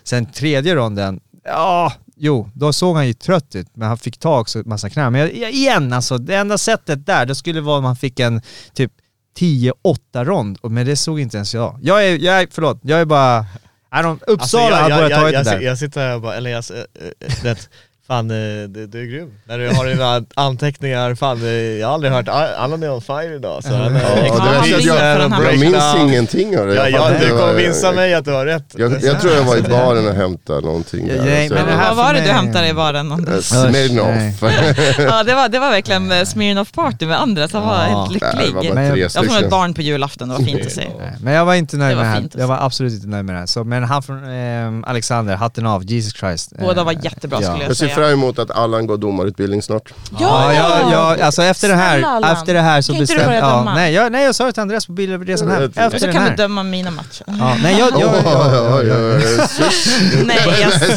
Sen 0.03 0.25
tredje 0.25 0.75
ronden, 0.75 1.19
ja, 1.43 1.93
jo, 2.17 2.49
då 2.53 2.73
såg 2.73 2.95
han 2.95 3.07
ju 3.07 3.13
trött 3.13 3.55
ut, 3.55 3.67
men 3.73 3.87
han 3.87 3.97
fick 3.97 4.17
ta 4.17 4.39
också 4.39 4.63
massa 4.65 4.89
knän. 4.89 5.11
Men 5.11 5.21
jag, 5.21 5.51
igen, 5.51 5.93
alltså 5.93 6.17
det 6.17 6.35
enda 6.35 6.57
sättet 6.57 7.05
där, 7.05 7.25
det 7.25 7.35
skulle 7.35 7.61
vara 7.61 7.77
om 7.77 7.85
han 7.85 7.95
fick 7.95 8.19
en 8.19 8.41
typ 8.73 8.91
10-8 9.39 10.25
rond, 10.25 10.57
men 10.63 10.85
det 10.85 10.95
såg 10.95 11.19
inte 11.19 11.37
ens 11.37 11.53
jag. 11.53 11.79
Jag 11.81 12.07
är, 12.07 12.17
jag 12.17 12.41
är 12.41 12.47
förlåt, 12.51 12.79
jag 12.81 13.01
är 13.01 13.05
bara, 13.05 13.45
I 13.91 13.95
don't, 13.95 14.19
Uppsala 14.27 14.75
Alltså, 14.77 14.93
har 14.93 15.01
börjat 15.01 15.19
ta 15.19 15.25
jag, 15.25 15.33
det 15.33 15.37
jag, 15.37 15.45
där. 15.45 15.61
jag 15.61 15.77
sitter 15.77 16.01
här 16.01 16.15
och 16.15 16.21
bara, 16.21 16.35
eller 16.35 16.49
jag, 16.49 16.63
äh, 16.71 16.77
äh, 16.77 17.33
det, 17.43 17.69
fan 18.09 18.27
du, 18.27 18.67
du 18.67 19.01
är 19.01 19.05
grym. 19.05 19.31
När 19.45 19.57
du 19.57 19.69
har 19.69 19.85
dina 19.85 20.25
anteckningar, 20.35 21.15
fan 21.15 21.39
jag 21.79 21.87
har 21.87 21.93
aldrig 21.93 22.11
hört, 22.13 22.27
Allan 22.57 22.83
är 22.83 22.91
on 22.91 23.01
fire 23.01 23.35
idag 23.35 23.63
så 23.63 23.73
han, 23.73 23.95
Ja, 23.95 24.01
Ja, 24.27 24.65
jag, 24.67 24.95
här 24.95 25.43
jag 25.51 25.59
minns 25.59 25.95
ingenting 25.99 26.59
av 26.59 26.67
det. 26.67 26.75
Ja, 26.75 26.87
Jag 26.89 27.19
du 27.21 27.29
kommer 27.29 27.53
visa 27.53 27.91
mig 27.91 28.13
att 28.13 28.25
du 28.25 28.31
har 28.31 28.45
rätt. 28.45 28.65
Jag, 28.77 29.03
jag 29.03 29.21
tror 29.21 29.33
jag 29.33 29.43
var 29.43 29.57
i 29.57 29.61
baren 29.61 30.07
och 30.07 30.13
hämtade 30.15 30.61
någonting 30.61 31.07
Ja, 31.07 31.13
där. 31.15 31.25
nej, 31.25 31.49
men 31.49 31.57
jag- 31.57 31.67
det 31.67 31.73
här 31.73 31.95
Vad 31.95 32.05
var 32.05 32.13
det 32.13 32.21
du 32.21 32.27
hämtade 32.31 32.67
i 32.67 32.73
baren? 32.73 33.11
Eh? 33.11 33.39
Smirnoff. 33.39 34.41
Ja, 34.99 35.23
det 35.23 35.35
var, 35.35 35.49
det 35.49 35.59
var 35.59 35.69
verkligen 35.71 36.11
eh, 36.11 36.23
Smirnoff 36.23 36.71
party 36.71 37.05
med 37.05 37.21
Andres, 37.21 37.53
han 37.53 37.67
var 37.67 37.75
helt 37.77 38.21
Nej, 38.21 38.31
lycklig. 38.33 38.53
var 38.55 38.63
bara 38.63 38.73
Men 38.73 38.85
jag- 38.87 38.97
Jag 38.99 39.25
får 39.25 39.43
ett 39.43 39.49
barn 39.49 39.73
på 39.73 39.81
julafton, 39.81 40.29
det 40.29 40.35
var 40.35 40.41
fint 40.45 40.65
att 40.65 40.71
se. 40.71 40.87
Nej, 40.99 41.13
Men 41.23 41.33
jag 41.33 41.45
var 41.45 41.53
inte 41.55 41.77
nöjd 41.77 41.91
Det 41.91 41.95
var 41.95 42.03
med 42.03 42.13
det 42.23 42.29
här. 42.33 42.41
Jag 42.41 42.47
var 42.47 42.57
absolut 42.65 42.93
inte 42.93 43.07
nöjd 43.07 43.25
med 43.25 43.35
det 43.35 43.39
här. 43.39 43.45
Så, 43.45 43.63
men 43.63 43.83
han 43.83 44.03
från 44.03 44.83
Alexander, 44.87 45.35
hatten 45.35 45.65
av, 45.65 45.83
Jesus 45.83 46.13
Christ. 46.13 46.53
Båda 46.59 46.79
Eh, 46.81 46.85
var 46.85 46.91
jättebra 47.03 47.41
skulle 47.41 47.59
jag 47.63 47.69
Jag 47.69 47.77
säga. 47.77 47.95
Fram 47.99 48.09
emot 48.13 48.39
att 48.39 48.51
Allan 48.51 48.87
går 48.87 48.97
domarutbildning 48.97 49.61
snart. 49.61 49.93
Ja, 50.19 50.53
ja, 50.53 50.79
ja, 50.91 51.25
alltså 51.25 51.43
efter 51.43 51.69
det 51.69 51.75
här, 51.75 51.99
Snälla, 51.99 52.31
efter 52.31 52.53
det 52.53 52.59
här 52.61 52.81
så 52.81 52.93
Kan 52.93 53.01
inte 53.01 53.13
du 53.13 53.17
bestämde 53.17 53.39
börja 53.39 53.39
ja, 53.51 53.57
döma? 53.57 53.73
nej, 53.75 53.93
jag, 53.93 54.11
nej 54.11 54.25
jag 54.25 54.35
sa 54.35 54.45
det 54.45 54.51
till 54.51 54.61
Andreas 54.61 54.85
på 54.85 54.91
bilresan 54.91 55.47
här, 55.51 55.61
efter 55.61 55.85
Och 55.85 55.91
så 55.99 56.05
den 56.05 56.13
kan 56.15 56.23
du 56.23 56.29
här. 56.29 56.37
döma 56.37 56.63
mina 56.63 56.91
matcher. 56.91 57.23
Ja, 57.27 57.55
nej 57.63 57.79
jag, 57.79 57.91
jag, 57.91 58.01
jag, 58.01 58.75
oj, 58.79 58.91
oj, 58.93 59.15
oj, 59.15 59.47
sus. 59.47 60.01
Nej, 60.25 60.37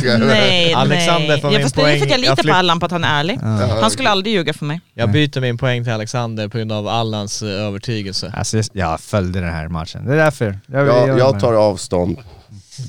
jag, 0.05 0.21
nej, 0.21 0.75
Alexander 0.75 1.29
nej. 1.29 1.41
får 1.41 1.53
Jag 1.53 1.59
min 1.59 1.63
fast 1.67 1.77
nu 1.77 1.83
fick 1.85 2.01
poäng. 2.01 2.11
jag 2.11 2.21
lita 2.21 2.31
Jag 2.31 2.37
på 2.37 2.43
flytt- 2.43 2.55
Allan 2.55 2.81
på 2.81 2.87
att 2.87 2.93
han 2.93 3.05
är 3.05 3.21
ärlig. 3.21 3.39
Han 3.81 3.91
skulle 3.91 4.11
aldrig 4.11 4.35
ljuga 4.35 4.53
för 4.55 4.65
mig. 4.65 4.81
Jag 4.95 5.11
byter 5.13 5.41
min 5.41 5.59
poäng 5.59 5.85
till 5.85 5.93
Alexander 5.93 6.49
på 6.49 6.59
grund 6.59 6.73
av 6.73 6.89
Allans 6.89 7.43
äh, 7.43 7.49
övertygelse. 7.49 8.33
alltså, 8.37 8.63
jag 8.73 9.01
följde 9.01 9.41
den 9.41 9.53
här 9.53 9.69
matchen, 9.69 10.07
det 10.07 10.13
är 10.13 10.17
därför. 10.17 10.59
Jag, 10.67 10.87
Jag, 10.87 11.19
jag 11.19 11.41
tar 11.41 11.53
avstånd. 11.55 12.17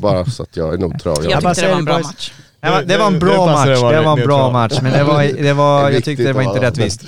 Bara 0.02 0.26
så 0.26 0.44
att 0.44 0.58
jag 0.58 0.74
är 0.74 0.78
neutral. 0.78 1.18
Jag 1.24 1.32
Jag, 1.32 1.44
bara 1.44 1.54
tyckte 1.54 1.68
det 1.68 1.72
var 1.72 1.80
en 1.80 1.86
bra 1.86 1.94
boys. 1.96 2.06
match. 2.08 2.32
Det 2.64 2.98
var, 2.98 3.08
en 3.08 3.20
bra 3.20 3.46
match, 3.46 3.66
det 3.68 4.02
var 4.02 4.18
en 4.18 4.24
bra 4.26 4.52
match, 4.52 4.74
men 4.82 4.94
det 4.94 5.04
var, 5.04 5.44
det 5.44 5.54
var 5.54 5.90
jag 5.92 6.04
tyckte 6.04 6.24
det 6.24 6.34
var 6.34 6.42
inte 6.42 6.62
rättvist. 6.62 7.02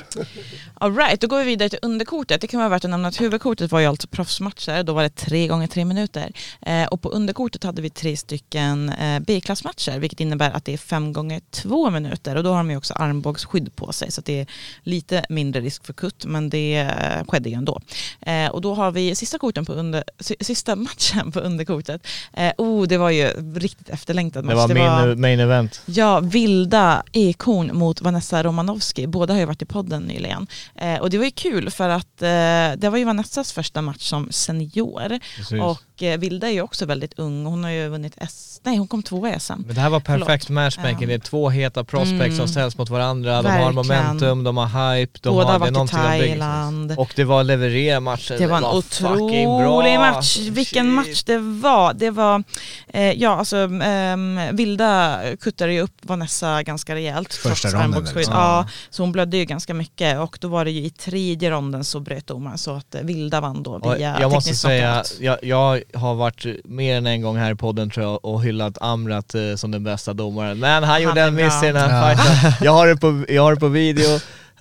Alright, 0.79 1.21
då 1.21 1.27
går 1.27 1.37
vi 1.37 1.43
vidare 1.45 1.69
till 1.69 1.79
underkortet. 1.81 2.41
Det 2.41 2.47
kan 2.47 2.59
vara 2.59 2.69
värt 2.69 2.85
att 2.85 2.91
nämna 2.91 3.07
att 3.07 3.21
huvudkortet 3.21 3.71
var 3.71 3.79
ju 3.79 3.85
alltså 3.85 4.07
proffsmatcher. 4.07 4.83
Då 4.83 4.93
var 4.93 5.03
det 5.03 5.09
tre 5.09 5.47
gånger 5.47 5.67
tre 5.67 5.85
minuter. 5.85 6.31
Eh, 6.61 6.85
och 6.85 7.01
på 7.01 7.09
underkortet 7.09 7.63
hade 7.63 7.81
vi 7.81 7.89
tre 7.89 8.17
stycken 8.17 8.89
eh, 8.89 9.19
B-klassmatcher, 9.19 9.99
vilket 9.99 10.19
innebär 10.19 10.51
att 10.51 10.65
det 10.65 10.73
är 10.73 10.77
fem 10.77 11.13
gånger 11.13 11.41
två 11.51 11.89
minuter. 11.89 12.35
Och 12.35 12.43
då 12.43 12.49
har 12.49 12.57
de 12.57 12.71
ju 12.71 12.77
också 12.77 12.93
armbågsskydd 12.93 13.75
på 13.75 13.91
sig, 13.93 14.11
så 14.11 14.21
det 14.21 14.39
är 14.39 14.47
lite 14.83 15.25
mindre 15.29 15.61
risk 15.61 15.85
för 15.85 15.93
kutt, 15.93 16.25
men 16.25 16.49
det 16.49 16.75
eh, 16.77 17.25
skedde 17.27 17.49
ju 17.49 17.55
ändå. 17.55 17.81
Eh, 18.21 18.47
och 18.47 18.61
då 18.61 18.73
har 18.73 18.91
vi 18.91 19.15
sista, 19.15 19.37
korten 19.37 19.65
på 19.65 19.73
under, 19.73 20.03
si- 20.19 20.35
sista 20.41 20.75
matchen 20.75 21.31
på 21.31 21.39
underkortet. 21.39 22.07
Eh, 22.33 22.51
oh, 22.57 22.87
det 22.87 22.97
var 22.97 23.09
ju 23.09 23.27
riktigt 23.55 23.89
efterlängtad 23.89 24.45
match. 24.45 24.67
Det 24.67 24.73
var 24.73 24.99
min 25.01 25.09
äh, 25.09 25.15
main 25.15 25.39
event. 25.39 25.81
Ja, 25.85 26.19
Vilda 26.19 27.03
Ekhorn 27.11 27.77
mot 27.77 28.01
Vanessa 28.01 28.43
Romanovski. 28.43 29.07
Båda 29.07 29.33
har 29.33 29.39
ju 29.39 29.45
varit 29.45 29.61
i 29.61 29.65
podden 29.65 30.03
nyligen. 30.03 30.47
Eh, 30.77 30.99
och 30.99 31.09
det 31.09 31.17
var 31.17 31.25
ju 31.25 31.31
kul 31.31 31.69
för 31.71 31.89
att 31.89 32.21
eh, 32.21 32.71
det 32.77 32.89
var 32.91 32.97
ju 32.97 33.03
Vanessas 33.03 33.51
första 33.53 33.81
match 33.81 34.03
som 34.03 34.31
senior. 34.31 35.19
Precis. 35.35 35.61
Och 35.61 35.81
eh, 36.03 36.17
Vilda 36.17 36.47
är 36.47 36.51
ju 36.51 36.61
också 36.61 36.85
väldigt 36.85 37.19
ung. 37.19 37.45
Hon 37.45 37.63
har 37.63 37.71
ju 37.71 37.87
vunnit 37.89 38.13
S... 38.17 38.61
Nej, 38.63 38.77
hon 38.77 38.87
kom 38.87 39.03
tvåa 39.03 39.35
i 39.35 39.39
SM. 39.39 39.53
Men 39.65 39.75
det 39.75 39.81
här 39.81 39.89
var 39.89 39.99
perfekt 39.99 40.45
Förlåt. 40.45 40.49
matchmaking, 40.55 41.01
Ja. 41.01 41.07
det 41.07 41.13
är 41.13 41.19
två 41.19 41.49
heta 41.49 41.83
prospects 41.83 42.15
Mm. 42.25 42.37
som 42.37 42.47
ställs 42.47 42.77
mot 42.77 42.89
varandra, 42.89 43.41
de 43.41 43.47
har 43.49 43.57
Verkligen. 43.73 43.75
momentum, 43.75 44.43
de 44.43 44.57
har 44.57 44.95
hype, 44.95 45.19
de 45.21 45.29
Båda 45.29 45.45
har, 45.45 45.51
har 45.53 45.59
det 45.59 45.67
i 45.67 45.71
någonting. 45.71 45.97
Thailand. 45.99 46.91
Och 46.97 47.13
det 47.15 47.23
var 47.23 47.43
leverera 47.43 47.99
matcher, 47.99 48.35
Det 48.37 48.47
var 48.47 48.57
en 48.75 48.81
fucking 48.81 49.47
otrolig 49.47 49.93
bra. 49.99 50.11
match. 50.11 50.37
Vilken 50.37 50.85
Shit. 50.85 50.95
match 50.95 51.23
det 51.23 51.37
var. 51.37 51.93
Det 51.93 52.09
var, 52.11 52.43
eh, 52.87 53.11
ja 53.11 53.29
alltså 53.35 53.57
ehm, 53.83 54.39
Vilda 54.51 55.19
kuttade 55.41 55.73
ju 55.73 55.81
upp 55.81 55.95
Vanessa 56.01 56.63
ganska 56.63 56.95
rejält. 56.95 57.33
Första 57.33 57.67
ronden 57.69 58.03
väl? 58.03 58.23
Ja, 58.27 58.67
så 58.89 59.03
hon 59.03 59.11
blödde 59.11 59.37
ju 59.37 59.45
ganska 59.45 59.73
mycket 59.73 60.19
och 60.19 60.37
då 60.41 60.47
var 60.47 60.55
var 60.55 60.65
det 60.65 60.71
ju 60.71 60.85
i 60.85 60.89
tredje 60.89 61.51
ronden 61.51 61.83
så 61.83 61.99
bröt 61.99 62.27
domaren 62.27 62.57
så 62.57 62.71
att 62.75 62.95
eh, 62.95 63.01
Vilda 63.01 63.41
vann 63.41 63.63
då 63.63 63.71
Och 63.71 63.95
via 63.95 64.17
jag 64.21 64.31
måste 64.31 64.55
säga, 64.55 65.03
jag, 65.19 65.37
jag 65.43 65.81
har 65.93 66.15
varit 66.15 66.45
mer 66.65 66.97
än 66.97 67.07
en 67.07 67.21
gång 67.21 67.37
här 67.37 67.51
i 67.51 67.55
podden 67.55 67.89
tror 67.89 68.05
jag 68.05 68.25
och 68.25 68.43
hyllat 68.43 68.77
Amrat 68.81 69.35
eh, 69.35 69.55
som 69.55 69.71
den 69.71 69.83
bästa 69.83 70.13
domaren. 70.13 70.59
Men 70.59 70.83
han 70.83 71.01
gjorde 71.01 71.21
är 71.21 71.27
en 71.27 71.35
miss 71.35 71.63
i 71.63 71.65
den 71.65 71.77
här 71.77 72.15
fighten. 72.15 72.51
Jag 72.65 72.71
har 72.71 72.87
det 72.87 72.97
på, 72.97 73.25
jag 73.27 73.43
har 73.43 73.53
det 73.53 73.59
på 73.59 73.67
video. 73.67 74.19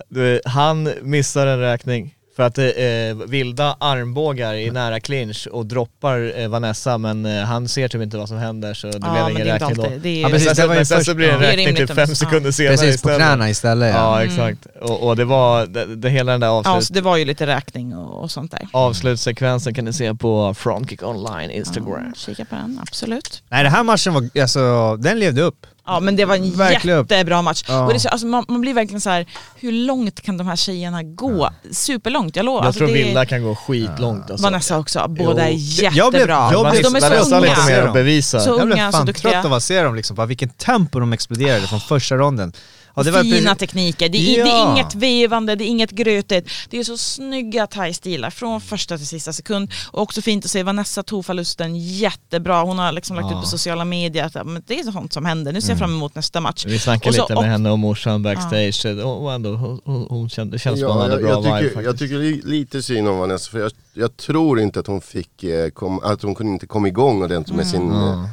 Du, 0.09 0.41
Han 0.45 0.89
missar 1.01 1.47
en 1.47 1.59
räkning 1.59 2.14
för 2.35 2.43
att 2.43 2.57
eh, 2.57 3.27
vilda 3.27 3.75
armbågar 3.79 4.53
i 4.53 4.71
nära 4.71 4.99
clinch 4.99 5.47
och 5.51 5.65
droppar 5.65 6.39
eh, 6.39 6.47
Vanessa 6.47 6.97
men 6.97 7.25
eh, 7.25 7.43
han 7.43 7.67
ser 7.67 7.87
typ 7.87 8.01
inte 8.01 8.17
vad 8.17 8.27
som 8.27 8.37
händer 8.37 8.73
så 8.73 8.87
det 8.87 8.99
Ja, 9.01 9.11
blev 9.25 9.29
ingen 9.35 9.47
är 9.47 9.59
räkning 9.59 9.75
då. 9.75 9.83
alltid. 9.83 10.05
Är, 10.05 10.21
Ja, 10.21 10.29
precis, 10.29 10.47
men 10.47 10.55
det 10.55 10.67
var 10.67 10.75
ju 10.75 10.85
sen 10.85 11.05
så 11.05 11.13
blir 11.13 11.27
det 11.27 11.33
en 11.33 11.41
ja. 11.41 11.47
Är 11.51 11.57
räkning 11.57 11.75
typ 11.75 11.95
fem 11.95 12.05
ja. 12.09 12.15
sekunder 12.15 12.51
senare 12.51 12.77
Precis, 12.77 13.01
på 13.01 13.09
knäna 13.09 13.49
istället 13.49 13.93
ja. 13.95 14.19
Ja 14.19 14.23
exakt, 14.23 14.67
och, 14.81 15.07
och 15.07 15.15
det 15.15 15.25
var, 15.25 15.65
det, 15.65 15.95
det 15.95 16.09
hela 16.09 16.31
den 16.31 16.41
där 16.41 16.47
ja, 16.47 16.53
avslut, 16.53 16.83
så 16.83 16.93
det 16.93 17.01
var 17.01 17.17
ju 17.17 17.25
lite 17.25 17.47
räkning 17.47 17.95
och, 17.95 18.23
och 18.23 18.31
sånt 18.31 18.51
där. 18.51 18.67
avslutssekvensen 18.73 19.73
kan 19.73 19.85
ni 19.85 19.93
se 19.93 20.13
på 20.15 20.53
Frontkick 20.53 21.03
online 21.03 21.51
Instagram. 21.51 22.03
Ja, 22.05 22.11
kika 22.15 22.45
på 22.45 22.55
den, 22.55 22.79
absolut. 22.81 23.43
Nej 23.49 23.63
den 23.63 23.71
här 23.71 23.83
matchen 23.83 24.13
var, 24.13 24.29
alltså 24.41 24.95
den 24.95 25.19
levde 25.19 25.41
upp. 25.41 25.65
Ja 25.87 25.99
men 25.99 26.15
det 26.15 26.25
var 26.25 26.35
en 26.35 26.51
Verkligen 26.51 26.97
jättebra 26.97 27.41
match. 27.41 27.63
Ja. 27.67 27.83
Och 27.83 27.89
det, 27.89 27.95
är 27.97 27.99
så- 27.99 28.09
alltså, 28.09 28.27
man, 28.27 28.45
man 28.47 28.61
blir 28.61 28.73
verkligen 28.73 29.01
så 29.01 29.09
här: 29.09 29.25
hur 29.55 29.71
långt 29.71 30.21
kan 30.21 30.37
de 30.37 30.47
här 30.47 30.55
tjejerna 30.55 31.03
gå? 31.03 31.49
Superlångt, 31.71 32.35
jag 32.35 32.45
lovar. 32.45 32.59
Jag 32.59 32.65
Alltså, 32.67 32.77
tror 32.77 32.87
det 32.87 33.01
är- 33.01 33.05
Vilda 33.05 33.25
kan 33.25 33.43
gå 33.43 33.55
skitlångt 33.55 34.31
alltså. 34.31 34.43
Vanessa 34.43 34.77
också, 34.77 35.05
båda 35.07 35.41
är 35.43 35.49
Jag 35.49 35.53
jättebra. 35.57 36.09
blev- 36.11 36.29
jag 36.29 36.37
alltså, 36.53 36.71
blev- 36.71 36.83
de 36.83 36.95
är 36.95 36.99
så 37.23 37.35
har 37.35 37.41
lite 37.41 37.65
mer 37.67 37.77
unga. 37.79 37.87
att 37.87 37.93
bevisa. 37.93 38.39
Så 38.39 38.49
Jag 38.49 38.55
blev 38.67 38.71
unga, 38.77 38.91
så 38.91 38.97
fan 38.97 39.05
duktiga. 39.05 39.31
trött 39.31 39.45
av 39.45 39.53
att 39.53 39.63
se 39.63 39.81
dem 39.81 39.95
liksom, 39.95 40.15
bara 40.15 40.27
vilken 40.27 40.49
tempo 40.49 40.99
de 40.99 41.13
exploderade 41.13 41.67
från 41.67 41.79
första 41.79 42.15
ronden. 42.15 42.53
Ja, 42.95 43.03
det 43.03 43.11
var 43.11 43.23
Fina 43.23 43.35
precis- 43.55 43.57
tekniker, 43.59 44.09
det 44.09 44.17
är, 44.17 44.43
det 44.43 44.49
är 44.51 44.55
Ja. 44.57 44.71
inget 44.73 44.95
vevande, 44.95 45.55
det 45.55 45.63
är 45.63 45.67
inget 45.67 45.91
grötigt. 45.91 46.49
Det 46.69 46.79
är 46.79 46.83
så 46.83 46.97
snygga 46.97 47.67
thai-stilar 47.67 48.29
från 48.29 48.61
första 48.61 48.97
till 48.97 49.07
sista 49.07 49.33
sekund. 49.33 49.71
Och 49.91 50.01
också 50.01 50.21
fint 50.21 50.45
att 50.45 50.51
se 50.51 50.63
Vanessa 50.63 51.03
tog 51.03 51.25
förlusten 51.25 51.75
jättebra. 51.75 52.61
Hon 52.63 52.79
har 52.79 52.91
liksom 52.91 53.15
lagt 53.15 53.27
Ja. 53.31 53.37
ut 53.37 53.41
på 53.43 53.47
sociala 53.49 53.85
medier 53.85 54.25
att 54.25 54.45
men 54.47 54.63
det 54.67 54.79
är 54.79 54.83
sånt 54.91 55.13
som 55.13 55.25
händer. 55.25 55.53
Nu 55.53 55.61
ser 55.61 55.69
jag 55.69 55.79
fram 55.79 55.93
emot 55.93 56.15
nästa 56.15 56.41
match. 56.41 56.65
Vi 56.67 56.79
snackade 56.79 57.09
Och 57.09 57.15
så- 57.15 57.21
lite 57.21 57.33
med 57.33 57.37
och- 57.37 57.45
henne 57.45 57.71
och 57.71 57.79
morsan 57.79 58.23
backstage 58.23 58.85
och, 59.03 59.23
och 59.23 59.33
ändå, 59.33 59.49
hon, 59.55 59.81
hon, 59.85 60.05
hon 60.09 60.29
kände, 60.29 60.59
känns 60.59 60.79
som 60.79 60.87
hon 60.89 60.97
Ja, 60.97 61.03
hade 61.03 61.13
jag, 61.13 61.21
bra 61.21 61.29
jag, 61.31 61.41
vibe 61.41 61.59
tycker, 61.59 61.75
faktiskt. 61.75 61.85
jag 61.85 61.99
tycker 61.99 62.15
li, 62.17 62.41
lite 62.43 62.83
synd 62.83 63.07
om 63.07 63.17
Vanessa 63.17 63.51
för 63.51 63.59
jag, 63.59 63.71
jag 63.93 64.17
tror 64.17 64.59
inte 64.59 64.79
att 64.79 64.87
hon 64.87 65.01
fick, 65.01 65.43
eh, 65.43 65.69
kom, 65.69 65.99
att 66.03 66.21
hon 66.21 66.35
kunde 66.35 66.51
inte 66.53 66.67
komma 66.67 66.87
igång 66.87 67.23
ordentligt 67.23 67.55
med 67.57 67.67
sin, 67.67 67.91
eh, 67.91 68.25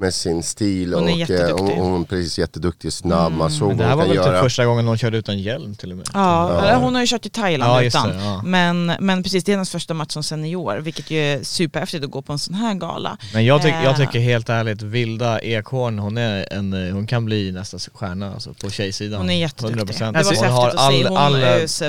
med 0.00 0.14
sin 0.14 0.42
stil 0.42 0.94
Hon 0.94 1.02
är 1.02 1.06
och 1.06 1.10
eh, 1.10 1.18
jätteduktig. 1.18 1.76
hon, 1.76 1.90
hon 1.92 2.00
är 2.00 2.04
precis 2.04 2.38
jätteduktig, 2.38 2.92
snabb, 2.92 3.32
man 3.32 3.50
såg 3.50 3.68
Men 3.68 3.76
det 3.76 3.84
här 3.84 3.90
hon 3.90 3.98
var 3.98 4.06
väl 4.06 4.16
typ 4.16 4.26
göra. 4.26 4.42
första 4.42 4.64
gången 4.64 4.86
hon 4.86 4.98
körde 4.98 5.18
utan 5.18 5.38
hjälm 5.38 5.74
till 5.74 5.90
och 5.90 5.96
med. 5.96 6.06
Ja, 6.14 6.52
Ja. 6.54 6.60
eller 6.62 6.76
hon 6.76 6.94
har 6.94 7.00
ju 7.02 7.06
kört 7.06 7.26
i 7.26 7.30
Thailand 7.30 7.72
Ja, 7.72 7.82
utan. 7.82 8.08
det, 8.08 8.14
ja. 8.24 8.42
men, 8.44 8.92
men 9.00 9.22
precis, 9.22 9.44
det 9.44 9.52
är 9.52 9.56
hennes 9.56 9.70
första 9.70 9.94
match 9.94 10.12
som 10.12 10.22
senior, 10.22 10.76
vilket 10.78 11.10
ju 11.10 11.18
är 11.18 11.42
superhäftigt 11.44 12.04
att 12.04 12.10
gå 12.10 12.22
på 12.22 12.32
en 12.32 12.38
sån 12.38 12.54
här 12.54 12.74
gala. 12.74 13.16
Men 13.34 13.44
jag, 13.44 13.62
tyck, 13.62 13.74
jag 13.74 13.84
Eh. 13.84 13.96
tycker 13.96 14.18
helt 14.20 14.48
ärligt, 14.48 14.82
Vilda 14.82 15.40
Ekhorn, 15.40 15.98
hon, 15.98 16.18
är 16.18 16.52
en, 16.52 16.72
hon 16.92 17.06
kan 17.06 17.24
bli 17.24 17.52
nästa 17.52 17.78
stjärna 17.94 18.32
alltså, 18.34 18.54
på 18.54 18.70
tjejsidan. 18.70 19.20
Hon 19.20 19.30
är 19.30 19.38
jätteduktig. 19.40 19.80
100%. 19.96 20.12
Det 20.12 20.22
var 20.22 20.32
så 20.34 20.44
hon 20.44 20.52
har 20.54 20.70
all, 20.70 21.06
Hon 21.06 21.16
all, 21.16 21.40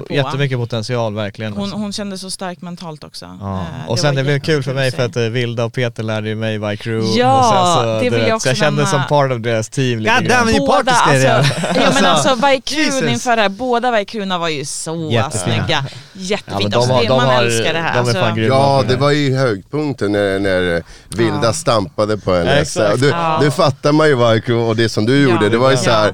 jättemycket 0.10 0.58
potential 0.58 1.14
verkligen. 1.16 1.54
Hon, 1.54 1.62
alltså. 1.64 1.78
hon 1.78 1.94
kände 1.94 2.18
så 2.18 2.32
stark 2.32 2.62
mentalt 2.62 3.04
också. 3.04 3.38
Ja. 3.42 3.60
Eh, 3.60 3.90
Och 3.90 3.96
det 3.96 4.02
sen 4.02 4.16
det 4.16 4.24
blev 4.24 4.40
kul 4.40 4.64
för 4.64 4.74
mig 4.74 4.92
för 4.92 5.06
att 5.06 5.16
Vilda 5.18 5.66
och 5.66 5.74
Peter 5.74 6.04
lärde 6.04 6.30
ju 6.30 6.36
mig 6.36 6.56
Y 6.74 6.78
Crew. 6.78 7.20
Ja, 7.20 7.38
och 7.40 7.46
sen 7.76 7.86
så, 8.00 8.01
det 8.10 8.10
vill 8.10 8.28
jag 8.28 8.36
också 8.36 8.44
så 8.46 8.50
jag 8.50 8.58
kände 8.58 8.86
som 8.86 9.02
part 9.10 9.32
of 9.32 9.38
deras 9.40 9.70
team 9.70 10.00
lite 10.00 10.16
God 10.16 10.30
damn 10.30 10.48
grann. 10.48 10.58
Båda, 10.66 10.92
alltså, 10.92 11.28
ja 11.76 11.92
men 11.94 12.06
alltså 12.06 12.28
Jesus. 12.30 12.42
Vaikrun 12.42 13.10
inför 13.10 13.36
det 13.36 13.42
här, 13.42 13.50
båda 13.50 13.92
Vaikruna 13.92 14.38
var 14.38 14.50
ju 14.50 14.66
så 14.66 15.10
Jättefina. 15.12 15.44
snygga. 15.46 15.66
Ja, 15.70 15.98
Jättefint. 16.14 16.72
de 16.72 16.78
alltså, 16.78 16.94
de 17.02 17.08
man 17.08 17.20
har- 17.20 17.44
älskar 17.44 17.74
det 17.74 17.80
här. 17.80 17.94
de 18.04 18.10
är 18.10 18.22
alltså. 18.24 18.40
Ja, 18.42 18.84
det 18.88 18.96
var 18.96 19.12
ju 19.12 19.38
höjdpunkten 19.38 20.12
när, 20.12 20.40
när 20.40 20.84
Vilda 21.10 21.40
Ja. 21.44 21.54
stampade 21.54 22.18
på 22.18 22.34
henne. 22.34 22.52
Ja, 22.56 22.58
exakt. 22.62 23.00
Du, 23.02 23.10
Ja. 23.10 23.40
Det 23.44 23.52
fattar 23.52 23.92
man 23.92 24.08
ju 24.08 24.14
Varkro 24.16 24.60
och 24.62 24.76
det 24.76 24.90
som 24.90 25.06
du 25.06 25.22
gjorde, 25.30 25.50
det 25.50 25.58
var 25.58 25.70
ju 25.70 25.76
Ja. 25.76 25.82
så 25.84 25.92
här. 25.92 26.14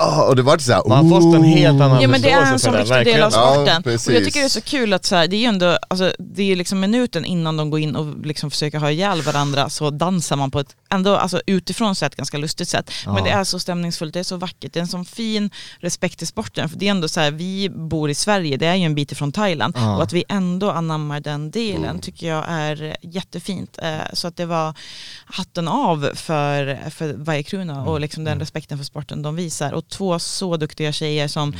Ah, 0.00 0.22
och 0.28 0.36
det 0.36 0.42
var 0.42 0.58
så 0.58 0.72
här, 0.72 0.82
Man 0.88 1.10
har 1.10 1.20
fått 1.20 1.34
en 1.34 1.44
helt 1.44 1.80
annan 1.80 2.02
Ja 2.02 2.08
men 2.08 2.22
det 2.22 2.30
är 2.30 2.52
en 2.52 2.58
sån 2.58 2.72
viktig 2.76 2.88
del 2.90 2.96
av 2.96 2.98
verkligen. 2.98 3.20
Ja, 3.20 3.30
sporten. 3.30 3.82
och 3.84 4.12
jag 4.12 4.24
tycker 4.24 4.40
det 4.40 4.46
är 4.46 4.48
så 4.48 4.60
kul 4.60 4.92
att 4.92 5.04
så 5.04 5.16
här, 5.16 5.28
det 5.28 5.36
är 5.36 5.38
ju 5.40 5.44
ändå, 5.46 5.78
alltså, 5.88 6.12
det 6.18 6.42
är 6.52 6.56
liksom 6.56 6.80
minuten 6.80 7.24
innan 7.24 7.56
de 7.56 7.70
går 7.70 7.80
in 7.80 7.96
och 7.96 8.26
liksom 8.26 8.50
försöker 8.50 8.78
ha 8.78 8.90
ihjäl 8.90 9.22
varandra 9.22 9.70
så 9.70 9.90
dansar 9.90 10.36
man 10.36 10.50
på 10.50 10.60
ett 10.60 10.76
ändå 10.92 11.16
alltså, 11.16 11.40
utifrån 11.46 11.94
sett 11.94 12.16
ganska 12.16 12.38
lustigt 12.38 12.68
sätt. 12.68 12.90
Men 13.06 13.16
Ja. 13.16 13.22
det 13.24 13.30
är 13.30 13.44
så 13.44 13.58
stämningsfullt, 13.58 14.14
det 14.14 14.20
är 14.20 14.24
så 14.24 14.36
vackert, 14.36 14.72
det 14.72 14.78
är 14.78 14.82
en 14.82 14.88
sån 14.88 15.04
fin 15.04 15.50
respekt 15.78 16.18
till 16.18 16.26
sporten. 16.26 16.68
För 16.68 16.78
det 16.78 16.86
är 16.86 16.90
ändå 16.90 17.08
så 17.08 17.20
här, 17.20 17.30
vi 17.30 17.68
bor 17.70 18.10
i 18.10 18.14
Sverige, 18.14 18.56
det 18.56 18.66
är 18.66 18.74
ju 18.74 18.84
en 18.84 18.94
bit 18.94 19.12
ifrån 19.12 19.32
Thailand. 19.32 19.74
Ja. 19.76 19.96
Och 19.96 20.02
att 20.02 20.12
vi 20.12 20.24
ändå 20.28 20.70
anammar 20.70 21.20
den 21.20 21.50
delen 21.50 21.98
tycker 22.00 22.26
jag 22.28 22.44
är 22.48 22.96
jättefint. 23.02 23.78
Eh, 23.82 23.98
Så 24.12 24.28
att 24.28 24.36
det 24.36 24.46
var 24.46 24.74
hatten 25.24 25.68
av 25.68 26.10
för, 26.14 26.90
för 26.90 27.12
Vajekruna 27.12 27.84
och 27.84 28.00
liksom 28.00 28.24
den 28.24 28.38
respekten 28.40 28.78
för 28.78 28.84
sporten 28.84 29.22
de 29.22 29.36
visar. 29.36 29.72
Och 29.72 29.88
två 29.90 30.18
så 30.18 30.56
duktiga 30.56 30.92
tjejer 30.92 31.28
som, 31.28 31.56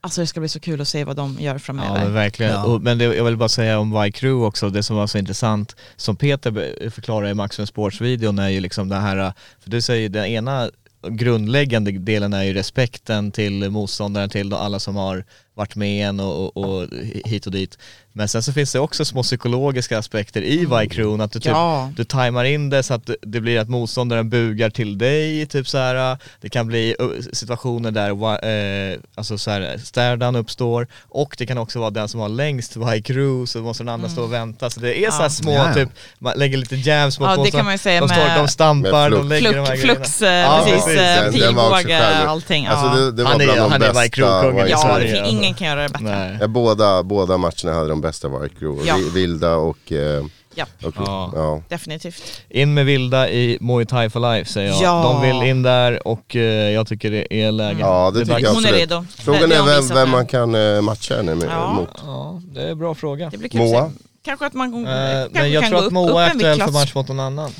alltså 0.00 0.20
det 0.20 0.26
ska 0.26 0.40
bli 0.40 0.48
så 0.48 0.60
kul 0.60 0.80
att 0.80 0.88
se 0.88 1.04
vad 1.04 1.16
de 1.16 1.36
gör 1.40 1.52
Ja 1.52 1.58
framöver. 1.58 2.04
men 2.04 2.14
verkligen. 2.14 2.52
Ja. 2.52 2.64
Och, 2.64 2.82
men 2.82 2.98
det, 2.98 3.04
jag 3.04 3.24
vill 3.24 3.36
bara 3.36 3.48
säga 3.48 3.78
om 3.78 4.04
Y-Crew 4.06 4.46
också, 4.46 4.70
det 4.70 4.82
som 4.82 4.96
var 4.96 5.06
så 5.06 5.18
intressant, 5.18 5.76
som 5.96 6.16
Peter 6.16 6.90
förklarar 6.90 7.28
i 7.28 7.34
Maxen 7.34 7.66
Sports-videon 7.66 8.38
är 8.38 8.48
ju 8.48 8.60
liksom 8.60 8.88
det 8.88 8.96
här, 8.96 9.32
för 9.60 9.70
du 9.70 9.80
säger 9.80 10.08
den 10.08 10.26
ena 10.26 10.70
grundläggande 11.08 11.92
delen 11.92 12.32
är 12.32 12.42
ju 12.42 12.52
respekten 12.54 13.32
till 13.32 13.70
motståndaren, 13.70 14.30
till 14.30 14.52
alla 14.52 14.78
som 14.78 14.96
har 14.96 15.24
varit 15.54 15.76
med 15.76 16.08
en 16.08 16.20
och, 16.20 16.56
och, 16.56 16.80
och 16.80 16.88
hit 17.24 17.46
och 17.46 17.52
dit. 17.52 17.78
Men 18.12 18.28
sen 18.28 18.42
så 18.42 18.52
finns 18.52 18.72
det 18.72 18.80
också 18.80 19.04
små 19.04 19.22
psykologiska 19.22 19.98
aspekter 19.98 20.42
i 20.42 20.54
Y-Crew, 20.82 21.24
att 21.24 21.32
du, 21.32 21.40
typ, 21.40 21.52
Ja. 21.52 21.90
du 21.96 22.04
tajmar 22.04 22.44
in 22.44 22.70
det 22.70 22.82
så 22.82 22.94
att 22.94 23.10
det 23.22 23.40
blir 23.40 23.58
att 23.60 23.68
motståndaren 23.68 24.30
bugar 24.30 24.70
till 24.70 24.98
dig, 24.98 25.46
typ 25.46 25.68
så 25.68 25.78
här. 25.78 26.18
det 26.40 26.48
kan 26.48 26.66
bli 26.66 26.96
situationer 27.32 27.90
där 27.90 28.10
uh, 28.10 28.98
alltså 29.14 29.38
så 29.38 29.50
här, 29.50 29.78
städan 29.84 30.36
uppstår 30.36 30.86
och 31.08 31.34
det 31.38 31.46
kan 31.46 31.58
också 31.58 31.78
vara 31.80 31.90
den 31.90 32.08
som 32.08 32.20
har 32.20 32.28
längst 32.28 32.76
Y-Crew 32.76 33.46
så 33.46 33.58
måste 33.58 33.82
den 33.84 33.88
andra 33.88 34.08
stå 34.08 34.22
och 34.22 34.32
vänta. 34.32 34.70
Så 34.70 34.80
det 34.80 35.04
är 35.04 35.10
så 35.10 35.16
här 35.16 35.22
Ja. 35.24 35.30
små, 35.30 35.52
Ja, 35.52 35.66
ja. 35.68 35.74
typ, 35.74 35.88
man 36.18 36.32
lägger 36.36 36.58
lite 36.58 36.76
jams 36.76 37.20
mot 37.20 37.28
Ja, 37.30 37.42
det 37.44 37.50
kan 37.50 37.64
man 37.64 37.74
ju 37.74 37.78
säga 37.78 38.00
de, 38.00 38.08
står, 38.08 38.16
med- 38.24 38.38
de 38.38 38.48
stampar, 38.48 39.10
Med 39.10 39.18
de 39.18 39.28
lägger 39.28 39.52
de 39.52 39.58
här 39.58 39.66
Flux, 39.66 39.82
grejerna. 39.82 39.94
flux 40.04 40.22
eh, 40.22 40.28
Ja, 40.32 40.60
precis, 40.64 40.84
precis. 40.84 41.00
eh, 41.00 41.32
pilbåge, 41.32 42.08
allting. 42.28 42.64
Ja, 42.64 42.70
Alltså 42.70 43.00
det, 43.00 43.12
det 43.12 43.22
var 43.22 43.30
Han 43.30 43.40
är- 43.40 43.44
bland 43.44 43.58
de 43.60 43.72
han 43.72 43.82
är 43.82 43.86
bästa. 43.88 44.04
Y-Crew-kungen 44.06 44.66
i 44.66 44.70
ja 44.70 44.78
Sverige, 44.78 45.10
kan, 45.12 45.18
alltså. 45.24 45.36
ingen 45.36 45.54
kan 45.54 45.66
göra 45.68 45.82
det 45.82 45.88
bättre. 45.88 46.04
Nej. 46.28 46.38
Ja, 46.40 46.46
båda, 46.48 47.02
båda 47.02 47.36
matcherna 47.38 47.72
hade 47.74 47.88
de 47.88 47.99
bästa 48.00 48.28
Varkro, 48.28 48.80
Ja. 48.84 48.96
Vilda 49.14 49.54
och... 49.56 49.92
Eh, 49.92 50.24
Ja, 50.54 50.66
och 50.84 50.94
Ja. 50.96 51.32
ja. 51.34 51.62
definitivt. 51.68 52.22
In 52.48 52.74
med 52.74 52.86
Vilda 52.86 53.30
i 53.30 53.58
Muay 53.60 53.86
Thai 53.86 54.10
for 54.10 54.20
life 54.34 54.52
säger 54.52 54.68
jag. 54.70 54.82
Ja. 54.82 55.02
De 55.02 55.22
vill 55.40 55.48
in 55.48 55.62
där 55.62 56.08
och 56.08 56.36
eh, 56.36 56.42
jag 56.70 56.86
tycker 56.86 57.10
det 57.10 57.34
är 57.34 57.52
läge. 57.52 57.80
Ja, 57.80 58.10
det 58.10 58.20
är 58.20 58.24
tycker 58.24 58.40
jag 58.40 58.54
Hon 58.54 58.64
är 58.64 58.72
redo. 58.72 59.04
Frågan 59.18 59.48
Det 59.48 59.56
är 59.56 59.66
vem, 59.66 59.88
vem 59.88 60.10
man 60.10 60.26
kan 60.26 60.54
eh, 60.54 60.80
matcha 60.82 61.16
henne 61.16 61.34
med, 61.34 61.48
Ja. 61.50 61.72
mot. 61.72 61.88
Ja, 62.06 62.40
det 62.44 62.62
är 62.62 62.68
en 62.70 62.78
bra 62.78 62.94
fråga. 62.94 63.30
Det 63.30 63.54
Moa? 63.54 63.90
Kanske 64.24 64.46
att 64.46 64.54
man 64.54 64.86
Eh, 64.86 64.92
kanske 64.92 65.28
men 65.32 65.52
jag 65.52 65.62
kan 65.62 65.70
tror 65.70 65.78
gå 65.80 65.84
att 65.84 65.86
upp, 65.86 65.92
Moa 65.92 66.10
upp 66.10 66.16
är 66.18 66.34
aktuell 66.36 66.60
för 66.62 66.72
match 66.72 66.94
mot 66.94 67.08
någon 67.08 67.20
annan. 67.20 67.50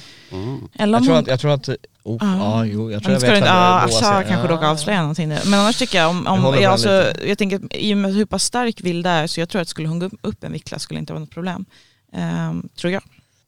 Eller 0.79 0.99
Jag 0.99 1.05
tror 1.07 1.17
att, 1.17 1.27
jag 1.27 1.41
tror 1.41 1.51
att, 1.51 1.69
oh, 2.03 2.19
ja 2.21 2.65
jo, 2.65 2.91
jag 2.91 3.03
tror 3.03 3.13
jag 3.15 3.21
vet 3.21 3.45
ja, 3.45 3.55
Moa 3.55 3.99
Asha 3.99 4.23
kanske 4.23 4.47
Ja. 4.47 4.53
dock 4.53 4.63
avslöja 4.63 5.01
någonting 5.01 5.29
nu. 5.29 5.39
Men 5.45 5.61
annars 5.61 5.79
tycker 5.79 5.99
jag 5.99 6.11
om, 6.11 6.23
Jag 6.25 6.33
om 6.35 6.45
jag, 6.45 6.55
med 6.61 6.69
alltså, 6.71 7.13
jag 7.27 7.39
tänker 7.39 7.77
i 7.77 7.95
och 7.95 7.99
med 7.99 8.15
hur 8.15 8.27
pass 8.27 8.45
stark 8.45 8.81
Vilda 8.81 9.11
är 9.11 9.27
så 9.27 9.41
jag 9.41 9.49
tror 9.49 9.63
att 9.63 9.69
skulle 9.69 9.89
hon 9.89 9.99
gå 9.99 10.11
upp 10.23 10.45
en 10.45 10.53
viktklass 10.53 10.83
skulle 10.83 11.01
inte 11.01 11.13
vara 11.13 11.21
något 11.21 11.31
problem. 11.31 11.65
Ehm, 12.13 12.69
tror 12.77 12.93
jag. 12.93 13.03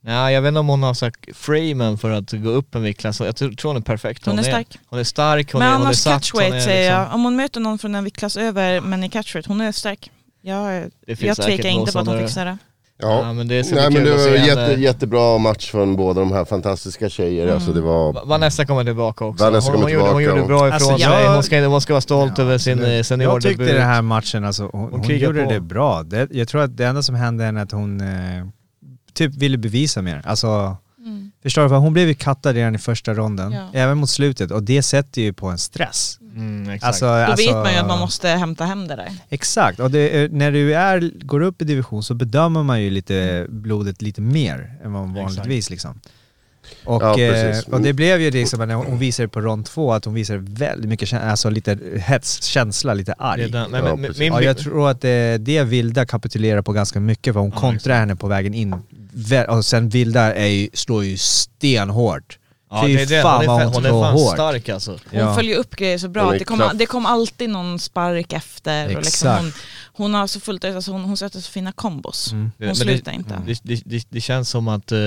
Ja, 0.06 0.30
jag 0.30 0.42
vet 0.42 0.48
inte 0.48 0.60
om 0.60 0.68
hon 0.68 0.82
har 0.82 0.94
sagt 0.94 1.36
framen 1.36 1.98
för 1.98 2.10
att 2.10 2.32
gå 2.32 2.48
upp 2.50 2.74
en 2.74 2.82
viktklass. 2.82 3.20
Jag 3.20 3.36
tror 3.36 3.66
hon 3.66 3.76
är 3.76 3.80
perfekt. 3.80 4.26
Hon 4.26 4.38
är 4.38 4.42
stark. 4.42 4.78
Hon 4.86 4.98
är 4.98 5.04
stark, 5.04 5.52
hon 5.52 5.58
men 5.58 5.72
är, 5.72 5.78
hon 5.78 5.86
är 5.86 5.92
satt. 5.92 6.12
catchweight 6.12 6.52
hon 6.52 6.58
är 6.58 6.64
säger 6.64 6.90
liksom- 6.90 7.02
jag. 7.06 7.14
Om 7.14 7.24
hon 7.24 7.36
möter 7.36 7.60
någon 7.60 7.78
från 7.78 7.94
en 7.94 8.04
viktklass 8.04 8.36
över 8.36 8.80
men 8.80 9.04
i 9.04 9.08
catchweight, 9.10 9.46
hon 9.46 9.60
är 9.60 9.72
stark. 9.72 10.10
Jag, 10.40 10.90
jag 11.06 11.36
tvekar 11.36 11.68
inte 11.68 11.92
på 11.92 11.98
att 11.98 12.06
hon 12.06 12.18
fixar 12.18 12.44
det. 12.44 12.58
Ja, 13.02 13.20
Ja. 13.26 13.32
men 13.32 13.48
det 13.48 13.54
är 13.54 13.74
Nej 13.74 13.82
men 13.84 13.92
kul 13.92 14.04
det 14.04 14.10
att 14.14 14.18
var 14.20 14.24
se 14.26 14.36
henne. 14.38 14.46
jätte, 14.68 14.80
jättebra 14.82 15.38
match 15.38 15.70
från 15.70 15.96
båda 15.96 16.20
de 16.20 16.32
här 16.32 16.44
fantastiska 16.44 17.08
tjejerna. 17.08 17.54
Alltså 17.54 17.72
det 17.72 17.80
var... 17.80 18.12
Va- 18.12 18.22
Vanessa 18.24 18.66
kommer 18.66 18.84
tillbaka 18.84 19.24
också. 19.24 19.44
Vanessa 19.44 19.72
hon, 19.72 19.80
kommer 19.80 19.84
hon, 19.84 19.92
gjorde, 19.92 20.10
hon 20.12 20.18
tillbaka 20.22 20.38
gjorde 20.40 20.48
bra 20.48 20.58
ifrån 20.68 20.72
Alltså, 20.72 20.98
sig. 20.98 21.22
jag- 21.24 21.34
Hon, 21.34 21.42
ska, 21.42 21.66
hon 21.66 21.80
ska 21.80 21.92
vara 21.92 22.00
stolt 22.00 22.38
över 22.38 22.58
sin 22.58 22.72
absolut. 22.78 22.98
eh, 22.98 23.02
seniordebut. 23.02 23.44
Jag 23.44 23.58
tyckte 23.66 23.72
den 23.78 23.86
här 23.88 24.02
matchen, 24.02 24.44
alltså, 24.44 24.68
hon, 24.72 24.90
hon, 24.92 25.02
krigar 25.02 25.26
gjorde 25.28 25.44
på. 25.44 25.50
det 25.50 25.60
bra. 25.60 26.02
Det, 26.02 26.28
jag 26.32 26.48
tror 26.48 26.62
att 26.62 26.76
det 26.76 26.84
enda 26.86 27.02
som 27.02 27.14
hände 27.14 27.44
är 27.44 27.56
att 27.56 27.72
hon 27.72 28.00
eh, 28.00 28.06
typ 29.14 29.34
ville 29.34 29.58
bevisa 29.58 30.02
mer. 30.02 30.22
Alltså, 30.24 30.76
Förstår 31.42 31.62
du? 31.62 31.68
För 31.68 31.76
hon 31.76 31.92
blev 31.92 32.08
ju 32.08 32.14
kattad 32.14 32.52
redan 32.54 32.74
i 32.74 32.78
första 32.78 33.14
ronden, 33.14 33.52
Ja. 33.52 33.68
även 33.72 33.98
mot 33.98 34.10
slutet. 34.10 34.50
Och 34.50 34.62
det 34.62 34.82
sätter 34.82 35.22
ju 35.22 35.32
på 35.32 35.46
en 35.46 35.58
stress. 35.58 36.18
Mm, 36.36 36.68
exakt. 36.70 36.84
Alltså, 36.88 37.04
Då 37.04 37.10
alltså, 37.10 37.46
vet 37.46 37.54
man 37.56 37.72
ju 37.72 37.78
att 37.78 37.86
man 37.86 37.98
måste 38.00 38.28
hämta 38.28 38.64
hem 38.64 38.88
det 38.88 38.96
där. 38.96 39.08
Exakt, 39.28 39.80
och 39.80 39.90
det, 39.90 40.16
är- 40.18 40.28
när 40.28 40.52
du 40.52 40.74
är, 40.74 41.10
går 41.24 41.40
upp 41.40 41.62
i 41.62 41.64
division 41.64 42.02
så 42.02 42.14
bedömer 42.14 42.62
man 42.62 42.82
ju 42.82 42.90
lite 42.90 43.46
blodet 43.48 44.02
lite 44.02 44.20
mer 44.20 44.74
än 44.84 44.92
vad 44.92 45.02
man 45.08 45.16
Exakt. 45.16 45.36
vanligtvis 45.38 45.70
liksom. 45.70 46.00
Och, 46.84 47.02
Ja, 47.02 47.18
eh, 47.20 47.58
och 47.70 47.80
det 47.80 47.92
blev 47.92 48.20
ju 48.20 48.30
liksom 48.30 48.68
när 48.68 48.74
hon 48.74 48.98
visade 48.98 49.28
på 49.28 49.40
rond 49.40 49.66
två 49.66 49.92
att 49.92 50.04
hon 50.04 50.14
visade 50.14 50.38
väldigt 50.38 50.88
mycket, 50.90 51.12
alltså 51.12 51.50
lite 51.50 51.78
hets, 51.96 52.42
känsla, 52.44 52.94
lite 52.94 53.12
arg. 53.18 53.50
den, 53.50 53.70
men, 53.70 53.84
Ja, 53.84 53.96
men, 53.96 54.02
precis. 54.06 54.18
min, 54.18 54.32
Ja, 54.32 54.42
jag 54.42 54.58
tror 54.58 54.90
att 54.90 55.00
det, 55.00 55.38
det 55.38 55.64
Vilda 55.64 56.06
kapitulerar 56.06 56.62
på 56.62 56.72
ganska 56.72 57.00
mycket 57.00 57.32
för 57.34 57.40
hon 57.40 57.50
Ja, 57.54 57.60
kontrar 57.60 57.98
henne 57.98 58.16
på 58.16 58.26
vägen 58.26 58.54
in. 58.54 58.74
Och 59.48 59.64
sen 59.64 59.88
Vilda 59.88 60.34
är 60.34 60.46
ju, 60.46 60.68
slår 60.72 61.04
ju 61.04 61.16
stenhårt. 61.16 62.38
Ja, 62.72 62.82
Fy 62.86 62.96
det 62.96 63.02
är 63.02 63.06
det. 63.06 63.22
fan 63.22 63.38
Hon 63.38 63.46
vad 63.46 63.60
är, 63.60 63.64
hon 63.64 63.74
hon 63.74 63.84
är 63.84 63.90
fan 63.90 64.12
hårt. 64.12 64.32
stark 64.34 64.68
alltså. 64.68 64.90
Hon 64.90 65.20
Ja. 65.20 65.34
följer 65.34 65.56
upp 65.58 65.76
grejer 65.76 65.98
så 65.98 66.08
bra. 66.08 66.24
Hon 66.24 66.34
är 66.34 66.38
Det 66.38 66.44
kom, 66.44 66.58
kraft. 66.58 66.78
det 66.78 66.86
kom 66.86 67.06
alltid 67.06 67.50
någon 67.50 67.78
spark 67.78 68.32
efter. 68.32 68.84
Och 68.96 69.02
liksom 69.02 69.28
Exakt. 69.30 69.42
hon, 69.42 69.52
hon 69.92 70.14
har 70.14 70.26
så 70.26 70.40
fullt 70.40 70.64
alltså 70.64 70.92
hon, 70.92 71.04
hon 71.04 71.16
sätter 71.16 71.40
så 71.40 71.50
fina 71.50 71.72
kombos. 71.72 72.32
Mm. 72.32 72.44
Hon 72.58 72.66
Men 72.66 72.76
slutar 72.76 73.12
det, 73.12 73.16
inte. 73.16 73.42
Det, 73.46 73.60
det, 73.62 73.82
det, 73.84 74.06
det 74.10 74.20
känns 74.20 74.50
som 74.50 74.68
att 74.68 74.92
uh, 74.92 74.98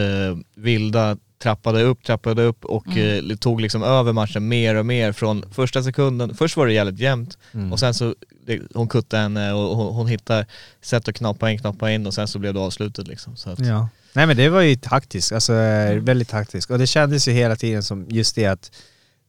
Vilda 0.56 1.18
trappade 1.44 1.82
upp, 1.84 2.04
trappade 2.04 2.44
upp 2.44 2.66
och 2.66 2.88
Mm. 2.88 3.32
eh, 3.32 3.38
tog 3.38 3.62
liksom 3.62 3.84
över 3.84 4.14
matchen 4.14 4.48
mer 4.48 4.76
och 4.76 4.86
mer 4.86 5.12
från 5.12 5.46
första 5.52 5.84
sekunden. 5.84 6.36
Först 6.36 6.58
var 6.58 6.68
det 6.68 6.74
jävligt 6.74 7.00
jämnt 7.00 7.38
Mm. 7.54 7.74
och 7.74 7.80
sen 7.80 7.94
så 7.94 8.16
det, 8.46 8.62
hon 8.74 8.88
kuttade 8.88 9.22
henne 9.24 9.54
och 9.54 9.78
hon, 9.78 9.96
hon 9.96 10.08
hittade 10.08 10.46
sätt 10.82 11.08
att 11.08 11.16
knappa 11.16 11.52
in, 11.52 11.60
knappa 11.60 11.92
in 11.92 12.08
och 12.08 12.14
sen 12.14 12.28
så 12.28 12.40
blev 12.40 12.54
det 12.54 12.60
avslutet 12.60 13.08
liksom. 13.08 13.36
Så 13.36 13.50
att, 13.50 13.60
Ja. 13.60 13.88
Nej 14.16 14.28
men 14.28 14.38
det 14.38 14.50
var 14.50 14.62
ju 14.62 14.76
taktiskt, 14.76 15.32
alltså 15.32 15.54
eh, 15.54 16.00
väldigt 16.00 16.30
taktiskt. 16.30 16.72
Och 16.72 16.80
det 16.80 16.88
kändes 16.88 17.28
ju 17.28 17.32
hela 17.32 17.56
tiden 17.56 17.84
som 17.84 18.06
just 18.10 18.36
det 18.36 18.46
att 18.46 18.72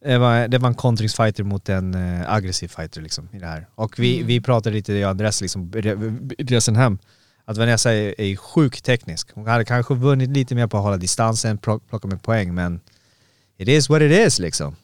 det 0.05 0.19
var, 0.19 0.49
det 0.49 0.59
var 0.59 0.69
en 0.69 0.75
kontringsfighter 0.75 1.43
mot 1.45 1.69
en 1.69 1.95
eh, 1.95 2.33
aggressiv 2.33 2.69
fighter 2.69 3.01
liksom 3.03 3.29
i 3.33 3.39
det 3.39 3.47
här. 3.47 3.67
Och 3.75 3.99
vi, 3.99 4.15
Mm. 4.17 4.27
vi 4.27 4.41
pratade 4.41 4.77
lite, 4.77 4.93
jag 4.93 5.05
och 5.07 5.11
Andres 5.11 5.41
liksom, 5.41 5.71
re- 5.71 6.35
resan 6.39 6.77
hem, 6.77 6.99
att 7.45 7.57
Vanessa 7.57 7.93
är, 7.93 8.21
är 8.21 8.37
sjukt 8.37 8.85
teknisk. 8.85 9.29
Hon 9.35 9.47
hade 9.47 9.65
kanske 9.65 9.95
vunnit 9.95 10.31
lite 10.31 10.55
mer 10.55 10.67
på 10.67 10.77
att 10.77 10.83
hålla 10.83 10.97
distansen, 10.97 11.59
plock- 11.59 11.81
plocka 11.89 12.09
med 12.09 12.23
poäng, 12.23 12.55
men 12.55 12.81
it 13.59 13.69
is 13.69 13.89
what 13.89 14.03
it 14.03 14.13
is 14.27 14.39
liksom. 14.39 14.77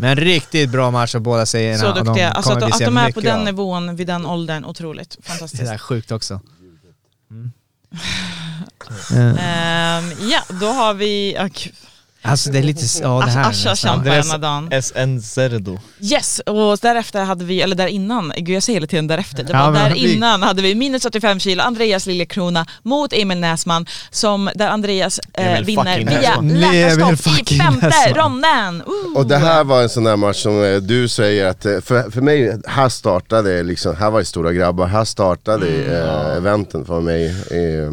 Men 0.00 0.16
riktigt 0.16 0.70
bra 0.70 0.90
match 0.90 1.14
av 1.14 1.20
båda 1.20 1.46
tjejerna. 1.46 1.78
Så 1.78 1.92
de 1.94 2.04
duktiga. 2.06 2.30
Alltså 2.30 2.52
att, 2.52 2.62
att 2.62 2.78
de 2.78 2.96
är 2.96 3.12
på 3.12 3.20
den 3.20 3.38
av. 3.38 3.44
nivån 3.44 3.96
vid 3.96 4.06
den 4.06 4.26
åldern, 4.26 4.64
otroligt. 4.64 5.16
Det 5.16 5.22
Fantastiskt. 5.22 5.62
är 5.62 5.78
sjukt 5.78 6.12
också. 6.12 6.40
Ehm, 9.10 10.12
ja, 10.30 10.40
då 10.60 10.66
har 10.66 10.94
vi... 10.94 11.32
ja, 11.36 11.42
gud. 11.42 11.72
Alltså 12.24 12.50
det 12.50 12.58
är 12.58 12.62
lite, 12.62 12.84
ja 13.02 13.22
det 13.26 13.30
här 13.30 13.44
är 13.44 13.48
Asha 13.50 13.76
kämpar 13.76 14.10
ena 14.10 14.38
dagen. 14.38 14.82
SN 14.82 15.20
Zerdo. 15.20 15.78
Yes, 16.00 16.40
och 16.46 16.78
därefter 16.82 17.24
hade 17.24 17.44
vi, 17.44 17.60
eller 17.62 17.76
där 17.76 17.86
innan, 17.86 18.32
gud 18.36 18.56
jag 18.56 18.62
säger 18.62 18.76
hela 18.76 18.86
tiden 18.86 19.06
därefter, 19.06 19.42
det 19.42 19.52
Ja, 19.52 19.64
var 19.64 19.70
men 19.72 19.84
där 19.84 19.94
vi- 19.94 20.14
innan 20.14 20.42
hade 20.42 20.62
vi 20.62 20.74
minus 20.74 21.04
85 21.04 21.40
kilo, 21.40 21.62
Andreas 21.62 22.06
Liljekrona 22.06 22.66
mot 22.82 23.12
Emil 23.12 23.38
Näsman, 23.38 23.86
som, 24.10 24.50
där 24.54 24.68
Andreas 24.68 25.20
eh, 25.34 25.60
vinner 25.60 25.98
via 25.98 26.40
läkarstopp 26.40 27.50
i 27.50 27.58
femte 27.58 28.12
ronden! 28.14 28.82
Ooh. 28.86 29.16
Och 29.16 29.26
det 29.26 29.36
här 29.38 29.64
var 29.64 29.82
en 29.82 29.88
sån 29.88 30.04
där 30.04 30.16
match 30.16 30.42
som 30.42 30.64
eh, 30.64 30.76
du 30.76 31.08
säger 31.08 31.46
att, 31.46 31.66
eh, 31.66 31.80
för, 31.80 32.10
för 32.10 32.20
mig, 32.20 32.60
här 32.66 32.88
startade 32.88 33.62
liksom, 33.62 33.96
här 33.96 34.10
var 34.10 34.18
det 34.18 34.24
stora 34.24 34.52
grabbar, 34.52 34.86
här 34.86 35.04
startade 35.04 35.66
eh, 35.68 36.36
eventen 36.36 36.84
för 36.84 37.00
mig. 37.00 37.26
Eh, 37.50 37.90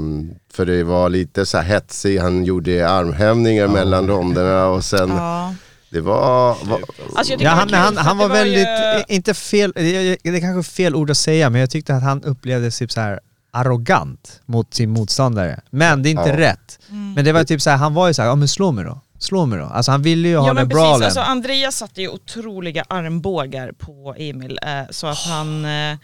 för 0.53 0.65
det 0.65 0.83
var 0.83 1.09
lite 1.09 1.45
så 1.45 1.57
här 1.57 1.65
hetsig, 1.65 2.19
han 2.19 2.43
gjorde 2.45 2.89
armhävningar 2.89 3.67
mellan 3.67 4.07
ronderna 4.07 4.65
och 4.67 4.83
sen, 4.85 5.09
Ja. 5.09 5.55
det 5.89 6.01
var, 6.01 6.57
var 6.65 6.79
Alltså 7.15 7.33
Ja, 7.39 7.49
han, 7.49 7.73
han, 7.73 7.97
han 7.97 8.17
var 8.17 8.27
det 8.27 8.33
väldigt, 8.33 8.67
ju- 9.09 9.15
inte 9.15 9.33
fel, 9.33 9.71
det 9.75 9.81
är 10.25 10.39
kanske 10.39 10.71
fel 10.71 10.95
ord 10.95 11.09
att 11.11 11.17
säga, 11.17 11.49
men 11.49 11.61
jag 11.61 11.69
tyckte 11.69 11.95
att 11.95 12.03
han 12.03 12.23
upplevdes 12.23 12.77
typ 12.77 12.91
så 12.91 13.01
här 13.01 13.19
arrogant 13.51 14.41
mot 14.45 14.73
sin 14.73 14.89
motståndare. 14.89 15.59
Men 15.69 16.03
det 16.03 16.09
är 16.09 16.11
inte 16.11 16.29
Ja. 16.29 16.37
rätt. 16.37 16.79
Men 17.15 17.25
det 17.25 17.31
var 17.31 17.43
typ 17.43 17.61
så 17.61 17.69
här, 17.69 17.77
han 17.77 17.93
var 17.93 18.07
ju 18.07 18.13
så 18.13 18.21
här, 18.21 18.29
ja 18.29 18.35
men 18.35 18.47
slå 18.47 18.71
mig 18.71 18.85
då. 18.85 19.01
Slå 19.19 19.45
mig 19.45 19.59
då. 19.59 19.65
Alltså 19.65 19.91
han 19.91 20.01
ville 20.01 20.27
ju 20.27 20.37
ha 20.37 20.47
Ja 20.47 20.53
den 20.53 20.67
brawlen. 20.67 21.03
alltså 21.05 21.19
Andreas 21.19 21.75
satte 21.77 22.01
ju 22.01 22.09
otroliga 22.09 22.85
armbågar 22.87 23.71
på 23.71 24.15
Emil 24.17 24.59
eh, 24.61 24.69
så 24.89 25.07
att 25.07 25.17
han, 25.17 25.65
eh, 25.65 25.91
eh, 25.91 25.97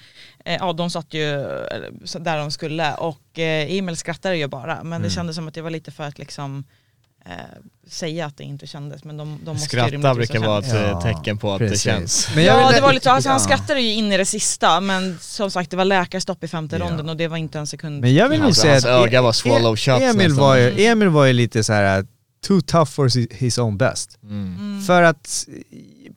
ja 0.45 0.73
de 0.73 0.89
satt 0.89 1.13
ju 1.13 1.31
eh, 1.33 2.19
där 2.19 2.37
de 2.37 2.51
skulle 2.51 2.93
och 2.93 3.39
eh, 3.39 3.75
Emil 3.77 3.97
skrattade 3.97 4.37
ju 4.37 4.47
bara 4.47 4.75
men 4.75 4.85
Mm. 4.93 5.01
det 5.01 5.09
kändes 5.09 5.35
som 5.35 5.47
att 5.47 5.53
det 5.53 5.61
var 5.61 5.69
lite 5.69 5.91
för 5.91 6.03
att 6.03 6.19
liksom 6.19 6.63
eh, 7.25 7.31
säga 7.87 8.25
att 8.25 8.37
det 8.37 8.43
inte 8.43 8.67
kändes 8.67 9.03
men 9.03 9.17
de, 9.17 9.39
de 9.43 9.51
måste 9.51 9.69
Skratta 9.69 10.13
brukar 10.15 10.39
vara 10.39 10.59
ett 10.59 10.73
Ja, 10.73 10.79
eh, 10.89 11.01
tecken 11.01 11.37
på 11.37 11.53
att 11.53 11.59
precis. 11.59 11.83
det 11.83 11.89
känns. 11.91 12.29
Men 12.35 12.43
jag 12.43 12.59
Ja 12.61 12.67
vill- 12.67 12.75
det 12.75 12.81
var 12.81 12.93
lite, 12.93 13.11
alltså, 13.11 13.29
han 13.29 13.39
skrattade 13.39 13.81
ju 13.81 13.93
in 13.93 14.11
i 14.11 14.17
det 14.17 14.25
sista 14.25 14.79
men 14.81 15.17
som 15.19 15.51
sagt 15.51 15.71
det 15.71 15.77
var 15.77 15.85
läkarstopp 15.85 16.43
i 16.43 16.47
femte 16.47 16.75
Ja. 16.77 16.85
ronden 16.85 17.09
och 17.09 17.17
det 17.17 17.27
var 17.27 17.37
inte 17.37 17.59
en 17.59 17.67
sekund 17.67 18.01
Men 18.01 18.13
jag 18.13 18.29
vill 18.29 18.41
nog 18.41 18.55
säga 18.55 18.77
att 18.77 18.85
öga 18.85 19.21
var 19.21 19.31
swallow 19.31 19.75
shut 19.75 20.01
Emil, 20.01 20.33
var 20.33 20.55
ju, 20.55 20.85
Emil 20.85 21.07
var 21.09 21.25
ju 21.25 21.33
lite 21.33 21.63
så 21.63 21.73
här 21.73 21.99
uh, 21.99 22.05
too 22.47 22.61
tough 22.61 22.91
for 22.91 23.07
his- 23.09 23.59
own 23.61 23.77
best. 23.77 24.17
Mm. 24.23 24.81
För 24.87 25.01
att 25.03 25.45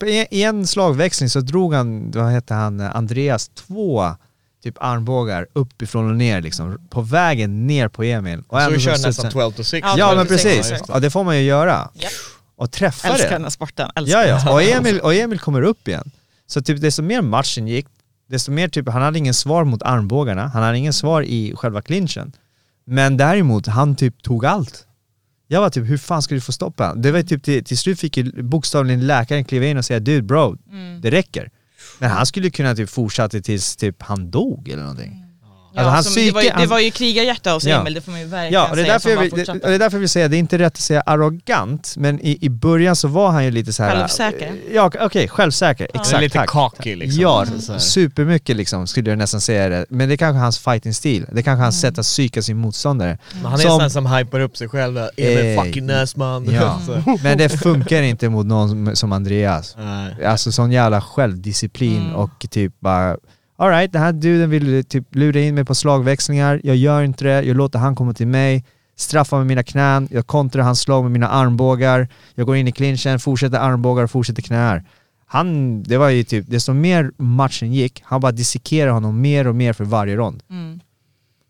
i 0.06 0.42
en 0.42 0.66
slagväxling 0.66 1.30
så 1.30 1.40
drog 1.40 1.74
han, 1.74 2.10
vad 2.10 2.26
hette 2.26 2.54
han, 2.54 2.80
Andreas, 2.80 3.48
två 3.48 4.14
typ 4.62 4.74
armbågar 4.80 5.46
uppifrån 5.52 6.10
och 6.10 6.16
ner 6.16 6.40
liksom, 6.42 6.78
på 6.90 7.00
vägen 7.00 7.66
ner 7.66 7.88
på 7.88 8.02
Emil. 8.02 8.42
Och 8.48 8.62
Så 8.62 8.70
vi 8.70 8.78
kör 8.80 9.06
nästan 9.06 9.30
12 9.30 9.52
to 9.52 9.64
6. 9.64 9.86
Ja, 9.88 9.94
Ja 9.98 10.14
men 10.14 10.26
12 10.26 10.28
to 10.28 10.32
six, 10.32 10.42
precis, 10.44 10.72
exakt. 10.72 10.88
ja, 10.88 11.00
det 11.00 11.10
får 11.10 11.24
man 11.24 11.36
ju 11.36 11.42
göra. 11.42 11.90
Japp. 11.94 12.12
Och 12.56 12.70
träffa 12.70 13.08
Älskar 13.08 13.28
det. 13.28 13.34
den 13.34 13.42
här 13.42 13.50
sporten, 13.50 13.90
älskar 13.96 14.20
Ja 14.22 14.26
den. 14.26 14.40
ja, 14.46 14.52
och 14.52 14.62
Emil, 14.62 15.00
och 15.00 15.14
Emil 15.14 15.38
kommer 15.38 15.62
upp 15.62 15.88
igen. 15.88 16.10
Så 16.46 16.62
typ 16.62 16.80
desto 16.80 17.02
mer 17.02 17.22
matchen 17.22 17.68
gick, 17.68 17.86
desto 18.28 18.50
mer 18.52 18.68
typ, 18.68 18.88
han 18.88 19.02
hade 19.02 19.18
ingen 19.18 19.34
svar 19.34 19.64
mot 19.64 19.82
armbågarna, 19.82 20.46
han 20.48 20.62
hade 20.62 20.78
ingen 20.78 20.92
svar 20.92 21.22
i 21.22 21.54
själva 21.56 21.82
clinchen. 21.82 22.32
Men 22.86 23.16
däremot, 23.16 23.66
han 23.66 23.96
typ 23.96 24.22
tog 24.22 24.46
allt. 24.46 24.84
Jag 25.50 25.60
var 25.60 25.70
typ, 25.70 25.88
hur 25.90 25.96
fan 25.98 26.22
ska 26.22 26.34
du 26.34 26.40
få 26.40 26.52
stoppa 26.52 26.86
honom? 26.86 27.02
Det 27.02 27.10
var 27.12 27.22
typ 27.22 27.42
till, 27.42 27.64
till 27.64 27.78
slut 27.78 28.00
fick 28.00 28.16
ju 28.16 28.42
bokstavligen 28.42 29.06
läkaren 29.06 29.44
kliva 29.44 29.66
in 29.66 29.76
och 29.78 29.84
säga 29.84 30.00
dude 30.00 30.22
bro, 30.22 30.56
Mm. 30.72 31.00
det 31.00 31.10
räcker. 31.10 31.50
Men 31.98 32.10
han 32.10 32.26
skulle 32.26 32.50
kunna 32.50 32.74
typ 32.74 32.90
fortsätta 32.90 33.40
tills 33.40 33.76
typ 33.76 34.02
han 34.02 34.30
dog 34.30 34.68
eller 34.68 34.82
någonting. 34.82 35.12
Ja, 35.22 35.27
Alltså, 35.78 35.90
hans 35.90 36.14
som, 36.14 36.22
det, 36.22 36.30
var 36.32 36.42
ju, 36.42 36.48
psyke- 36.50 36.60
det 36.60 36.66
var 36.66 36.78
ju 36.80 36.90
krigarhjärta 36.90 37.50
hos 37.52 37.64
Ja. 37.64 37.80
Emil, 37.80 37.94
det 37.94 38.00
får 38.00 38.10
man 38.10 38.20
ju 38.20 38.26
verkligen 38.26 38.52
Ja, 38.62 38.70
och 38.70 38.76
det 38.76 38.82
är, 38.82 38.84
säga, 38.84 38.92
därför 38.92 39.08
som 39.10 39.10
jag 39.24 39.30
vill, 39.30 39.60
det, 39.62 39.68
det 39.68 39.74
är 39.74 39.78
därför 39.78 39.96
jag 39.96 40.00
vill 40.00 40.08
säga, 40.08 40.28
det 40.28 40.36
är 40.36 40.38
inte 40.38 40.58
rätt 40.58 40.72
att 40.72 40.78
säga 40.78 41.00
arrogant, 41.00 41.94
men 41.96 42.20
i, 42.20 42.38
i 42.40 42.48
början 42.48 42.96
så 42.96 43.08
var 43.08 43.30
han 43.30 43.44
ju 43.44 43.50
lite 43.50 43.72
så 43.72 43.82
här. 43.82 43.96
Självsäker. 43.96 44.52
Ja, 44.72 44.90
okej, 45.00 45.28
självsäker. 45.28 45.88
Det 45.92 45.98
är 45.98 46.00
Exakt, 46.00 46.20
lite 46.22 46.44
cocky 46.46 46.96
liksom. 46.96 47.22
Ja, 47.22 47.44
här. 47.68 47.78
supermycket 47.78 48.56
liksom 48.56 48.86
skulle 48.86 49.10
jag 49.10 49.18
nästan 49.18 49.40
säga 49.40 49.68
det. 49.68 49.86
Men 49.90 50.08
det 50.08 50.14
är 50.14 50.16
kanske 50.16 50.38
hans 50.38 50.58
fighting-stil. 50.58 51.26
Det 51.32 51.38
är 51.38 51.42
kanske 51.42 51.50
Mm. 51.50 51.60
hans 51.62 51.80
sätt 51.80 51.98
att 51.98 52.04
psyka 52.06 52.42
sin 52.42 52.56
motståndare. 52.56 53.18
Men 53.32 53.44
han 53.44 53.54
är 53.54 53.58
Som- 53.64 53.80
sån 53.80 53.90
som 53.90 54.06
hypar 54.06 54.40
upp 54.40 54.56
sig 54.56 54.68
själv. 54.68 54.98
Emil 55.16 55.58
Eh, 55.58 55.64
fucking 55.64 55.86
Näsman. 55.86 56.48
Ja. 56.54 56.80
Så. 56.86 57.18
Men 57.22 57.38
det 57.38 57.48
funkar 57.48 58.02
inte 58.02 58.28
mot 58.28 58.46
någon 58.46 58.68
som, 58.68 58.96
som 58.96 59.12
Andreas. 59.12 59.74
Nej. 59.78 60.24
Alltså 60.26 60.52
sån 60.52 60.72
jävla 60.72 61.00
självdisciplin 61.00 62.02
Mm. 62.02 62.14
och 62.14 62.46
typ 62.50 62.72
bara 62.80 63.16
Alright, 63.60 63.92
den 63.92 64.02
här 64.02 64.12
duden 64.12 64.50
vill 64.50 64.84
typ 64.84 65.14
lura 65.14 65.40
in 65.40 65.54
mig 65.54 65.64
på 65.64 65.74
slagväxlingar, 65.74 66.60
jag 66.64 66.76
gör 66.76 67.02
inte 67.02 67.24
det, 67.24 67.42
jag 67.42 67.56
låter 67.56 67.78
han 67.78 67.96
komma 67.96 68.14
till 68.14 68.26
mig, 68.26 68.64
straffar 68.96 69.38
med 69.38 69.46
mina 69.46 69.62
knän, 69.62 70.08
jag 70.10 70.26
kontrar 70.26 70.62
hans 70.62 70.80
slag 70.80 71.02
med 71.02 71.12
mina 71.12 71.28
armbågar, 71.28 72.08
jag 72.34 72.46
går 72.46 72.56
in 72.56 72.68
i 72.68 72.72
clinchen, 72.72 73.18
fortsätter 73.20 73.58
armbågar 73.58 74.04
och 74.04 74.10
fortsätter 74.10 74.42
knäar. 74.42 74.84
Han, 75.26 75.82
det 75.82 75.96
var 75.98 76.08
ju 76.08 76.24
typ, 76.24 76.44
desto 76.50 76.72
mer 76.72 77.10
matchen 77.16 77.72
gick, 77.72 78.02
han 78.04 78.20
bara 78.20 78.32
dissekerade 78.32 78.92
honom 78.92 79.20
mer 79.20 79.46
och 79.46 79.54
mer 79.54 79.72
för 79.72 79.84
varje 79.84 80.16
rond. 80.16 80.42
Mm. 80.50 80.80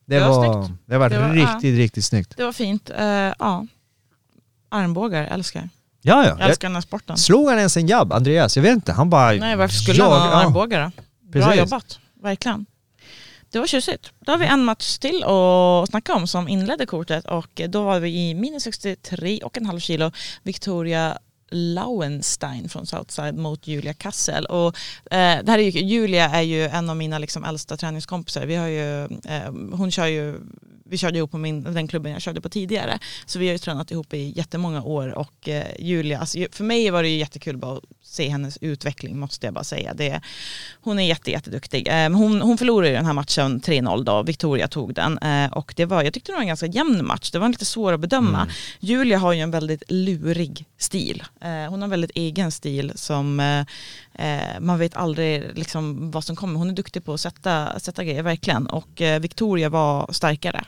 Det, 0.06 0.14
Det 0.14 0.20
var 0.20 0.28
var, 0.28 0.70
det 0.86 0.98
var 0.98 1.08
Det 1.10 1.18
var- 1.18 1.28
riktigt, 1.32 1.76
riktigt 1.76 2.04
snyggt. 2.04 2.34
Det 2.36 2.44
var 2.44 2.52
fint, 2.52 2.90
Eh, 2.98 3.06
ja. 3.38 3.66
Armbågar, 4.70 5.24
älskar. 5.24 5.68
Ja, 6.02 6.24
ja. 6.26 6.36
Jag 6.38 6.48
älskar 6.48 6.68
den 6.68 6.74
här 6.76 6.82
sporten. 6.82 7.16
Slog 7.16 7.48
han 7.48 7.58
ens 7.58 7.76
en 7.76 7.86
jabb, 7.86 8.12
Andreas? 8.12 8.56
Jag 8.56 8.62
vet 8.62 8.72
inte, 8.72 8.92
han 8.92 9.10
bara... 9.10 9.32
Nej 9.32 9.56
varför 9.56 9.74
skulle 9.74 9.98
jag- 9.98 10.10
han 10.10 10.28
ha 10.32 10.40
ja. 10.40 10.46
armbågar 10.46 10.84
då? 10.96 11.02
Bra 11.28 11.42
Precis. 11.42 11.58
jobbat, 11.58 11.98
verkligen. 12.14 12.66
Det 13.50 13.58
var 13.58 13.66
tjusigt. 13.66 14.12
Då 14.20 14.32
har 14.32 14.38
vi 14.38 14.46
en 14.46 14.64
match 14.64 14.98
till 14.98 15.24
att 15.24 15.88
snacka 15.88 16.14
om 16.14 16.26
som 16.26 16.48
inledde 16.48 16.86
kortet 16.86 17.24
och 17.24 17.60
då 17.68 17.82
var 17.82 18.00
vi 18.00 18.28
i 18.28 18.34
minus 18.34 18.66
63,5 18.66 19.78
kilo 19.78 20.12
Victoria 20.42 21.18
Lauenstein 21.50 22.68
från 22.68 22.86
Southside 22.86 23.38
mot 23.38 23.66
Julia 23.66 23.94
Kassel. 23.94 24.46
Och, 24.46 24.66
eh, 25.10 25.44
det 25.44 25.50
här 25.50 25.58
är 25.58 25.62
ju, 25.62 25.80
Julia 25.80 26.30
är 26.30 26.42
ju 26.42 26.64
en 26.64 26.90
av 26.90 26.96
mina 26.96 27.18
liksom, 27.18 27.44
äldsta 27.44 27.76
träningskompisar. 27.76 28.46
Vi 28.46 28.54
har 28.54 28.66
ju, 28.66 29.04
eh, 29.04 29.52
hon 29.72 29.90
kör 29.90 30.06
ju 30.06 30.40
vi 30.90 30.98
körde 30.98 31.18
ihop 31.18 31.30
på 31.30 31.38
min, 31.38 31.62
den 31.62 31.88
klubben 31.88 32.12
jag 32.12 32.22
körde 32.22 32.40
på 32.40 32.48
tidigare. 32.48 32.98
Så 33.26 33.38
vi 33.38 33.46
har 33.46 33.52
ju 33.52 33.58
tränat 33.58 33.90
ihop 33.90 34.14
i 34.14 34.32
jättemånga 34.36 34.82
år 34.82 35.18
och 35.18 35.48
eh, 35.48 35.66
Julia, 35.78 36.18
alltså, 36.18 36.38
för 36.52 36.64
mig 36.64 36.90
var 36.90 37.02
det 37.02 37.08
ju 37.08 37.18
jättekul 37.18 37.56
bara 37.56 37.76
att 37.76 37.84
se 38.08 38.28
hennes 38.28 38.58
utveckling 38.60 39.18
måste 39.18 39.46
jag 39.46 39.54
bara 39.54 39.64
säga. 39.64 39.94
Det, 39.94 40.20
hon 40.80 40.98
är 40.98 41.06
jätte, 41.06 41.30
jätteduktig. 41.30 41.88
Eh, 41.88 42.10
hon, 42.10 42.40
hon 42.40 42.58
förlorade 42.58 42.92
den 42.92 43.06
här 43.06 43.12
matchen 43.12 43.60
3-0 43.60 44.04
då, 44.04 44.22
Victoria 44.22 44.68
tog 44.68 44.94
den 44.94 45.18
eh, 45.18 45.52
och 45.52 45.72
det 45.76 45.84
var, 45.84 46.02
jag 46.02 46.14
tyckte 46.14 46.32
det 46.32 46.36
var 46.36 46.42
en 46.42 46.48
ganska 46.48 46.66
jämn 46.66 47.06
match. 47.06 47.30
Det 47.30 47.38
var 47.38 47.48
lite 47.48 47.64
svår 47.64 47.92
att 47.92 48.00
bedöma. 48.00 48.48
Julia 48.80 49.18
har 49.18 49.32
ju 49.32 49.40
en 49.40 49.50
väldigt 49.50 49.82
lurig 49.88 50.64
stil. 50.78 51.24
Eh, 51.40 51.48
hon 51.48 51.80
har 51.80 51.86
en 51.86 51.90
väldigt 51.90 52.10
egen 52.14 52.52
stil 52.52 52.92
som 52.94 53.40
eh, 53.40 53.60
eh, 54.26 54.60
man 54.60 54.78
vet 54.78 54.96
aldrig 54.96 55.58
liksom 55.58 56.10
vad 56.10 56.24
som 56.24 56.36
kommer. 56.36 56.58
Hon 56.58 56.70
är 56.70 56.74
duktig 56.74 57.04
på 57.04 57.12
att 57.14 57.20
sätta, 57.20 57.80
sätta 57.80 58.04
grejer 58.04 58.22
verkligen 58.22 58.66
och 58.66 59.00
eh, 59.00 59.20
Victoria 59.20 59.68
var 59.68 60.12
starkare, 60.12 60.64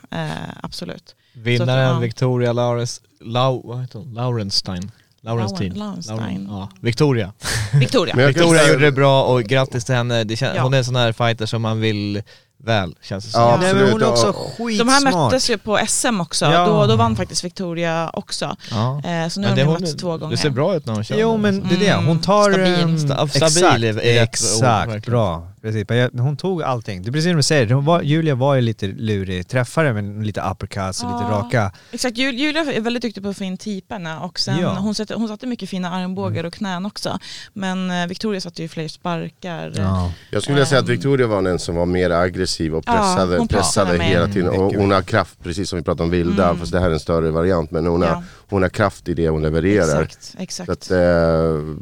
absolut. 0.62 1.14
Vinnaren 1.32 1.86
att, 1.86 1.94
ja. 1.94 1.98
Victoria 1.98 2.52
Laurens, 2.52 3.02
Lau? 3.20 3.86
Laurenstein. 4.14 4.90
Laurenstein. 5.22 5.74
Laurenstein. 5.74 6.18
Lauren- 6.18 6.46
Ja, 6.50 6.68
Victoria. 6.80 7.32
Victoria. 7.72 8.14
Men 8.16 8.24
jag 8.24 8.34
kan 8.34 8.40
Victoria 8.42 8.62
säga- 8.62 8.72
gjorde 8.72 8.84
det 8.84 8.92
bra 8.92 9.24
och 9.24 9.42
grattis 9.42 9.84
till 9.84 9.94
henne. 9.94 10.24
Det 10.24 10.34
kän- 10.34 10.52
Ja. 10.56 10.62
Hon 10.62 10.74
är 10.74 10.78
en 10.78 10.84
sån 10.84 10.96
här 10.96 11.12
fighter 11.12 11.46
som 11.46 11.62
man 11.62 11.80
vill 11.80 12.22
väl, 12.64 12.94
känns 13.02 13.24
det 13.24 13.30
som. 13.30 13.40
Ja, 13.42 13.58
Nej, 13.60 13.74
men 13.74 13.92
hon 13.92 14.02
är 14.02 14.06
absolut, 14.06 14.34
också 14.36 14.52
skitsmart. 14.64 14.78
De 14.86 14.88
här 14.88 15.22
möttes 15.24 15.50
ju 15.50 15.58
på 15.58 15.78
SM 15.88 16.20
också, 16.20 16.44
Ja. 16.44 16.66
då, 16.66 16.86
då 16.86 16.96
vann 16.96 17.16
faktiskt 17.16 17.44
Victoria 17.44 18.10
också. 18.12 18.56
Ja. 18.70 19.02
Eh, 19.04 19.28
så 19.28 19.40
nu 19.40 19.46
Men 19.46 19.50
har 19.50 19.56
de 19.56 19.62
hon, 19.64 19.80
mötts 19.80 19.96
två 19.96 20.16
gånger. 20.16 20.30
det 20.36 20.42
ser 20.42 20.50
bra 20.50 20.74
ut 20.76 20.86
när 20.86 20.94
hon 20.94 21.04
kör. 21.04 21.16
Jo 21.18 21.36
men 21.36 21.68
det 21.68 21.74
är 21.74 21.78
det, 21.78 22.06
hon 22.06 22.18
tar... 22.20 22.50
Mm, 22.50 22.74
ehm, 22.80 22.98
stabil. 22.98 23.30
Stabil 23.52 23.84
är- 23.84 23.88
är 23.88 23.92
rätt 23.92 24.20
ord, 24.20 24.22
exakt, 24.22 24.62
verkligen. 24.90 25.00
bra. 25.12 25.48
Precis. 25.62 25.84
Men 25.88 26.18
Hon 26.18 26.36
tog 26.36 26.62
allting. 26.62 27.02
Det 27.02 27.08
är 27.08 27.12
precis 27.12 27.30
som 27.30 27.36
du 27.36 27.42
säger, 27.42 27.66
var, 27.74 28.02
Julia 28.02 28.34
var 28.34 28.54
ju 28.54 28.60
lite 28.60 28.86
lurig, 28.86 29.48
träffade 29.48 29.92
med 29.92 30.26
lite 30.26 30.40
uppercuts 30.40 31.02
och 31.02 31.10
lite 31.12 31.24
Ja. 31.30 31.38
raka. 31.38 31.72
Exakt, 31.92 32.16
Jul- 32.18 32.34
Julia 32.38 32.60
är 32.62 32.80
väldigt 32.80 33.02
duktig 33.02 33.22
på 33.22 33.28
att 33.28 33.36
få 33.38 33.44
in 33.44 33.56
typerna 33.56 34.20
och 34.20 34.40
sen 34.40 34.58
Ja. 34.58 34.74
hon, 34.78 34.94
satte, 34.94 35.14
hon 35.14 35.28
satte 35.28 35.46
mycket 35.46 35.68
fina 35.68 35.90
armbågar 35.90 36.44
och 36.44 36.52
knän 36.54 36.86
också. 36.86 37.18
Men 37.52 37.90
eh, 37.90 38.06
Victoria 38.06 38.40
satte 38.40 38.62
ju 38.62 38.68
fler 38.68 38.88
sparkar. 38.88 39.72
Ja. 39.76 40.12
Jag 40.30 40.42
skulle 40.42 40.54
vilja 40.54 40.66
säga 40.66 40.80
att 40.80 40.88
Victoria 40.88 41.26
var 41.26 41.42
den 41.42 41.58
som 41.58 41.74
var 41.76 41.86
mer 41.86 42.10
aggressiv 42.10 42.74
och 42.74 42.84
Ja, 42.86 42.92
pressade, 42.92 43.38
hon 43.38 43.48
pressade 43.48 44.02
hela 44.04 44.26
tiden. 44.28 44.48
Och 44.50 44.74
hon 44.74 44.90
har 44.90 45.02
kraft, 45.02 45.38
precis 45.42 45.68
som 45.68 45.76
vi 45.78 45.82
pratade 45.84 46.02
om 46.02 46.10
Vilda, 46.10 46.44
Mm. 46.44 46.58
fast 46.58 46.72
det 46.72 46.80
här 46.80 46.86
är 46.88 46.94
en 46.94 47.00
större 47.00 47.30
variant. 47.30 47.70
Men 47.70 47.86
hon, 47.86 48.02
Ja. 48.02 48.08
har, 48.08 48.22
hon 48.48 48.62
har 48.62 48.68
kraft 48.68 49.08
i 49.08 49.14
det 49.14 49.28
hon 49.28 49.42
levererar. 49.42 50.02
Exakt, 50.02 50.34
exakt. 50.38 50.70
att, 50.70 50.90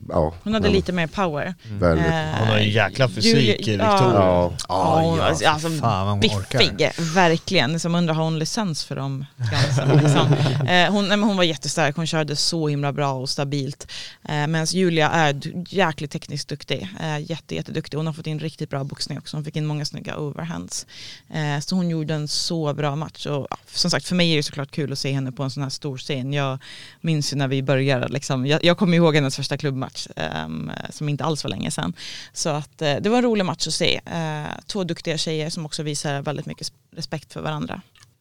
ja. 0.08 0.34
Hon 0.42 0.52
hade 0.54 0.64
men 0.66 0.72
lite 0.72 0.92
mer 0.92 1.06
power. 1.06 1.54
Väldigt. 1.70 2.06
Eh, 2.06 2.12
Hon 2.38 2.48
har 2.48 2.56
en 2.56 2.70
jäkla 2.70 3.08
fysik, 3.08 3.36
Julia- 3.36 3.67
Victoria. 3.70 4.14
Ja. 4.14 4.52
Ja, 4.68 5.00
hon, 5.00 5.18
ja, 5.18 5.24
alltså, 5.24 5.48
alltså, 5.48 5.68
fan 5.68 6.06
vad 6.06 6.30
hon 6.30 6.40
orkar. 6.40 6.58
biffig, 6.58 6.90
verkligen. 7.14 7.80
Som 7.80 7.94
undrar, 7.94 8.14
har 8.14 8.24
hon 8.24 8.38
licens 8.38 8.84
för 8.84 8.96
de 8.96 9.26
gränserna? 9.50 9.94
Liksom. 9.94 10.28
Eh, 10.68 10.92
hon, 10.92 11.08
nej, 11.08 11.16
men 11.16 11.28
hon 11.28 11.36
var 11.36 11.44
jättestark, 11.44 11.96
hon 11.96 12.06
körde 12.06 12.36
så 12.36 12.68
himla 12.68 12.92
bra 12.92 13.12
och 13.12 13.30
stabilt. 13.30 13.90
Eh, 14.28 14.46
Medan 14.46 14.66
Julia 14.66 15.10
är 15.10 15.40
jäkligt 15.74 16.10
tekniskt 16.10 16.48
duktig, 16.48 16.88
eh, 17.00 17.30
jätte, 17.30 17.54
jätteduktig. 17.54 17.96
Hon 17.96 18.06
har 18.06 18.14
fått 18.14 18.26
in 18.26 18.38
riktigt 18.38 18.70
bra 18.70 18.84
boxning 18.84 19.18
också, 19.18 19.36
hon 19.36 19.44
fick 19.44 19.56
in 19.56 19.66
många 19.66 19.84
snygga 19.84 20.16
overhands. 20.16 20.86
Eh, 21.30 21.60
så 21.60 21.76
hon 21.76 21.90
gjorde 21.90 22.14
en 22.14 22.28
så 22.28 22.74
bra 22.74 22.96
match. 22.96 23.26
Och, 23.26 23.46
ja, 23.50 23.56
som 23.72 23.90
sagt, 23.90 24.06
för 24.06 24.14
mig 24.14 24.32
är 24.32 24.36
det 24.36 24.42
såklart 24.42 24.70
kul 24.70 24.92
att 24.92 24.98
se 24.98 25.12
henne 25.12 25.32
på 25.32 25.42
en 25.42 25.50
sån 25.50 25.62
här 25.62 25.70
stor 25.70 25.98
scen. 25.98 26.32
Jag 26.32 26.58
minns 27.00 27.32
ju 27.32 27.36
när 27.36 27.48
vi 27.48 27.62
började, 27.62 28.08
liksom, 28.08 28.46
jag, 28.46 28.64
jag 28.64 28.78
kommer 28.78 28.96
ihåg 28.96 29.14
hennes 29.14 29.36
första 29.36 29.56
klubbmatch, 29.56 30.06
ehm, 30.16 30.70
som 30.90 31.08
inte 31.08 31.24
alls 31.24 31.44
var 31.44 31.50
länge 31.50 31.70
sedan. 31.70 31.92
Så 32.32 32.48
att, 32.48 32.82
eh, 32.82 32.94
det 33.00 33.08
var 33.08 33.16
en 33.16 33.24
rolig 33.24 33.44
match 33.44 33.57
att 33.66 33.74
se. 33.74 34.00
Eh, 34.06 34.58
två 34.66 34.84
duktiga 34.84 35.18
tjejer 35.18 35.50
som 35.50 35.66
också 35.66 35.82
visar 35.82 36.22
väldigt 36.22 36.46
mycket 36.46 36.66
sp- 36.66 36.96
respekt 36.96 37.32
för 37.32 37.40
varandra. 37.40 37.80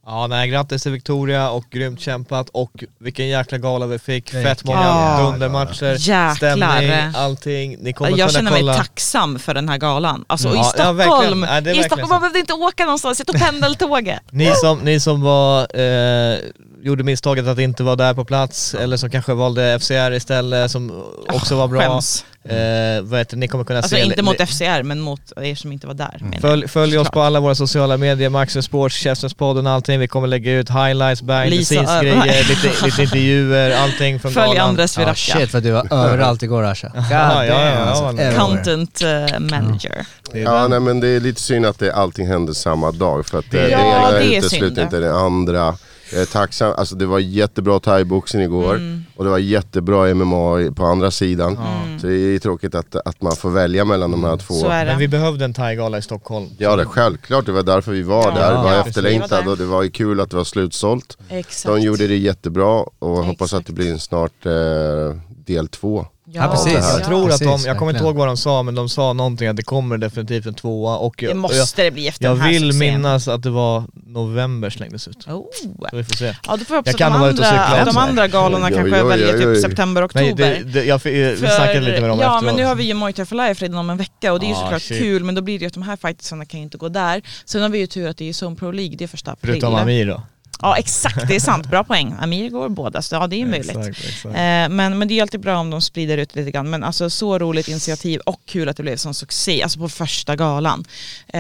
Ja, 0.10 0.28
nej, 0.28 0.50
grattis 0.50 0.84
till 0.84 0.92
Victoria 0.92 1.50
och 1.50 1.66
grymt 1.72 2.00
kämpat 2.02 2.50
och 2.50 2.84
vilken 3.00 3.28
jäkla 3.28 3.58
gala 3.58 3.86
vi 3.88 4.00
fick. 4.00 4.34
Vilken 4.34 4.44
Fett 4.44 4.64
många 4.64 4.80
jävla 4.80 5.32
dundermatcher, 5.32 5.96
Jäklar. 6.00 6.36
stämning, 6.36 7.16
allting. 7.16 7.78
Ni 7.80 7.94
kommer 7.94 8.18
Jag 8.18 8.32
känner 8.32 8.52
kolla. 8.52 8.72
mig 8.72 8.78
tacksam 8.78 9.40
för 9.40 9.54
den 9.54 9.70
här 9.70 9.78
galan. 9.78 10.26
Alltså 10.28 10.48
Ja, 10.48 10.54
i 10.54 10.58
ja, 10.58 10.64
Stockholm. 10.64 11.44
Ja, 11.44 11.50
är 11.50 11.80
i 11.80 11.84
Stockholm 11.84 12.10
man 12.10 12.20
behövde 12.22 12.40
inte 12.40 12.54
åka 12.54 12.84
någonstans, 12.86 13.20
jag 13.20 13.28
tog 13.28 13.40
pendeltåget. 13.40 14.20
Ni 14.32 14.52
som, 14.56 14.80
ni 14.80 15.00
som 15.00 15.22
var, 15.22 15.62
eh, 15.80 16.38
gjorde 16.84 17.04
misstaget 17.04 17.48
att 17.48 17.60
inte 17.60 17.84
vara 17.84 17.96
där 17.96 18.14
på 18.14 18.26
plats 18.26 18.74
eller 18.76 18.98
som 18.98 19.10
kanske 19.10 19.34
valde 19.34 19.80
FCR 19.80 20.12
istället 20.14 20.72
som 20.72 21.04
också 21.34 21.56
var 21.56 21.68
bra. 21.68 21.82
Skäms. 21.82 22.26
Eh, 22.44 23.02
vad 23.02 23.20
heter, 23.20 23.36
det, 23.36 23.40
ni 23.40 23.48
kommer 23.48 23.64
kunna 23.64 23.80
Alltså 23.80 23.96
se... 23.96 24.02
inte 24.02 24.22
mot 24.22 24.50
FCR 24.50 24.84
men 24.84 25.00
mot 25.00 25.22
er 25.38 25.56
som 25.56 25.72
inte 25.72 25.88
var 25.88 25.94
där. 25.94 26.22
jag. 26.32 26.42
Följ, 26.42 26.68
följ 26.68 26.98
oss 26.98 27.10
på 27.10 27.22
alla 27.22 27.40
våra 27.40 27.56
sociala 27.56 27.98
medier, 27.98 28.30
Maxen 28.30 28.64
Sports, 28.64 28.96
Käftenspodden 28.96 29.68
och 29.68 29.74
allting. 29.74 30.00
Vi 30.00 30.08
kommer 30.08 30.28
lägga 30.28 30.52
ut 30.54 30.70
highlights, 30.70 31.22
behind 31.22 31.52
the 31.60 31.66
scenes 31.66 32.02
grejer, 32.02 32.50
lite, 32.50 32.86
lite 32.86 33.02
intervjuer, 33.02 33.72
allting 33.84 34.20
från 34.20 34.32
Följ 34.32 34.46
galan. 34.48 34.70
Andres 34.70 34.98
Ah, 34.98 35.02
Viracka. 35.02 35.16
shit 35.40 35.54
vad 35.54 35.64
du 35.64 35.72
var 35.72 35.88
överallt 35.94 36.44
igår 36.44 36.64
Asha. 36.64 36.92
Ja, 36.96 37.02
ja, 37.12 37.46
ja, 37.46 37.76
alltså. 37.78 38.04
ja, 38.04 38.10
Everywhere. 38.12 38.36
Content 38.40 39.02
eh, 39.02 39.40
manager. 39.40 40.06
Det 40.32 40.40
är 40.40 40.44
Ja, 40.44 40.68
nej, 40.68 40.80
men 40.80 41.00
det 41.00 41.08
är 41.08 41.20
lite 41.20 41.42
synd 41.42 41.66
att 41.66 41.80
det, 41.80 41.94
allting 41.94 42.28
hände 42.28 42.56
samma 42.56 42.92
dag 42.92 43.26
för 43.26 43.40
att 43.40 43.46
eh, 43.46 43.62
det, 43.62 43.70
Ja, 43.70 43.80
ena 43.80 44.12
det 44.12 44.26
är 44.36 44.38
utesluter 44.38 44.84
inte 44.84 45.00
det 45.00 45.16
andra. 45.16 45.76
Jag 46.12 46.22
är 46.22 46.26
tacksam, 46.26 46.74
alltså 46.78 46.96
det 46.96 47.06
var 47.06 47.20
jättebra 47.20 47.80
thaiboxning 47.80 48.42
igår 48.44 48.76
Mm. 48.76 49.04
och 49.16 49.24
det 49.24 49.30
var 49.30 49.38
jättebra 49.38 50.14
MMA 50.16 50.72
på 50.76 50.86
andra 50.86 51.12
sidan. 51.12 51.58
Mm. 51.58 52.00
Så 52.00 52.08
det 52.08 52.14
är 52.16 52.40
tråkigt 52.40 52.76
att, 52.76 52.96
att 52.96 53.22
man 53.22 53.36
får 53.36 53.50
välja 53.50 53.86
mellan 53.86 54.12
de 54.12 54.24
här 54.24 54.38
två. 54.38 54.54
Så 54.54 54.68
är 54.68 54.86
Men 54.86 54.98
vi 55.00 55.08
behövde 55.08 55.46
en 55.46 55.54
thai-gala 55.54 55.98
i 55.98 56.02
Stockholm. 56.02 56.48
Ja 56.58 56.76
det 56.76 56.82
är 56.82 56.86
självklart, 56.86 57.46
det 57.46 57.52
var 57.52 57.64
därför 57.64 57.92
vi 57.92 58.02
var 58.04 58.24
Ja, 58.24 58.32
där. 58.36 58.52
Det 58.58 58.64
var 58.64 58.74
ja, 58.74 58.86
efterlängtat 58.88 59.30
precis. 59.30 59.48
och 59.48 59.58
det 59.58 59.66
var 59.66 59.84
ju 59.84 59.90
kul 59.90 60.20
att 60.22 60.30
det 60.30 60.38
var 60.38 60.44
slutsålt. 60.44 61.18
Exakt. 61.30 61.76
De 61.76 61.82
gjorde 61.82 62.08
det 62.08 62.18
jättebra 62.18 62.86
och 63.00 63.10
hoppas 63.24 63.54
att 63.54 63.60
Exakt. 63.60 63.68
det 63.68 63.74
blir 63.74 63.92
en 63.92 64.00
snart 64.00 64.46
eh, 64.46 65.22
del 65.46 65.68
två. 65.68 66.06
Ja, 66.32 66.48
precis. 66.52 66.74
det 66.74 66.82
här. 66.82 66.98
Jag 67.00 67.06
tror 67.08 67.32
att 67.32 67.40
de, 67.40 67.46
Precis, 67.46 67.66
jag 67.66 67.78
kommer 67.78 67.92
inte 67.92 68.04
ihåg 68.04 68.16
vad 68.16 68.28
de 68.28 68.38
sa 68.38 68.64
men 68.64 68.76
de 68.76 68.90
sa 68.90 69.14
någonting 69.14 69.48
att 69.48 69.56
det 69.56 69.64
kommer 69.64 69.98
definitivt 69.98 70.46
en 70.46 70.54
tvåa 70.54 70.98
och 70.98 71.16
Det 71.18 71.24
jag, 71.26 71.30
jag, 71.32 71.38
måste 71.38 71.84
det 71.84 71.92
bli 71.92 72.08
efter 72.08 72.26
jag 72.26 72.34
den 72.36 72.42
här 72.42 72.50
vill 72.50 72.62
succén. 72.72 72.80
minnas 72.80 73.28
att 73.28 73.44
det 73.44 73.50
var 73.50 73.84
november 74.08 74.70
slängdes 74.70 75.08
ut. 75.08 75.28
Oh. 75.28 75.46
Så 75.90 75.96
vi 75.98 76.04
får 76.04 76.16
se. 76.16 76.26
Ja 76.48 76.58
då 76.58 76.66
får 76.66 76.76
jag 76.76 76.78
hoppas 76.78 76.92
Jag 76.92 76.98
kan 76.98 77.14
att 77.24 77.38
de 77.38 77.44
andra, 77.44 77.86
de 77.86 77.98
andra 77.98 78.28
galorna 78.28 78.66
Oj, 78.68 78.74
kanske 78.74 78.96
oj, 78.96 79.02
oj, 79.04 79.10
väljer 79.10 79.38
typ 79.38 79.48
oj. 79.48 79.62
september, 79.62 80.02
Nej, 80.14 80.24
oktober. 80.32 80.62
det, 80.66 80.72
det, 80.80 80.86
jag, 80.86 81.02
vi 81.04 81.36
För- 81.40 81.48
snackade 81.48 81.80
lite 81.80 82.02
med 82.02 82.10
dem 82.10 82.20
ja 82.20 82.26
efteråt. 82.26 82.44
men 82.44 82.56
nu 82.56 82.66
har 82.66 82.76
vi 82.76 82.84
ju 82.84 82.94
Muay 82.94 83.14
Thai 83.14 83.26
for 83.26 83.36
Life 83.36 83.66
redan 83.66 83.78
om 83.78 83.90
en 83.90 83.98
vecka 83.98 84.34
och 84.34 84.40
det 84.40 84.46
är 84.46 84.48
ju 84.48 84.54
Ah, 84.56 84.62
såklart 84.64 84.82
shit. 84.82 85.00
kul 85.00 85.24
men 85.24 85.36
då 85.36 85.42
blir 85.42 85.60
det 85.60 85.64
ju 85.64 85.68
att 85.68 85.74
de 85.74 85.84
här 85.84 85.96
fightersarna 85.96 86.46
kan 86.46 86.60
ju 86.60 86.64
inte 86.64 86.78
gå 86.78 86.90
där. 86.90 87.22
Sen 87.46 87.62
har 87.62 87.70
vi 87.70 87.78
ju 87.80 87.88
tur 87.88 88.10
att 88.10 88.18
det 88.18 88.30
är 88.30 88.34
Zone 88.44 88.56
Pro 88.56 88.72
League, 88.72 88.96
det 88.98 89.04
är 89.04 89.08
första 89.08 89.32
april. 89.32 89.52
Förutom 89.52 89.76
Amir 89.76 90.06
då. 90.08 90.22
Ja 90.62 90.78
exakt, 90.78 91.28
det 91.28 91.36
är 91.36 91.40
sant. 91.40 91.68
Bra 91.68 91.84
poäng. 91.84 92.16
Amir 92.22 92.50
går 92.50 92.70
båda, 92.70 93.02
så 93.02 93.16
ja 93.16 93.28
det 93.28 93.42
är 93.42 93.46
möjligt. 93.46 93.78
Exakt, 93.78 94.00
exakt. 94.00 94.26
Eh, 94.26 94.32
men, 94.70 94.98
men 94.98 95.08
det 95.08 95.18
är 95.18 95.22
alltid 95.22 95.40
bra 95.40 95.58
om 95.58 95.70
de 95.70 95.82
sprider 95.82 96.18
ut 96.18 96.36
lite 96.36 96.52
grann. 96.52 96.70
Men 96.70 96.84
alltså 96.84 97.10
så 97.10 97.40
roligt 97.40 97.68
initiativ 97.68 98.20
och 98.26 98.40
kul 98.46 98.70
att 98.70 98.78
det 98.78 98.84
blev 98.84 98.96
sån 98.98 99.14
succé, 99.14 99.64
alltså 99.64 99.80
på 99.80 99.90
första 99.90 100.36
galan. 100.36 100.86
Eh, 101.34 101.40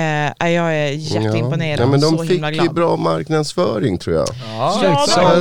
jag 0.50 0.76
är 0.76 0.92
jätteimponerad, 0.92 1.80
Ja, 1.80 1.86
men 1.88 2.02
så 2.02 2.12
de 2.12 2.22
fick 2.22 2.32
himla 2.32 2.52
ju 2.52 2.60
glad. 2.60 2.74
bra 2.76 2.96
marknadsföring 2.96 3.98
tror 3.98 4.16
jag. 4.16 4.28
Ja, 4.58 4.80
Ja, 4.84 5.04
exakt. 5.04 5.40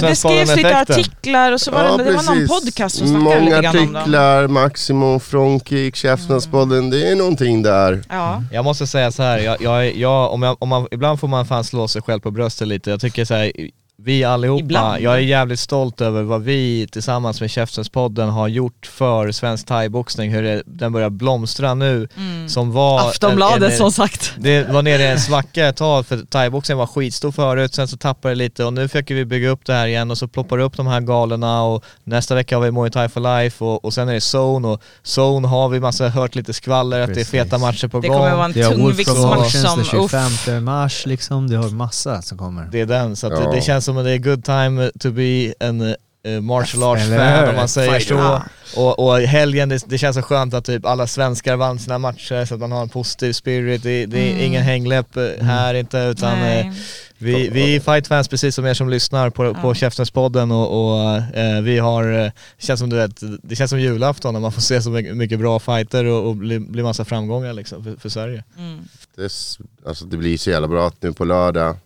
det, 0.00 0.08
det, 0.08 0.16
skrevs 0.16 0.56
lite 0.56 0.80
artiklar 0.80 1.52
och 1.52 1.60
så 1.60 1.70
var 1.70 1.98
det, 1.98 2.04
det 2.04 2.12
var 2.12 2.22
någon 2.22 2.48
podcast 2.48 2.96
som 2.98 3.08
snackade 3.08 3.24
Många 3.24 3.40
lite 3.40 3.60
grann 3.62 3.76
om 3.78 3.86
dem. 3.86 3.96
artiklar, 3.96 4.46
Maximum, 4.48 5.20
Frontkick, 5.20 5.96
Käftenspodden, 5.96 6.90
det 6.90 7.08
är 7.10 7.16
någonting 7.16 7.62
där. 7.62 8.02
Ja. 8.08 8.42
Jag 8.52 8.64
måste 8.64 8.86
säga 8.86 9.12
så 9.12 9.22
här, 9.22 9.38
jag, 9.38 9.62
jag, 9.62 9.96
jag, 9.96 10.32
om 10.32 10.42
jag, 10.42 10.56
om 10.58 10.68
man, 10.68 10.86
ibland 10.90 11.20
får 11.20 11.28
man 11.28 11.46
fan 11.46 11.64
slå 11.64 11.88
sig 11.88 12.02
själv 12.02 12.20
på 12.20 12.30
bröstet 12.30 12.68
lite. 12.68 12.90
Jag 12.90 13.00
tycker 13.00 13.13
så 13.22 13.34
här, 13.34 13.52
vi 13.96 14.24
allihopa, 14.24 14.60
Ibland. 14.64 15.02
jag 15.02 15.14
är 15.14 15.18
jävligt 15.18 15.60
stolt 15.60 16.00
över 16.00 16.22
vad 16.22 16.42
vi 16.42 16.88
tillsammans 16.92 17.40
med 17.40 17.50
Käftenspodden 17.50 18.28
har 18.28 18.48
gjort 18.48 18.86
för 18.86 19.32
svensk 19.32 19.66
thaiboxning, 19.66 20.30
hur 20.30 20.42
det, 20.42 20.62
den 20.66 20.92
börjar 20.92 21.10
blomstra 21.10 21.74
nu. 21.74 22.08
Som 22.48 22.72
var... 22.72 22.98
Mm. 23.00 23.08
Aftonbladet 23.10 23.62
en, 23.62 23.70
en, 23.72 23.78
som 23.78 23.92
sagt. 23.92 24.34
Det 24.38 24.68
var 24.68 24.82
nere 24.82 25.02
i 25.02 25.06
en 25.06 25.20
svacka 25.20 25.66
ett 25.68 25.76
tag 25.76 26.06
för 26.06 26.16
thaiboxningen 26.18 26.78
var 26.78 26.86
skitstor 26.86 27.32
förut, 27.32 27.74
sen 27.74 27.88
så 27.88 27.96
tappade 27.96 28.34
det 28.34 28.38
lite 28.38 28.64
och 28.64 28.72
nu 28.72 28.88
försöker 28.88 29.14
vi 29.14 29.24
bygga 29.24 29.48
upp 29.48 29.66
det 29.66 29.72
här 29.72 29.86
igen 29.86 30.10
och 30.10 30.18
så 30.18 30.28
ploppar 30.28 30.58
det 30.58 30.64
upp 30.64 30.76
de 30.76 30.86
här 30.86 31.00
galorna 31.00 31.62
och 31.62 31.84
nästa 32.04 32.34
vecka 32.34 32.56
har 32.56 32.62
vi 32.62 32.70
Muay 32.70 32.90
Thai 32.90 33.08
for 33.08 33.20
Life 33.42 33.64
och, 33.64 33.84
och 33.84 33.94
sen 33.94 34.08
är 34.08 34.12
det 34.14 34.36
Zone 34.38 34.68
och 34.68 34.82
Zone 35.16 35.48
har 35.48 35.68
vi 35.68 35.80
massa, 35.80 36.08
hört 36.08 36.34
lite 36.34 36.52
skvaller 36.52 37.00
att 37.00 37.08
Precis. 37.08 37.30
det 37.30 37.38
är 37.38 37.44
feta 37.44 37.58
matcher 37.58 37.88
på 37.88 38.00
Det 38.00 38.08
gång. 38.08 38.16
kommer 38.18 38.34
vara 38.34 38.44
en 38.44 38.52
Det 38.52 38.62
har 38.62 38.70
Wolf 38.70 38.80
tungviktsmatch 38.80 39.52
Promotions 39.52 39.90
som... 39.90 40.00
den 40.00 40.04
Uff. 40.04 40.10
25 40.44 40.64
mars 40.64 41.06
liksom, 41.06 41.50
det 41.50 41.56
har 41.56 41.70
massa 41.70 42.22
som 42.22 42.38
kommer. 42.38 42.68
Det 42.72 42.80
är 42.80 42.86
den, 42.86 43.16
så 43.16 43.26
att 43.26 43.32
Ja. 43.32 43.38
det, 43.50 43.56
det 43.56 43.62
känns 43.62 43.83
som 43.84 43.96
att 43.98 44.04
det 44.04 44.10
är 44.10 44.18
good 44.18 44.44
time 44.44 44.90
to 45.00 45.10
be 45.10 45.54
en 45.60 45.80
uh, 46.26 46.40
martial 46.40 46.82
arts 46.82 47.02
Eller 47.02 47.18
fan 47.18 47.40
hur? 47.44 47.50
om 47.50 47.56
man 47.56 47.68
säger 47.68 47.92
Fighter. 47.98 48.16
så. 48.16 48.80
Och, 48.80 48.98
och 49.08 49.18
helgen, 49.20 49.68
det, 49.68 49.84
det 49.86 49.98
känns 49.98 50.16
så 50.16 50.22
skönt 50.22 50.54
att 50.54 50.64
typ 50.64 50.86
alla 50.86 51.06
svenskar 51.06 51.56
vann 51.56 51.78
sina 51.78 51.98
matcher 51.98 52.44
så 52.44 52.54
att 52.54 52.60
man 52.60 52.72
har 52.72 52.82
en 52.82 52.88
positiv 52.88 53.32
spirit. 53.32 53.82
Det, 53.82 54.06
det 54.06 54.18
är 54.18 54.30
Mm. 54.32 54.44
ingen 54.44 54.62
hängläpp 54.62 55.16
eh, 55.16 55.44
här 55.44 55.74
inte 55.74 55.98
utan 55.98 56.38
Nej. 56.38 56.60
eh, 56.60 56.72
vi, 57.18 57.48
vi 57.48 57.76
är 57.76 57.80
fightfans 57.80 58.28
precis 58.28 58.54
som 58.54 58.66
er 58.66 58.74
som 58.74 58.88
lyssnar 58.88 59.30
på, 59.30 59.54
på 59.54 59.68
Ja. 59.70 59.74
Käftenspodden 59.74 60.50
och, 60.52 60.94
och 60.94 61.16
eh, 61.16 61.60
vi 61.62 61.78
har, 61.78 62.04
eh, 62.12 62.18
det 62.58 62.64
känns 62.66 62.80
som 62.80 62.90
du 62.90 62.96
vet, 62.96 63.20
det 63.42 63.56
känns 63.56 63.70
som 63.70 63.80
julafton 63.80 64.32
när 64.34 64.40
man 64.40 64.52
får 64.52 64.60
se 64.60 64.82
så 64.82 64.90
mycket, 64.90 65.38
bra 65.38 65.58
fighter 65.58 66.04
och, 66.04 66.26
och 66.28 66.36
blir, 66.36 66.58
blir 66.58 66.82
massa 66.82 67.04
framgångar 67.04 67.52
liksom 67.52 67.84
för, 67.84 67.96
för 67.96 68.08
Sverige. 68.08 68.44
Mm. 68.58 68.80
Det, 69.16 69.24
s- 69.24 69.58
alltså 69.86 70.04
det 70.04 70.16
blir 70.16 70.38
så 70.38 70.50
jävla 70.50 70.68
bra 70.68 70.86
att 70.86 71.02
nu 71.02 71.12
på 71.12 71.24
lördag, 71.24 71.76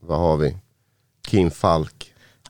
vad 0.00 0.18
har 0.18 0.36
vi? 0.36 0.56
Kim 1.26 1.50
Falk. 1.50 1.92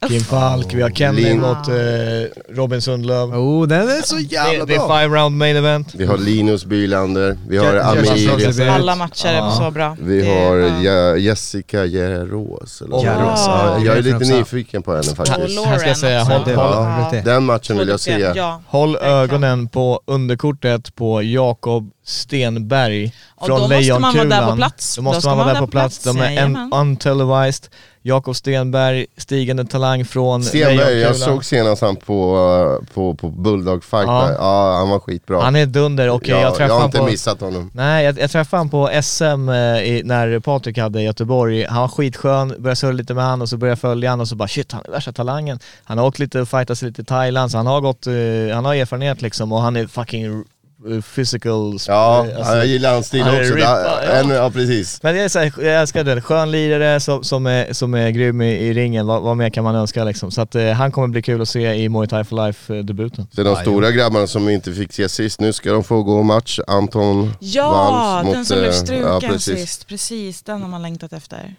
Kim 0.09 0.21
Falk, 0.21 0.75
vi 0.75 0.83
har 0.83 0.91
Kenny 0.91 1.21
Lin- 1.23 1.41
mot 1.41 1.69
eh, 1.69 2.55
Robin 2.57 2.83
Sundlöv. 2.83 3.35
Oh, 3.35 3.67
den 3.67 3.89
är 3.89 4.03
så 4.03 4.19
jävla 4.19 4.65
Det, 4.65 4.73
det 4.73 4.75
är 4.75 4.87
bra! 4.87 4.99
five 5.01 5.17
round 5.21 5.37
main 5.37 5.57
event. 5.57 5.95
Vi 5.95 6.07
har 6.07 6.19
Linus 6.19 6.65
Bylander, 6.65 7.39
vi 7.49 7.57
har 7.57 7.77
Amir, 7.77 8.69
Alla 8.71 8.97
matcher 8.97 9.27
är 9.27 9.51
så 9.51 9.71
bra. 9.71 9.97
vi 10.01 10.21
Det- 10.23 10.29
har 10.47 10.57
ja. 10.57 10.69
Je- 10.83 11.17
Jessica 11.19 11.85
Järås. 11.85 12.83
eller. 12.83 13.03
Järås, 13.05 13.45
ja. 13.47 13.79
Jag 13.85 13.97
är 13.99 14.03
lite 14.03 14.19
nyfiken 14.39 14.83
på 14.83 14.91
henne 14.97 15.11
Och 15.11 15.17
faktiskt. 15.17 15.65
Här 15.67 15.79
ska 15.79 15.89
jag 15.89 15.97
säga, 15.97 16.21
också. 16.23 16.33
håll- 16.33 16.55
håll- 16.55 17.09
Ja. 17.13 17.21
Den 17.25 17.45
matchen 17.45 17.79
vill 17.79 17.89
jag 17.89 18.01
se. 18.01 18.33
Ja. 18.35 18.63
Håll 18.67 18.93
Verkligen. 18.93 19.15
ögonen 19.15 19.69
på 19.69 20.01
underkortet 20.07 20.95
på 20.95 21.23
Jakob 21.23 21.91
Stenberg 22.07 23.13
Och 23.37 23.47
från 23.47 23.61
då 23.61 23.69
måste 23.69 23.93
man 23.93 24.03
vara 24.03 24.13
där 24.13 24.19
på 24.19 24.29
Lejonkulan. 24.29 24.57
plats. 24.57 24.97
Då 24.97 25.03
måste 25.03 25.29
man 25.29 25.39
vara 25.39 25.53
där 25.53 25.61
på 25.61 25.67
plats. 25.67 25.99
De 25.99 26.17
är 26.21 26.25
en, 26.27 26.33
Jajamän. 26.35 26.73
untelevised. 26.73 27.65
Jakob 28.07 28.37
Stenberg, 28.37 29.07
stigande 29.17 29.65
talang 29.65 30.05
från 30.05 30.43
Stenberg, 30.43 30.99
jag 30.99 31.17
såg 31.17 31.45
senast 31.45 31.83
han 31.83 31.97
på, 31.97 32.81
på, 32.95 33.15
på 33.15 33.29
Bulldog 33.29 33.85
fight 33.85 34.07
Ja. 34.07 34.33
ja. 34.33 34.77
han 34.79 34.91
var 34.91 34.99
skitbra. 34.99 35.43
Han 35.43 35.57
är 35.57 35.67
dunder 35.67 36.11
och 36.11 36.29
ja, 36.29 36.37
jag 36.37 36.45
jag 36.45 36.55
träffade 36.55 36.73
har 36.73 36.81
han 36.81 36.89
inte 36.89 36.99
på... 36.99 37.05
missat 37.07 37.41
honom. 37.41 37.71
Nej, 37.75 38.05
jag, 38.05 38.19
jag 38.19 38.31
träffade 38.31 38.61
han 38.61 38.69
på 38.69 38.91
SM 39.03 39.49
eh, 39.49 39.57
i, 39.57 40.03
när 40.05 40.41
Patrik 40.41 40.79
hade 40.79 41.01
i 41.01 41.05
Göteborg. 41.05 41.65
Han 41.65 41.81
var 41.81 41.89
skitskön, 41.89 42.49
började 42.49 42.77
surra 42.77 42.93
lite 42.93 43.15
med 43.15 43.25
han 43.25 43.43
och 43.43 43.49
så 43.49 43.57
började 43.57 43.73
jag 43.73 43.79
följa 43.79 44.11
han 44.11 44.21
och 44.21 44.29
så 44.29 44.37
bara 44.37 44.49
shit, 44.49 44.73
han 44.73 44.83
är 44.87 44.91
värsta 44.91 45.13
talangen. 45.13 45.59
Han 45.85 45.99
har 45.99 46.07
åkt 46.07 46.19
lite 46.19 46.41
och 46.41 46.49
fightats 46.49 46.83
lite 46.83 47.03
i 47.03 47.05
Thailand 47.05 47.51
så 47.51 47.57
han 47.57 47.67
har 47.67 47.81
gått, 47.81 48.07
eh, 48.07 48.55
han 48.55 48.65
har 48.65 48.75
erfarenhet 48.75 49.23
liksom 49.23 49.53
och 49.53 49.61
han 49.61 49.77
är 49.77 49.87
fucking 49.87 50.25
eh, 50.25 50.31
physical. 51.15 51.79
Ja, 51.89 52.27
eh, 52.27 52.39
alltså- 52.39 52.57
jag 52.57 52.67
gillar 52.67 52.95
hans 52.95 53.07
stil 53.07 53.23
han 53.23 53.35
är 53.35 53.41
också. 53.41 53.55
rippad, 53.55 53.85
ja. 53.85 53.99
ja. 54.05 54.11
En, 54.11 54.29
ja, 54.29 54.51
precis. 54.51 55.03
Men 55.03 55.17
jag, 55.17 55.25
är 55.25 55.29
så 55.29 55.39
här, 55.39 55.53
jag 55.59 55.81
älskar 55.81 56.05
den, 56.05 56.23
skön 56.23 56.51
lirare 56.51 57.01
som, 57.01 57.25
som, 57.25 57.47
är, 57.47 57.73
som 57.73 57.95
är 57.95 58.11
grym 58.11 58.43
i, 58.43 58.53
i 58.53 58.73
ringen, 58.73 59.07
vad, 59.07 59.23
vad 59.23 59.37
mer 59.37 59.51
kan 59.51 59.65
man 59.65 59.75
önska 59.75 60.05
liksom. 60.05 60.31
Så 60.31 60.41
att 60.41 60.55
eh, 60.55 60.71
han 60.71 60.93
kommer 60.93 61.09
bli 61.09 61.23
kul 61.23 61.43
att 61.43 61.49
se 61.49 61.75
i 61.75 61.89
Muay 61.89 62.09
Thai 62.09 62.25
for 62.25 62.47
Life-debuten. 62.47 63.27
Så 63.35 63.43
de 63.43 63.57
stora 63.57 63.91
grabbarna 63.91 64.27
som 64.27 64.49
inte 64.49 64.73
fick 64.73 64.93
se 64.93 65.09
sist, 65.09 65.41
nu 65.41 65.53
ska 65.53 65.73
de 65.73 65.85
få 65.85 66.03
gå 66.03 66.23
match. 66.23 66.59
Anton 66.67 67.33
Ja, 67.41 67.71
Walls 67.73 68.27
den 68.29 68.39
mot, 68.39 68.47
som 68.47 68.59
blev 68.59 68.71
eh, 68.71 68.77
struken 68.77 69.07
ja, 69.07 69.21
precis. 69.21 69.61
sist. 69.61 69.87
Precis, 69.87 70.43
den 70.43 70.63
har 70.63 70.69
man 70.69 70.83
längtat 70.83 71.13
efter. 71.13 71.55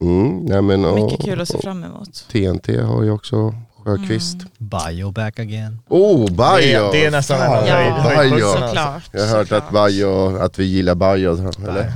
Mm, 0.00 0.38
nej, 0.38 0.62
men, 0.62 0.84
och, 0.84 0.94
Mycket 0.94 1.24
kul 1.24 1.40
att 1.40 1.48
se 1.48 1.58
fram 1.58 1.84
emot. 1.84 2.24
TNT 2.32 2.80
har 2.82 3.02
ju 3.02 3.10
också 3.10 3.54
Sjöqvist. 3.86 4.34
Mm. 4.34 4.48
Bio 4.58 5.10
back 5.10 5.38
again. 5.38 5.78
Oh, 5.88 6.30
Bajo! 6.32 6.62
Det- 6.84 6.92
det 6.92 7.04
är 7.06 7.10
nästan 7.10 7.40
en 7.40 7.50
höjd- 7.50 7.92
höjdpunkten. 7.92 8.52
Såklart. 8.68 9.02
Jag 9.12 9.26
har 9.26 9.36
hört 9.36 9.52
att. 9.52 9.70
Bajo, 9.70 10.38
att 10.42 10.58
vi 10.58 10.64
gillar 10.64 10.94
Bajo, 10.94 11.52
eller? 11.68 11.92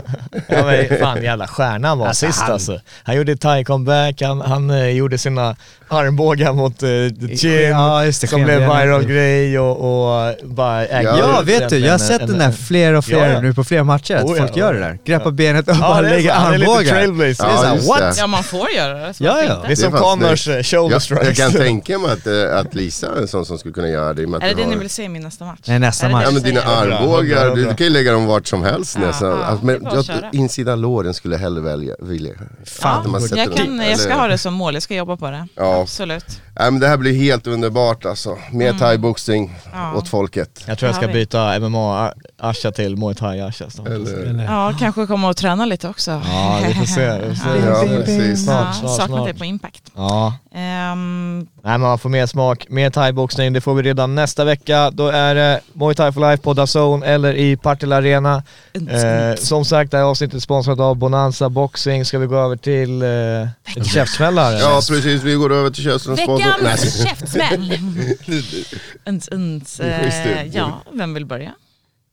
Ja 0.49 0.64
men 0.64 0.99
fan 0.99 1.22
jävla 1.22 1.47
stjärna 1.47 1.88
han 1.88 1.99
var 1.99 2.07
Alltså, 2.07 2.26
sist 2.26 2.41
han- 2.41 2.53
alltså. 2.53 2.80
Han 3.03 3.16
gjorde 3.16 3.34
thai-comeback, 3.36 4.22
han, 4.26 4.41
han 4.41 4.70
eh, 4.70 4.86
gjorde 4.88 5.18
sina 5.18 5.57
armbågar 5.88 6.53
mot 6.53 6.82
uh, 6.82 6.88
Chin, 7.36 7.53
Ja, 7.70 8.03
det, 8.05 8.12
som 8.12 8.45
blev 8.45 8.59
viral 8.61 9.05
grej 9.05 9.59
och, 9.59 9.76
och 9.76 10.34
bara 10.45 10.86
ägde 10.86 11.11
Ja 11.18 11.43
ut 11.43 11.49
vet 11.49 11.68
du, 11.68 11.78
jag 11.78 11.93
har 11.93 11.99
sett 11.99 12.20
en- 12.20 12.28
den 12.28 12.38
där 12.38 12.53
fler 12.53 12.93
och 12.95 13.05
fler 13.05 13.18
Ja, 13.26 13.32
ja. 13.32 13.41
nu 13.41 13.55
på 13.55 13.64
flera 13.64 13.84
matcher, 13.84 14.14
att 14.16 14.24
Oh, 14.24 14.36
ja, 14.36 14.43
folk 14.43 14.57
gör 14.57 14.72
det 14.74 14.80
ja. 14.80 14.86
där. 14.86 14.99
Greppa 15.05 15.30
benet 15.30 15.68
och 15.68 15.74
Ja, 15.74 15.80
bara 15.80 16.03
det 16.03 16.09
är 16.09 16.11
lägger 16.14 16.32
armbågar. 16.34 16.84
trailblazer. 16.91 17.45
Det 17.45 17.51
är 17.51 17.55
Ja, 17.55 17.78
såhär, 17.80 18.07
what? 18.07 18.18
Ja, 18.18 18.26
man 18.26 18.43
får 18.45 18.70
göra 18.70 18.95
det. 18.95 19.14
Ja, 19.18 19.43
ja. 19.49 19.62
Det 19.66 19.72
är 19.72 19.76
som 19.76 19.93
Connors 19.93 20.49
eh, 20.49 20.62
shoulder 20.62 20.99
strikes. 20.99 21.38
Tänka 21.83 21.99
mig 21.99 22.11
att, 22.12 22.26
eh, 22.26 22.59
att 22.59 22.74
Lisa 22.74 23.07
är 23.16 23.20
en 23.20 23.28
sån 23.28 23.45
som 23.47 23.59
skulle 23.59 23.74
kunna 23.74 23.89
göra 23.89 24.12
det 24.14 24.22
i 24.22 24.24
och 24.24 24.28
med 24.28 24.43
Är 24.43 24.49
det 24.49 24.55
du 24.55 24.62
det 24.62 24.68
ni 24.68 24.76
vill 24.76 24.91
se 24.91 25.03
i 25.03 25.09
min 25.09 25.22
nästa 25.22 25.45
match? 25.45 25.61
Nej, 25.66 25.78
nästa 25.78 26.09
match. 26.09 26.22
Ja 26.24 26.28
du 26.28 26.35
men 26.35 26.43
dina 26.43 26.61
armbågar, 26.62 27.45
du, 27.45 27.61
hundra. 27.61 27.74
kan 27.74 27.87
ju 27.87 27.93
lägga 27.93 28.12
dem 28.12 28.26
vart 28.26 28.47
som 28.47 28.62
helst 28.62 28.97
Ja, 29.01 29.07
nästan. 29.07 29.28
ja, 29.28 29.45
Alltså, 29.45 29.66
men 29.66 29.89
jag, 29.93 30.05
insida 30.33 30.76
låren 30.76 31.14
skulle 31.14 31.35
jag 31.35 31.41
hellre 31.41 31.61
välja, 31.62 31.95
vilja. 31.99 32.33
Fan, 32.66 33.20
sätter 33.20 33.37
Jag, 33.37 33.53
kan, 33.57 33.76
jag 33.78 33.99
ska 33.99 34.14
ha 34.14 34.26
det 34.26 34.39
som 34.39 34.55
mål, 34.55 34.74
jag 34.74 34.83
ska 34.83 34.95
jobba 34.95 35.16
på 35.16 35.31
det. 35.31 35.47
Ja. 35.55 35.81
Absolut. 35.83 36.41
Nej 36.59 36.70
men 36.70 36.81
det 36.81 36.89
här 36.89 36.97
blir 36.97 37.12
helt 37.14 37.47
underbart 37.47 38.05
alltså. 38.07 38.39
Mer 38.53 38.72
thaiboxning 38.72 39.45
Mm. 39.72 39.83
Ja. 39.83 39.95
åt 39.95 40.09
folket. 40.09 40.64
Jag 40.66 40.78
tror 40.78 40.89
jag 40.89 40.97
ska 40.97 41.09
byta 41.09 41.39
MMA-Asha 41.59 42.70
till 42.72 42.97
Muay 42.97 43.14
Thai-Asha 43.14 43.70
snart. 43.70 43.89
Eller... 43.89 44.45
Ja, 44.45 44.74
kanske 44.78 45.07
komma 45.07 45.28
och 45.28 45.37
träna 45.37 45.64
lite 45.64 45.89
också. 45.89 46.11
Ja, 46.11 46.61
vi 46.68 46.74
får 46.74 46.85
se. 46.85 47.18
Vi 47.28 47.37
får 47.37 47.45
se. 47.45 47.66
Ja, 47.66 48.01
precis. 48.05 48.45
Snart, 48.45 48.66
Ja, 48.66 48.72
snart, 48.72 48.91
saknat 48.97 49.07
snart. 49.18 49.26
det 49.28 49.35
på 49.35 49.45
impact. 49.45 49.83
Ja. 49.97 50.35
Ehm, 50.55 51.47
Nej 51.71 51.79
men 51.79 51.89
man 51.89 51.99
får 51.99 52.09
mer 52.09 52.27
smak, 52.27 52.66
mer 52.68 52.91
thaiboxning, 52.91 53.53
det 53.53 53.61
får 53.61 53.75
vi 53.75 53.83
redan 53.83 54.14
nästa 54.14 54.45
vecka. 54.45 54.91
Då 54.91 55.09
är 55.09 55.35
det 55.35 55.61
Muay 55.73 55.95
Thai 55.95 56.12
for 56.12 56.31
Life 56.31 56.43
på 56.43 56.55
DAZN 56.55 57.03
eller 57.03 57.35
i 57.35 57.57
Partille 57.57 57.97
Arena. 57.97 58.43
Eh, 58.73 59.37
som 59.37 59.64
sagt, 59.64 59.91
det 59.91 59.97
här 59.97 60.05
avsnittet 60.05 60.35
är 60.35 60.41
sponsrat 60.41 60.81
av 60.81 60.97
Bonanza 60.97 61.49
Boxing. 61.49 62.05
Ska 62.05 62.18
vi 62.18 62.27
gå 62.27 62.37
över 62.37 62.57
till 62.57 63.03
eh, 63.03 63.79
ett 63.79 63.87
käftsmällare? 63.87 64.59
Ja 64.59 64.81
precis, 64.89 65.23
vi 65.23 65.35
går 65.35 65.53
över 65.53 65.71
till 65.71 65.85
Köstrens 65.85 66.21
Veckans 66.21 67.03
käftsmäll! 67.03 67.79
Uns, 69.07 69.29
uns, 69.29 69.77
Det 69.77 69.85
är 69.85 70.03
schysst 70.03 70.27
eh, 70.27 70.57
ja, 70.57 70.83
vem 70.93 71.14
vill 71.14 71.27
börja? 71.27 71.53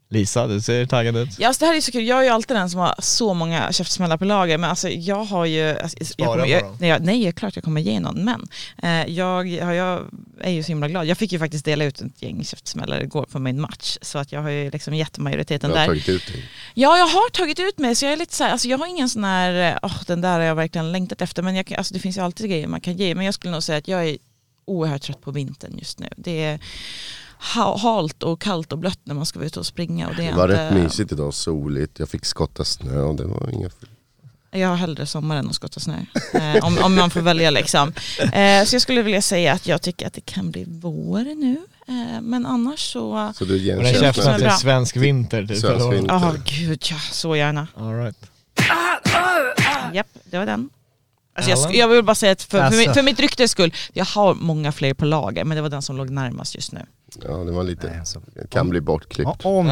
Lisa, 0.10 0.48
du 0.48 0.62
ser 0.62 0.86
taggad 0.86 1.18
ut. 1.18 1.40
Ja, 1.40 1.48
alltså 1.48 1.60
det 1.60 1.66
här 1.66 1.78
är 1.78 1.82
så 1.82 1.92
kul. 1.92 2.08
Jag 2.08 2.20
är 2.20 2.24
ju 2.24 2.30
alltid 2.30 2.58
den 2.58 2.70
som 2.70 2.80
har 2.80 2.96
så 3.00 3.34
många 3.34 3.72
käftsmällar 3.72 4.18
på 4.18 4.26
lager, 4.26 4.58
men 4.58 4.70
alltså 4.70 4.90
jag 4.90 5.24
har 5.24 5.46
ju... 5.46 5.80
Alltså, 5.80 5.98
jag 6.18 6.28
kommer, 6.28 6.46
jag, 6.46 6.76
nej, 6.80 6.90
jag, 6.90 7.02
nej, 7.02 7.32
klart 7.32 7.56
jag 7.56 7.64
kommer 7.64 7.82
ge 7.82 8.00
någon, 8.00 8.26
men 8.26 8.48
eh, 8.84 9.14
jag, 9.14 9.48
jag, 9.48 9.76
jag 9.76 10.02
är 10.42 10.52
ju 10.52 10.64
så 10.64 10.68
himla 10.68 10.88
glad. 10.88 11.06
Jag 11.06 11.18
fick 11.18 11.32
ju 11.32 11.40
faktiskt 11.40 11.66
dela 11.66 11.86
ut 11.86 12.02
ett 12.02 12.22
gäng 12.22 12.44
käftsmällar 12.44 13.02
igår 13.04 13.26
på 13.32 13.40
min 13.40 13.62
match, 13.62 13.98
så 14.02 14.18
att 14.18 14.32
jag 14.32 14.42
har 14.42 14.50
ju 14.50 14.72
liksom 14.72 14.94
gett 14.94 15.18
majoriteten 15.18 15.70
Jag 15.70 15.78
har 15.78 15.82
där. 15.82 15.88
tagit 15.88 16.10
ut 16.10 16.28
dig. 16.28 16.46
Ja, 16.74 16.98
jag 16.98 17.08
har 17.08 17.30
tagit 17.30 17.60
ut 17.60 17.78
mig, 17.78 17.96
så 17.96 18.06
jag 18.06 18.14
är 18.14 18.18
lite 18.18 18.36
så 18.36 18.44
här, 18.44 18.52
alltså 18.52 18.68
jag 18.68 18.78
har 18.78 18.88
ingen 18.88 19.10
sån 19.10 19.24
här, 19.24 19.80
åh 19.84 20.02
den 20.08 20.22
där 20.22 20.34
har 20.34 20.46
jag 20.46 20.56
verkligen 20.56 20.92
längtat 20.92 21.22
efter, 21.22 21.44
men 21.44 21.56
jag, 21.56 21.74
alltså 21.74 21.94
det 21.94 22.00
finns 22.00 22.18
ju 22.18 22.22
alltid 22.22 22.50
grejer 22.50 22.68
man 22.68 22.82
kan 22.82 22.98
ge, 22.98 23.16
men 23.16 23.26
jag 23.26 23.34
skulle 23.34 23.52
nog 23.52 23.64
säga 23.64 23.78
att 23.78 23.88
jag 23.88 24.10
är 24.10 24.18
oerhört 24.66 25.02
trött 25.02 25.22
på 25.22 25.32
vintern 25.32 25.78
just 25.78 26.00
nu. 26.00 26.10
Det 26.18 26.44
är 26.44 26.60
halt 27.40 28.24
och 28.24 28.42
kallt 28.42 28.72
och 28.72 28.78
blött 28.78 29.00
när 29.04 29.16
man 29.16 29.26
ska 29.26 29.40
vara 29.40 29.48
ute 29.48 29.60
och 29.60 29.66
springa 29.66 30.08
och 30.08 30.16
det 30.16 30.24
är 30.26 30.32
Det 30.32 30.38
var 30.38 30.50
inte, 30.50 30.66
rätt 30.70 30.74
mysigt 30.84 31.12
idag, 31.12 31.34
soligt. 31.34 32.00
Jag 32.00 32.10
fick 32.10 32.26
skotta 32.26 32.66
snö 32.66 33.02
och 33.02 33.16
det 33.16 33.24
var 33.26 33.50
inga... 33.54 33.70
Jag 34.52 34.68
har 34.68 34.76
hellre 34.76 35.06
sommaren 35.06 35.44
än 35.44 35.50
att 35.50 35.56
skotta 35.56 35.80
snö. 35.80 35.96
Eh, 36.34 36.66
om, 36.66 36.78
om 36.84 36.96
man 36.96 37.10
får 37.10 37.22
välja 37.22 37.50
liksom. 37.52 37.94
Eh, 38.20 38.64
så 38.66 38.76
jag 38.76 38.82
skulle 38.82 39.02
vilja 39.02 39.22
säga 39.22 39.54
att 39.54 39.68
jag 39.68 39.82
tycker 39.82 40.08
att 40.08 40.14
det 40.14 40.26
kan 40.26 40.52
bli 40.52 40.66
vår 40.68 41.36
nu. 41.36 41.58
Eh, 41.88 42.22
men 42.22 42.46
annars 42.46 42.80
så... 42.94 43.34
Så 43.36 43.46
du 43.46 43.58
ger 43.58 43.78
Och 43.78 43.84
en 43.84 43.86
den 43.86 43.94
Känns 43.94 44.04
käftsmäll 44.06 44.24
som 44.26 44.32
känsla. 44.34 44.38
till 44.38 44.48
bra. 44.48 44.58
svensk 44.58 44.98
vinter 44.98 45.46
typ. 45.46 45.58
Svensk 45.58 45.92
vinter. 45.94 46.14
Ja, 46.16 46.36
gud 46.46 46.84
ja, 46.92 46.98
så 47.12 47.36
gärna. 47.36 47.68
All 47.76 47.94
right. 48.04 48.18
Japp, 49.94 50.08
det 50.24 50.38
var 50.38 50.46
den. 50.46 50.70
Alltså 51.36 51.52
jag, 51.52 51.76
jag 51.76 51.88
vill 51.88 52.04
bara 52.04 52.16
säga 52.16 52.32
att 52.32 52.44
för, 52.44 52.58
för, 52.58 52.64
Alltså. 52.64 52.80
mitt, 52.80 52.94
för 52.94 53.04
mitt 53.04 53.20
ryktes 53.20 53.52
skull, 53.52 53.74
jag 53.94 54.06
har 54.06 54.34
många 54.34 54.72
fler 54.72 54.94
på 54.94 55.06
lager, 55.06 55.44
men 55.44 55.56
det 55.56 55.62
var 55.62 55.70
den 55.70 55.82
som 55.82 55.98
låg 55.98 56.10
närmast 56.10 56.56
just 56.56 56.72
nu. 56.72 56.86
Ja 57.28 57.34
det 57.34 57.52
var 57.52 57.64
lite, 57.64 57.88
Nej, 57.88 58.00
alltså. 58.00 58.20
kan 58.52 58.70
bli 58.70 58.82
bortklippt. 58.82 59.30
Om, 59.46 59.58
om 59.60 59.70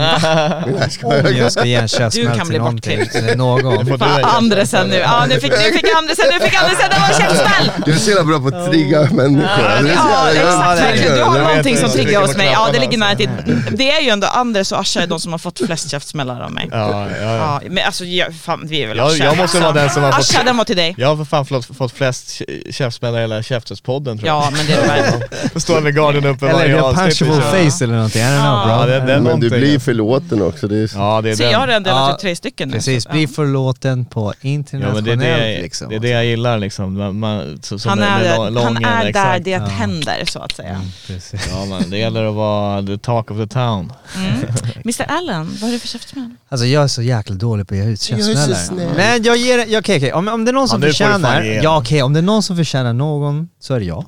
Jag 0.79 0.91
skojar. 0.91 1.29
jag 1.29 1.51
ska 1.51 1.65
ge 1.65 1.75
en 1.75 1.81
Du 1.81 1.87
käftsmäll 1.87 2.37
kan 2.37 2.47
bli 2.47 2.53
till 2.55 2.57
någonting, 2.61 2.99
bortklippt. 2.99 3.37
någon. 3.37 3.85
du. 3.85 4.23
Andresen 4.23 4.87
nu, 4.87 4.95
ja 4.95 5.25
nu 5.29 5.39
fick, 5.39 5.51
nu 5.51 5.57
fick 5.57 5.85
Andresen, 5.97 6.25
nu 6.33 6.45
fick 6.45 6.55
Andresen, 6.61 6.89
det 6.89 6.99
var 6.99 7.07
käftsmäll! 7.19 7.71
Du 7.85 7.91
är 7.91 7.95
så 7.97 8.09
jävla 8.09 8.23
bra 8.39 8.39
på 8.51 8.57
att 8.57 8.65
trigga 8.71 9.01
människor. 9.11 9.83
Det 9.83 9.89
är 9.91 9.95
så 9.95 10.01
Ja, 10.09 10.29
exakt. 10.31 10.79
verkligen. 10.81 11.15
Du 11.17 11.23
har 11.23 11.37
Jag 11.37 11.47
någonting 11.47 11.75
som 11.77 11.83
Jag 11.85 11.93
triggar 11.93 12.21
hos 12.21 12.37
mig. 12.37 12.49
Ja, 12.53 12.69
det 12.73 12.79
ligger 12.79 12.97
nära 12.97 13.15
till. 13.15 13.29
Det 13.71 13.91
är 13.91 14.01
ju 14.01 14.09
ändå 14.09 14.27
Anders 14.27 14.71
och 14.71 14.79
Asha 14.79 15.01
är 15.01 15.07
de 15.07 15.19
som 15.19 15.31
har 15.31 15.39
fått 15.39 15.59
flest 15.65 15.89
käftsmällar 15.91 16.41
av 16.41 16.51
mig. 16.51 16.69
Ja, 16.71 16.77
ja, 17.11 17.17
ja. 17.21 17.35
Ja, 17.35 17.61
men 17.69 17.85
alltså 17.85 18.05
jag, 18.05 18.35
fan, 18.35 18.61
vi 18.67 18.83
är 18.83 18.87
väl 18.87 18.97
Jag, 18.97 19.07
Asha. 19.07 19.23
jag 19.23 19.37
måste 19.37 19.59
vara 19.59 19.71
den 19.71 19.89
som 19.89 20.03
har 20.03 20.11
fått... 20.11 20.19
Asha, 20.19 20.43
den 20.43 20.57
var 20.57 20.65
till 20.65 20.77
dig. 20.77 20.95
Jag 20.97 21.07
har 21.07 21.17
för 21.17 21.25
fan 21.25 21.45
fått, 21.75 21.91
flest 21.93 22.27
kä- 22.41 22.71
käftsmällar 22.71 23.17
i 23.17 23.21
hela 23.21 23.43
Käftespodden 23.43 24.17
tror 24.17 24.27
jag. 24.27 24.35
Ja, 24.35 24.49
men 24.51 24.65
det 24.65 24.73
är 24.73 24.87
verkligen. 24.87 25.21
Då 25.53 25.59
står 25.59 25.81
med 25.81 25.95
garden 25.95 26.25
uppe 26.25 26.45
varje 26.53 26.81
avsnitt. 26.81 27.17
Ja. 27.35 27.69
face 27.69 27.83
eller 27.83 27.93
någonting? 27.95 28.21
I 28.21 28.25
don't 28.25 28.41
know 28.41 28.69
Ja, 28.69 28.77
bro. 28.77 28.85
det- 28.85 28.91
det 28.91 28.95
är 28.95 29.05
Men 29.05 29.17
du 29.17 29.23
någonting. 29.23 29.49
blir 29.49 29.79
förlåten 29.79 30.41
också. 30.41 30.67
Det 30.67 30.77
är... 30.77 30.91
Ja, 30.95 31.21
det 31.21 31.29
är 31.29 31.35
Så 31.35 31.43
jag 31.43 31.49
har 31.51 31.59
den. 31.59 31.67
redan 31.67 31.83
delat 31.83 32.09
Ja, 32.09 32.13
ut 32.15 32.19
tre 32.19 32.35
stycken 32.35 32.69
nu. 32.69 32.73
Precis, 32.75 33.03
så- 33.03 33.09
bli 33.09 33.21
ja. 33.23 33.27
förlåten 33.35 34.05
på 34.05 34.21
Ja, 34.29 34.33
men 34.41 34.51
internationellt 34.51 35.05
det, 35.19 35.27
är 35.27 35.55
det, 35.55 35.61
liksom. 35.61 35.89
det 35.89 35.95
är 35.95 35.99
det 35.99 36.09
jag 36.09 36.25
gillar 36.25 36.57
liksom. 36.57 36.97
Man, 36.97 37.19
man, 37.19 37.59
så, 37.63 37.79
som 37.79 37.89
Han 37.89 37.99
med- 37.99 38.07
med 38.21 38.25
är, 38.31 38.35
han 38.43 38.53
lången, 38.53 38.85
är 38.85 39.01
där 39.03 39.05
exakt. 39.09 39.45
det 39.45 39.51
Ja. 39.51 39.59
händer 39.65 40.23
så 40.25 40.39
att 40.39 40.51
säga. 40.55 40.69
Mm, 40.69 40.81
precis. 41.07 41.41
Ja 41.51 41.65
men 41.65 41.89
det 41.89 41.97
gäller 41.97 42.23
att 42.25 42.35
vara 42.35 42.83
the 42.83 42.97
talk 42.97 43.31
of 43.31 43.37
the 43.37 43.47
town. 43.47 43.93
Mm. 44.17 44.31
Mr 44.85 45.05
Allen, 45.11 45.57
vad 45.61 45.69
är 45.69 45.73
det 45.73 45.79
för 45.79 45.87
käftsmäll? 45.87 46.29
Alltså 46.49 46.65
jag 46.67 46.83
är 46.83 46.87
så 46.87 47.01
jäkla 47.01 47.35
dålig 47.35 47.67
på 47.67 47.73
att 47.73 47.77
ge 47.79 47.85
ut 47.85 48.09
Jag 48.09 48.19
är 48.19 48.23
så 48.23 48.29
käftsmällar. 48.33 48.59
snäll. 48.59 48.89
Men 48.95 49.23
jag 49.23 49.37
ger 49.37 49.57
ja, 49.67 49.79
okej 49.79 49.97
okej, 49.97 50.13
om, 50.13 50.27
om 50.27 50.45
det 50.45 50.51
är 50.51 50.53
någon 50.53 50.67
som 50.67 50.79
nu 50.81 50.85
får 50.85 51.05
du 51.05 51.11
fan 51.11 51.21
förtjänar, 51.21 51.43
ge 51.43 51.53
den. 51.53 51.63
ja 51.63 51.77
okej 51.77 52.03
om 52.03 52.13
det 52.13 52.19
är 52.19 52.21
någon 52.21 52.43
som 52.43 52.57
förtjänar 52.57 52.93
någon 52.93 53.49
så 53.59 53.73
är 53.73 53.79
det 53.79 53.85
jag. 53.85 54.05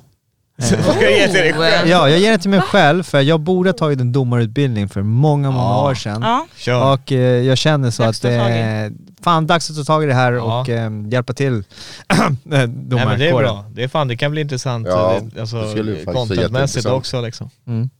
Ska 0.62 0.76
jag 1.02 1.12
ge 1.12 1.24
till 1.26 1.32
dig 1.34 1.52
själv? 1.52 1.88
Ja, 1.88 2.08
jag 2.08 2.18
ger 2.18 2.30
det 2.30 2.38
till 2.38 2.50
mig 2.50 2.60
själv 2.60 3.02
för 3.02 3.20
jag 3.20 3.40
borde 3.40 3.68
ha 3.70 3.74
tagit 3.74 4.00
en 4.00 4.12
domarutbildning 4.12 4.88
för 4.88 5.02
många, 5.02 5.50
många 5.50 5.64
Ja. 5.64 5.90
år 5.90 5.94
sedan. 5.94 6.22
Ja, 6.22 6.46
Kör. 6.56 6.92
Och 6.92 7.12
eh, 7.12 7.18
jag 7.20 7.58
känner 7.58 7.90
så 7.90 8.02
Dags 8.02 8.24
att 8.24 8.30
att 8.30 8.32
ta 8.38 8.38
tag 8.44 8.50
det 8.52 8.56
i. 8.58 8.60
är 8.60 8.92
fan 9.22 9.46
dags 9.46 9.70
att 9.70 9.76
ta 9.76 9.84
tag 9.84 10.04
i 10.04 10.06
det 10.06 10.14
här 10.14 10.32
Ja. 10.32 10.60
och 10.60 10.68
eh, 10.68 10.90
hjälpa 11.10 11.32
till 11.32 11.64
eh, 12.08 12.18
Nej 12.18 12.28
men 12.42 12.48
det 12.48 12.56
är 12.56 12.66
domarkåren. 12.66 13.32
bra. 13.44 13.64
Det 13.72 13.82
är 13.84 13.88
fan, 13.88 14.08
det 14.08 14.16
kan 14.16 14.30
bli 14.30 14.40
intressant. 14.40 14.86
Ja, 14.90 15.18
det, 15.34 15.40
alltså, 15.40 15.62
det 15.62 15.70
skulle 15.70 15.90
ju 15.90 15.96
faktiskt 15.96 16.06
vara 16.06 16.16
contentmässigt 16.16 16.50
jätteintressant. 16.76 16.96
också 16.96 17.20
liksom. 17.20 17.50
Mm. 17.66 17.90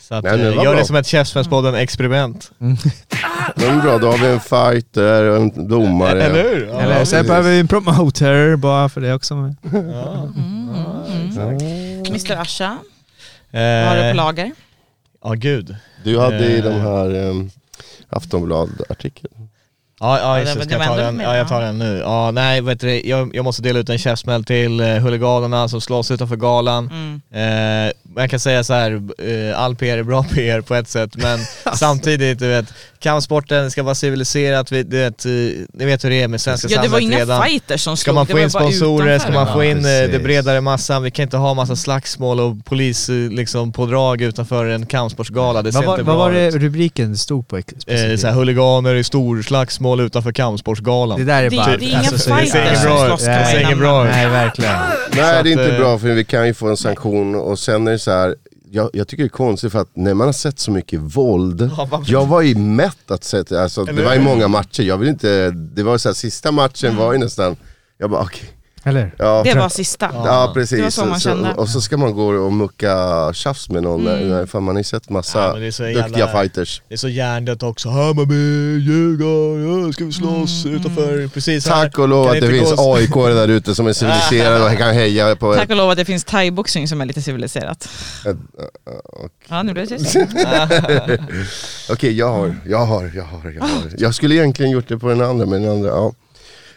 Så 0.00 0.14
att, 0.14 0.24
Nej, 0.24 0.32
men 0.32 0.40
det 0.40 0.48
eh, 0.48 0.54
gör 0.56 0.62
bra. 0.62 0.80
det 0.80 0.84
som 0.86 0.96
ett 0.96 1.06
Käftsmällspodden 1.06 1.74
experiment. 1.74 2.50
Men 3.56 3.80
bra, 3.80 3.98
då 3.98 4.10
har 4.10 4.18
vi 4.18 4.26
en 4.26 4.40
fighter 4.40 5.22
och 5.24 5.36
en 5.36 5.68
domare. 5.68 6.22
Eller 6.22 6.42
hur? 6.42 6.68
Ja, 6.72 6.80
Eller 6.80 6.98
ja, 6.98 7.04
sen 7.04 7.18
precis. 7.18 7.28
behöver 7.28 7.50
vi 7.50 7.60
en 7.60 7.68
promoter 7.68 8.56
bara 8.56 8.88
för 8.88 9.00
det 9.00 9.14
också. 9.14 9.34
Ja. 9.34 9.70
mm, 9.70 10.68
mm. 11.36 11.73
Mr 12.14 12.36
Asha, 12.40 12.78
vad 13.50 13.62
har 13.62 13.94
du 13.96 14.02
Eh, 14.02 14.10
på 14.10 14.16
lager? 14.16 14.52
Ja 15.22 15.32
gud. 15.32 15.76
Du 16.04 16.18
hade 16.20 16.46
i 16.46 16.58
Eh. 16.58 16.64
de 16.64 16.72
här 16.80 17.14
um, 17.28 17.50
Aftonblad-artikeln. 18.08 19.43
Ja, 20.04 20.18
ja 20.18 20.38
Ja, 20.38 20.40
just 20.40 20.54
det- 20.54 20.64
Ska 20.64 20.74
jag 20.74 20.84
ta 20.86 20.96
den? 20.96 21.20
Ja, 21.20 21.36
jag 21.36 21.44
ja. 21.44 21.48
tar 21.48 21.60
den 21.62 21.78
nu. 21.78 21.98
Ja, 22.04 22.30
nej, 22.30 22.60
vet 22.60 22.80
du, 22.80 23.00
jag, 23.08 23.36
jag 23.36 23.44
måste 23.44 23.62
dela 23.62 23.78
ut 23.78 23.88
en 23.88 23.98
käftsmäll 23.98 24.44
till 24.44 24.80
uh, 24.80 24.86
huliganerna 24.98 25.68
som 25.68 25.80
slåss 25.80 26.10
utanför 26.10 26.36
galan. 26.36 26.90
Mm. 27.32 27.86
Eh, 27.86 27.92
man 28.16 28.28
kan 28.28 28.40
säga 28.40 28.64
så 28.64 28.72
här, 28.74 28.92
eh, 29.52 29.60
all 29.60 29.76
PR 29.76 29.98
är 29.98 30.02
bra 30.02 30.22
PR 30.34 30.60
på 30.60 30.74
ett 30.74 30.88
sätt, 30.88 31.16
men 31.16 31.38
samtidigt, 31.74 32.38
du 32.38 32.48
vet, 32.48 32.66
kampsporten 32.98 33.70
ska 33.70 33.82
vara 33.82 33.94
civiliserat, 33.94 34.72
vi, 34.72 34.82
du 34.82 34.96
vet, 34.98 35.24
eh, 35.26 35.30
ni 35.72 35.84
vet 35.84 36.04
hur 36.04 36.10
det 36.10 36.22
är 36.22 36.28
med 36.28 36.40
svenska 36.40 36.68
Ja, 36.70 36.82
det 36.82 36.88
var 36.88 36.98
samhället 36.98 37.12
inga 37.12 37.18
redan. 37.20 37.42
fighters 37.42 37.80
som 37.82 37.96
Ska 37.96 38.12
man 38.12 38.26
få 38.26 38.38
in 38.38 38.50
sponsorer, 38.50 39.18
ska 39.18 39.32
man 39.32 39.52
få 39.52 39.64
Ja, 39.64 39.70
in 39.70 39.76
eh, 39.78 39.82
det 39.82 40.06
precis. 40.06 40.22
bredare 40.22 40.60
massan, 40.60 41.02
vi 41.02 41.10
kan 41.10 41.22
inte 41.22 41.36
ha 41.36 41.54
massa 41.54 41.76
slagsmål 41.76 42.40
och 42.40 42.64
polis 42.64 43.08
eh, 43.08 43.14
liksom 43.14 43.72
på 43.72 43.86
drag 43.86 44.20
utanför 44.22 44.66
en 44.66 44.86
kampsportsgala, 44.86 45.62
det 45.62 45.72
ser 45.72 45.78
Vad 45.78 45.86
var, 45.86 45.94
inte 45.94 46.02
vad 46.04 46.16
bra 46.16 46.24
var 46.24 46.32
det 46.32 46.46
ut. 46.46 46.54
rubriken 46.54 47.16
stod 47.16 47.48
på? 47.48 47.56
Eh, 47.56 47.62
specifikt? 47.78 48.20
såhär, 48.20 48.34
huliganer 48.34 48.94
i 48.94 49.04
stor 49.04 49.42
slagsmål 49.94 50.06
utanför 50.06 50.32
kampsportsgalan. 50.32 51.18
det 51.18 51.24
där 51.24 51.42
är 51.42 51.50
Det- 51.50 51.56
bara... 51.56 51.76
det 51.76 51.84
är 51.84 51.88
inga 51.88 51.98
alltså, 51.98 52.18
så 52.18 52.36
fighters 52.36 52.52
Det 52.52 52.58
ser 52.58 52.66
ingen 52.66 52.76
som 52.76 52.90
bra 52.90 53.02
ut, 53.04 53.06
slåss, 53.08 53.20
det 53.24 53.46
ser 53.46 53.60
nämna. 53.62 53.76
bra 53.76 54.04
ut. 54.06 54.10
Nej, 54.12 54.28
verkligen. 54.28 54.72
Nej 55.16 55.42
det 55.42 55.48
är 55.48 55.52
inte 55.52 55.72
eh, 55.74 55.78
bra 55.78 55.98
för 55.98 56.08
vi 56.08 56.24
kan 56.24 56.46
ju 56.46 56.54
få 56.54 56.68
en 56.68 56.76
sanktion 56.76 57.34
och 57.34 57.58
sen 57.58 57.86
är 57.86 57.92
det 57.92 57.98
så 57.98 58.10
här. 58.10 58.34
Jag, 58.70 58.90
jag 58.92 59.08
tycker 59.08 59.22
det 59.22 59.26
är 59.26 59.28
konstigt 59.28 59.72
för 59.72 59.78
att 59.80 59.96
när 59.96 60.14
man 60.14 60.26
har 60.28 60.32
sett 60.32 60.58
så 60.58 60.70
mycket 60.70 61.00
våld, 61.00 61.70
jag 62.06 62.26
var 62.26 62.40
ju 62.40 62.54
mätt 62.54 63.10
att 63.10 63.24
se, 63.24 63.56
alltså, 63.56 63.84
det 63.84 64.02
var 64.02 64.14
ju 64.14 64.20
många 64.20 64.48
matcher, 64.48 64.82
jag 64.82 64.96
vill 64.98 65.08
inte, 65.08 65.50
det 65.50 65.82
var 65.82 65.98
så 65.98 66.08
här, 66.08 66.14
sista 66.14 66.52
matchen 66.52 66.96
var 66.96 67.12
ju 67.12 67.18
nästan, 67.18 67.56
jag 67.98 68.10
bara 68.10 68.22
okej, 68.22 68.48
Eller? 68.86 69.14
ja, 69.18 69.42
Det 69.44 69.54
var 69.54 69.68
sista. 69.68 70.10
ja 70.12 70.50
precis. 70.54 70.78
Det 70.78 70.82
var 70.82 70.90
så 70.90 71.04
man 71.04 71.20
kände. 71.20 71.54
och 71.54 71.68
så 71.68 71.80
ska 71.80 71.96
man 71.96 72.14
gå 72.14 72.26
och 72.26 72.52
mucka 72.52 73.30
tjafs 73.32 73.68
med 73.68 73.82
någon, 73.82 74.06
mm. 74.06 74.46
för 74.46 74.60
man 74.60 74.74
har 74.74 74.80
ju 74.80 74.84
sett 74.84 75.10
massa 75.10 75.38
Ja, 75.42 75.52
men 75.52 75.60
det 75.60 75.66
är 75.66 75.70
så 75.70 75.82
duktiga 75.82 76.18
jävla- 76.18 76.40
fighters. 76.40 76.82
Det 76.88 76.94
är 76.94 76.98
så 76.98 77.08
hjärndött 77.08 77.62
också. 77.62 77.88
Hammarby, 77.88 78.34
Djurgården, 78.80 79.92
ska 79.92 80.04
vi 80.04 80.12
slåss 80.12 80.66
utanför? 80.66 81.28
Precis 81.28 81.68
här. 81.68 81.84
Tack 81.84 81.98
och 81.98 82.08
lov 82.08 82.28
att 82.28 82.40
det 82.40 82.48
finns 82.48 82.74
AIK 82.78 83.14
där 83.14 83.48
ute 83.48 83.74
som 83.74 83.86
är 83.86 83.92
civiliserade 83.92 84.64
och 84.64 84.78
kan 84.78 84.94
heja 84.94 85.36
på 85.36 85.54
Tack 85.54 85.70
och 85.70 85.76
lov 85.76 85.90
att 85.90 85.96
det 85.96 86.04
finns 86.04 86.24
thaiboxning 86.24 86.88
som 86.88 87.00
är 87.00 87.06
lite 87.06 87.22
civiliserat. 87.22 87.88
Ja, 89.48 89.62
nu 89.62 89.72
blev 89.72 89.88
det 89.88 89.98
tyst. 89.98 90.16
Okej, 91.90 92.18
jag 92.18 92.28
har, 92.28 92.56
jag 92.66 92.86
har, 92.86 93.12
jag 93.14 93.24
har, 93.24 93.50
jag 93.50 93.62
har. 93.62 93.92
Jag 93.98 94.14
skulle 94.14 94.34
egentligen 94.34 94.72
gjort 94.72 94.88
det 94.88 94.98
på 94.98 95.08
den 95.08 95.20
andra, 95.20 95.46
men 95.46 95.62
den 95.62 95.72
andra, 95.72 95.88
ja. 95.88 96.12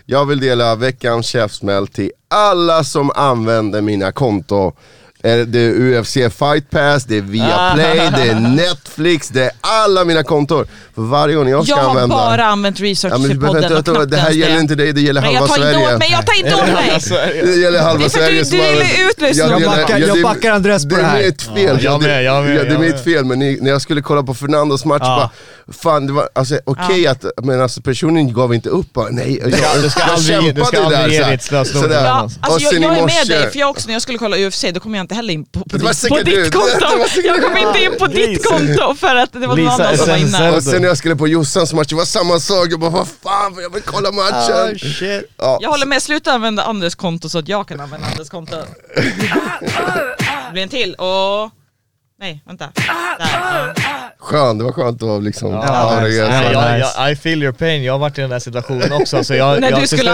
Jag 0.10 0.26
vill 0.26 0.40
dela 0.40 0.76
veckans 0.76 1.26
käftsmäll 1.26 1.88
till 1.88 2.12
alla 2.28 2.84
som 2.84 3.12
använder 3.16 3.82
mina 3.82 4.12
konto. 4.12 4.74
Det 5.22 5.60
är 5.60 6.00
UFC 6.00 6.14
Fight 6.14 6.70
Pass, 6.70 7.04
det 7.04 7.18
är 7.18 7.22
Viaplay, 7.22 7.98
det 8.16 8.30
är 8.32 8.36
Netflix, 8.40 9.28
det 9.28 9.44
är 9.44 9.52
alla 9.62 10.04
mina 10.06 10.24
konton. 10.24 10.66
För 10.96 11.02
varje 11.02 11.36
gång 11.36 11.50
jag 11.50 11.64
ska 11.66 11.76
Jag 11.76 11.84
har 11.84 11.90
använda... 11.90 12.16
bara 12.16 12.46
använt 12.46 12.80
research 12.80 13.14
Ja, 13.14 13.18
men, 13.18 13.30
till 13.30 13.40
podden 13.40 13.54
vänta, 13.62 13.68
och 13.68 13.76
vänta, 13.78 13.92
knappt 13.94 14.12
det 14.12 14.18
här 14.18 14.32
gäller 14.32 14.60
inte 14.60 14.76
dig, 14.76 14.94
det 14.94 15.02
gäller 15.02 15.22
Men 15.22 15.34
jag 15.34 15.40
halva 15.40 15.56
tar 15.56 15.62
inte 15.64 15.74
Sverige. 15.74 15.94
åt 15.94 16.00
mig, 16.00 16.10
jag 16.12 16.26
tar 16.26 16.34
inte 16.40 16.56
åt 16.56 16.68
mig! 16.68 17.46
Det 17.46 17.56
gäller 17.62 17.82
halva 17.82 18.00
Det 18.00 18.06
är 18.06 18.10
för 18.10 18.20
att 18.20 18.24
Sverige 18.24 18.44
du- 18.44 18.58
har- 18.58 18.64
Ja, 19.34 19.48
något. 19.48 19.60
det 19.60 19.64
Jag 19.64 19.72
backar- 19.72 20.00
ja, 20.00 20.08
jag 20.08 20.18
det- 20.18 20.24
backar 20.24 20.52
Andres 20.52 20.84
på 20.84 20.90
det 20.90 20.96
det 21.02 21.08
här. 21.08 21.20
är 21.20 21.26
mitt 21.26 21.42
fel. 21.42 21.56
Ja, 21.58 21.78
jag 21.82 22.02
det, 22.02 22.08
med, 22.08 22.24
jag 22.24 22.44
med, 22.44 22.56
ja, 22.58 22.64
det 22.64 22.70
är 22.70 22.72
jag 22.72 22.82
mitt 22.82 23.04
fel, 23.04 23.26
men 23.26 23.40
ni, 23.40 23.58
när 23.62 23.70
jag 23.72 23.82
skulle 23.82 24.02
kolla 24.02 24.24
på 24.24 24.34
Fernandos 24.34 24.86
match, 24.86 25.02
Ja. 25.06 25.32
bara, 25.68 25.74
fan 25.74 26.08
det 26.08 26.14
var 26.14 26.30
alltså, 26.36 26.60
okej 26.66 27.08
att, 27.08 27.26
men 27.44 27.62
alltså 27.62 27.82
personen 27.82 28.34
gav 28.34 28.54
inte 28.54 28.70
upp 28.70 28.94
bara, 28.94 29.10
nej, 29.10 29.40
jag, 29.42 29.52
du 29.84 29.90
ska 29.90 30.00
jag 30.00 30.10
aldrig- 30.10 30.56
du 30.56 30.62
ska 30.66 30.76
kämpade 30.76 30.98
aldrig 30.98 31.20
där, 31.22 31.26
ge 31.30 31.32
ditt 31.32 31.44
Sådär. 31.68 32.06
Ja, 32.06 32.30
alltså 32.42 32.60
jag, 32.60 32.74
jag 32.84 32.98
är 32.98 33.02
med 33.06 33.28
dig, 33.28 33.52
för 33.52 33.60
jag 33.60 33.70
också 33.70 33.88
när 33.88 33.94
jag 33.94 34.02
skulle 34.02 34.18
kolla 34.18 34.38
UFC, 34.38 34.66
då 34.74 34.80
kom 34.80 34.96
jag 34.96 35.02
inte 35.08 35.16
heller 35.16 35.34
in 35.34 35.46
på, 35.46 35.60
på, 35.60 35.78
ditt, 35.78 36.10
på 36.10 36.18
ditt 36.24 36.54
konto. 36.54 37.22
Jag 37.24 37.44
kom 37.44 37.58
inte 37.58 37.84
in 37.84 37.98
på 38.00 38.08
ditt 38.08 38.46
konto 38.48 38.96
för 38.96 39.16
att 39.16 39.34
det 39.34 39.40
var 39.40 39.48
någon 39.48 39.58
Lisa 39.58 39.74
annan 39.74 39.98
som 39.98 40.08
var 40.08 40.18
inne. 40.18 40.52
Och 40.52 40.64
sen 40.64 40.82
när 40.82 40.88
jag 40.88 40.98
skulle 40.98 41.16
på 41.16 41.28
Jossans 41.28 41.74
match, 41.74 41.88
det 41.88 41.96
var 41.96 42.06
samma 42.06 42.40
sak, 42.40 42.68
jag 42.70 42.80
bara 42.80 42.90
vad 42.90 43.08
fan, 43.08 43.56
jag 43.62 43.74
vill 43.74 43.84
kolla 43.84 44.12
matchen. 44.12 44.80
shit. 44.80 45.32
Ja. 45.38 45.58
Jag 45.62 45.70
håller 45.70 45.86
med, 45.86 46.04
sluta 46.04 46.32
använda 46.32 46.64
Andres 46.64 46.96
konto 46.96 47.30
så 47.30 47.40
att 47.40 47.48
jag 47.48 47.68
kan 47.68 47.80
använda 47.80 48.08
Andres 48.08 48.30
konto. 48.30 48.56
Det 48.96 50.52
blir 50.52 50.64
en 50.64 50.70
till 50.70 50.94
och... 50.94 51.52
Nej, 52.20 52.44
vänta. 52.46 52.72
Där. 53.18 54.07
Skönt, 54.20 54.60
det 54.60 54.66
var 54.66 54.72
skönt 54.72 55.04
att 55.04 55.24
liksom, 55.24 55.52
Ja, 55.52 55.64
ja, 55.68 55.98
är- 55.98 56.02
Nej, 56.02 56.16
Ja, 56.18 56.52
jag, 56.52 56.74
nice. 56.78 56.88
jag, 56.98 57.12
I 57.12 57.16
feel 57.16 57.44
your 57.44 57.52
pain, 57.54 57.84
jag 57.84 57.94
har 57.94 58.00
varit 58.00 58.18
i 58.18 58.22
den 58.22 58.30
där 58.30 58.40
situationen 58.40 58.92
också. 58.94 59.24
Så 59.24 59.34
jag, 59.36 59.62
När 59.62 59.72
jag, 59.72 59.82
du 59.82 59.88
skulle 59.88 60.12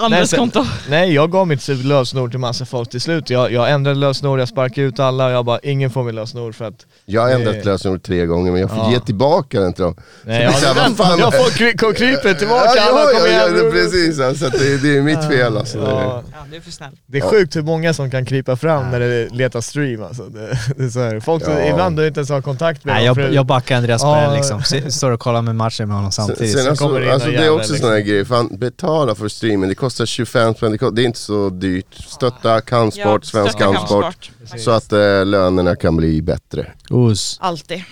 Andres 0.00 0.30
sen- 0.30 0.38
konto. 0.38 0.64
Nej, 0.90 1.14
jag 1.14 1.30
gav 1.32 1.46
mitt 1.48 1.68
lösenord 1.68 2.30
till 2.30 2.40
massa 2.40 2.64
folk 2.64 2.90
till 2.90 3.00
slut. 3.00 3.30
Jag, 3.30 3.52
jag 3.52 3.70
ändrade 3.70 3.98
lösenord, 3.98 4.40
jag 4.40 4.48
sparkade 4.48 4.86
ut 4.86 5.00
alla, 5.00 5.30
jag 5.30 5.44
bara, 5.44 5.58
ingen 5.62 5.90
får 5.90 6.02
mitt 6.04 6.14
lösenord 6.14 6.54
för 6.54 6.64
att... 6.64 6.86
Jag 7.04 7.22
har 7.22 7.30
ändrat 7.30 7.54
Eh. 7.56 7.64
lösenord 7.64 8.02
tre 8.02 8.26
gånger 8.26 8.52
men 8.52 8.60
jag 8.60 8.70
får 8.70 8.78
Ja. 8.78 8.90
ge 8.92 9.00
tillbaka 9.00 9.60
den 9.60 9.72
till 9.72 9.84
dem. 9.84 9.94
Nej, 10.24 10.38
det 10.38 10.44
jag, 10.44 10.52
blir 10.52 10.60
så 10.60 10.66
här, 10.74 10.88
vad 10.88 10.96
fan- 10.96 11.18
jag 11.18 11.34
får 11.34 11.50
kry, 11.50 11.72
kom 11.76 11.94
kryper 11.94 12.34
tillbaka, 12.34 12.70
Ja, 12.76 12.82
alla 12.90 13.00
ja, 13.00 13.06
kommer 13.18 13.28
ja, 13.32 13.34
ja, 13.42 13.48
igen. 13.48 13.64
det, 13.64 13.70
precis, 13.70 14.20
alltså, 14.20 14.48
det, 14.48 14.76
det 14.82 14.96
är 14.96 15.02
mitt 15.02 15.24
fel 15.28 15.56
alltså. 15.56 15.78
Ja, 15.78 16.22
Ja, 16.32 16.38
du 16.50 16.56
är 16.56 16.60
för 16.60 16.70
snäll. 16.70 16.90
det 17.06 17.18
är 17.18 17.22
sjukt 17.22 17.56
hur 17.56 17.62
många 17.62 17.94
som 17.94 18.10
kan 18.10 18.24
krypa 18.26 18.56
fram 18.56 18.90
när 18.90 19.00
det 19.00 19.28
letar 19.32 19.60
stream 19.60 20.02
alltså. 20.02 20.22
Det, 20.22 20.58
det 20.76 20.84
är 20.84 20.88
så 20.88 21.00
här. 21.00 21.20
Folk 21.20 21.44
som 21.44 21.52
Ja. 21.52 21.64
ibland 21.64 21.96
du 21.96 22.06
inte 22.06 22.20
ens 22.20 22.30
har 22.30 22.42
kontakt 22.42 22.84
med 22.84 22.94
Nej, 22.94 23.06
dem, 23.06 23.31
jag, 23.32 23.38
jag 23.38 23.46
backar 23.46 23.76
Andreas 23.76 24.02
på 24.02 24.08
Ja. 24.08 24.20
den 24.20 24.34
liksom. 24.34 24.90
Står 24.90 25.10
och 25.10 25.20
kollar 25.20 25.42
med 25.42 25.56
matchen 25.56 25.88
med 25.88 25.96
honom 25.96 26.12
samtidigt. 26.12 26.52
Sen, 26.52 26.60
in 26.60 26.68
alltså, 26.68 26.84
alltså, 27.12 27.28
det 27.28 27.36
är 27.44 27.50
också 27.50 27.58
liksom. 27.72 27.76
såna 27.78 27.92
här 27.92 28.00
grejer, 28.00 28.24
fan 28.24 28.48
betala 28.58 29.14
för 29.14 29.28
streamen, 29.28 29.68
det 29.68 29.74
kostar 29.74 30.06
25 30.06 30.54
spänn, 30.54 30.76
det, 30.76 30.90
det 30.90 31.02
är 31.02 31.06
inte 31.06 31.18
så 31.18 31.50
dyrt. 31.50 31.94
Stötta 32.08 32.60
kampsport, 32.60 33.24
svensk 33.24 33.52
stötta 33.52 33.72
kampsport. 33.72 34.30
Så 34.58 34.70
att 34.70 34.92
eh, 34.92 35.24
lönerna 35.26 35.76
kan 35.76 35.96
bli 35.96 36.22
bättre. 36.22 36.66
Us. 36.90 37.38
Alltid. 37.40 37.82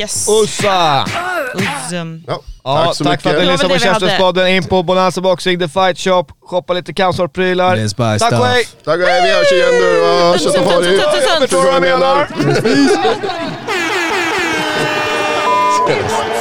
Yes. 0.00 0.28
Ussa! 0.42 1.04
Uzzum. 1.54 2.24
Ja, 2.26 2.40
Ja, 2.64 2.84
tack 2.84 2.96
så 2.96 3.04
tack 3.04 3.22
för 3.22 3.30
att 3.30 3.36
mycket. 3.36 3.46
ni 3.46 3.52
lyssnade 3.52 3.74
på. 3.74 3.80
Käftenspodden. 3.80 4.48
In 4.48 4.64
på 4.64 4.82
Bonanza 4.82 5.20
Boxing, 5.20 5.58
The 5.58 5.68
Fight 5.68 5.98
Shop, 5.98 6.24
shoppa 6.40 6.72
lite 6.72 6.94
kampsportprylar. 6.94 7.88
Tack 8.18 8.32
och 8.32 8.46
hej! 8.46 8.64
Tack 8.84 8.96
och 8.96 9.06
hej, 9.06 9.22
vi 9.22 9.32
hörs 9.32 9.52
igen 9.52 9.68
nu. 9.72 9.98
Ja, 9.98 10.36
Kött 10.38 10.58
och 10.58 10.72
farligt. 10.72 11.00
Tusen. 11.00 11.40
Förstår 11.40 11.58
du 11.58 11.64
vad 11.64 11.74
jag 11.74 11.82
menar? 11.82 12.28
menar? 15.86 16.33